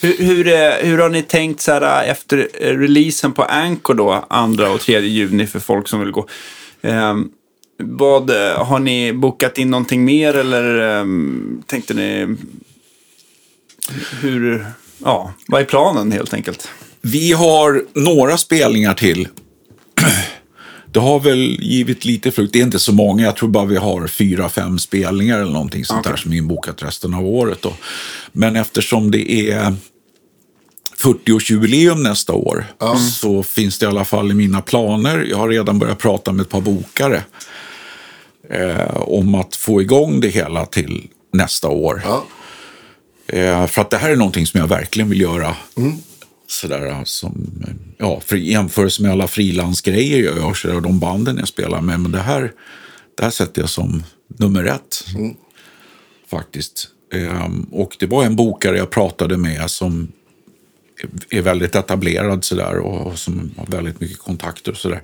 Hur, 0.00 0.16
hur, 0.16 0.48
eh, 0.48 0.70
hur 0.80 0.98
har 0.98 1.08
ni 1.08 1.22
tänkt 1.22 1.60
så 1.60 1.72
här, 1.72 2.04
eh, 2.04 2.10
efter 2.10 2.48
eh, 2.60 2.78
releasen 2.78 3.32
på 3.32 3.42
Anchor 3.42 3.94
då, 3.94 4.24
2 4.56 4.64
och 4.64 4.80
3 4.80 5.00
juni 5.00 5.46
för 5.46 5.60
folk 5.60 5.88
som 5.88 6.00
vill 6.00 6.10
gå? 6.10 6.28
Ehm, 6.82 7.28
vad, 7.78 8.30
eh, 8.30 8.64
har 8.64 8.78
ni 8.78 9.12
bokat 9.12 9.58
in 9.58 9.70
någonting 9.70 10.04
mer 10.04 10.36
eller 10.36 11.00
ehm, 11.00 11.62
tänkte 11.66 11.94
ni... 11.94 12.36
Hur, 14.20 14.66
ja, 14.98 15.32
vad 15.46 15.60
är 15.60 15.64
planen 15.64 16.12
helt 16.12 16.34
enkelt? 16.34 16.68
Vi 17.00 17.32
har 17.32 17.84
några 17.94 18.36
spelningar 18.38 18.94
till. 18.94 19.28
Det 20.92 21.00
har 21.00 21.20
väl 21.20 21.56
givit 21.60 22.04
lite 22.04 22.30
frukt. 22.30 22.52
Det 22.52 22.58
är 22.58 22.64
inte 22.64 22.78
så 22.78 22.92
många. 22.92 23.24
Jag 23.24 23.36
tror 23.36 23.48
bara 23.48 23.64
vi 23.64 23.76
har 23.76 24.06
fyra, 24.06 24.48
fem 24.48 24.78
spelningar 24.78 25.40
eller 25.40 25.52
någonting 25.52 25.84
sånt 25.84 26.04
där 26.04 26.16
som 26.16 26.32
är 26.32 26.36
inbokat 26.36 26.82
resten 26.82 27.14
av 27.14 27.26
året. 27.26 27.62
Då. 27.62 27.74
Men 28.32 28.56
eftersom 28.56 29.10
det 29.10 29.50
är 29.50 29.74
40-årsjubileum 30.98 32.02
nästa 32.02 32.32
år 32.32 32.66
så 32.98 33.42
finns 33.42 33.78
det 33.78 33.84
i 33.84 33.88
alla 33.88 34.04
fall 34.04 34.30
i 34.30 34.34
mina 34.34 34.60
planer. 34.60 35.26
Jag 35.30 35.36
har 35.36 35.48
redan 35.48 35.78
börjat 35.78 35.98
prata 35.98 36.32
med 36.32 36.42
ett 36.42 36.50
par 36.50 36.60
bokare 36.60 37.24
eh, 38.50 38.96
om 38.96 39.34
att 39.34 39.56
få 39.56 39.82
igång 39.82 40.20
det 40.20 40.28
hela 40.28 40.66
till 40.66 41.08
nästa 41.32 41.68
år. 41.68 42.02
Ja. 42.04 42.24
Eh, 43.32 43.66
för 43.66 43.82
att 43.82 43.90
det 43.90 43.96
här 43.96 44.10
är 44.10 44.16
någonting 44.16 44.46
som 44.46 44.60
jag 44.60 44.68
verkligen 44.68 45.10
vill 45.10 45.20
göra. 45.20 45.56
Sådär, 46.46 47.00
som, 47.04 47.64
eh, 47.68 47.74
ja, 47.98 48.20
för 48.20 48.36
jämförelse 48.36 49.02
med 49.02 49.10
alla 49.10 49.28
frilansgrejer 49.28 50.24
jag 50.24 50.36
gör 50.36 50.74
och 50.74 50.82
de 50.82 50.98
banden 50.98 51.36
jag 51.38 51.48
spelar 51.48 51.80
med. 51.80 52.00
Men 52.00 52.12
det 52.12 52.20
här, 52.20 52.52
det 53.16 53.24
här 53.24 53.30
sätter 53.30 53.60
jag 53.60 53.70
som 53.70 54.02
nummer 54.26 54.64
ett. 54.64 55.04
Faktiskt. 56.30 56.88
Ehm, 57.12 57.66
och 57.72 57.96
det 57.98 58.06
var 58.06 58.24
en 58.24 58.36
bokare 58.36 58.76
jag 58.76 58.90
pratade 58.90 59.36
med 59.36 59.70
som 59.70 60.12
är 61.30 61.42
väldigt 61.42 61.74
etablerad 61.74 62.44
sådär 62.44 62.78
och, 62.78 63.06
och 63.06 63.18
som 63.18 63.50
har 63.56 63.66
väldigt 63.66 64.00
mycket 64.00 64.18
kontakter 64.18 64.72
och 64.72 64.78
sådär. 64.78 65.02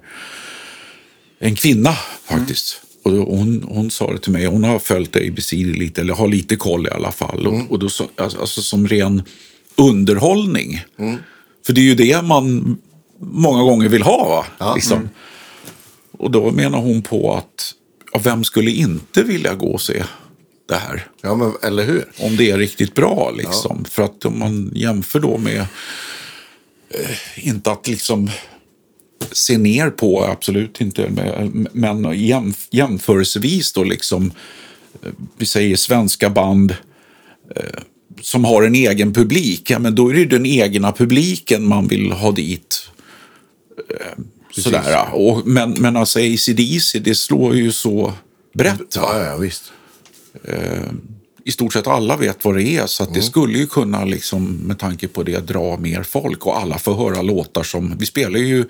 En 1.39 1.55
kvinna 1.55 1.93
faktiskt. 2.25 2.83
Och 3.07 3.13
hon, 3.13 3.65
hon 3.69 3.91
sa 3.91 4.13
det 4.13 4.19
till 4.19 4.33
mig, 4.33 4.47
hon 4.47 4.65
har 4.65 4.79
följt 4.79 5.17
ABC 5.17 5.53
lite, 5.53 6.01
eller 6.01 6.15
har 6.15 6.29
lite 6.29 6.57
koll 6.57 6.87
i 6.87 6.91
alla 6.91 7.13
fall. 7.13 7.47
Och, 7.47 7.71
och 7.71 7.79
då, 7.79 7.87
alltså, 7.87 8.41
alltså 8.41 8.63
som 8.63 8.89
ren 8.89 9.23
underhållning. 9.77 10.85
För 11.67 11.73
det 11.73 11.81
är 11.81 11.85
ju 11.85 11.95
det 11.95 12.23
man 12.23 12.79
många 13.21 13.63
gånger 13.63 13.89
vill 13.89 14.03
ha. 14.03 14.29
Va? 14.29 14.47
Ja. 14.59 14.75
Liksom. 14.75 15.09
Och 16.13 16.31
då 16.31 16.51
menar 16.51 16.79
hon 16.79 17.03
på 17.03 17.35
att 17.35 17.75
ja, 18.13 18.21
vem 18.25 18.45
skulle 18.45 18.71
inte 18.71 19.23
vilja 19.23 19.55
gå 19.55 19.67
och 19.67 19.81
se 19.81 20.05
det 20.69 20.75
här? 20.75 21.09
ja, 21.23 21.35
men 21.35 21.53
eller 21.63 21.85
hur? 21.85 22.05
Om 22.19 22.37
det 22.37 22.51
är 22.51 22.59
riktigt 22.59 22.95
bra 22.95 23.33
liksom. 23.37 23.85
För 23.85 24.03
att 24.03 24.25
om 24.25 24.39
man 24.39 24.71
jämför 24.75 25.21
då 25.21 25.39
med, 25.39 25.67
eh, 26.91 27.49
inte 27.49 27.71
att 27.71 27.89
liksom 27.89 28.31
se 29.33 29.59
ner 29.59 29.91
på, 29.91 30.25
absolut 30.25 30.81
inte, 30.81 31.11
men- 31.73 32.13
jämf 32.15 32.69
jämförelsevis 32.71 33.73
då 33.73 33.85
liksom, 33.85 34.33
eh, 35.03 35.11
vi 35.39 35.47
säger 35.47 35.77
svenska 35.77 36.31
band 36.31 36.71
eh, 37.57 37.81
som 38.21 38.45
har 38.45 38.63
en 38.63 38.75
egen 38.75 39.13
publik, 39.15 39.71
ja 39.71 39.79
men 39.79 39.95
då 39.95 40.09
är 40.09 40.15
det 40.15 40.21
ju 40.21 40.27
den 40.27 40.47
egna 40.47 40.93
publiken 40.93 41.69
man 41.69 41.89
vill 41.89 42.13
ha 42.13 42.33
dit. 42.33 42.89
Eh, 43.91 44.25
sådär. 44.63 45.07
Och, 45.13 45.47
men, 45.47 45.71
men 45.71 45.97
alltså 45.97 46.19
ACDC, 46.19 46.99
det 46.99 47.15
slår 47.15 47.57
ju 47.57 47.73
så 47.73 48.13
brett. 48.55 48.97
va? 48.97 49.03
Ja, 49.13 49.25
ja, 49.25 49.37
visst. 49.37 49.73
I 51.47 51.53
stort 51.53 51.73
sett 51.73 51.87
alla 51.87 52.17
vet 52.17 52.45
vad 52.45 52.57
det 52.57 52.63
är. 52.63 52.87
Så 52.87 53.03
att 53.03 53.15
det 53.15 53.23
skulle 53.23 53.59
ju 53.59 53.67
kunna, 53.67 54.05
liksom, 54.05 54.45
med 54.57 54.79
tanke 54.79 55.09
på 55.09 55.23
det, 55.23 55.47
dra 55.47 55.77
mer 55.77 56.03
folk. 56.03 56.47
Och 56.47 56.59
alla 56.59 56.79
får 56.79 56.95
höra 56.95 57.23
låtar 57.23 57.63
som... 57.63 57.99
Vi 57.99 58.07
spelar 58.07 58.39
ju 58.39 58.65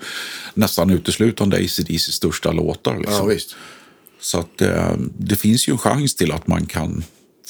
nästan 0.53 0.89
uteslutande 0.89 1.57
ACDCs 1.57 2.11
största 2.13 2.51
låtar. 2.51 2.93
Ja, 2.93 2.99
Liksom. 2.99 3.27
visst. 3.27 3.55
så 4.19 4.39
att 4.39 4.61
eh, 4.61 4.91
det 5.17 5.35
finns 5.35 5.67
ju 5.67 5.71
en 5.71 5.77
chans 5.77 6.15
till 6.15 6.31
att 6.31 6.47
man 6.47 6.65
kan 6.65 7.03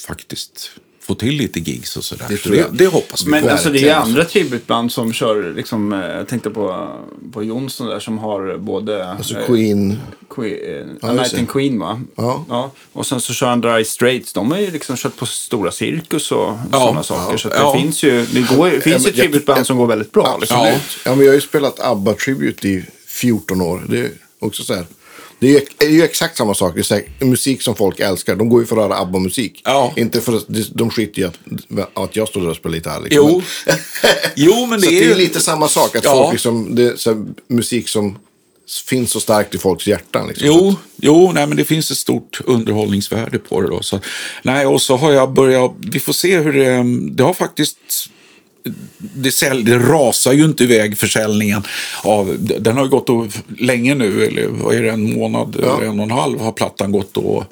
faktiskt 0.07 0.71
få 1.07 1.15
till 1.15 1.33
lite 1.35 1.59
gigs 1.59 1.97
och 1.97 2.03
sådär. 2.03 2.25
Det 2.29 2.37
så 2.37 2.49
det, 2.49 2.65
det 2.71 2.87
hoppas 2.87 3.25
vi 3.25 3.29
Men 3.29 3.43
på. 3.43 3.49
alltså 3.49 3.69
det 3.69 3.89
är 3.89 3.95
andra 3.95 4.25
tributband 4.25 4.91
som 4.91 5.13
kör, 5.13 5.53
liksom, 5.55 5.93
eh, 5.93 5.99
jag 5.99 6.27
tänkte 6.27 6.49
på, 6.49 6.89
på 7.33 7.43
Jonsson 7.43 7.87
där 7.87 7.99
som 7.99 8.17
har 8.17 8.57
både... 8.57 9.07
Alltså 9.11 9.39
eh, 9.39 9.45
Queen. 9.45 9.99
Queen, 10.29 10.97
Ja, 11.01 11.07
A 11.09 11.13
just 11.13 11.33
Night 11.33 11.37
in 11.41 11.45
Queen 11.47 11.79
va? 11.79 12.01
Ja. 12.15 12.71
Och 12.93 13.05
sen 13.05 13.21
så 13.21 13.33
kör 13.33 13.47
han 13.47 13.61
Dry 13.61 13.83
Straits. 13.83 14.33
De 14.33 14.51
har 14.51 14.59
ju 14.59 14.71
liksom 14.71 14.95
kört 14.97 15.15
på 15.17 15.25
stora 15.25 15.71
cirkus 15.71 16.31
och 16.31 16.53
sådana 16.71 17.03
saker. 17.03 17.37
Så 17.37 17.47
att 17.47 17.53
det 17.53 17.59
Ja. 17.59 17.73
finns 17.73 18.03
ju, 18.03 18.25
det 18.25 18.55
går, 18.55 18.69
det 18.69 18.81
finns 18.81 19.03
Ja, 19.05 19.11
ju 19.11 19.21
tributband 19.21 19.65
som 19.67 19.77
går 19.77 19.87
väldigt 19.87 20.11
bra. 20.11 20.37
Liksom. 20.41 20.57
Absolut. 20.59 20.81
Ja. 21.05 21.15
men 21.15 21.25
jag 21.25 21.31
har 21.31 21.35
ju 21.35 21.41
spelat 21.41 21.79
ABBA 21.79 22.13
Tribute 22.13 22.67
i 22.67 22.85
14 23.07 23.61
år. 23.61 23.85
Det 23.89 23.99
är 23.99 24.11
också 24.39 24.63
så 24.63 24.73
här. 24.73 24.85
Det 25.39 25.83
är 25.83 25.89
ju, 25.89 26.03
exakt 26.03 26.37
samma 26.37 26.53
sak. 26.53 26.75
Det 26.75 26.91
är 26.91 27.25
musik 27.25 27.61
som 27.61 27.75
folk 27.75 27.99
älskar. 27.99 28.35
De 28.35 28.49
går 28.49 28.61
ju 28.61 28.65
för 28.67 28.77
att 28.77 28.83
höra 28.83 28.97
ABBA-musik. 28.99 29.61
Ja. 29.65 29.93
Inte 29.95 30.21
för 30.21 30.37
att 30.37 30.45
de 30.73 30.89
skiter 30.89 31.21
i 31.21 31.25
att, 31.25 31.39
att 31.93 32.15
jag 32.15 32.27
står 32.27 32.41
där 32.41 32.49
och 32.49 32.55
spelar 32.55 32.75
gitarr. 32.75 33.01
Liksom. 33.01 33.29
Jo. 33.31 33.41
jo, 34.35 34.65
men 34.65 34.81
det 34.81 34.87
är 34.87 34.91
det 34.91 35.05
är 35.05 35.09
ju... 35.09 35.15
lite 35.15 35.41
samma 35.41 35.67
sak. 35.67 35.95
Att 35.95 36.03
Ja. 36.03 36.13
folk 36.13 36.31
liksom, 36.33 36.75
det 36.75 36.83
är 36.83 37.05
här, 37.13 37.25
musik 37.47 37.89
som 37.89 38.17
finns 38.87 39.11
så 39.11 39.19
starkt 39.19 39.55
i 39.55 39.57
folks 39.57 39.87
hjärtan. 39.87 40.27
Liksom. 40.27 40.47
Jo, 40.47 40.75
jo 40.95 41.31
nej, 41.31 41.47
men 41.47 41.57
det 41.57 41.65
finns 41.65 41.91
ett 41.91 41.97
stort 41.97 42.41
underhållningsvärde 42.45 43.39
på 43.39 43.61
det. 43.61 43.67
Då, 43.67 43.81
så, 43.81 43.99
nej, 44.43 44.65
och 44.65 44.81
så 44.81 44.97
har 44.97 45.11
jag 45.11 45.33
börjat, 45.33 45.71
vi 45.77 45.99
får 45.99 46.13
se 46.13 46.39
hur 46.39 46.53
det, 46.53 46.83
det 47.15 47.23
har 47.23 47.33
faktiskt 47.33 47.77
det, 48.97 49.31
sälj, 49.31 49.63
det 49.63 49.77
rasar 49.77 50.33
ju 50.33 50.45
inte 50.45 50.63
iväg 50.63 50.97
försäljningen. 50.97 51.63
Av, 52.03 52.35
den 52.39 52.77
har 52.77 52.83
ju 52.83 52.89
gått 52.89 53.09
och, 53.09 53.27
länge 53.57 53.95
nu, 53.95 54.25
eller 54.25 54.47
vad 54.47 54.75
är 54.75 54.83
det, 54.83 54.91
en 54.91 55.13
månad 55.13 55.55
eller 55.55 55.87
en 55.87 55.99
och 55.99 56.05
en 56.05 56.11
halv 56.11 56.39
har 56.39 56.51
plattan 56.51 56.91
gått 56.91 57.17
och, 57.17 57.43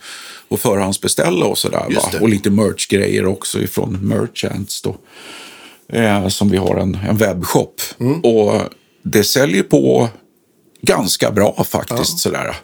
och 0.47 0.59
förhandsbeställa 0.59 1.45
och 1.45 1.57
sådär. 1.57 1.86
Och 2.22 2.30
lite 2.30 2.49
merch-grejer 2.49 3.26
också 3.26 3.59
ifrån 3.59 3.99
Merchants 4.01 4.82
då. 4.82 4.95
Eh, 5.93 6.28
som 6.28 6.49
vi 6.49 6.57
har 6.57 6.76
en, 6.76 6.97
en 7.09 7.18
webbshop. 7.18 7.82
Mm. 7.99 8.20
Och 8.20 8.61
det 9.03 9.24
säljer 9.24 9.63
på 9.63 10.09
ganska 10.82 11.32
bra 11.32 11.66
faktiskt. 11.70 12.20
Sådär. 12.20 12.55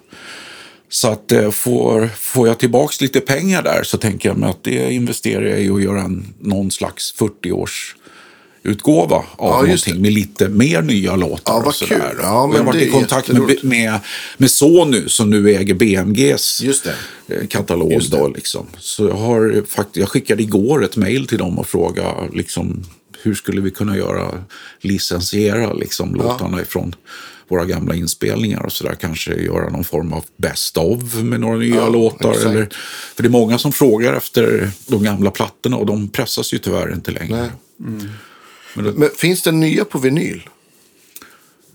Så 0.89 1.07
att 1.07 1.31
eh, 1.31 1.51
får, 1.51 2.09
får 2.17 2.47
jag 2.47 2.59
tillbaks 2.59 3.01
lite 3.01 3.19
pengar 3.19 3.63
där 3.63 3.83
så 3.83 3.97
tänker 3.97 4.29
jag 4.29 4.37
mig 4.37 4.49
att 4.49 4.63
det 4.63 4.93
investerar 4.93 5.45
jag 5.45 5.61
i 5.61 5.69
att 5.69 5.83
göra 5.83 6.01
en, 6.01 6.33
någon 6.39 6.71
slags 6.71 7.15
40-års 7.17 7.95
utgåva 8.63 9.15
av 9.15 9.25
Ja, 9.37 9.61
någonting 9.61 10.01
med 10.01 10.13
lite 10.13 10.49
mer 10.49 10.81
nya 10.81 11.15
låtar. 11.15 11.53
Ja, 11.53 11.63
och 11.65 11.75
sådär. 11.75 12.15
Ja, 12.21 12.41
Och 12.43 12.49
men 12.49 12.57
jag 12.57 12.63
har 12.65 12.73
varit 12.73 12.87
i 12.87 12.89
kontakt 12.91 13.27
med, 13.27 13.57
med, 13.63 13.99
med 14.37 14.51
Sony 14.51 15.03
som 15.09 15.29
nu 15.29 15.49
äger 15.55 15.73
BMGs 15.73 16.61
Just 16.61 16.83
det. 17.27 17.35
eh, 17.35 17.47
katalog. 17.47 17.91
Just 17.93 18.11
det. 18.11 18.17
Då, 18.17 18.27
liksom. 18.27 18.65
Så 18.79 19.03
jag, 19.07 19.13
har, 19.15 19.63
jag 19.93 20.09
skickade 20.09 20.43
igår 20.43 20.83
ett 20.85 20.95
mejl 20.95 21.27
till 21.27 21.37
dem 21.37 21.59
och 21.59 21.67
frågade 21.67 22.29
liksom, 22.33 22.83
hur 23.21 23.33
skulle 23.35 23.61
vi 23.61 23.71
kunna 23.71 23.97
göra, 23.97 24.31
licensiera 24.81 25.73
liksom, 25.73 26.15
låtarna 26.15 26.61
ifrån 26.61 26.95
våra 27.47 27.65
gamla 27.65 27.95
inspelningar 27.95 28.65
och 28.65 28.71
sådär. 28.71 28.95
Kanske 29.01 29.33
göra 29.35 29.69
någon 29.69 29.83
form 29.83 30.13
av 30.13 30.25
best 30.37 30.77
of 30.77 31.13
med 31.15 31.39
några 31.39 31.57
nya 31.57 31.75
Ja, 31.75 31.89
låtar. 31.89 32.29
exakt. 32.31 32.45
Eller, 32.49 32.69
för 33.15 33.23
det 33.23 33.27
är 33.27 33.31
många 33.31 33.57
som 33.57 33.71
frågar 33.71 34.13
efter 34.13 34.71
de 34.87 35.03
gamla 35.03 35.31
plattorna 35.31 35.77
och 35.77 35.85
de 35.85 36.09
pressas 36.09 36.53
ju 36.53 36.57
tyvärr 36.57 36.93
inte 36.93 37.11
längre. 37.11 37.49
Nej. 37.77 37.99
Men 38.73 38.85
det, 38.85 38.91
Men 38.91 39.09
finns 39.15 39.41
det 39.41 39.51
nya 39.51 39.85
på 39.85 39.99
vinyl? 39.99 40.49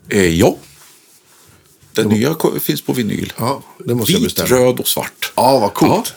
eh, 0.09 0.35
ja, 0.39 0.57
den 1.93 2.09
nya 2.09 2.37
finns 2.61 2.83
på 2.83 2.93
vinyl. 2.93 3.33
Ja, 3.39 3.63
det 3.85 3.95
måste 3.95 4.13
jag 4.13 4.21
Vit, 4.21 4.37
beställa. 4.37 4.61
röd 4.61 4.81
och 4.81 4.89
svart. 4.89 5.33
Ja, 5.37 5.59
vad 5.59 5.75
coolt. 5.75 6.15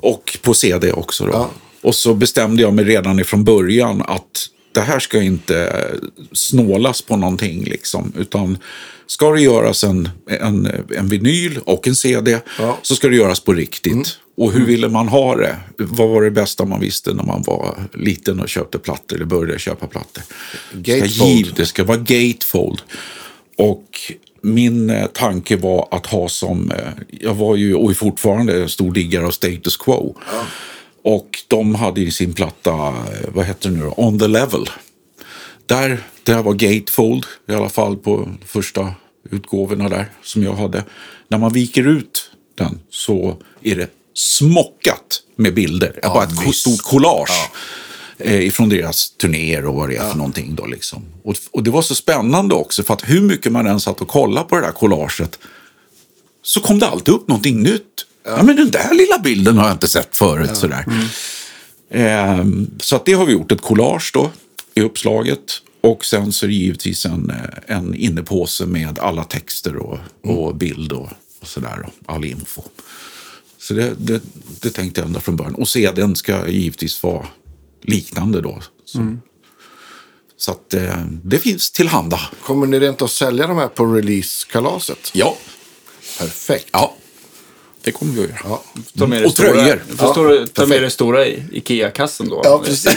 Och 0.00 0.38
på 0.42 0.54
CD 0.54 0.92
också. 0.92 1.26
Då. 1.26 1.32
Ja. 1.32 1.50
Och 1.80 1.94
så 1.94 2.14
bestämde 2.14 2.62
jag 2.62 2.74
mig 2.74 2.84
redan 2.84 3.20
ifrån 3.20 3.44
början 3.44 4.02
att 4.02 4.48
det 4.72 4.80
här 4.80 4.98
ska 5.00 5.22
inte 5.22 5.88
snålas 6.32 7.02
på 7.02 7.16
någonting. 7.16 7.64
Liksom, 7.64 8.12
utan 8.18 8.58
ska 9.06 9.30
det 9.30 9.40
göras 9.40 9.84
en, 9.84 10.08
en, 10.40 10.84
en 10.96 11.08
vinyl 11.08 11.58
och 11.64 11.88
en 11.88 11.96
CD 11.96 12.40
Ja. 12.58 12.64
Mm. 12.64 12.76
så 12.82 12.94
ska 12.96 13.08
det 13.08 13.16
göras 13.16 13.40
på 13.40 13.52
riktigt. 13.52 14.18
Och 14.42 14.52
hur 14.52 14.66
ville 14.66 14.88
man 14.88 15.08
ha 15.08 15.36
det? 15.36 15.56
Vad 15.76 16.08
var 16.08 16.22
det 16.22 16.30
bästa 16.30 16.64
man 16.64 16.80
visste 16.80 17.14
när 17.14 17.22
man 17.22 17.42
var 17.42 17.74
liten 17.94 18.40
och 18.40 18.48
köpte 18.48 18.78
plattor 18.78 19.16
eller 19.16 19.26
började 19.26 19.58
köpa 19.58 19.86
plattor? 19.86 20.22
Det 20.72 20.92
ska, 20.92 21.00
Gatefold. 21.00 21.30
giv, 21.30 21.52
det 21.56 21.66
ska 21.66 21.84
vara 21.84 21.98
gatefold. 21.98 22.82
Och 23.58 24.12
min 24.40 24.90
eh, 24.90 25.06
tanke 25.06 25.56
var 25.56 25.88
att 25.90 26.06
ha 26.06 26.28
som, 26.28 26.70
eh, 26.70 26.88
jag 27.10 27.34
var 27.34 27.56
ju 27.56 27.74
och 27.74 27.90
är 27.90 27.94
fortfarande 27.94 28.62
en 28.62 28.68
stor 28.68 28.92
diggare 28.92 29.26
av 29.26 29.30
Status 29.30 29.76
Quo. 29.76 30.16
Och 31.02 31.38
de 31.48 31.74
hade 31.74 32.00
i 32.00 32.10
sin 32.10 32.32
platta, 32.32 32.72
eh, 32.88 33.28
vad 33.28 33.46
heter 33.46 33.70
det 33.70 33.76
nu 33.76 33.82
då, 33.82 33.94
On 33.96 34.18
the 34.18 34.28
Level. 34.28 34.66
Där, 35.66 35.98
där 36.22 36.42
var 36.42 36.54
gatefold, 36.54 37.26
i 37.48 37.52
alla 37.52 37.68
fall 37.68 37.96
på 37.96 38.28
första 38.46 38.94
utgåvorna 39.30 39.88
där 39.88 40.06
som 40.22 40.42
jag 40.42 40.54
hade. 40.54 40.84
När 41.28 41.38
man 41.38 41.52
viker 41.52 41.88
ut 41.88 42.30
den 42.54 42.80
så 42.90 43.36
är 43.62 43.76
det 43.76 43.90
smockat 44.14 45.22
med 45.36 45.54
bilder. 45.54 45.98
bara 46.02 46.24
ett 46.24 46.46
visst. 46.46 46.60
stort 46.60 46.82
collage. 46.82 47.50
Eh, 48.18 48.46
ifrån 48.46 48.68
deras 48.68 49.10
turnéer 49.10 49.66
och 49.66 49.74
vad 49.74 49.88
det 49.88 49.96
är 49.96 50.10
för 50.10 50.16
någonting. 50.16 50.54
Då, 50.54 50.66
liksom. 50.66 51.04
och, 51.24 51.36
och 51.50 51.62
det 51.62 51.70
var 51.70 51.82
så 51.82 51.94
spännande 51.94 52.54
också, 52.54 52.82
för 52.82 52.94
att 52.94 53.10
hur 53.10 53.20
mycket 53.20 53.52
man 53.52 53.66
än 53.66 53.80
satt 53.80 54.00
och 54.00 54.08
kollade 54.08 54.48
på 54.48 54.56
det 54.56 54.62
där 54.62 54.72
collaget 54.72 55.38
så 56.42 56.60
kom 56.60 56.78
det 56.78 56.88
alltid 56.88 57.14
upp 57.14 57.28
någonting 57.28 57.62
nytt. 57.62 58.06
Ja. 58.24 58.42
men 58.42 58.56
den 58.56 58.70
där 58.70 58.94
lilla 58.94 59.18
bilden 59.18 59.58
har 59.58 59.64
jag 59.64 59.74
inte 59.74 59.88
sett 59.88 60.16
förut. 60.16 60.56
Sådär. 60.56 60.84
Ehm, 61.90 62.70
så 62.80 62.96
att 62.96 63.04
det 63.04 63.12
har 63.12 63.26
vi 63.26 63.32
gjort, 63.32 63.52
ett 63.52 63.60
collage 63.60 64.10
då 64.14 64.30
i 64.74 64.80
uppslaget. 64.80 65.40
Och 65.80 66.04
sen 66.04 66.32
så 66.32 66.46
är 66.46 66.48
det 66.48 66.54
givetvis 66.54 67.06
en, 67.06 67.30
eh, 67.30 67.76
en 67.76 67.94
innepåse 67.94 68.66
med 68.66 68.98
alla 68.98 69.24
texter 69.24 69.76
och, 69.76 69.98
och 70.22 70.56
bild 70.56 70.92
och, 70.92 71.08
och 71.40 71.48
sådär. 71.48 71.86
Och 71.86 72.14
all 72.14 72.24
info. 72.24 72.62
Så 73.62 73.74
det, 73.74 73.94
det, 73.98 74.22
det 74.60 74.70
tänkte 74.70 75.00
jag 75.00 75.06
ända 75.06 75.20
från 75.20 75.36
början. 75.36 75.54
Och 75.54 75.68
CDn 75.68 76.16
ska 76.16 76.48
givetvis 76.48 77.02
vara 77.02 77.26
liknande 77.82 78.40
då. 78.40 78.62
Så, 78.84 79.16
så 80.36 80.50
att 80.50 80.74
eh, 80.74 80.96
det 81.24 81.38
finns 81.38 81.70
tillhanda. 81.70 82.20
Kommer 82.44 82.66
ni 82.66 82.80
rent 82.80 83.02
att 83.02 83.10
sälja 83.10 83.46
de 83.46 83.56
här 83.56 83.68
på 83.68 83.86
release-kalaset? 83.86 85.10
Ja. 85.12 85.36
Perfekt. 86.18 86.68
Ja, 86.72 86.94
det 87.82 87.92
kommer 87.92 88.12
vi 88.12 88.22
att 88.22 88.28
göra. 88.28 88.38
Ja. 88.44 88.62
Ta 88.98 89.06
med 89.06 89.22
det 89.22 89.26
Och 89.26 89.32
stora, 89.32 89.48
tröjor. 89.52 89.82
Får 89.96 90.34
Ja, 90.40 90.46
ta 90.52 90.66
med 90.66 90.82
det 90.82 90.90
stora 90.90 91.26
i 91.26 91.42
Ikea-kassen 91.52 92.28
då. 92.28 92.40
Ja, 92.44 92.62
precis. 92.64 92.96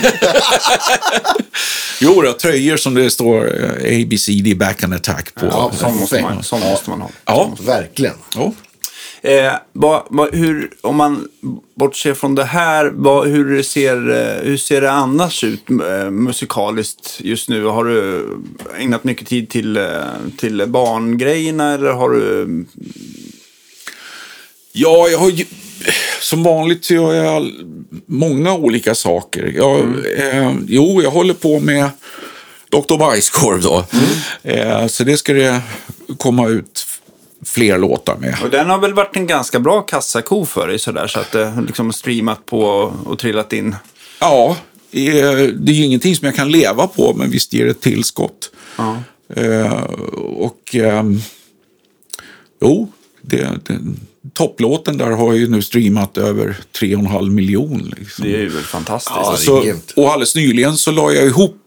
Jo, 2.00 2.22
då, 2.22 2.32
tröjor 2.32 2.76
som 2.76 2.94
det 2.94 3.10
står 3.10 3.64
eh, 3.64 4.02
ABCD 4.02 4.58
back 4.58 4.82
and 4.82 4.94
attack 4.94 5.34
på. 5.34 5.46
Ja, 5.46 5.72
Sån 5.78 5.96
måste 5.96 6.22
man, 6.22 6.42
sån 6.42 6.60
måste 6.60 6.90
man 6.90 7.00
ha. 7.00 7.10
Ja. 7.24 7.56
Verkligen. 7.60 8.14
ja. 8.34 8.52
Eh, 9.26 9.52
vad, 9.72 10.02
vad, 10.10 10.34
hur, 10.34 10.70
om 10.80 10.96
man 10.96 11.28
bortser 11.74 12.14
från 12.14 12.34
det 12.34 12.44
här, 12.44 12.92
vad, 12.94 13.28
hur, 13.28 13.62
ser, 13.62 14.10
eh, 14.10 14.48
hur 14.48 14.56
ser 14.56 14.80
det 14.80 14.90
annars 14.90 15.44
ut 15.44 15.70
eh, 15.70 16.10
musikaliskt 16.10 17.16
just 17.18 17.48
nu? 17.48 17.64
Har 17.64 17.84
du 17.84 18.28
ägnat 18.78 19.04
mycket 19.04 19.28
tid 19.28 19.48
till, 19.48 19.76
eh, 19.76 19.84
till 20.38 20.64
barngrejerna 20.66 21.74
eller 21.74 21.92
har 21.92 22.10
du... 22.10 22.64
Ja, 24.72 25.08
jag 25.08 25.18
har 25.18 25.30
ju, 25.30 25.44
som 26.20 26.42
vanligt 26.42 26.84
så 26.84 26.94
gör 26.94 27.14
jag 27.14 27.50
många 28.06 28.54
olika 28.54 28.94
saker. 28.94 29.52
Jag, 29.56 29.80
eh, 30.18 30.54
jo, 30.66 31.02
jag 31.02 31.10
håller 31.10 31.34
på 31.34 31.60
med 31.60 31.90
Dr. 32.70 32.98
Bajskorv 32.98 33.62
då. 33.62 33.84
Eh, 34.42 34.86
så 34.86 35.04
det 35.04 35.16
ska 35.16 35.32
det 35.32 35.60
komma 36.18 36.48
ut 36.48 36.85
fler 37.46 37.78
låtar 37.78 38.16
med. 38.16 38.36
Och 38.42 38.50
den 38.50 38.70
har 38.70 38.78
väl 38.78 38.94
varit 38.94 39.16
en 39.16 39.26
ganska 39.26 39.60
bra 39.60 39.80
kassako 39.80 40.44
för 40.44 40.68
dig 40.68 40.78
sådär 40.78 41.06
så 41.06 41.20
att 41.20 41.32
det 41.32 41.64
liksom 41.66 41.92
streamat 41.92 42.46
på 42.46 42.60
och, 42.60 43.06
och 43.06 43.18
trillat 43.18 43.52
in. 43.52 43.76
Ja, 44.20 44.56
eh, 44.92 45.02
det 45.36 45.72
är 45.72 45.74
ju 45.74 45.84
ingenting 45.84 46.16
som 46.16 46.26
jag 46.26 46.34
kan 46.34 46.50
leva 46.50 46.86
på, 46.86 47.14
men 47.14 47.30
visst 47.30 47.52
ger 47.52 47.64
det 47.64 47.70
ett 47.70 47.80
tillskott. 47.80 48.50
Ja. 48.76 49.02
Eh, 49.34 49.82
och 50.36 50.74
ehm, 50.74 51.20
jo, 52.60 52.92
det, 53.22 53.48
det, 53.66 53.78
topplåten 54.32 54.98
där 54.98 55.10
har 55.10 55.32
ju 55.32 55.48
nu 55.48 55.62
streamat 55.62 56.18
över 56.18 56.56
3,5 56.80 57.30
miljon. 57.30 57.94
Liksom. 57.96 58.24
Det 58.24 58.34
är 58.34 58.40
ju 58.40 58.48
väl 58.48 58.62
fantastiskt. 58.62 59.16
Ja, 59.16 59.36
så, 59.36 59.60
grymt. 59.60 59.92
och 59.96 60.12
alldeles 60.12 60.34
nyligen 60.34 60.76
så 60.76 60.90
la 60.90 61.12
jag 61.12 61.26
ihop 61.26 61.65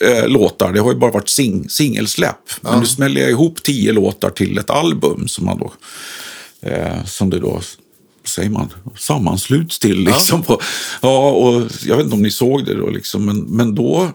eh, 0.00 0.28
låtar. 0.28 0.72
Det 0.72 0.80
har 0.80 0.92
ju 0.92 0.98
bara 0.98 1.10
varit 1.10 1.28
sing, 1.28 1.68
singelsläpp. 1.68 2.50
Men 2.60 2.80
nu 2.80 2.86
smäller 2.86 3.20
jag 3.20 3.30
ihop 3.30 3.62
tio 3.62 3.92
låtar 3.92 4.30
till 4.30 4.58
ett 4.58 4.70
album 4.70 5.28
som, 5.28 5.46
man 5.46 5.58
då, 5.58 5.72
eh, 6.68 7.04
som 7.04 7.30
det 7.30 7.38
då 7.38 7.60
säger 8.24 8.50
man, 8.50 8.72
sammansluts 8.98 9.78
till. 9.78 9.98
Liksom, 10.00 10.42
på, 10.42 10.60
ja, 11.02 11.30
och 11.30 11.70
jag 11.84 11.96
vet 11.96 12.04
inte 12.04 12.16
om 12.16 12.22
ni 12.22 12.30
såg 12.30 12.64
det 12.64 12.74
då, 12.74 12.90
liksom, 12.90 13.24
men, 13.24 13.40
men 13.40 13.74
då 13.74 14.08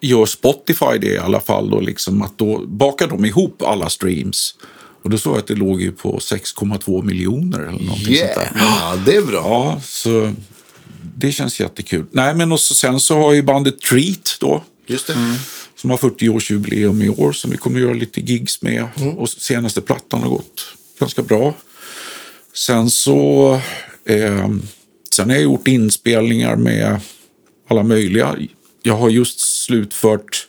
gör 0.00 0.26
Spotify 0.26 0.98
det 1.00 1.06
i 1.14 1.18
alla 1.18 1.40
fall. 1.40 1.70
Då, 1.70 1.80
liksom, 1.80 2.22
att 2.22 2.38
då 2.38 2.66
bakar 2.66 3.08
de 3.08 3.24
ihop 3.24 3.62
alla 3.62 3.88
streams. 3.88 4.54
Och 5.02 5.10
då 5.10 5.18
såg 5.18 5.32
jag 5.32 5.38
att 5.38 5.46
det 5.46 5.54
låg 5.54 5.80
ju 5.82 5.92
på 5.92 6.18
6,2 6.18 7.04
miljoner 7.04 7.58
eller 7.58 7.70
någonting 7.70 7.96
sånt 7.96 8.08
Yeah. 8.08 8.34
där. 8.38 8.50
Ja, 8.54 8.96
det 9.06 9.16
är 9.16 9.22
bra. 9.22 9.42
Ja, 9.44 9.80
så 9.84 10.32
det 11.16 11.32
känns 11.32 11.60
jättekul. 11.60 12.06
Nej, 12.10 12.34
men 12.34 12.52
och 12.52 12.60
så, 12.60 12.74
sen 12.74 13.00
så 13.00 13.16
har 13.16 13.32
ju 13.32 13.42
bandet 13.42 13.80
Treat 13.80 14.36
då, 14.40 14.62
Just 14.90 15.06
det. 15.06 15.16
som 15.76 15.90
har 15.90 15.96
40-årsjubileum 15.96 17.04
i 17.04 17.08
år, 17.08 17.32
som 17.32 17.50
vi 17.50 17.56
kommer 17.56 17.76
att 17.76 17.82
göra 17.82 17.94
lite 17.94 18.20
gigs 18.20 18.62
med. 18.62 18.88
Mm. 18.96 19.18
Och 19.18 19.28
senaste 19.28 19.80
plattan 19.80 20.22
har 20.22 20.28
gått 20.30 20.64
ganska 21.00 21.22
bra. 21.22 21.54
Sen 22.54 22.90
så... 22.90 23.52
Eh, 24.04 24.48
sen 25.12 25.28
har 25.28 25.36
jag 25.36 25.42
gjort 25.44 25.68
inspelningar 25.68 26.56
med 26.56 27.00
alla 27.68 27.82
möjliga. 27.82 28.36
Jag 28.82 28.96
har 28.96 29.10
just 29.10 29.40
slutfört 29.64 30.46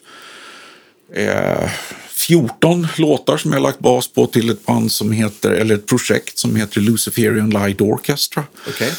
eh, 1.16 1.70
14 2.14 2.88
låtar 2.98 3.38
som 3.38 3.54
jag 3.54 3.62
lagt 3.62 3.80
bas 3.80 4.08
på 4.08 4.28
till 4.28 4.50
ett 4.50 4.66
band 4.66 4.92
som 4.92 5.12
heter, 5.12 5.52
eller 5.52 5.76
ett 5.76 5.86
projekt 5.86 6.38
som 6.38 6.56
heter 6.56 6.82
Luciferian 6.82 7.50
Light 7.50 7.82
Orchestra. 7.82 8.44
Okej. 8.68 8.92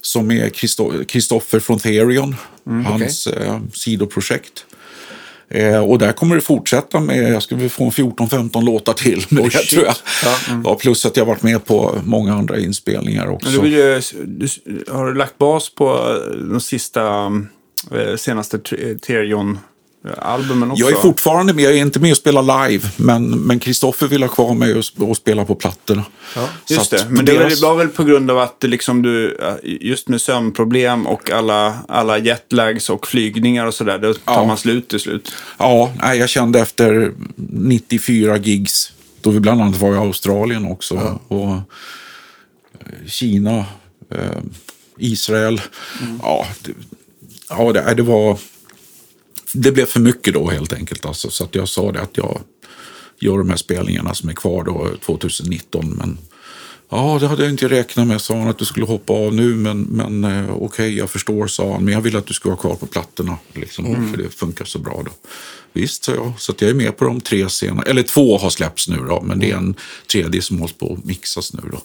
Som 0.00 0.30
är 0.30 0.50
Christo- 0.50 1.04
Christopher 1.08 1.60
från 1.60 1.78
Therion, 1.78 2.36
hans 2.86 3.26
eh, 3.26 3.60
sidoprojekt. 3.72 4.64
Eh, 5.54 5.84
och 5.84 5.98
där 5.98 6.12
kommer 6.12 6.34
det 6.34 6.40
fortsätta 6.40 7.00
med, 7.00 7.32
jag 7.32 7.42
ska 7.42 7.56
väl 7.56 7.68
få 7.68 7.84
en 7.84 7.90
14-15 7.90 8.62
låtar 8.64 8.92
till 8.92 9.24
med 9.28 9.42
Oh, 9.44 9.48
det 9.48 9.58
tror 9.58 9.84
jag. 9.84 9.94
Ja. 10.24 10.36
Ja, 10.64 10.74
plus 10.74 11.06
att 11.06 11.16
jag 11.16 11.24
har 11.24 11.32
varit 11.32 11.42
med 11.42 11.64
på 11.64 11.98
många 12.04 12.34
andra 12.34 12.58
inspelningar 12.58 13.26
också. 13.30 13.50
Du 13.50 13.58
ju, 13.68 14.00
du, 14.24 14.48
har 14.92 15.06
du 15.06 15.14
lagt 15.14 15.38
bas 15.38 15.74
på 15.74 16.18
de 16.50 16.60
sista 16.60 17.32
eh, 17.90 18.16
senaste 18.16 18.58
T- 18.58 18.94
Terion-albumen 20.04 20.70
också. 20.70 20.84
Jag 20.84 20.92
är 20.92 20.96
fortfarande 21.02 21.54
med, 21.54 21.64
jag 21.64 21.72
är 21.72 21.76
inte 21.76 22.00
med 22.00 22.10
och 22.10 22.16
spelar 22.16 22.68
live, 22.68 22.88
men 22.96 23.58
Kristoffer 23.58 24.06
vill 24.06 24.22
ha 24.22 24.28
kvar 24.30 24.54
mig 24.54 24.74
och, 24.74 25.08
och 25.08 25.16
spela 25.16 25.44
på 25.44 25.54
plattorna. 25.54 26.04
Så 26.34 26.74
Just 26.74 26.90
det, 26.90 27.06
men 27.10 27.24
deras- 27.26 27.60
det 27.60 27.66
var 27.66 27.74
väl 27.76 27.88
på 27.88 28.04
grund 28.04 28.30
av 28.30 28.38
att 28.38 28.62
liksom 28.62 29.02
du, 29.02 29.38
just 29.62 30.08
med 30.08 30.20
sömnproblem 30.20 31.06
och 31.06 31.30
alla, 31.30 31.78
alla 31.88 32.18
jetlags 32.18 32.90
och 32.90 33.06
flygningar 33.06 33.66
och 33.66 33.74
sådär, 33.74 33.98
då 33.98 34.14
tar 34.14 34.20
Ja. 34.34 34.44
man 34.44 34.56
slut 34.56 34.88
till 34.88 35.00
slut. 35.00 35.32
Ja, 35.58 35.92
nej, 36.00 36.18
jag 36.18 36.28
kände 36.28 36.60
efter 36.60 37.12
94 37.36 38.36
gigs, 38.36 38.92
då 39.20 39.30
vi 39.30 39.40
bland 39.40 39.60
annat 39.62 39.76
var 39.80 39.94
i 39.94 39.98
Australien 39.98 40.64
också, 40.64 41.18
och 41.28 41.48
eh, 41.50 41.60
Kina, 43.06 43.58
eh, 44.10 44.18
Israel. 44.98 45.60
Ja, 46.22 46.46
det, 46.62 46.72
ja 47.86 47.94
det 47.94 48.02
var... 48.02 48.38
Det 49.56 49.72
blev 49.72 49.86
för 49.86 50.00
mycket 50.00 50.34
då 50.34 50.50
helt 50.50 50.72
enkelt. 50.72 51.06
Alltså, 51.06 51.30
så 51.30 51.44
att 51.44 51.54
jag 51.54 51.68
sa 51.68 51.92
det 51.92 52.00
att 52.00 52.16
jag 52.16 52.40
gör 53.18 53.38
de 53.38 53.50
här 53.50 53.56
spelningarna 53.56 54.14
som 54.14 54.28
är 54.28 54.32
kvar 54.32 54.64
då 54.64 54.90
2019. 55.04 55.90
Men 55.90 56.18
ja, 56.88 57.18
det 57.20 57.26
hade 57.26 57.42
jag 57.42 57.52
inte 57.52 57.68
räknat 57.68 58.06
med, 58.06 58.20
sa 58.20 58.38
han, 58.38 58.48
att 58.48 58.58
du 58.58 58.64
skulle 58.64 58.86
hoppa 58.86 59.12
av 59.12 59.34
nu. 59.34 59.54
Men, 59.54 59.82
men 59.82 60.24
eh, 60.24 60.56
okej, 60.56 60.96
jag 60.96 61.10
förstår, 61.10 61.46
sa 61.46 61.72
han. 61.72 61.84
Men 61.84 61.94
jag 61.94 62.00
vill 62.00 62.16
att 62.16 62.26
du 62.26 62.34
ska 62.34 62.48
vara 62.48 62.60
kvar 62.60 62.74
på 62.74 62.86
plattorna. 62.86 63.38
Liksom, 63.52 64.10
För 64.10 64.22
det 64.22 64.28
funkar 64.28 64.64
så 64.64 64.78
bra 64.78 65.02
då. 65.04 65.10
Visst, 65.72 66.04
sa 66.04 66.14
jag. 66.14 66.32
Så 66.38 66.52
att 66.52 66.60
jag 66.60 66.70
är 66.70 66.74
med 66.74 66.96
på 66.96 67.04
de 67.04 67.20
tre 67.20 67.48
scenerna. 67.48 67.82
Eller 67.82 68.02
två 68.02 68.38
har 68.38 68.50
släppts 68.50 68.88
nu 68.88 68.96
då, 68.96 69.20
men 69.20 69.38
det 69.38 69.50
är 69.50 69.56
en 69.56 69.74
tredje 70.12 70.42
som 70.42 70.58
hålls 70.58 70.72
på 70.72 70.96
att 70.98 71.04
mixas 71.04 71.52
nu 71.52 71.62
då. 71.72 71.80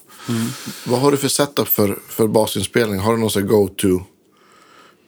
Vad 0.85 0.99
har 0.99 1.11
du 1.11 1.17
för 1.17 1.27
setup 1.27 1.67
för, 1.67 1.99
för 2.09 2.27
basinspelning? 2.27 2.99
Har 2.99 3.13
du 3.13 3.19
någon 3.19 3.47
go-to 3.47 4.01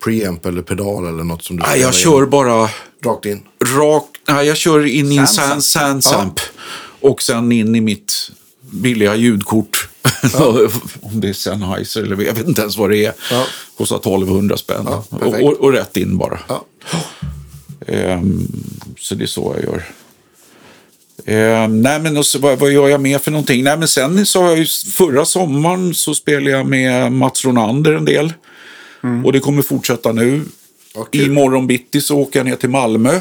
preamp 0.03 0.45
eller 0.45 0.61
pedal 0.61 1.07
eller 1.07 1.23
något 1.23 1.43
som 1.43 1.57
du 1.57 1.63
Nej, 1.67 1.81
jag 1.81 1.93
kör 1.93 2.23
in? 2.23 2.29
bara 2.29 2.69
rakt 3.05 3.25
in? 3.25 3.43
rakt. 3.65 4.07
Nej, 4.27 4.47
jag 4.47 4.57
kör 4.57 4.85
in 4.85 5.11
i 5.11 5.17
en 5.17 5.27
Sandsamp. 5.27 5.63
sand, 5.63 6.03
sandsamp. 6.03 6.39
Och 7.01 7.21
sen 7.21 7.51
in 7.51 7.75
i 7.75 7.81
mitt 7.81 8.31
billiga 8.61 9.15
ljudkort. 9.15 9.87
Om 11.01 11.21
det 11.21 11.29
är 11.29 11.33
Sennheiser 11.33 12.03
eller 12.03 12.23
jag 12.23 12.33
vet 12.33 12.47
inte 12.47 12.61
ens 12.61 12.77
vad 12.77 12.89
det 12.89 13.05
är. 13.05 13.13
Ja. 13.31 13.45
Kostar 13.77 13.95
1200 13.97 14.57
spänn. 14.57 14.83
Ja, 14.85 15.03
och, 15.09 15.41
och, 15.41 15.53
och 15.53 15.71
rätt 15.73 15.97
in 15.97 16.17
bara. 16.17 16.39
Ja. 16.47 16.65
Ehm, 17.87 18.47
så 18.99 19.15
det 19.15 19.23
är 19.23 19.27
så 19.27 19.55
jag 19.57 19.63
gör. 19.65 19.83
Ehm, 21.25 21.81
nej 21.81 21.99
men 21.99 22.17
och 22.17 22.25
så, 22.25 22.39
vad, 22.39 22.59
vad 22.59 22.71
gör 22.71 22.89
jag 22.89 23.01
mer 23.01 23.19
för 23.19 23.31
någonting? 23.31 23.63
Nej 23.63 23.77
men 23.77 23.87
sen 23.87 24.25
så 24.25 24.41
har 24.41 24.49
jag 24.49 24.57
ju, 24.57 24.65
förra 24.91 25.25
sommaren 25.25 25.93
så 25.93 26.15
spelade 26.15 26.51
jag 26.51 26.65
med 26.65 27.11
Mats 27.11 27.45
Ronander 27.45 27.93
en 27.93 28.05
del. 28.05 28.33
Och 29.25 29.33
det 29.33 29.39
kommer 29.39 29.61
fortsätta 29.61 30.11
nu. 30.11 30.41
Ja, 30.95 31.03
kul. 31.03 31.25
Imorgon 31.25 31.67
bitti 31.67 32.01
så 32.01 32.17
åker 32.19 32.39
jag 32.39 32.45
ner 32.45 32.55
till 32.55 32.69
Malmö. 32.69 33.19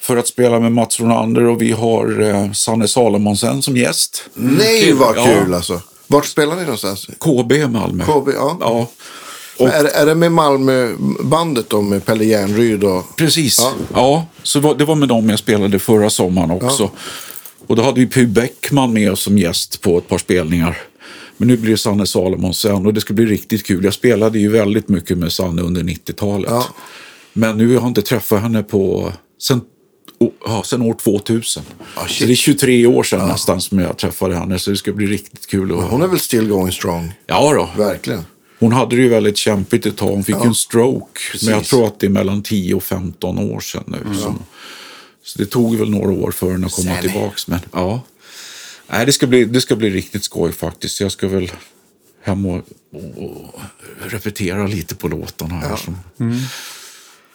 För 0.00 0.16
att 0.16 0.26
spela 0.26 0.60
med 0.60 0.72
Mats 0.72 1.00
Ronander 1.00 1.44
och 1.44 1.62
vi 1.62 1.72
har 1.72 2.20
eh, 2.22 2.52
Sanne 2.52 2.88
Salomonsen 2.88 3.62
som 3.62 3.76
gäst. 3.76 4.24
Nej, 4.34 4.82
Kul. 4.84 4.94
vad 4.96 5.16
Ja. 5.16 5.24
kul 5.24 5.54
alltså. 5.54 5.80
Vart 6.06 6.26
spelar 6.26 6.56
ni 6.56 6.62
någonstans? 6.62 7.06
KB 7.20 7.52
Malmö. 7.70 8.04
KB, 8.04 8.28
ja. 8.34 8.56
Ja. 8.60 8.88
Och, 9.58 9.68
Är, 9.68 9.84
är 9.84 10.06
det 10.06 10.14
med 10.14 10.32
Malmö-bandet 10.32 11.70
då 11.70 11.82
med 11.82 12.04
Pelle 12.04 12.24
Järnryd 12.24 12.84
och... 12.84 13.16
Precis. 13.16 13.58
Ja. 13.60 13.72
Ja, 13.94 14.26
så 14.42 14.60
var, 14.60 14.74
det 14.74 14.84
var 14.84 14.94
med 14.94 15.08
dem 15.08 15.30
jag 15.30 15.38
spelade 15.38 15.78
förra 15.78 16.10
sommaren 16.10 16.50
också. 16.50 16.90
Och 17.66 17.76
då 17.76 17.82
hade 17.82 18.00
vi 18.00 18.06
Py 18.06 18.26
Bäckman 18.26 18.92
med 18.92 19.12
oss 19.12 19.20
som 19.22 19.38
gäst 19.38 19.80
på 19.80 19.98
ett 19.98 20.08
par 20.08 20.18
spelningar. 20.18 20.76
Men 21.36 21.48
nu 21.48 21.56
blir 21.56 21.70
det 21.70 21.78
Sanne 21.78 22.06
Salomonsen 22.06 22.86
och 22.86 22.94
det 22.94 23.00
ska 23.00 23.14
bli 23.14 23.26
riktigt 23.26 23.66
kul. 23.66 23.84
Jag 23.84 23.94
spelade 23.94 24.38
ju 24.38 24.48
väldigt 24.48 24.88
mycket 24.88 25.18
med 25.18 25.32
Sanne 25.32 25.62
under 25.62 25.82
90-talet. 25.82 26.50
Ja. 26.50 26.66
Men 27.32 27.58
nu 27.58 27.66
har 27.66 27.74
jag 27.74 27.86
inte 27.86 28.02
träffat 28.02 28.42
henne 28.42 28.62
på 28.62 29.12
sen, 29.42 29.60
oh, 30.18 30.30
ja, 30.46 30.62
sen 30.66 30.82
år 30.82 30.94
2000. 30.94 31.62
Ah, 31.94 32.06
shit. 32.06 32.18
så 32.18 32.24
det 32.24 32.32
är 32.32 32.36
23 32.36 32.86
år 32.86 33.02
sedan 33.02 33.28
nästan 33.28 33.60
som 33.60 33.78
jag 33.78 33.98
träffade 33.98 34.36
henne. 34.36 34.58
Så 34.58 34.70
det 34.70 34.76
ska 34.76 34.92
bli 34.92 35.06
riktigt 35.06 35.46
kul. 35.46 35.72
Att, 35.78 35.90
Hon 35.90 36.02
är 36.02 36.06
väl 36.06 36.20
still 36.20 36.48
going 36.48 36.72
strong? 36.72 37.12
Ja 37.26 37.52
då. 37.54 37.82
Verkligen. 37.82 38.24
Hon 38.58 38.72
hade 38.72 38.96
det 38.96 39.02
ju 39.02 39.08
väldigt 39.08 39.36
kämpigt 39.36 39.86
ett 39.86 39.96
tag. 39.96 40.08
Hon 40.08 40.24
fick 40.24 40.36
ju 40.36 40.46
en 40.46 40.54
stroke. 40.54 41.20
Precis. 41.32 41.48
Men 41.48 41.54
jag 41.54 41.64
tror 41.64 41.86
att 41.86 42.00
det 42.00 42.06
är 42.06 42.10
mellan 42.10 42.42
10 42.42 42.74
och 42.74 42.82
15 42.82 43.38
år 43.38 43.60
sedan 43.60 43.84
nu. 43.86 43.98
Så, 44.14 44.34
så 45.22 45.38
det 45.38 45.46
tog 45.46 45.76
väl 45.76 45.90
några 45.90 46.10
år 46.12 46.30
för 46.30 46.50
henne 46.50 46.66
att 46.66 46.72
komma 46.72 46.94
Sen. 46.94 47.02
tillbaks. 47.02 47.48
Men 47.48 47.60
ja, 47.72 48.02
Nej, 48.86 49.06
det, 49.06 49.12
ska 49.12 49.26
bli, 49.26 49.44
det 49.44 49.60
ska 49.60 49.76
bli 49.76 49.90
riktigt 49.90 50.24
skoj 50.24 50.52
faktiskt. 50.52 51.00
Jag 51.00 51.12
ska 51.12 51.28
väl 51.28 51.50
hem 52.22 52.46
och, 52.46 52.62
och, 53.16 53.60
repetera 54.00 54.66
lite 54.66 54.94
på 54.94 55.08
låtarna 55.08 55.54
här 55.54 55.76
som, 55.76 55.96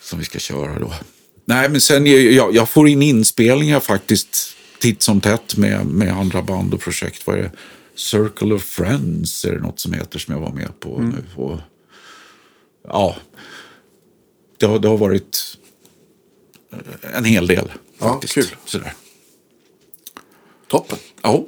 som 0.02 0.20
vi 0.20 0.26
ska 0.26 0.40
köra 0.40 0.80
då. 0.80 0.94
Nej, 1.46 1.70
men 1.70 1.82
sen 1.82 2.06
jag, 2.36 2.56
jag 2.56 2.70
får 2.70 2.88
in 2.88 3.02
inspelningar 3.02 3.80
faktiskt 3.80 4.56
titt 4.80 5.02
som 5.02 5.22
tätt 5.22 5.58
med, 5.58 5.86
med 5.86 6.14
andra 6.14 6.42
band 6.42 6.74
och 6.74 6.82
projekt. 6.82 7.28
Vad 7.28 7.38
är 7.38 7.44
det? 7.44 7.52
Circle 7.96 8.54
of 8.54 8.64
Friends 8.64 9.46
är 9.46 9.52
det 9.52 9.60
något 9.60 9.80
som 9.80 9.94
heter 9.94 10.20
som 10.20 10.34
jag 10.34 10.42
var 10.42 10.52
med 10.52 10.80
på 10.80 11.02
nu. 11.02 11.26
Och, 11.36 11.60
ja, 12.88 13.16
det 14.58 14.66
har, 14.66 14.80
det 14.80 14.88
har 14.88 14.98
varit 14.98 15.58
eh, 16.72 17.18
en 17.18 17.26
hel 17.26 17.48
del 17.48 17.72
Ja, 18.00 18.14
faktiskt. 18.14 18.34
kul. 18.34 18.56
Sådär. 18.66 18.94
Toppen. 20.68 20.98
Ja. 21.24 21.46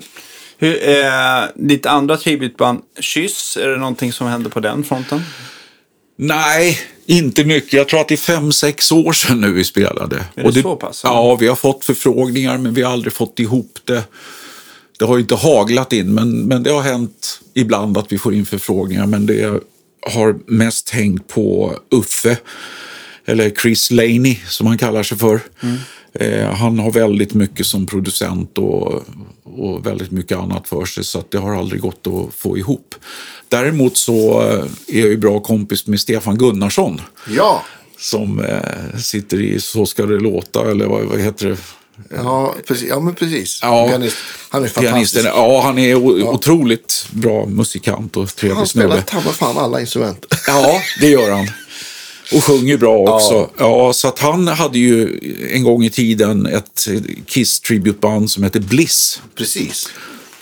Hur, 0.58 0.90
eh, 0.90 1.44
ditt 1.56 1.86
andra 1.86 2.18
tributband, 2.18 2.82
Kyss, 3.00 3.58
är 3.58 3.68
det 3.68 3.78
någonting 3.78 4.14
som 4.14 4.28
händer 4.28 4.50
på 4.50 4.60
den 4.60 4.84
fronten? 4.84 5.22
Nej, 6.16 6.80
inte 7.06 7.46
mycket. 7.46 7.74
Jag 7.74 7.88
tror 7.88 8.02
att 8.02 8.08
det 8.08 8.16
är 8.16 8.18
fem, 8.18 8.52
sex 8.52 8.92
år 8.92 9.14
sedan 9.14 9.42
nu 9.42 9.52
vi 9.52 9.64
spelade. 9.64 10.26
Är 10.36 10.52
det 10.52 10.62
så 10.62 10.76
pass? 10.76 11.02
Ja, 11.04 11.36
vi 11.36 11.48
har 11.48 11.56
fått 11.56 11.86
förfrågningar 11.86 12.58
men 12.58 12.74
vi 12.74 12.82
har 12.82 12.92
aldrig 12.92 13.14
fått 13.14 13.40
ihop 13.40 13.80
det. 13.86 14.04
Det 15.00 15.06
har 15.06 15.16
ju 15.16 15.22
inte 15.22 15.36
haglat 15.36 15.94
in, 15.94 16.14
men, 16.14 16.42
men 16.42 16.64
det 16.64 16.72
har 16.72 16.82
hänt 16.82 17.40
ibland 17.54 17.98
att 17.98 18.12
vi 18.12 18.18
får 18.18 18.34
in 18.34 18.46
förfrågningar. 18.46 19.06
Men 19.06 19.26
det 19.26 19.64
har 20.02 20.40
mest 20.48 20.90
hängt 20.90 21.28
på 21.28 21.78
Uffe, 21.92 22.38
eller 23.26 23.50
Chris 23.50 23.92
Laney 23.92 24.38
som 24.48 24.68
han 24.68 24.78
kallar 24.78 25.04
sig 25.04 25.18
för. 25.18 25.40
Eh, 26.14 26.50
han 26.54 26.80
har 26.80 26.92
väldigt 26.92 27.34
mycket 27.34 27.66
som 27.66 27.86
producent 27.86 28.58
och, 28.58 29.04
och 29.44 29.86
väldigt 29.86 30.12
mycket 30.12 30.38
annat 30.38 30.68
för 30.68 30.86
sig 30.86 31.04
så 31.04 31.24
det 31.30 31.38
har 31.38 31.56
aldrig 31.56 31.82
gått 31.82 32.08
att 32.08 32.34
få 32.36 32.58
ihop. 32.58 32.96
Däremot 33.50 33.98
så 33.98 34.42
eh, 34.42 34.66
är 34.88 35.00
jag 35.00 35.10
ju 35.10 35.18
bra 35.18 35.40
kompis 35.40 35.88
med 35.88 36.00
Stefan 36.00 36.38
Gunnarsson 36.38 37.02
Ja, 37.30 37.64
som 38.00 38.40
eh, 38.40 38.98
sitter 39.00 39.42
i 39.42 39.60
Så 39.60 39.86
ska 39.86 40.06
det 40.06 40.20
låta, 40.20 40.72
eller 40.72 40.86
vad, 40.86 41.04
vad 41.04 41.20
heter 41.20 41.48
det? 41.50 41.58
ja, 42.16 42.56
precis. 42.68 42.90
ja 42.90 43.00
men 43.00 43.16
precis. 43.16 43.60
Ja, 43.62 43.88
Pianist. 43.88 44.18
Han 44.50 44.64
är 44.64 44.68
fantastisk. 44.68 44.94
Pianisten. 44.94 45.24
Ja, 45.26 45.62
han 45.66 45.80
är 45.80 45.96
o- 45.96 46.30
otroligt 46.34 47.06
bra 47.12 47.46
musikant 47.46 48.18
och 48.18 48.22
Han 48.24 48.28
trevlig 48.28 48.68
spelar 48.68 48.88
snubbe. 48.96 49.02
ta 49.12 49.22
mig 49.22 49.34
fan 49.34 49.58
alla 49.58 49.82
instrument. 49.82 50.26
Ja, 50.48 50.82
det 51.00 51.08
gör 51.08 51.32
han. 51.32 51.48
Och 52.32 52.44
sjunger 52.44 52.78
bra 52.78 52.98
också. 52.98 53.50
Ja. 53.58 53.94
så 53.94 54.08
att 54.08 54.20
han 54.20 54.48
hade 54.48 54.80
ju 54.80 55.20
en 55.52 55.64
gång 55.64 55.84
i 55.84 55.90
tiden 55.90 56.46
ett 56.46 56.88
Kiss 57.26 57.60
tributeband 57.60 58.32
som 58.32 58.44
hette 58.44 58.60
Bliss. 58.60 59.22
precis. 59.36 59.90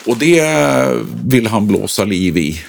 Och 0.05 0.17
det 0.17 0.43
vill 1.25 1.47
han 1.47 1.67
blåsa 1.67 2.03
liv 2.03 2.37
i. 2.37 2.61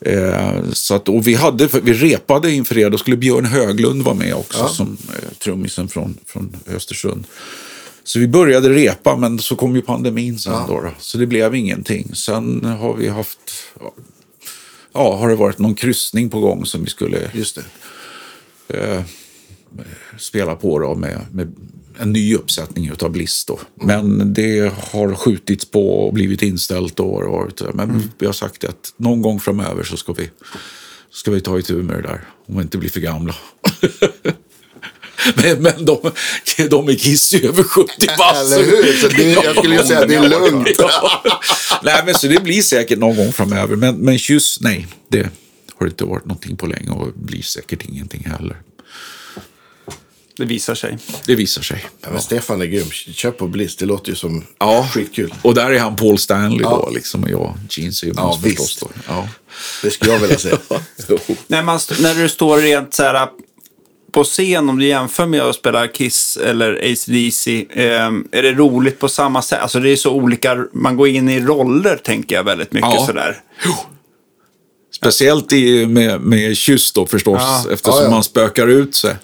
Eh, 0.00 0.54
så 0.72 0.94
att, 0.94 1.08
och 1.08 1.26
vi, 1.26 1.34
hade, 1.34 1.68
vi 1.82 1.92
repade 1.92 2.52
inför 2.52 2.74
det, 2.74 2.88
då 2.88 2.98
skulle 2.98 3.16
Björn 3.16 3.44
Höglund 3.44 4.02
vara 4.02 4.14
med 4.14 4.34
också 4.34 4.68
som 4.68 4.96
eh, 5.08 5.32
trummisen 5.38 5.88
från, 5.88 6.16
från 6.26 6.56
Östersund. 6.66 7.24
Så 8.04 8.18
vi 8.18 8.28
började 8.28 8.68
repa, 8.68 9.16
men 9.16 9.38
så 9.38 9.56
kom 9.56 9.76
ju 9.76 9.82
pandemin 9.82 10.38
sen 10.38 10.52
då, 10.68 10.80
då. 10.80 10.90
Så 10.98 11.18
det 11.18 11.26
blev 11.26 11.54
ingenting. 11.54 12.14
Sen 12.14 12.64
har 12.64 12.94
vi 12.94 13.08
haft, 13.08 13.38
ja, 13.80 13.92
ja, 14.92 15.16
har 15.16 15.28
det 15.28 15.36
varit 15.36 15.58
någon 15.58 15.74
kryssning 15.74 16.30
på 16.30 16.40
gång 16.40 16.66
som 16.66 16.84
vi 16.84 16.90
skulle 16.90 17.30
Just 17.32 17.54
det. 17.54 17.62
Spela 20.18 20.54
på 20.54 20.78
då 20.78 20.94
med, 20.94 21.20
med 21.32 21.54
en 21.98 22.12
ny 22.12 22.34
uppsättning 22.34 22.92
av 23.00 23.10
Bliss. 23.10 23.44
Då. 23.44 23.60
Men 23.82 24.34
det 24.34 24.72
har 24.92 25.14
skjutits 25.14 25.64
på 25.70 26.06
och 26.06 26.14
blivit 26.14 26.42
inställt. 26.42 27.00
Och 27.00 27.06
varit, 27.22 27.62
men 27.74 28.12
vi 28.18 28.26
har 28.26 28.32
sagt 28.32 28.64
att 28.64 28.94
någon 28.96 29.22
gång 29.22 29.40
framöver 29.40 29.82
så 29.84 29.96
ska 29.96 30.12
vi, 30.12 30.30
ska 31.12 31.30
vi 31.30 31.40
ta 31.40 31.58
itu 31.58 31.74
med 31.82 31.96
det 31.96 32.02
där. 32.02 32.20
Om 32.48 32.56
vi 32.56 32.62
inte 32.62 32.78
blir 32.78 32.90
för 32.90 33.00
gamla. 33.00 33.34
men 35.34 35.62
men 35.62 35.84
de, 35.84 36.10
de 36.70 36.88
är 36.88 36.94
Kiss 36.94 37.34
ju 37.34 37.48
över 37.48 37.62
70 37.62 37.92
bast. 38.18 38.52
Eller 38.56 38.64
hur? 38.64 38.92
Så 38.92 39.08
det- 39.08 39.22
jag 39.32 39.56
skulle 39.56 39.76
ju 39.76 39.82
säga 39.82 40.00
att 40.00 40.08
det 40.08 40.14
är 40.14 40.28
lugnt. 40.28 40.68
Ja. 40.78 41.22
Nej, 41.84 42.02
men 42.06 42.14
så 42.14 42.26
det 42.26 42.42
blir 42.42 42.62
säkert 42.62 42.98
någon 42.98 43.16
gång 43.16 43.32
framöver. 43.32 43.76
Men, 43.76 43.96
men 43.96 44.18
kyss, 44.18 44.58
nej. 44.60 44.86
Det 45.08 45.28
har 45.80 45.86
inte 45.86 46.04
varit 46.04 46.24
någonting 46.24 46.56
på 46.56 46.66
länge 46.66 46.90
och 46.90 47.12
blir 47.14 47.42
säkert 47.42 47.84
ingenting 47.84 48.24
heller. 48.30 48.56
Det 50.36 50.44
visar 50.46 50.74
sig. 50.74 50.98
Det 51.26 51.34
visar 51.34 51.62
sig. 51.62 51.84
Ja, 52.00 52.08
men 52.12 52.20
Stefan 52.20 52.60
är 52.62 52.66
grym. 52.66 52.90
Köp 52.90 53.38
på 53.38 53.46
Bliss. 53.48 53.76
Det 53.76 53.86
låter 53.86 54.08
ju 54.10 54.14
som 54.16 54.44
Ja, 54.58 54.88
skitkul. 54.94 55.34
Och 55.42 55.54
där 55.54 55.70
är 55.70 55.78
han 55.78 55.96
Paul 55.96 56.18
Stanley 56.18 56.60
Ja. 56.62 56.82
då, 56.86 56.90
liksom, 56.94 57.22
och 57.24 57.30
jag, 57.30 57.54
Gene 57.70 57.92
Simmons 57.92 58.18
Ja, 58.18 58.40
förstås. 58.42 58.76
Då. 58.80 58.88
Ja. 59.08 59.28
Det 59.82 59.90
skulle 59.90 60.12
jag 60.12 60.18
vilja 60.20 60.38
säga. 60.38 60.58
När, 61.46 61.62
man, 61.62 61.76
st- 61.76 62.02
när 62.02 62.14
du 62.14 62.28
står 62.28 62.58
rent 62.58 62.94
så 62.94 63.02
här 63.02 63.28
på 64.12 64.24
scen, 64.24 64.68
om 64.68 64.78
du 64.78 64.86
jämför 64.86 65.26
med 65.26 65.40
att 65.40 65.54
spela 65.56 65.88
Kiss 65.88 66.36
eller 66.36 66.72
ACDC, 66.92 67.66
eh, 67.70 67.84
är 68.32 68.42
det 68.42 68.52
roligt 68.52 68.98
på 68.98 69.08
samma 69.08 69.42
sätt? 69.42 69.60
Alltså 69.60 69.80
det 69.80 69.90
är 69.90 69.96
så 69.96 70.12
olika, 70.12 70.64
man 70.72 70.96
går 70.96 71.08
in 71.08 71.28
i 71.28 71.40
roller 71.40 71.96
tänker 71.96 72.36
jag 72.36 72.44
väldigt 72.44 72.72
mycket 72.72 72.90
Ja. 72.94 73.06
sådär. 73.06 73.40
Speciellt 75.00 75.52
i, 75.52 75.86
med, 75.86 76.20
med 76.20 76.56
kyss 76.56 76.92
då 76.92 77.06
förstås, 77.06 77.40
Ja. 77.40 77.72
eftersom 77.72 77.98
Ja, 77.98 78.04
ja. 78.04 78.10
man 78.10 78.24
spökar 78.24 78.66
ut 78.66 78.94
sig. 78.94 79.16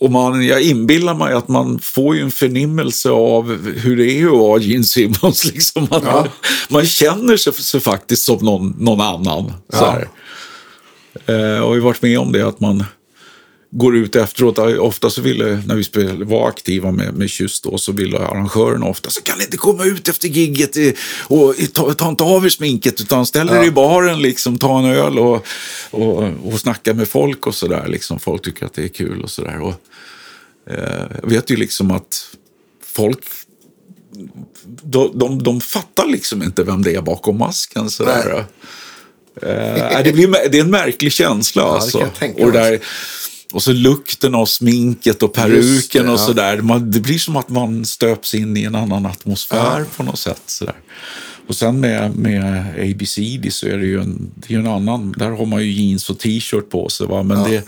Och 0.00 0.10
man, 0.10 0.46
jag 0.46 0.62
inbillar 0.62 1.14
mig 1.14 1.34
att 1.34 1.48
man 1.48 1.78
får 1.78 2.16
ju 2.16 2.22
en 2.22 2.30
förnimmelse 2.30 3.10
av 3.10 3.66
hur 3.78 3.96
det 3.96 4.12
är 4.12 4.26
att 4.26 4.32
vara 4.38 4.60
Gene 4.60 4.84
Simmons. 4.84 5.44
Liksom. 5.54 5.86
Man, 5.90 6.28
man 6.68 6.86
känner 6.86 7.36
sig, 7.36 7.52
sig 7.52 7.80
faktiskt 7.80 8.22
som 8.24 8.38
någon, 8.44 8.74
någon 8.78 9.00
annan. 9.00 9.52
Så 9.72 9.84
här. 9.84 10.08
Eh, 11.26 11.34
jag 11.34 11.62
har 11.66 11.74
ju 11.74 11.80
varit 11.80 12.02
med 12.02 12.18
om 12.18 12.32
det 12.32 12.42
att 12.48 12.60
man 12.60 12.84
går 13.70 13.96
ut 13.96 14.16
efteråt. 14.16 14.58
Ofta 14.58 15.10
så 15.10 15.20
ville, 15.20 15.62
när 15.66 15.74
vi 15.74 16.24
var 16.24 16.48
aktiva 16.48 16.92
med, 16.92 17.14
med 17.14 17.30
Kyss 17.30 17.60
då, 17.60 17.78
så 17.78 17.92
ville 17.92 18.18
arrangörerna 18.18 18.86
ofta 18.86 19.10
så 19.10 19.22
kan 19.22 19.38
ni 19.38 19.44
inte 19.44 19.56
komma 19.56 19.84
ut 19.84 20.08
efter 20.08 20.28
gigget 20.28 20.76
och 21.22 21.54
ta, 21.72 21.94
ta 21.94 22.08
inte 22.08 22.24
av 22.24 22.44
er 22.44 22.48
sminket 22.48 23.00
utan 23.00 23.26
ställ 23.26 23.50
er 23.50 23.64
i 23.64 23.70
baren, 23.70 24.22
liksom, 24.22 24.58
ta 24.58 24.78
en 24.78 24.84
öl 24.84 25.18
och, 25.18 25.46
och, 25.90 26.22
och 26.44 26.60
snacka 26.60 26.94
med 26.94 27.08
folk 27.08 27.46
och 27.46 27.54
sådär. 27.54 27.88
Liksom. 27.88 28.18
Folk 28.18 28.42
tycker 28.42 28.66
att 28.66 28.74
det 28.74 28.84
är 28.84 28.88
kul 28.88 29.22
och 29.22 29.30
sådär. 29.30 29.60
Och, 29.60 29.74
eh, 30.70 31.06
jag 31.22 31.28
vet 31.30 31.50
ju 31.50 31.56
liksom 31.56 31.90
att 31.90 32.36
folk 32.84 33.18
de, 34.82 35.18
de, 35.18 35.42
de 35.42 35.60
fattar 35.60 36.06
liksom 36.06 36.42
inte 36.42 36.62
vem 36.62 36.82
det 36.82 36.94
är 36.94 37.02
bakom 37.02 37.38
masken. 37.38 37.90
Sådär. 37.90 38.46
Eh, 39.42 40.02
det, 40.04 40.12
blir, 40.12 40.48
det 40.48 40.58
är 40.58 40.62
en 40.62 40.70
märklig 40.70 41.12
känsla. 41.12 41.62
det 41.62 41.68
alltså. 41.68 42.10
och, 42.38 42.52
där, 42.52 42.80
och 43.52 43.62
så 43.62 43.72
lukten 43.72 44.34
av 44.34 44.46
sminket 44.46 45.22
och 45.22 45.32
peruken 45.32 46.06
det, 46.06 46.12
och 46.12 46.18
ja. 46.18 46.26
sådär. 46.26 46.60
Man, 46.60 46.90
det 46.90 47.00
blir 47.00 47.18
som 47.18 47.36
att 47.36 47.48
man 47.48 47.84
stöps 47.84 48.34
in 48.34 48.56
i 48.56 48.62
en 48.62 48.74
annan 48.74 49.06
atmosfär 49.06 49.84
på 49.96 50.02
något 50.02 50.18
sätt. 50.18 50.42
Sådär. 50.46 50.76
Och 51.46 51.56
sen 51.56 51.80
med, 51.80 52.16
med 52.16 52.66
ABCD 52.78 53.52
så 53.52 53.66
är 53.66 53.78
det 53.78 53.86
ju 53.86 54.00
en, 54.00 54.32
det 54.34 54.54
är 54.54 54.58
en 54.58 54.66
annan, 54.66 55.12
där 55.12 55.30
har 55.30 55.46
man 55.46 55.62
ju 55.64 55.72
jeans 55.72 56.10
och 56.10 56.18
t-shirt 56.18 56.70
på 56.70 56.88
sig. 56.88 57.06
Va? 57.06 57.22
Men 57.22 57.50
det, 57.50 57.64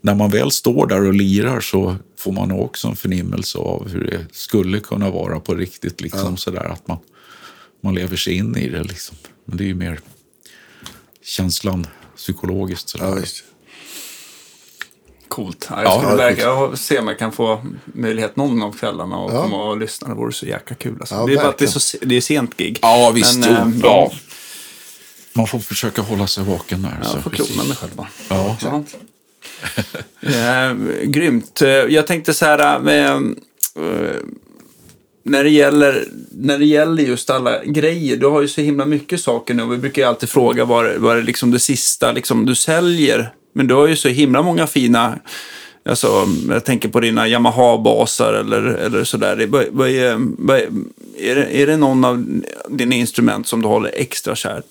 när 0.00 0.14
man 0.14 0.30
väl 0.30 0.50
står 0.50 0.86
där 0.86 1.06
och 1.06 1.14
lirar 1.14 1.60
så 1.60 1.96
får 2.18 2.32
man 2.32 2.52
också 2.52 2.88
en 2.88 2.96
förnimmelse 2.96 3.58
av 3.58 3.88
hur 3.88 4.04
det 4.04 4.26
skulle 4.32 4.80
kunna 4.80 5.10
vara 5.10 5.40
på 5.40 5.54
riktigt. 5.54 6.00
Liksom, 6.00 6.36
sådär, 6.36 6.64
att 6.64 6.88
man, 6.88 6.98
man 7.82 7.94
lever 7.94 8.16
sig 8.16 8.34
in 8.34 8.56
i 8.56 8.68
det. 8.68 8.82
Liksom. 8.82 9.16
Men 9.44 9.56
det 9.56 9.64
är 9.64 9.68
ju 9.68 9.74
mer 9.74 10.00
känslan 11.24 11.86
psykologiskt. 12.16 12.88
Sådär. 12.88 13.24
Ja. 15.32 15.36
Coolt. 15.36 15.66
Ja, 15.70 15.76
jag, 15.82 15.86
Ja, 15.86 15.98
skulle 15.98 16.12
är 16.12 16.16
verkligen, 16.16 16.48
jag 16.50 16.78
ser 16.78 17.00
om 17.00 17.08
jag 17.08 17.18
kan 17.18 17.32
få 17.32 17.66
möjlighet 17.84 18.36
någon 18.36 18.62
av 18.62 18.72
kvällarna 18.72 19.16
att 19.26 19.32
Ja. 19.32 19.42
komma 19.42 19.64
och 19.70 19.76
lyssna. 19.76 20.08
Det 20.08 20.14
vore 20.14 20.32
så 20.32 20.46
jäkla 20.46 20.76
kul. 20.76 20.96
Alltså. 21.00 21.14
Ja, 21.14 21.26
det 21.26 21.32
är 21.32 21.36
bara 21.36 21.48
att 21.48 21.58
det 21.58 21.64
är, 21.64 21.66
verkligen. 21.66 21.72
så, 21.72 21.80
se- 21.80 21.98
det 22.00 22.16
är 22.16 22.20
sent 22.20 22.56
gig. 22.56 22.78
Ja, 22.82 23.10
visst. 23.14 23.38
Men, 23.38 23.48
jo, 23.82 23.88
eh, 23.88 23.92
ja. 23.92 24.12
Man 25.32 25.46
får 25.46 25.58
försöka 25.58 26.02
hålla 26.02 26.26
sig 26.26 26.44
vaken 26.44 26.82
där. 26.82 26.98
Jag 27.02 27.10
så 27.10 27.20
får 27.22 27.30
klona 27.30 27.64
mig 27.64 27.76
själv 27.76 27.92
bara. 27.94 28.08
Ja. 28.28 28.56
Ja. 28.62 28.82
Eh, 30.20 30.74
grymt. 31.04 31.62
Eh, 31.62 31.68
Jag 31.68 32.06
tänkte 32.06 32.34
så 32.34 32.44
här, 32.44 32.78
med, 32.78 33.10
eh, 33.76 34.16
när, 35.24 35.44
det 35.44 35.50
gäller, 35.50 36.04
när 36.30 36.58
det 36.58 36.64
gäller 36.64 37.02
just 37.02 37.30
alla 37.30 37.64
grejer, 37.64 38.16
du 38.16 38.26
har 38.26 38.40
ju 38.42 38.48
så 38.48 38.60
himla 38.60 38.86
mycket 38.86 39.20
saker 39.20 39.54
nu. 39.54 39.66
Vi 39.66 39.76
brukar 39.78 40.02
ju 40.02 40.08
alltid 40.08 40.28
fråga 40.28 40.64
vad, 40.64 40.96
vad 40.96 41.18
är 41.18 41.22
liksom 41.22 41.50
det 41.50 41.58
sista 41.58 42.12
liksom, 42.12 42.46
du 42.46 42.54
säljer. 42.54 43.32
Men 43.52 43.66
du 43.66 43.74
har 43.74 43.86
ju 43.86 43.96
så 43.96 44.08
himla 44.08 44.42
många 44.42 44.66
fina, 44.66 45.18
alltså, 45.84 46.26
jag 46.48 46.64
tänker 46.64 46.88
på 46.88 47.00
dina 47.00 47.28
Yamaha-basar 47.28 48.32
eller, 48.32 48.62
eller 48.62 49.04
sådär. 49.04 49.46
Vad, 49.70 49.88
är, 49.88 50.04
är, 51.18 51.34
det, 51.34 51.56
är 51.56 51.66
det 51.66 51.76
någon 51.76 52.04
av 52.04 52.42
dina 52.68 52.94
instrument 52.94 53.46
som 53.46 53.62
du 53.62 53.68
håller 53.68 53.90
extra 53.94 54.34
kär? 54.34 54.62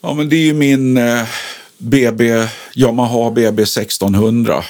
Ja, 0.00 0.14
men 0.14 0.28
det 0.28 0.36
är 0.36 0.44
ju 0.44 0.54
min 0.54 0.96
eh, 0.96 1.24
BB, 1.78 2.48
Yamaha 2.74 3.30
BB 3.30 3.62
1600. 3.62 4.64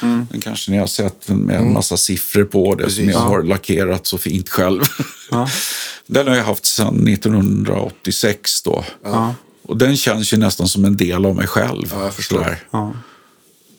Den 0.00 0.40
kanske 0.40 0.70
ni 0.70 0.78
har 0.78 0.86
sett 0.86 1.28
med 1.28 1.56
en 1.56 1.72
massa 1.72 1.96
siffror 1.96 2.44
på 2.44 2.74
det 2.74 2.90
som 2.90 3.08
jag 3.08 3.18
har 3.18 3.42
lackerat 3.42 4.06
så 4.06 4.18
fint 4.18 4.48
själv. 4.48 4.82
den 6.06 6.28
har 6.28 6.36
jag 6.36 6.44
haft 6.44 6.66
sedan 6.66 7.08
1986 7.08 8.62
då. 8.62 8.84
Och 9.64 9.76
den 9.76 9.96
känns 9.96 10.32
ju 10.32 10.36
nästan 10.36 10.68
som 10.68 10.84
en 10.84 10.96
del 10.96 11.26
av 11.26 11.36
mig 11.36 11.46
själv. 11.46 11.86
Ja, 11.90 12.04
jag 12.04 12.14
förstår. 12.14 12.36
sådär. 12.36 12.92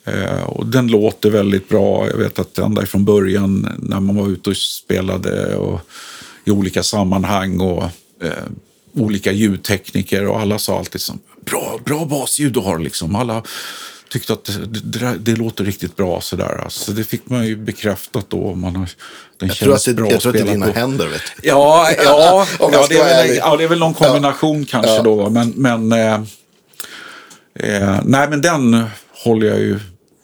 Eh, 0.06 0.44
och 0.44 0.66
den 0.66 0.88
låter 0.88 1.30
väldigt 1.30 1.70
bra. 1.70 2.08
Jag 2.10 2.18
vet 2.18 2.40
att 2.40 2.58
ända 2.58 2.86
från 2.86 3.06
början 3.06 3.70
när 3.80 4.00
man 4.00 4.16
var 4.16 4.28
ute 4.28 4.50
och 4.50 4.58
spelade 4.58 5.56
och 5.56 5.82
i 6.46 6.52
olika 6.52 6.84
sammanhang 6.84 7.60
och 7.60 7.84
eh, 8.22 8.32
olika 8.94 9.32
ljudtekniker 9.32 10.28
och 10.28 10.40
alla 10.40 10.60
sa 10.60 10.80
alltid 10.80 11.02
som 11.02 11.20
bra, 11.46 11.80
bra 11.86 12.06
basljud 12.06 12.54
du 12.54 12.60
har 12.60 12.80
liksom. 12.80 13.16
Alla 13.16 13.44
tyckte 14.16 14.34
att 14.34 14.46
det, 14.46 15.00
det, 15.00 15.18
det 15.20 15.36
låter 15.36 15.64
riktigt 15.64 15.96
bra 15.96 16.22
sådär. 16.22 16.62
Alltså, 16.64 16.92
det 16.92 17.04
fick 17.04 17.30
man 17.30 17.46
ju 17.48 17.56
bekräftat 17.56 18.26
då. 18.30 18.56
Man 18.56 18.76
har, 18.76 18.90
den 19.40 19.48
Jag 19.48 19.58
tror 19.58 19.74
att 19.76 19.86
det, 19.86 19.94
bra 19.94 20.12
jag 20.12 20.22
tror 20.22 20.30
att 20.30 20.38
det 20.46 20.50
är 20.50 20.54
dina 20.54 20.66
på. 20.66 20.72
händer. 20.72 21.08
Vet 21.08 21.22
du. 21.42 21.48
Ja, 21.48 21.90
ja, 22.06 22.48
ja, 22.60 22.86
det 22.90 22.98
är 22.98 23.28
väl, 23.28 23.36
ja, 23.38 23.58
det 23.58 23.64
är 23.64 23.68
väl 23.68 23.80
någon 23.80 23.94
kombination 23.94 24.66
kanske 24.66 24.92
Ja. 24.92 25.02
då. 25.02 25.30
Men, 25.30 25.50
men, 25.50 25.92
eh, 25.92 26.14
eh, 27.60 28.00
nej, 28.06 28.30
men 28.30 28.42
den 28.42 28.84
håller 29.24 29.48
jag 29.48 29.60
ju 29.60 29.80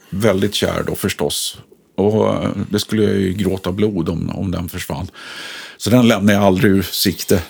väldigt 0.09 0.53
kär 0.55 0.84
då 0.88 0.95
förstås. 0.95 1.57
Och 1.97 2.34
eh, 2.43 2.49
det 2.69 2.80
skulle 2.80 3.03
jag 3.03 3.15
ju 3.15 3.34
gråta 3.34 3.72
blod 3.72 4.09
om, 4.09 4.30
om 4.30 4.51
den 4.51 4.69
försvann. 4.69 5.07
Så 5.77 5.89
den 5.89 6.07
lämnar 6.07 6.34
jag 6.34 6.43
aldrig 6.43 6.72
ur 6.72 6.81
sikte. 6.91 7.41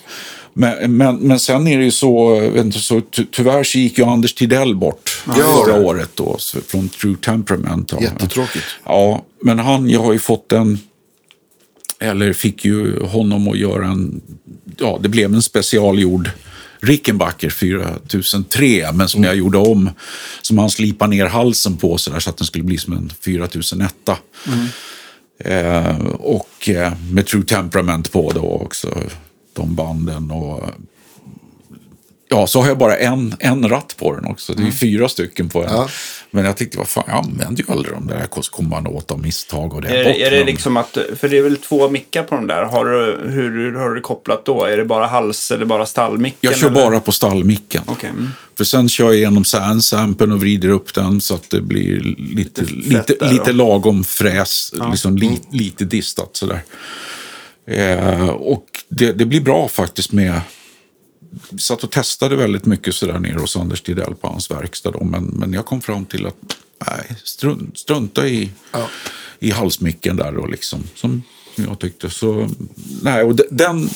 Men, 0.53 0.97
men, 0.97 1.15
men 1.15 1.39
sen 1.39 1.67
är 1.67 1.77
det 1.77 1.83
ju 1.83 1.91
så, 1.91 2.41
inte, 2.57 2.79
så 2.79 3.01
ty, 3.01 3.25
tyvärr 3.31 3.63
så 3.63 3.77
gick 3.77 3.97
ju 3.97 4.03
Anders 4.05 4.33
Tidell 4.33 4.75
bort 4.75 5.23
Ja. 5.27 5.33
förra 5.65 5.75
året 5.81 6.09
då, 6.15 6.35
så- 6.39 6.61
från 6.61 6.89
True 6.89 7.15
Temperament. 7.21 7.93
Jättetråkigt. 8.01 8.65
Ja, 8.85 9.25
men 9.41 9.59
han, 9.59 9.89
jag 9.89 10.01
har 10.03 10.13
ju 10.13 10.19
fått 10.19 10.51
en, 10.51 10.79
eller 11.99 12.33
fick 12.33 12.65
ju 12.65 13.03
honom 13.03 13.47
att 13.47 13.57
göra 13.57 13.85
en, 13.85 14.21
ja 14.77 14.99
det 15.03 15.09
blev 15.09 15.33
en 15.33 15.41
specialgjord 15.41 16.29
Rickenbacker 16.83 17.49
4003, 17.49 18.91
men 18.93 19.07
som 19.07 19.23
jag 19.23 19.35
gjorde 19.35 19.57
om, 19.57 19.89
som 20.41 20.57
han 20.57 20.69
slipade 20.69 21.09
ner 21.09 21.25
halsen 21.25 21.77
på 21.77 21.97
så, 21.97 22.11
där, 22.11 22.19
så 22.19 22.29
att 22.29 22.37
den 22.37 22.47
skulle 22.47 22.63
bli 22.63 22.77
som 22.77 22.93
en 22.93 23.11
4001. 23.25 23.95
Eh, 25.43 25.97
och 26.07 26.69
eh, 26.69 26.93
med 27.11 27.25
True 27.27 27.43
Temperament 27.43 28.11
på 28.11 28.31
då 28.31 28.41
också, 28.41 28.97
de 29.53 29.75
banden 29.75 30.31
och 30.31 30.63
Ja, 32.33 32.47
så 32.47 32.61
har 32.61 32.67
jag 32.67 32.77
bara 32.77 32.97
en, 32.97 33.35
en 33.39 33.69
ratt 33.69 33.95
på 33.97 34.15
den 34.15 34.25
också. 34.25 34.53
Det 34.53 34.63
är 34.63 34.65
ju 34.65 34.71
fyra 34.71 35.09
stycken 35.09 35.49
på 35.49 35.61
den. 35.61 35.71
Ja. 35.73 35.89
Men 36.31 36.45
jag 36.45 36.57
tänkte, 36.57 36.77
vad 36.77 36.87
fan, 36.87 37.03
jag 37.07 37.17
använder 37.17 37.63
ju 37.63 37.71
aldrig 37.71 37.93
de 37.95 38.07
där. 38.07 38.27
Kommer 38.27 38.69
man 38.69 38.87
åt 38.87 39.11
av 39.11 39.21
misstag 39.21 39.73
och 39.73 39.81
det 39.81 39.89
Är, 39.89 40.05
är 40.05 40.31
det 40.31 40.43
liksom 40.43 40.77
att, 40.77 40.97
för 41.15 41.29
det 41.29 41.37
är 41.37 41.41
väl 41.41 41.57
två 41.57 41.89
mickar 41.89 42.23
på 42.23 42.35
de 42.35 42.47
där. 42.47 42.63
Har 42.63 42.85
du, 42.85 43.29
hur, 43.31 43.75
har 43.75 43.89
du 43.89 44.01
kopplat 44.01 44.45
då? 44.45 44.65
Är 44.65 44.77
det 44.77 44.85
bara 44.85 45.07
hals 45.07 45.51
eller 45.51 45.65
bara 45.65 45.85
stallmicken? 45.85 46.37
Jag 46.41 46.57
kör 46.57 46.67
eller? 46.67 46.81
bara 46.81 46.99
på 46.99 47.11
stallmicken. 47.11 47.83
Okej. 47.85 48.09
Mm. 48.09 48.29
För 48.57 48.63
sen 48.63 48.89
kör 48.89 49.05
jag 49.05 49.15
igenom 49.15 49.43
sandsampen 49.43 50.31
och 50.31 50.39
vrider 50.39 50.69
upp 50.69 50.93
den 50.93 51.21
så 51.21 51.35
att 51.35 51.49
det 51.49 51.61
blir 51.61 52.15
lite, 52.17 52.61
Lite 52.61 53.11
lite, 53.11 53.31
lite 53.31 53.53
lagom 53.53 54.03
fräs. 54.03 54.73
Liksom 54.91 55.17
li, 55.17 55.39
lite 55.51 55.85
distat 55.85 56.29
sådär. 56.33 56.61
Eh, 57.67 58.29
och 58.29 58.65
det, 58.91 59.11
det 59.13 59.25
blir 59.25 59.41
bra 59.41 59.67
faktiskt 59.67 60.11
med... 60.11 60.41
Vi 61.49 61.59
satt 61.59 61.83
och 61.83 61.91
testade 61.91 62.35
väldigt 62.35 62.65
mycket 62.65 62.95
sådär 62.95 63.19
nere 63.19 63.39
hos 63.39 63.57
Anders 63.57 63.81
Tidell 63.81 64.15
på 64.15 64.27
hans 64.27 64.51
verkstad. 64.51 64.91
Då, 64.91 65.03
men, 65.03 65.23
men 65.23 65.53
jag 65.53 65.65
kom 65.65 65.81
fram 65.81 66.05
till 66.05 66.25
att 66.25 66.35
nej, 66.87 67.17
strunt, 67.23 67.77
strunta 67.77 68.27
i, 68.27 68.49
i 69.39 69.51
halsmicken 69.51 70.15
där 70.15 70.31
då 70.31 70.45
liksom. 70.45 70.83
Som 70.95 71.23
jag 71.55 71.79
tyckte. 71.79 72.09
Så, 72.09 72.49
nej, 73.01 73.23
och 73.23 73.35
de- 73.35 73.43
den, 73.51 73.89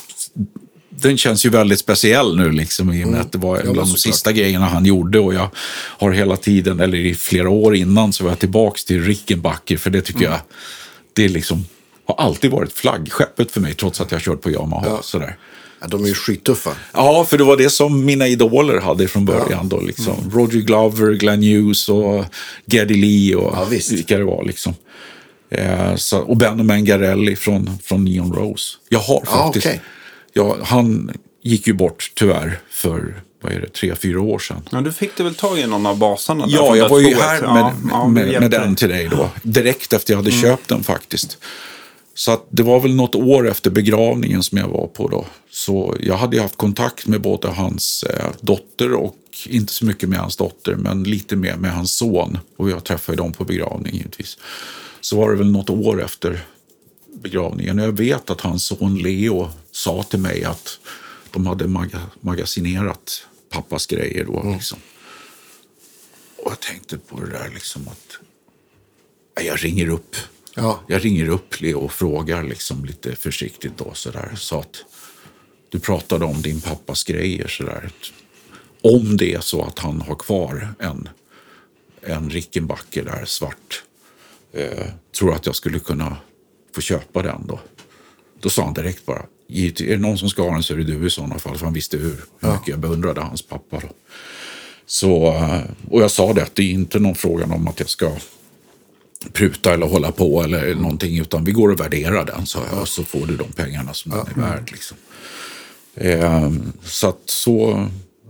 den 0.90 1.18
känns 1.18 1.46
ju 1.46 1.50
väldigt 1.50 1.80
speciell 1.80 2.38
nu 2.38 2.52
liksom 2.52 2.94
i 2.94 3.04
och 3.04 3.08
med 3.08 3.22
att 3.22 3.32
det 3.32 3.38
var 3.38 3.56
en 3.58 3.62
Mm. 3.62 3.76
Ja, 3.76 3.82
av 3.82 3.88
de 3.88 3.94
sista 3.98 4.32
grejerna 4.32 4.66
han 4.66 4.86
gjorde. 4.86 5.20
Och 5.20 5.34
jag 5.34 5.50
har 5.74 6.12
hela 6.12 6.38
tiden, 6.38 6.80
eller 6.80 6.98
i 6.98 7.16
flera 7.16 7.50
år 7.50 7.76
innan, 7.76 8.14
så 8.14 8.24
var 8.24 8.32
jag 8.32 8.40
tillbaks 8.40 8.86
till 8.86 9.04
Rickenbacker. 9.04 9.78
För 9.78 9.90
det 9.90 10.02
tycker 10.02 10.20
Mm. 10.20 10.32
jag, 10.32 10.40
det 11.14 11.26
är 11.26 11.30
liksom, 11.30 11.66
har 12.08 12.16
alltid 12.16 12.52
varit 12.52 12.74
flaggskeppet 12.74 13.52
för 13.52 13.62
mig 13.62 13.74
trots 13.74 14.02
att 14.02 14.12
jag 14.12 14.22
kört 14.22 14.42
på 14.42 14.52
Yamaha. 14.52 14.86
Ja. 14.88 15.00
Sådär. 15.02 15.38
Ja, 15.82 15.88
de 15.88 16.04
är 16.04 16.08
ju 16.08 16.14
skittuffa. 16.14 16.72
Ja, 16.94 17.26
för 17.30 17.38
det 17.38 17.44
var 17.44 17.58
det 17.58 17.70
som 17.70 18.06
mina 18.06 18.28
idoler 18.28 18.80
hade 18.82 19.08
från 19.08 19.26
början. 19.26 19.70
Då, 19.70 19.80
liksom. 19.80 20.32
Roger 20.34 20.60
Glover, 20.62 21.12
Glenn 21.14 21.44
Hughes 21.44 21.90
och 21.90 22.26
Geddy 22.66 22.94
Lee 22.96 23.36
och 23.36 23.54
Ja, 23.58 23.66
visst. 23.70 23.92
vilka 23.92 24.18
det 24.18 24.24
var. 24.24 24.44
Liksom. 24.44 24.74
Eh, 25.50 25.96
så, 25.96 26.20
och 26.20 26.38
Benno 26.38 26.64
Mangarelli 26.64 27.36
från, 27.36 27.70
från 27.84 28.06
Neon 28.06 28.34
Rose. 28.34 28.78
Jag 28.90 29.00
har 29.00 29.24
Ja, 29.26 29.44
faktiskt... 29.44 29.66
okej. 29.66 29.82
ja, 30.34 30.58
han 30.64 31.12
gick 31.44 31.68
ju 31.68 31.74
bort 31.74 32.12
tyvärr 32.16 32.60
för 32.72 33.22
vad 33.44 33.54
är 33.54 33.60
det, 33.62 33.70
tre, 33.74 33.96
fyra 33.96 34.22
år 34.22 34.40
sedan. 34.40 34.62
Ja, 34.72 34.82
du 34.82 34.92
fick 34.92 35.18
du 35.18 35.24
väl 35.24 35.36
tag 35.36 35.60
i 35.60 35.68
någon 35.68 35.86
av 35.86 35.98
basarna? 35.98 36.48
där 36.48 36.54
Ja, 36.54 36.76
jag 36.76 36.90
var 36.90 37.00
ju 37.00 37.16
här 37.16 37.40
Ja, 37.44 37.54
med, 37.54 37.74
ja, 37.92 38.08
med, 38.08 38.24
med, 38.24 38.34
hjälpte 38.34 38.60
den 38.60 38.76
till 38.76 38.90
dig 38.90 39.08
då. 39.12 39.30
Direkt 39.44 39.94
efter 39.94 40.14
jag 40.14 40.18
hade 40.18 40.32
köpt 40.32 40.68
den 40.70 40.84
faktiskt. 40.84 41.38
Så 42.18 42.32
att 42.32 42.46
det 42.50 42.64
var 42.64 42.80
väl 42.80 42.96
något 42.96 43.16
år 43.16 43.50
efter 43.50 43.70
begravningen 43.70 44.44
som 44.44 44.58
jag 44.58 44.68
var 44.68 44.88
på 44.88 45.08
då. 45.08 45.26
Så 45.50 45.98
jag 46.00 46.18
hade 46.18 46.42
haft 46.42 46.58
kontakt 46.58 47.08
med 47.08 47.22
både 47.22 47.48
hans 47.48 48.04
eh, 48.04 48.32
dotter 48.42 48.94
och 48.94 49.18
inte 49.48 49.74
så 49.74 49.86
mycket 49.86 50.10
med 50.10 50.20
hans 50.20 50.36
dotter, 50.36 50.76
men 50.76 51.04
lite 51.04 51.36
mer 51.36 51.56
med 51.56 51.74
hans 51.74 51.92
son. 51.92 52.38
Och 52.58 52.70
jag 52.70 52.84
träffade 52.84 53.18
dem 53.18 53.34
på 53.34 53.46
begravningen 53.46 53.98
givetvis. 53.98 54.38
Så 55.02 55.18
var 55.18 55.32
det 55.32 55.38
väl 55.38 55.52
något 55.52 55.70
år 55.70 56.04
efter 56.04 56.46
begravningen. 57.14 57.78
Jag 57.78 57.98
vet 57.98 58.30
att 58.30 58.42
hans 58.42 58.64
son 58.64 58.98
Leo 58.98 59.50
sa 59.72 60.04
till 60.04 60.20
mig 60.20 60.44
att 60.44 60.80
de 61.32 61.46
hade 61.46 61.68
maga 61.68 62.02
magasinerat 62.22 63.28
pappas 63.50 63.86
grejer 63.86 64.26
då. 64.26 64.52
Liksom. 64.54 64.80
Och 66.38 66.52
jag 66.52 66.60
tänkte 66.60 66.98
på 66.98 67.20
det 67.20 67.32
där 67.32 67.52
liksom 67.54 67.88
att 67.88 68.18
jag 69.46 69.64
ringer 69.64 69.90
upp. 69.90 70.16
Ja. 70.56 70.80
Jag 70.88 71.06
ringer 71.06 71.30
upp 71.30 71.62
Leo 71.62 71.80
och 71.80 71.92
frågar 71.92 72.44
liksom 72.44 72.86
lite 72.86 73.16
försiktigt 73.16 73.78
då 73.78 73.94
sådär. 73.94 74.32
Så 74.36 74.60
att 74.60 74.76
du 75.70 75.80
pratade 75.80 76.26
om 76.26 76.42
din 76.42 76.62
pappas 76.62 77.04
grejer 77.04 77.48
sådär. 77.48 77.90
Om 78.82 79.18
det 79.18 79.34
är 79.34 79.40
så 79.40 79.64
att 79.64 79.80
han 79.80 80.02
har 80.02 80.16
kvar 80.16 80.74
en, 80.80 81.10
en 82.02 82.30
Rickenbacker 82.30 83.04
där 83.04 83.26
svart. 83.26 83.84
Eh, 84.54 84.86
tror 85.20 85.34
att 85.34 85.46
jag 85.46 85.56
skulle 85.56 85.80
kunna 85.80 86.18
få 86.76 86.82
köpa 86.82 87.22
den 87.22 87.48
då. 87.48 87.60
Då 88.40 88.50
sa 88.50 88.64
han 88.66 88.74
direkt 88.74 89.06
bara. 89.06 89.26
"Givet- 89.48 89.82
Är 89.82 89.90
det 89.90 89.98
någon 89.98 90.18
som 90.18 90.30
ska 90.30 90.42
ha 90.44 90.52
den 90.52 90.64
så 90.64 90.74
är 90.74 90.78
det 90.78 90.84
du 90.84 91.08
i 91.08 91.10
sådana 91.10 91.40
fall. 91.40 91.58
För 91.58 91.66
han 91.66 91.74
visste 91.74 91.98
hur, 91.98 92.24
hur 92.40 92.52
mycket 92.52 92.68
jag 92.68 92.80
beundrade 92.80 93.22
hans 93.22 93.42
pappa. 93.42 93.80
Då. 93.80 93.88
Så, 94.86 95.28
eh, 95.34 95.62
och 95.92 96.02
jag 96.02 96.12
sa 96.12 96.34
det 96.34 96.44
att 96.44 96.56
det 96.56 96.64
är 96.64 96.72
inte 96.72 97.00
någon 97.00 97.16
fråga 97.16 97.46
om 97.46 97.68
att 97.68 97.80
jag 97.80 97.90
ska 97.90 98.12
pruta 99.34 99.74
eller 99.74 99.86
hålla 99.88 100.12
på 100.12 100.44
eller 100.44 100.76
någonting. 100.76 101.18
Utan 101.20 101.44
vi 101.44 101.52
går 101.52 101.70
och 101.72 101.80
värderar 101.80 102.26
den, 102.26 102.46
sa 102.46 102.60
jag. 102.78 102.88
Så 102.88 103.04
får 103.04 103.26
du 103.28 103.38
de 103.38 103.52
pengarna 103.52 103.94
som 103.94 104.12
den 104.12 104.20
är 104.44 104.50
värd. 104.50 104.72
Liksom. 104.72 104.98
Eh, 105.96 106.52
så 106.84 107.08
att 107.10 107.22
så... 107.26 107.88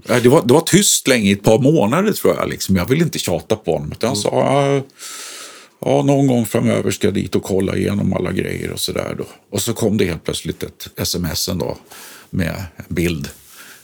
eh, 0.09 0.17
Det 0.23 0.29
var, 0.29 0.41
det 0.45 0.53
var 0.53 0.61
tyst 0.61 1.07
länge, 1.07 1.29
i 1.29 1.33
ett 1.33 1.43
par 1.43 1.59
månader 1.59 2.13
tror 2.13 2.35
jag. 2.35 2.49
Liksom. 2.49 2.75
Jag 2.75 2.85
ville 2.89 3.03
inte 3.03 3.19
tjata 3.19 3.55
på 3.55 3.73
honom. 3.73 3.91
Utan 3.91 4.07
jag 4.09 4.17
sa, 4.17 4.29
"Ja, 4.31 4.81
ja, 5.81 6.03
någon 6.03 6.27
gång 6.27 6.45
framöver 6.45 6.91
ska 6.91 7.07
jag 7.07 7.13
dit 7.13 7.35
och 7.35 7.43
kolla 7.43 7.75
igenom 7.75 8.13
alla 8.13 8.31
grejer 8.31 8.71
och 8.71 8.79
sådär. 8.79 9.15
då. 9.17 9.25
Och 9.51 9.61
så 9.61 9.73
kom 9.73 9.97
det 9.97 10.05
helt 10.05 10.23
plötsligt 10.23 10.63
ett 10.63 10.87
sms 10.97 11.45
då 11.45 11.77
med 12.29 12.63
en 12.75 12.95
bild. 12.95 13.29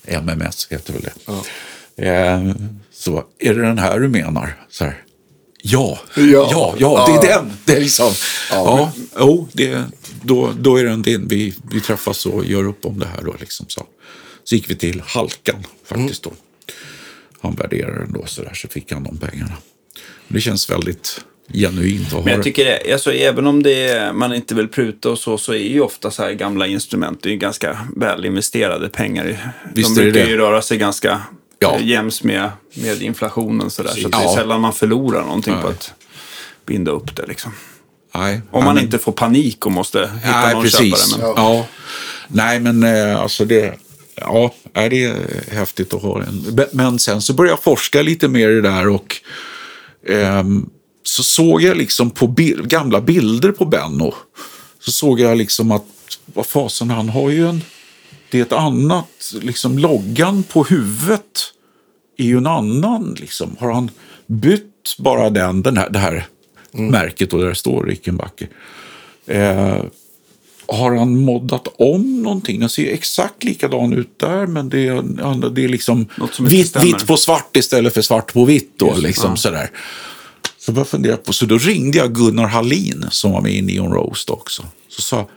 MMS 0.06 0.68
heter 0.70 0.94
väl 0.94 1.02
det. 1.02 1.14
Eh, 2.08 2.52
så, 2.94 3.24
är 3.40 3.54
det 3.54 3.62
den 3.62 3.78
här 3.80 4.00
du 4.00 4.08
menar? 4.08 4.54
Så 4.70 4.84
här. 4.84 4.98
Ja, 5.62 6.00
ja, 6.16 6.24
Ja. 6.52 6.76
ja, 6.80 7.20
det 7.22 7.28
är 7.28 7.36
den. 7.36 7.52
Det 7.66 7.74
är 7.76 7.80
liksom, 7.82 8.14
ja, 8.52 8.92
jo, 9.20 9.48
det, 9.54 9.84
då, 10.24 10.54
då 10.60 10.78
är 10.78 10.84
den 10.84 11.02
din. 11.02 11.28
Vi, 11.28 11.54
vi 11.72 11.82
träffas 11.82 12.26
och 12.26 12.46
gör 12.46 12.68
upp 12.68 12.86
om 12.86 13.00
det 13.00 13.06
här 13.06 13.22
då. 13.26 13.36
Liksom, 13.40 13.66
så. 13.70 13.86
så 14.44 14.56
gick 14.56 14.70
vi 14.70 14.76
till 14.76 15.02
Halkan 15.06 15.64
faktiskt 15.86 16.24
då. 16.24 16.32
Han 17.42 17.56
värderade 17.56 18.00
den 18.00 18.14
då 18.14 18.26
så 18.26 18.44
där, 18.44 18.54
så 18.54 18.68
fick 18.68 18.92
han 18.92 19.04
de 19.04 19.18
pengarna. 19.18 19.54
Det 20.28 20.42
känns 20.42 20.70
väldigt 20.70 21.22
genuint 21.54 22.14
Men 22.14 22.28
jag 22.34 22.44
tycker 22.44 22.66
det, 22.66 22.94
alltså, 22.94 23.14
även 23.14 23.48
om 23.48 23.64
det 23.64 23.84
är, 23.90 24.14
man 24.14 24.34
inte 24.34 24.56
vill 24.56 24.68
pruta 24.68 25.10
och 25.10 25.20
så, 25.20 25.38
så 25.38 25.54
är 25.54 25.58
ju 25.58 25.82
ofta 25.82 26.12
så 26.12 26.24
här 26.24 26.32
gamla 26.32 26.68
instrument, 26.68 27.20
det 27.24 27.30
är 27.30 27.32
ju 27.32 27.38
ganska 27.38 27.88
väl 27.96 28.26
investerade 28.26 28.90
pengar. 28.90 29.54
Visst 29.74 29.96
De 29.96 30.02
brukar 30.02 30.20
det. 30.24 30.30
ju 30.30 30.38
röra 30.38 30.62
sig 30.62 30.78
ganska 30.78 31.22
Ja. 31.62 31.76
ja. 31.80 31.80
jäms 31.80 32.24
med, 32.24 32.50
med 32.74 33.02
inflationen 33.02 33.70
så, 33.70 33.84
där, 33.84 33.90
så 33.90 34.06
att 34.06 34.12
det 34.12 34.18
är 34.18 34.24
Ja. 34.24 34.36
sällan 34.36 34.62
man 34.62 34.74
förlorar 34.74 35.22
någonting 35.22 35.54
på 35.54 35.60
Nej. 35.68 35.70
att 35.70 35.94
binda 36.66 36.92
upp 36.92 37.16
det. 37.16 37.26
Liksom. 37.28 37.52
Nej, 38.16 38.42
Om 38.52 38.64
man 38.64 38.76
men- 38.76 38.84
inte 38.84 38.98
får 39.00 39.12
panik 39.12 39.66
och 39.66 39.72
måste 39.72 40.00
hitta 40.24 40.42
Nej, 40.42 40.54
någon 40.54 40.64
precis. 40.64 41.12
köpare. 41.12 41.34
Men, 41.36 41.44
Ja. 41.44 41.66
Nej, 42.28 42.60
men 42.60 42.84
eh, 42.84 43.20
alltså 43.22 43.46
det... 43.46 43.74
Ja, 44.16 44.54
nej, 44.74 44.90
det 44.90 45.04
är 45.04 45.16
häftigt 45.56 45.94
att 45.94 46.02
ha. 46.02 46.24
Be- 46.52 46.70
Men 46.72 47.00
sen 47.00 47.22
så 47.22 47.34
började 47.34 47.52
jag 47.52 47.64
forska 47.64 48.02
lite 48.02 48.28
mer 48.28 48.50
i 48.50 48.54
det 48.54 48.62
där 48.62 48.88
och 48.88 49.16
ehm, 50.10 50.70
så 51.04 51.24
såg 51.24 51.62
jag 51.62 51.78
liksom 51.78 52.10
på 52.10 52.28
bil- 52.28 52.68
gamla 52.68 53.02
bilder 53.02 53.52
på 53.52 53.66
Benno. 53.66 54.14
Så 54.80 54.92
såg 54.92 55.20
jag 55.20 55.38
liksom 55.38 55.72
att, 55.72 55.86
vad 56.26 56.46
fasen, 56.46 56.90
han 56.90 57.10
har 57.10 57.30
ju 57.30 57.48
en... 57.50 57.62
Det 58.32 58.40
är 58.40 58.42
ett 58.42 58.52
annat, 58.52 59.34
liksom 59.42 59.80
loggan 59.80 60.44
på 60.44 60.64
huvudet 60.64 61.54
är 62.18 62.26
ju 62.26 62.38
en 62.38 62.48
annan. 62.48 63.16
Liksom. 63.20 63.56
Har 63.60 63.72
han 63.72 63.92
bytt 64.28 64.96
bara 64.98 65.30
den, 65.30 65.62
den 65.62 65.78
här, 65.78 65.90
det 65.90 66.00
här 66.00 66.28
märket 66.72 67.34
och 67.34 67.40
där 67.40 67.48
det 67.48 67.56
står 67.56 67.86
Rickenbacker? 67.86 68.50
Eh, 69.26 69.84
har 70.68 70.96
han 70.96 71.20
moddat 71.20 71.68
om 71.78 72.24
någonting? 72.24 72.60
Den 72.60 72.70
ser 72.70 72.94
exakt 72.94 73.44
likadan 73.44 73.94
ut 73.94 74.20
där, 74.20 74.48
men 74.48 74.70
det 74.70 74.88
är, 74.88 75.50
det 75.50 75.64
är 75.64 75.70
liksom 75.70 76.08
vitt, 76.40 76.76
vitt 76.76 77.08
på 77.08 77.18
svart 77.18 77.58
istället 77.58 77.94
för 77.94 78.02
svart 78.02 78.34
på 78.34 78.46
vitt. 78.46 78.74
Då, 78.78 78.88
Just 78.88 79.02
liksom, 79.02 79.30
ja. 79.30 79.36
sådär. 79.36 79.72
Så 80.58 80.72
jag 80.76 80.88
funderade 80.88 81.22
på, 81.22 81.34
så 81.34 81.46
då 81.46 81.58
ringde 81.58 81.98
jag 81.98 82.16
Gunnar 82.16 82.48
Hallin 82.48 83.06
som 83.12 83.32
var 83.32 83.42
med 83.42 83.54
i 83.54 83.62
Neon 83.62 83.94
Roast 83.94 84.30
också. 84.30 84.64
Så 84.90 85.02
sa 85.02 85.28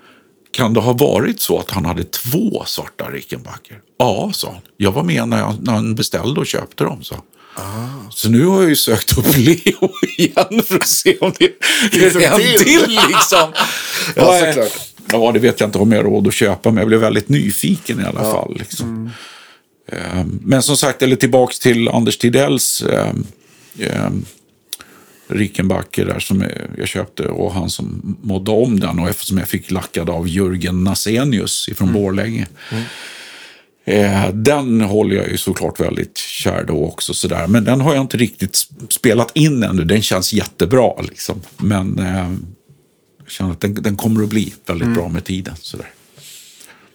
kan 0.55 0.75
det 0.75 0.81
ha 0.81 0.93
varit 0.93 1.41
så 1.41 1.59
att 1.59 1.71
han 1.71 1.85
hade 1.85 2.05
två 2.05 2.63
svarta 2.67 3.11
Rickenbacker? 3.11 3.79
Ja, 3.99 4.31
sa 4.35 4.49
han. 4.53 4.61
Jag 4.77 4.93
var 4.93 5.03
med 5.03 5.29
när, 5.29 5.39
jag, 5.39 5.55
när 5.61 5.73
han 5.73 5.95
beställde 5.95 6.41
och 6.41 6.47
köpte 6.47 6.85
dem, 6.85 7.05
så. 7.05 7.17
Så 8.11 8.29
nu 8.29 8.45
har 8.47 8.61
jag 8.61 8.69
ju 8.69 8.77
sökt 8.77 9.19
upp 9.19 9.27
Leo 9.37 9.91
igen 10.19 10.63
för 10.65 10.75
att 10.77 10.87
se 10.87 11.17
om 11.21 11.33
det 11.39 11.65
Finns 11.93 12.17
är 12.17 12.33
en 12.33 12.41
till? 12.41 12.65
till 12.65 12.91
liksom. 13.09 13.53
Ja, 14.17 14.41
såklart. 14.47 14.73
Ja, 15.13 15.33
det 15.33 15.39
vet 15.39 15.61
jag 15.61 15.67
inte 15.69 15.79
om 15.79 15.93
jag 15.93 15.99
har 15.99 16.05
råd 16.05 16.27
att 16.27 16.35
köpa, 16.35 16.71
men 16.71 16.77
jag 16.79 16.89
blev 16.89 17.01
väldigt 17.01 17.29
nyfiken 17.29 18.01
i 18.01 18.05
alla 18.05 18.21
fall. 18.21 18.57
Liksom. 18.59 19.11
Eh, 19.93 20.25
Men 20.41 20.63
som 20.63 20.77
sagt, 20.77 21.03
eller 21.03 21.17
tillbaks 21.17 21.59
till 21.59 21.89
Anders 21.89 22.19
Tidells 22.19 22.83
eh, 22.83 23.13
eh, 23.79 24.11
Rickenbacker 25.35 26.05
där 26.07 26.19
som 26.19 26.45
jag- 26.79 26.89
köpte 26.89 27.27
och 27.29 27.53
han 27.55 27.71
som 27.71 28.17
mådde 28.23 28.51
om 28.51 28.81
den 28.81 28.99
och 28.99 29.09
eftersom 29.09 29.39
jag 29.39 29.49
fick 29.49 29.71
lackad 29.71 30.11
av 30.11 30.29
Jörgen 30.29 30.85
Nasenius 30.85 31.69
från 31.77 31.93
Borlänge. 31.93 32.47
Eh, 33.87 34.29
den 34.33 34.81
håller 34.81 35.17
jag 35.17 35.29
ju 35.31 35.37
såklart 35.37 35.81
väldigt 35.81 36.19
kär 36.19 36.65
då 36.65 36.85
också. 36.85 37.15
Sådär. 37.15 37.47
Men 37.47 37.65
den 37.65 37.81
har 37.81 37.95
jag 37.95 38.01
inte 38.05 38.17
riktigt 38.17 38.59
spelat 38.89 39.37
in 39.37 39.63
ännu. 39.63 39.85
Den 39.85 40.03
känns 40.03 40.33
jättebra. 40.33 41.03
Liksom. 41.03 41.41
Men 41.57 41.99
eh, 41.99 42.33
jag 43.23 43.31
känner 43.31 43.51
att 43.53 43.61
den, 43.61 43.75
den 43.75 43.97
kommer 43.97 44.23
att 44.23 44.29
bli 44.29 44.55
väldigt 44.67 44.95
bra 44.95 45.09
med 45.09 45.25
tiden. 45.25 45.55
Sådär. 45.61 45.87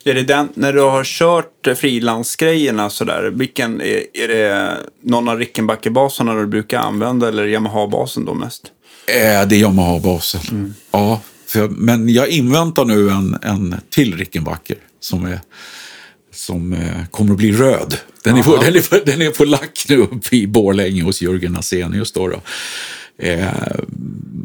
Är 0.03 0.13
det 0.13 0.23
den, 0.23 0.49
när 0.53 0.73
du 0.73 0.81
har 0.81 1.03
kört 1.03 1.67
frilansgrejerna 1.77 2.89
sådär, 2.89 3.31
vilken, 3.33 3.81
är, 3.81 4.03
är 4.13 4.27
det 4.27 4.77
någon 5.01 5.29
av 5.29 5.39
Rickenbacker-basarna 5.39 6.33
du 6.33 6.47
brukar 6.47 6.79
använda 6.79 7.27
eller 7.27 7.47
Yamaha-basen 7.47 8.25
då 8.25 8.33
mest? 8.33 8.63
Eh, 9.07 9.47
det 9.47 9.55
är 9.55 9.59
Yamaha-basen. 9.59 10.75
Ja, 10.91 11.21
för, 11.47 11.67
men 11.67 12.09
jag 12.09 12.29
inväntar 12.29 12.85
nu 12.85 13.09
en, 13.09 13.37
en 13.41 13.75
till 13.89 14.17
Rickenbacker 14.17 14.77
som, 14.99 15.25
är, 15.25 15.39
som 16.33 16.73
eh, 16.73 17.05
kommer 17.11 17.31
att 17.31 17.37
bli 17.37 17.51
röd. 17.51 17.97
Den 18.23 18.37
är, 18.37 18.43
på, 18.43 18.57
den, 18.57 18.75
är 18.75 18.89
på, 18.89 19.05
den 19.05 19.21
är 19.21 19.29
på 19.29 19.45
lack 19.45 19.85
nu 19.89 19.97
uppe 19.97 20.35
i 20.35 20.47
Borlänge 20.47 21.03
hos 21.03 21.21
Jörgen 21.21 21.55
Asenius. 21.55 22.11
Då, 22.11 22.27
då. 22.27 22.41
Eh, 23.19 23.47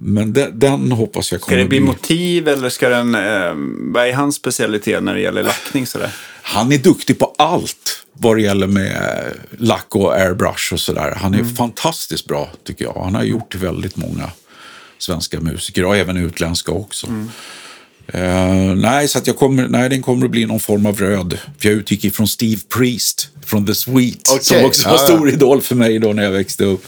men 0.02 0.32
den, 0.32 0.58
den 0.58 0.92
hoppas 0.92 1.32
jag 1.32 1.40
Ska 1.40 1.48
kommer 1.48 1.62
det 1.62 1.68
bli 1.68 1.80
motiv 1.80 2.48
eller 2.48 2.68
ska 2.68 2.88
den, 2.88 3.14
eh, 3.14 3.52
vad 3.94 4.08
är 4.08 4.12
hans 4.12 4.34
specialitet 4.34 5.02
när 5.02 5.14
det 5.14 5.20
gäller 5.20 5.42
lackning 5.42 5.86
sådär? 5.86 6.10
Han 6.42 6.72
är 6.72 6.78
duktig 6.78 7.18
på 7.18 7.34
allt 7.38 8.04
vad 8.12 8.36
det 8.36 8.42
gäller 8.42 8.66
med 8.66 9.24
lack 9.58 9.96
och 9.96 10.14
airbrush 10.14 10.72
och 10.72 10.80
sådär. 10.80 11.14
Han 11.16 11.34
är 11.34 11.44
fantastiskt 11.44 12.26
bra 12.26 12.50
tycker 12.64 12.84
jag. 12.84 13.02
Han 13.04 13.14
har 13.14 13.24
gjort 13.24 13.54
väldigt 13.54 13.96
många 13.96 14.30
svenska 14.98 15.40
musiker 15.40 15.84
och 15.84 15.96
även 15.96 16.16
utländska 16.16 16.72
också. 16.72 17.06
Eh, 18.06 18.74
nej, 18.74 19.08
så 19.08 19.18
att 19.18 19.26
jag 19.26 19.36
kommer, 19.36 19.68
nej, 19.68 19.88
den 19.88 20.02
kommer 20.02 20.24
att 20.24 20.30
bli 20.30 20.46
någon 20.46 20.60
form 20.60 20.86
av 20.86 20.98
röd. 20.98 21.38
För 21.58 21.68
jag 21.68 21.78
utgick 21.78 22.04
ifrån 22.04 22.28
Steve 22.28 22.60
Priest 22.68 23.28
från 23.44 23.66
The 23.66 23.74
Sweet. 23.74 24.28
Okej, 24.30 24.44
Som 24.44 24.64
också 24.64 24.88
var 24.88 24.96
ja, 24.96 25.02
ja. 25.02 25.06
stor 25.06 25.30
idol 25.30 25.62
för 25.62 25.74
mig 25.74 25.98
då 25.98 26.12
när 26.12 26.22
jag 26.22 26.30
växte 26.30 26.64
upp. 26.64 26.86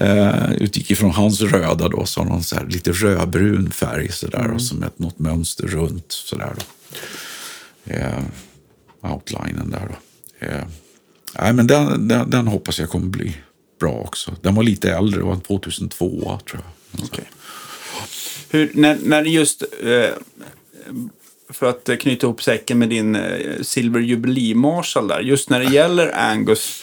Uh, 0.00 0.52
utgick 0.52 0.90
ifrån 0.90 1.10
hans 1.10 1.40
röda 1.40 1.88
då, 1.88 2.06
så 2.06 2.20
har 2.20 2.28
någon 2.28 2.42
så 2.42 2.56
här 2.56 2.66
lite 2.66 2.92
rödbrun 2.92 3.70
färg 3.70 4.12
sådär. 4.12 4.50
Och 4.50 4.62
som 4.62 4.82
ett, 4.82 4.98
något 4.98 5.18
mönster 5.18 5.66
runt 5.66 6.12
sådär. 6.12 6.52
Då. 6.56 6.62
Eh, 7.94 8.22
outlinen 9.00 9.70
där 9.70 9.88
då. 9.88 10.46
Eh, 10.46 10.64
nej, 11.38 11.52
men 11.52 11.66
den, 11.66 12.08
den, 12.08 12.30
den 12.30 12.46
hoppas 12.46 12.78
jag 12.78 12.90
kommer 12.90 13.06
bli 13.06 13.36
bra 13.80 13.92
också. 13.92 14.36
Den 14.42 14.54
var 14.54 14.62
lite 14.62 14.92
äldre, 14.92 15.20
det 15.20 15.24
var 15.24 15.32
en 15.32 15.40
2002 15.40 16.38
tror 16.50 16.62
jag. 16.64 17.00
Hur, 18.54 18.70
när, 18.74 18.98
när 19.02 19.22
det 19.22 19.30
just... 19.30 19.62
Eh, 19.62 20.10
för 21.48 21.66
att 21.66 21.90
knyta 22.00 22.26
ihop 22.26 22.42
säcken 22.42 22.78
med 22.78 22.88
din 22.88 23.16
eh, 23.16 23.62
Silver 23.62 24.00
Jubilee 24.00 24.54
Marshall 24.54 25.08
där. 25.08 25.20
Just 25.20 25.50
när 25.50 25.60
det 25.60 25.74
gäller 25.74 26.18
Angus. 26.18 26.82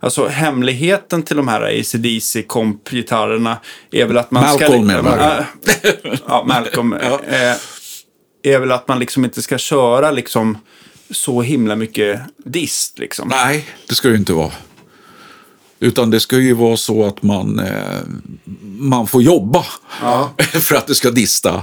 Alltså 0.00 0.26
hemligheten 0.26 1.22
till 1.22 1.36
de 1.36 1.48
här 1.48 1.80
ACDC 1.80 2.42
komp-gitarrerna 2.42 3.56
är 3.90 4.06
väl 4.06 4.18
att 4.18 4.30
man 4.30 4.42
Malcolm 4.42 4.88
ska... 4.88 5.02
menar 5.02 5.46
Äh, 5.82 5.92
ja, 6.26 6.44
Malcolm. 6.46 6.92
eh, 7.28 7.54
är 8.42 8.58
väl 8.58 8.72
att 8.72 8.88
man 8.88 8.98
liksom 8.98 9.24
inte 9.24 9.42
ska 9.42 9.58
köra 9.58 10.10
liksom 10.10 10.58
så 11.10 11.42
himla 11.42 11.76
mycket 11.76 12.20
dist 12.36 12.98
liksom. 12.98 13.28
Nej, 13.28 13.68
det 13.88 13.94
ska 13.94 14.08
det 14.08 14.14
ju 14.14 14.18
inte 14.18 14.32
vara. 14.32 14.52
Utan 15.80 16.10
det 16.10 16.20
ska 16.20 16.38
ju 16.38 16.54
vara 16.54 16.76
så 16.76 17.04
att 17.04 17.22
man, 17.22 17.58
eh, 17.58 18.00
man 18.62 19.06
får 19.06 19.22
jobba 19.22 19.64
för 20.52 20.74
att 20.74 20.86
det 20.86 20.94
ska 20.94 21.10
dista. 21.10 21.62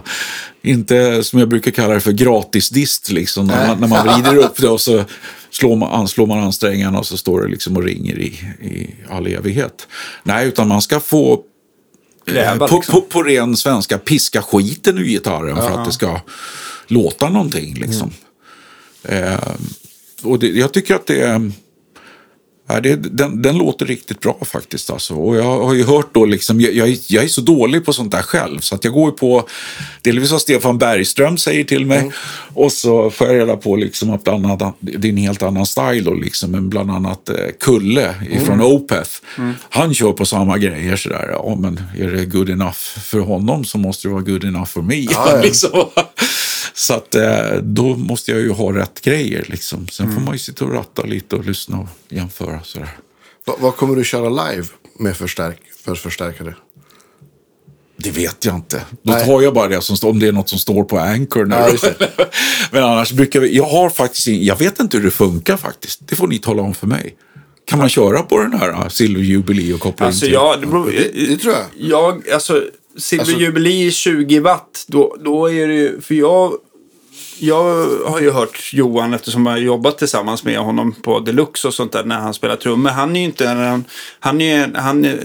Inte 0.62 1.24
som 1.24 1.40
jag 1.40 1.50
brukar 1.50 1.72
kalla 1.72 1.94
det 1.94 2.00
för 2.00 2.12
gratisdist, 2.12 3.12
liksom, 3.12 3.48
när, 3.48 3.68
man, 3.68 3.80
när 3.80 3.88
man 3.88 4.08
vrider 4.08 4.38
upp 4.38 4.58
det 4.62 4.70
och 4.70 4.82
så 4.82 5.04
slår 5.50 5.76
man, 5.76 5.94
anslår 5.94 6.28
man 6.28 6.40
ansträngarna 6.40 7.00
och 7.00 7.06
så 7.06 7.18
står 7.18 7.42
det 7.42 7.48
liksom 7.48 7.78
och 7.78 7.84
ringer 7.84 8.20
i, 8.20 8.28
i 8.62 8.96
all 9.10 9.28
evighet. 9.28 9.88
Nej, 10.24 10.48
utan 10.48 10.68
man 10.68 10.82
ska 10.82 11.00
få 11.00 11.44
Kräva, 12.26 12.66
eh, 12.66 12.70
på, 12.70 12.76
liksom. 12.76 12.94
på, 12.94 13.02
på 13.02 13.24
ren 13.24 13.58
svenska 13.58 13.98
piska 13.98 14.42
skiten 14.42 14.98
ur 14.98 15.06
gitarren 15.06 15.56
för 15.56 15.72
att 15.72 15.86
det 15.86 15.92
ska 15.92 16.22
låta 16.88 17.30
någonting. 17.30 17.74
Liksom. 17.74 18.12
Eh, 19.04 19.40
och 20.24 20.40
det, 20.40 20.48
jag 20.48 20.72
tycker 20.74 20.96
att 20.96 21.08
det 21.08 21.22
är... 21.22 21.52
Ja, 22.70 22.80
det, 22.82 22.96
den, 22.96 23.42
den 23.42 23.58
låter 23.58 23.86
riktigt 23.86 24.20
bra 24.22 24.38
faktiskt. 24.46 24.90
Alltså. 24.90 25.14
Och 25.14 25.36
jag 25.36 25.44
har 25.66 25.74
ju 25.74 25.84
hört 25.84 26.08
då, 26.14 26.26
liksom, 26.26 26.62
jag, 26.62 26.74
jag, 26.74 26.88
är- 26.90 27.14
jag 27.14 27.24
är 27.24 27.28
så 27.28 27.42
dålig 27.42 27.86
på 27.86 27.94
sånt 27.94 28.12
där 28.12 28.22
själv. 28.22 28.60
Så 28.60 28.76
att 28.76 28.84
jag 28.84 28.94
går 28.94 29.10
ju 29.10 29.16
på 29.18 29.48
delvis 30.02 30.32
vad 30.32 30.42
Stefan 30.42 30.78
Bergström 30.78 31.38
säger 31.38 31.64
till 31.64 31.86
mig. 31.86 32.12
Och 32.54 32.72
så 32.72 33.10
får 33.10 33.28
jag 33.28 33.36
reda 33.36 33.58
på 33.58 33.76
liksom 33.76 34.10
att 34.14 34.24
bland 34.24 34.46
annat, 34.46 34.76
det 34.80 35.08
är 35.08 35.12
en 35.12 35.18
helt 35.18 35.44
annan 35.44 35.66
style. 35.66 36.02
Då, 36.02 36.14
liksom, 36.14 36.52
men 36.52 36.70
bland 36.70 36.92
annat 36.92 37.30
eh, 37.30 37.36
Kulle 37.60 38.16
från 38.46 38.62
Opeth. 38.62 39.12
Han 39.70 39.94
kör 39.94 40.12
på 40.14 40.26
samma 40.26 40.58
grejer. 40.58 40.96
Sådär. 40.96 41.30
Ja, 41.32 41.56
men 41.60 41.80
är 42.00 42.08
det 42.12 42.26
good 42.26 42.50
enough 42.50 42.78
för 43.04 43.20
honom 43.20 43.66
så 43.66 43.78
måste 43.78 44.08
det 44.08 44.12
vara 44.12 44.24
good 44.24 44.44
enough 44.44 44.66
for 44.68 44.82
me. 44.82 44.96
ja. 45.12 45.40
liksom. 45.44 45.86
Så 46.74 46.94
att 46.94 47.16
eh, 47.16 47.52
då 47.62 47.96
måste 47.96 48.32
jag 48.32 48.40
ju 48.42 48.52
ha 48.52 48.76
rätt 48.76 49.02
grejer. 49.02 49.46
Liksom. 49.48 49.88
Sen 49.88 50.14
får 50.14 50.22
man 50.22 50.34
ju 50.34 50.40
sitta 50.40 50.66
och 50.66 50.74
ratta 50.74 51.04
lite 51.04 51.36
och 51.36 51.46
lyssna 51.46 51.78
och 51.80 51.88
jämföra. 52.10 52.60
Sådär. 52.64 52.98
Va- 53.46 53.56
Vad 53.60 53.76
kommer 53.76 53.96
du 53.96 54.04
köra 54.04 54.30
live 54.50 54.68
med 55.00 55.18
förstärk 55.18 55.60
för 55.86 55.96
förstärkare? 55.96 56.56
Det 58.00 58.12
vet 58.12 58.46
jag 58.46 58.56
inte. 58.56 58.82
Då 59.04 59.12
Nej. 59.14 59.26
tar 59.26 59.42
jag 59.42 59.54
bara 59.54 59.68
det 59.68 59.82
som 59.82 59.98
står, 59.98 60.10
om 60.10 60.20
det 60.20 60.28
är 60.28 60.32
något 60.32 60.50
som 60.50 60.60
står 60.60 60.84
på 60.84 61.00
Anchor. 61.00 61.46
Nu. 61.46 61.56
Ja. 61.56 62.26
Men 62.72 62.84
annars 62.84 63.12
brukar 63.12 63.40
vi, 63.40 63.56
jag 63.58 63.64
har 63.66 63.90
faktiskt, 63.90 64.28
in- 64.28 64.44
jag 64.46 64.56
vet 64.56 64.80
inte 64.80 64.98
hur 64.98 65.04
det 65.06 65.12
funkar 65.12 65.58
faktiskt. 65.58 66.00
Det 66.08 66.16
får 66.16 66.28
ni 66.28 66.40
tala 66.40 66.62
om 66.62 66.74
för 66.74 66.88
mig. 66.88 67.16
Kan 67.66 67.80
man 67.80 67.90
köra 67.90 68.22
på 68.24 68.38
den 68.40 68.54
här 68.54 68.90
Silver 68.90 69.22
Jubilee 69.22 69.74
och 69.74 69.80
koppla 69.80 70.06
Alltså 70.06 70.26
in 70.26 70.30
till? 70.30 70.34
ja, 70.34 70.58
det, 70.62 70.68
beror, 70.68 70.92
Det- 70.92 71.26
det 71.28 71.38
tror 71.38 71.54
jag. 71.54 71.66
Jag, 71.78 72.30
alltså, 72.30 72.64
Silver 72.98 73.24
Alltså- 73.26 73.40
Jubilee 73.40 73.92
20 73.92 74.40
watt, 74.40 74.86
då, 74.88 75.16
då 75.20 75.52
är 75.52 75.68
det 75.68 75.74
ju, 75.74 76.02
för 76.02 76.16
jag, 76.16 76.54
jag 77.40 77.88
har 78.06 78.22
ju 78.22 78.32
hört 78.32 78.70
Johan 78.74 79.14
eftersom 79.14 79.46
jag 79.46 79.54
har 79.54 79.60
jobbat 79.60 79.98
tillsammans 79.98 80.44
med 80.44 80.60
honom 80.60 80.92
på 81.04 81.20
Deluxe 81.20 81.68
och 81.68 81.74
sånt 81.74 81.92
där 81.92 82.04
när 82.04 82.20
han 82.20 82.34
spelar 82.34 82.56
trummor. 82.56 82.90
Han 82.90 83.16
är 83.16 83.20
ju 83.20 83.26
inte, 83.26 83.48
han, 83.48 83.84
han 84.20 84.42
är, 84.42 84.72
han 84.76 85.06
är, 85.06 85.20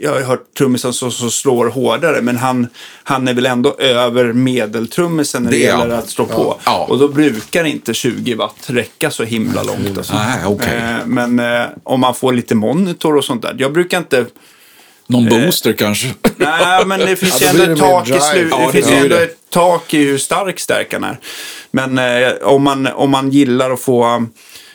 jag 0.00 0.10
har 0.12 0.20
hört 0.20 0.54
trummisen 0.58 0.92
som, 0.92 1.10
som 1.10 1.30
slår 1.30 1.66
hårdare, 1.66 2.22
men 2.22 2.36
han, 2.36 2.66
han 3.02 3.28
är 3.28 3.34
väl 3.34 3.46
ändå 3.46 3.76
över 3.78 4.32
medeltrummisen 4.32 5.42
när 5.42 5.50
det, 5.50 5.56
Det 5.56 5.62
gäller 5.62 5.94
att 5.94 6.10
slå 6.10 6.24
på. 6.26 6.58
Ja. 6.64 6.86
Och 6.90 6.98
då 6.98 7.08
brukar 7.08 7.64
inte 7.64 7.94
20 7.94 8.34
watt 8.34 8.64
räcka 8.66 9.10
så 9.10 9.24
himla 9.24 9.62
långt. 9.62 9.98
Alltså. 9.98 10.14
Okej. 10.46 10.76
Eh, 10.76 11.06
Men 11.06 11.38
eh, 11.38 11.66
om 11.82 12.00
man 12.00 12.14
får 12.14 12.32
lite 12.32 12.54
monitor 12.54 13.16
och 13.16 13.24
sånt 13.24 13.42
där. 13.42 13.56
Jag 13.58 13.72
brukar 13.72 13.98
inte... 13.98 14.26
Någon 15.06 15.28
booster 15.28 15.72
kanske? 15.72 16.14
Nej, 16.36 16.86
men 16.86 17.00
det 17.00 17.16
finns 17.20 17.42
ju 17.42 17.46
då 17.58 17.62
ändå 17.62 17.72
ett 17.74 17.78
tak 17.80 18.08
i 18.08 18.10
drive. 18.10 18.20
slut. 18.32 18.48
Ja, 18.50 18.58
det 18.58 18.66
det 18.66 18.72
finns 18.72 18.86
ju 18.86 18.90
blir 18.90 19.02
ändå 19.04 19.16
det. 19.16 19.22
ett 19.24 19.36
tak 19.50 19.94
i 19.94 20.04
hur 20.04 20.18
stark 20.18 20.60
stärkaren 20.60 21.04
är. 21.04 21.18
Men 21.70 21.98
eh, 21.98 22.32
om, 22.42 22.62
man, 22.62 22.86
om 22.86 23.10
man 23.10 23.30
gillar 23.30 23.70
att 23.70 23.80
få 23.80 24.26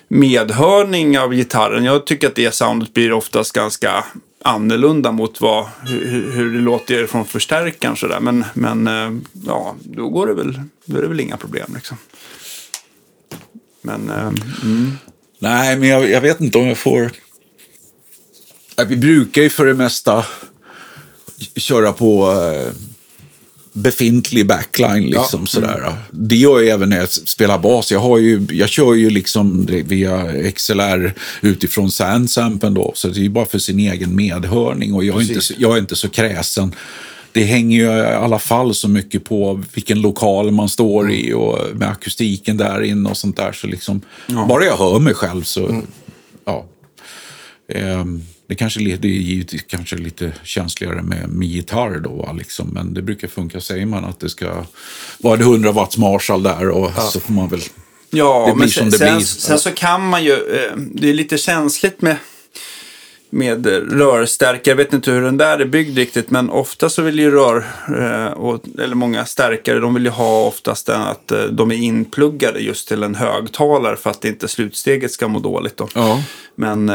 medhörning 0.08 1.20
av 1.20 1.34
gitarren. 1.34 1.84
Jag 1.86 2.06
tycker 2.06 2.28
att 2.28 2.36
det 2.36 2.54
soundet 2.54 2.94
blir 2.94 3.12
oftast 3.14 3.52
ganska 3.52 4.06
annorlunda 4.44 5.12
mot 5.12 5.42
vad, 5.42 5.66
hur, 5.88 6.08
hur- 6.08 6.32
hur 6.32 6.52
det 6.54 6.60
låter 6.60 7.06
från 7.08 7.26
förstärkaren. 7.26 7.96
Sådär. 7.96 8.20
Men, 8.20 8.46
men 8.54 8.88
eh, 8.88 9.12
ja, 9.48 9.76
då 9.84 10.10
går 10.10 10.28
det 10.28 10.34
väl, 10.34 10.62
då 10.86 10.98
är 10.98 11.02
det 11.02 11.08
väl 11.08 11.20
inga 11.20 11.38
problem. 11.38 11.72
Liksom. 11.76 11.98
Men 13.82 14.10
eh, 14.10 14.28
mm. 14.64 14.98
Nej, 15.40 15.78
men 15.78 15.90
jag, 15.90 16.10
jag 16.10 16.22
vet 16.22 16.42
inte 16.42 16.58
om 16.58 16.68
jag 16.68 16.78
får... 16.78 17.12
Ja, 18.76 18.84
Vi 18.84 18.96
brukar 18.98 19.42
ju 19.42 19.50
för 19.50 19.66
det 19.66 19.74
mesta 19.74 20.26
köra 21.56 21.94
på 21.94 22.32
eh, 22.32 22.74
befintlig 23.74 24.48
backline. 24.48 25.04
Liksom, 25.04 25.48
sådär. 25.48 25.94
Det 26.12 26.36
gör 26.36 26.60
jag 26.60 26.68
även 26.68 26.90
när 26.90 26.98
jag 26.98 27.10
spelar 27.10 27.60
bas. 27.60 27.92
Jag, 27.92 28.00
har 28.00 28.18
ju, 28.18 28.48
jag 28.52 28.70
kör 28.70 28.94
ju 28.94 29.10
liksom 29.10 29.66
via 29.66 30.34
XLR 30.52 31.14
utifrån 31.42 31.92
Sandsampen 31.92 32.74
då. 32.74 32.92
Så 32.96 33.08
det 33.08 33.20
är 33.20 33.24
ju 33.24 33.30
bara 33.30 33.46
för 33.46 33.60
sin 33.60 33.80
egen 33.80 34.16
medhörning. 34.16 34.94
Och 34.94 35.04
jag 35.04 35.18
är, 35.18 35.22
inte, 35.22 35.40
jag 35.58 35.74
är 35.76 35.80
inte 35.80 35.96
så 35.96 36.10
kräsen. 36.10 36.76
Det 37.32 37.44
hänger 37.44 37.78
ju 37.78 37.86
i 37.86 38.14
alla 38.16 38.40
fall 38.40 38.76
så 38.76 38.88
mycket 38.88 39.24
på 39.24 39.64
vilken 39.74 40.02
lokal 40.02 40.52
man 40.52 40.70
står 40.70 41.12
i 41.12 41.34
och 41.34 41.60
med 41.74 41.90
akustiken 41.90 42.58
där 42.58 42.82
inne 42.84 43.10
och 43.10 43.18
sånt 43.18 43.38
där. 43.38 43.52
Så 43.52 43.68
liksom, 43.68 44.02
Bara 44.48 44.66
jag 44.66 44.78
hör 44.78 45.00
mig 45.00 45.14
själv 45.14 45.44
så, 45.44 45.82
ja. 46.46 46.66
Ehm, 47.74 48.22
det 48.52 48.56
kanske 48.56 48.80
det 48.80 49.08
är 49.08 49.12
givetvis 49.12 49.64
kanske 49.68 49.96
lite 49.96 50.34
känsligare 50.44 51.02
med, 51.02 51.30
med 51.30 51.48
gitarr 51.48 52.00
då, 52.00 52.36
liksom. 52.38 52.70
men 52.70 52.94
det 52.94 53.02
brukar 53.02 53.28
funka. 53.28 53.60
Säger 53.62 53.86
man 53.86 54.06
att 54.06 54.20
det 54.20 54.30
ska 54.30 54.66
vara 55.18 55.38
det 55.38 55.44
100 55.44 55.72
watts 55.72 55.98
Marshall 55.98 56.44
där 56.44 56.70
och 56.70 56.92
så 57.12 57.20
får 57.20 57.34
man 57.34 57.50
väl... 57.50 57.60
Ja, 58.10 58.46
Det 58.48 58.54
blir 58.54 58.60
men 58.60 58.70
som 58.70 58.82
sen, 58.82 58.90
det 58.92 58.98
sen, 58.98 59.16
blir. 59.16 59.26
sen 59.26 59.60
så 59.60 59.72
kan 59.72 60.08
man 60.08 60.24
ju, 60.24 60.32
eh, 60.34 60.78
det 60.78 61.10
är 61.10 61.14
lite 61.14 61.38
känsligt 61.38 62.02
med, 62.02 62.16
med 63.30 63.66
rörstärkare. 63.92 64.62
Jag 64.72 64.76
vet 64.76 64.94
inte 64.94 65.12
hur 65.12 65.22
den 65.22 65.38
där 65.38 65.60
är 65.60 65.66
byggd 65.66 65.98
riktigt, 65.98 66.30
men 66.30 66.50
ofta 66.50 66.90
så 66.90 67.02
vill 67.02 67.20
ju 67.20 67.32
rör, 67.32 67.58
eh, 67.88 68.84
eller 68.84 68.96
många 68.96 69.26
stärkare, 69.26 69.80
de 69.80 69.94
vill 69.94 70.06
ju 70.06 70.12
ha 70.12 70.46
oftast 70.46 70.90
att 70.90 71.32
eh, 71.32 71.44
de 71.44 71.72
är 71.72 71.76
inpluggade 71.76 72.60
just 72.60 72.88
till 72.88 73.04
en 73.04 73.16
högtalare 73.16 73.96
för 73.98 74.10
att 74.10 74.26
inte 74.26 74.48
slutsteget 74.48 75.12
ska 75.12 75.28
må 75.28 75.40
dåligt. 75.40 75.78
Då. 75.78 75.90
Ja. 75.96 76.24
Men, 76.56 76.92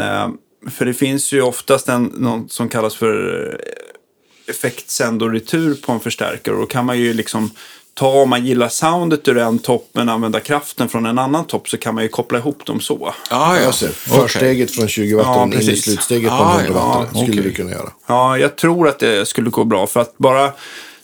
för 0.71 0.85
det 0.85 0.95
finns 0.95 1.33
ju 1.33 1.43
oftast 1.43 1.89
en, 1.89 2.05
något 2.05 2.53
som 2.53 2.69
kallas 2.69 2.95
för 2.95 3.47
eh, 3.53 4.51
effektsendoretur 4.51 5.75
på 5.75 5.93
en 5.93 6.01
förstärkare. 6.01 6.55
Och 6.55 6.61
då 6.61 6.67
kan 6.67 6.85
man 6.87 6.99
ju 6.99 7.13
liksom 7.15 7.51
ta, 7.95 8.09
om 8.23 8.31
man 8.31 8.47
gillar 8.47 8.69
soundet 8.69 9.29
ur 9.29 9.39
en 9.39 9.59
topp 9.59 9.89
men 9.93 10.09
använda 10.09 10.41
kraften 10.41 10.89
från 10.89 11.07
en 11.07 11.19
annan 11.19 11.45
topp 11.47 11.69
så 11.69 11.77
kan 11.77 11.95
man 11.95 12.03
ju 12.05 12.09
koppla 12.09 12.39
ihop 12.39 12.67
dem 12.67 12.81
så. 12.81 13.15
Ah, 13.31 13.57
Jag 13.57 13.75
ser. 13.75 13.89
Försteget 13.89 14.71
från 14.71 14.89
20 14.89 15.15
watt 15.17 15.27
Ja, 15.27 15.45
in 15.45 15.53
i 15.53 15.77
slutsteget 15.77 16.29
på 16.31 16.35
Ah, 16.37 16.61
100 16.61 16.73
watt. 16.75 17.09
ja, 17.13 17.21
skulle 17.23 17.33
okej. 17.41 17.43
du 17.43 17.53
kunna 17.53 17.71
göra. 17.71 17.91
Ja, 18.07 18.39
jag 18.39 18.57
tror 18.57 18.89
att 18.89 18.99
det 18.99 19.27
skulle 19.29 19.51
gå 19.51 19.65
bra 19.65 19.87
för 19.87 20.01
att 20.01 20.19
bara 20.19 20.53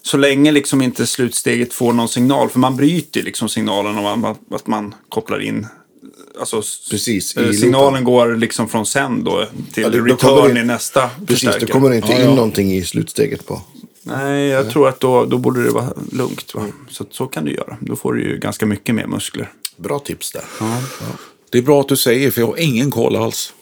så 0.03 0.17
länge 0.17 0.53
liksom 0.53 0.83
inte 0.83 1.07
slutsteget 1.07 1.75
får 1.75 1.93
någon 1.93 2.09
signal, 2.09 2.49
för 2.51 2.59
man 2.59 2.77
bryter 2.77 3.23
liksom 3.23 3.49
signalen 3.49 3.99
om 3.99 4.21
man, 4.21 4.37
att 4.51 4.67
man 4.67 4.95
kopplar 5.09 5.41
in 5.43 5.67
Alltså, 6.41 6.63
Precis, 6.91 7.37
i 7.37 7.39
eh, 7.39 7.43
loopen. 7.45 7.61
signalen 7.61 8.05
går 8.05 8.37
liksom 8.37 8.69
från 8.69 8.87
sen 8.87 9.25
då 9.25 9.47
till 9.73 9.83
Ja, 9.83 9.89
det- 9.89 9.99
då 9.99 10.05
return 10.05 10.55
det- 10.55 10.61
i 10.61 10.65
nästa 10.65 11.01
Precis, 11.01 11.19
då 11.19 11.27
förstärkare. 11.35 11.71
kommer 11.71 11.91
det 11.91 11.97
inte 11.97 12.09
Ja, 12.13 12.19
in 12.19 12.25
ja. 12.25 12.35
någonting 12.35 12.73
i 12.73 12.85
slutsteget 12.85 13.47
på. 13.47 13.61
Nej, 14.03 14.47
jag 14.49 14.71
tror 14.71 14.89
att 14.89 15.01
då, 15.01 15.25
då 15.25 15.39
borde 15.39 15.63
det 15.65 15.71
vara 15.71 15.93
lugnt. 16.13 16.55
Va? 16.55 16.67
Så, 16.91 17.05
så 17.11 17.27
kan 17.27 17.45
du 17.45 17.55
göra. 17.55 17.77
Då 17.81 17.97
får 17.97 18.13
du 18.13 18.23
ju 18.23 18.39
ganska 18.39 18.67
mycket 18.67 18.95
mer 18.95 19.07
muskler. 19.07 19.51
Bra 19.77 19.99
tips 19.99 20.33
där. 20.33 20.45
Det 21.51 21.59
är 21.59 21.63
bra 21.63 21.81
att 21.81 21.89
du 21.89 21.97
säger, 21.97 22.31
för 22.31 22.41
jag 22.41 22.49
har 22.49 22.57
ingen 22.61 22.91
koll 22.91 23.17
alls. 23.17 23.53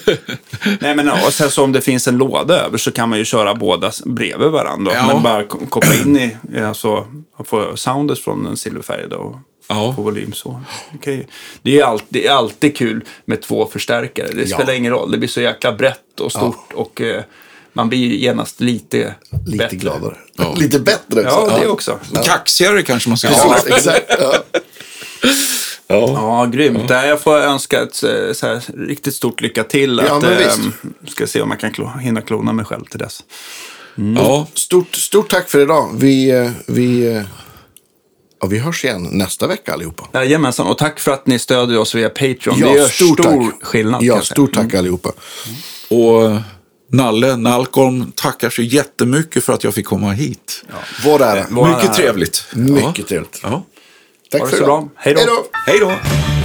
Nej, 0.80 0.96
men 0.96 1.08
och 1.10 1.32
sen 1.32 1.50
så 1.50 1.64
om 1.64 1.72
det 1.72 1.80
finns 1.80 2.08
en 2.08 2.16
låda 2.18 2.60
över 2.66 2.78
så 2.78 2.90
kan 2.92 3.08
man 3.08 3.18
ju 3.18 3.24
köra 3.24 3.54
båda 3.54 3.90
bredvid 4.06 4.48
varandra. 4.48 4.92
Ja. 4.94 5.06
Men 5.06 5.22
bara 5.22 5.44
ko- 5.44 5.66
koppla 5.68 5.94
in 5.94 6.16
i, 6.16 6.58
alltså, 6.60 7.06
få 7.44 7.76
soundet 7.76 8.18
från 8.18 8.44
den 8.44 8.56
silverfärgade 8.56 9.16
och 9.16 9.36
Ja. 9.68 9.92
få 9.96 10.02
volym 10.02 10.32
så. 10.32 10.60
Okej. 10.94 11.28
Det, 11.62 11.80
är 11.80 11.84
alltid, 11.84 12.06
det 12.08 12.26
är 12.26 12.32
alltid 12.32 12.76
kul 12.76 13.04
med 13.24 13.42
två 13.42 13.66
förstärkare. 13.66 14.28
Det 14.32 14.42
Ja. 14.50 14.56
spelar 14.56 14.72
ingen 14.72 14.92
roll. 14.92 15.10
Det 15.10 15.18
blir 15.18 15.28
så 15.28 15.40
jäkla 15.40 15.72
brett 15.72 16.20
och 16.20 16.30
stort 16.32 16.72
och 16.74 17.00
eh, 17.00 17.22
man 17.72 17.88
blir 17.88 17.98
genast 17.98 18.60
lite, 18.60 19.14
Lite 19.46 19.58
bättre. 19.58 19.76
gladare. 19.76 20.16
Ja. 20.36 20.54
Lite 20.58 20.78
bättre 20.78 21.20
också. 21.20 21.48
Ja, 21.50 21.58
det 21.60 21.66
också. 21.68 21.98
Kaxigare 22.24 22.82
kanske 22.82 23.08
man 23.08 23.18
ska 23.18 23.28
säga. 23.28 23.54
Precis, 23.54 23.72
exakt. 23.72 24.06
Ja. 24.20 24.34
Ja. 25.86 26.08
Ja, 26.12 26.46
grymt. 26.52 26.88
Nej, 26.88 27.08
Jag 27.08 27.20
får 27.20 27.36
önska 27.36 27.82
ett 27.82 28.02
eh, 28.02 28.32
så 28.32 28.46
här, 28.46 28.86
riktigt 28.88 29.14
stort 29.14 29.40
lycka 29.40 29.64
till. 29.64 30.02
Ja, 30.08 30.16
Att, 30.16 30.22
men 30.22 30.38
visst. 30.38 30.58
ehm, 30.58 30.72
ska 31.08 31.26
se 31.26 31.40
om 31.42 31.50
jag 31.50 31.60
kan 31.60 31.72
klo- 31.72 31.98
hinna 31.98 32.22
klona 32.22 32.52
mig 32.52 32.64
själv 32.64 32.84
till 32.84 32.98
dess. 32.98 33.20
Ja. 34.16 34.46
Stort, 34.54 34.94
stort 34.94 35.30
tack 35.30 35.50
för 35.50 35.60
idag. 35.62 35.90
Vi, 35.94 36.30
eh, 36.30 36.50
vi, 36.66 37.22
Och 38.44 38.52
vi 38.52 38.58
hörs 38.58 38.84
igen 38.84 39.08
nästa 39.12 39.46
vecka 39.46 39.72
allihopa. 39.72 40.08
Jajamensan, 40.18 40.66
och 40.66 40.78
tack 40.78 41.00
för 41.00 41.12
att 41.12 41.26
ni 41.26 41.38
stödjer 41.38 41.78
oss 41.78 41.94
via 41.94 42.08
Patreon. 42.08 42.60
det 42.60 42.72
gör 42.72 42.88
stort 42.88 43.20
stor 43.20 43.50
tack. 43.50 43.64
skillnad. 43.64 44.02
Ja, 44.02 44.20
stort 44.20 44.54
tack 44.54 44.74
allihopa. 44.74 45.12
Och 45.90 46.24
eh, 46.24 46.40
Nalle 46.92 47.36
Nalkolm 47.36 48.12
tackar 48.14 48.50
så 48.50 48.62
jättemycket 48.62 49.44
för 49.44 49.52
att 49.52 49.64
jag 49.64 49.74
fick 49.74 49.86
komma 49.86 50.12
hit. 50.12 50.64
Vår 51.04 51.22
ära. 51.22 51.46
Mycket 51.76 51.94
trevligt. 51.94 52.46
Mycket 52.52 53.08
trevligt. 53.08 53.40
Ja. 53.42 53.64
Tack 54.30 54.40
Ha 54.40 54.46
det 54.46 54.50
för 54.50 54.56
så 54.58 54.64
idag. 54.64 54.80
bra. 54.82 54.88
Hej 54.96 55.14
då. 55.14 55.20
Hej 55.66 55.78
då! 55.78 56.43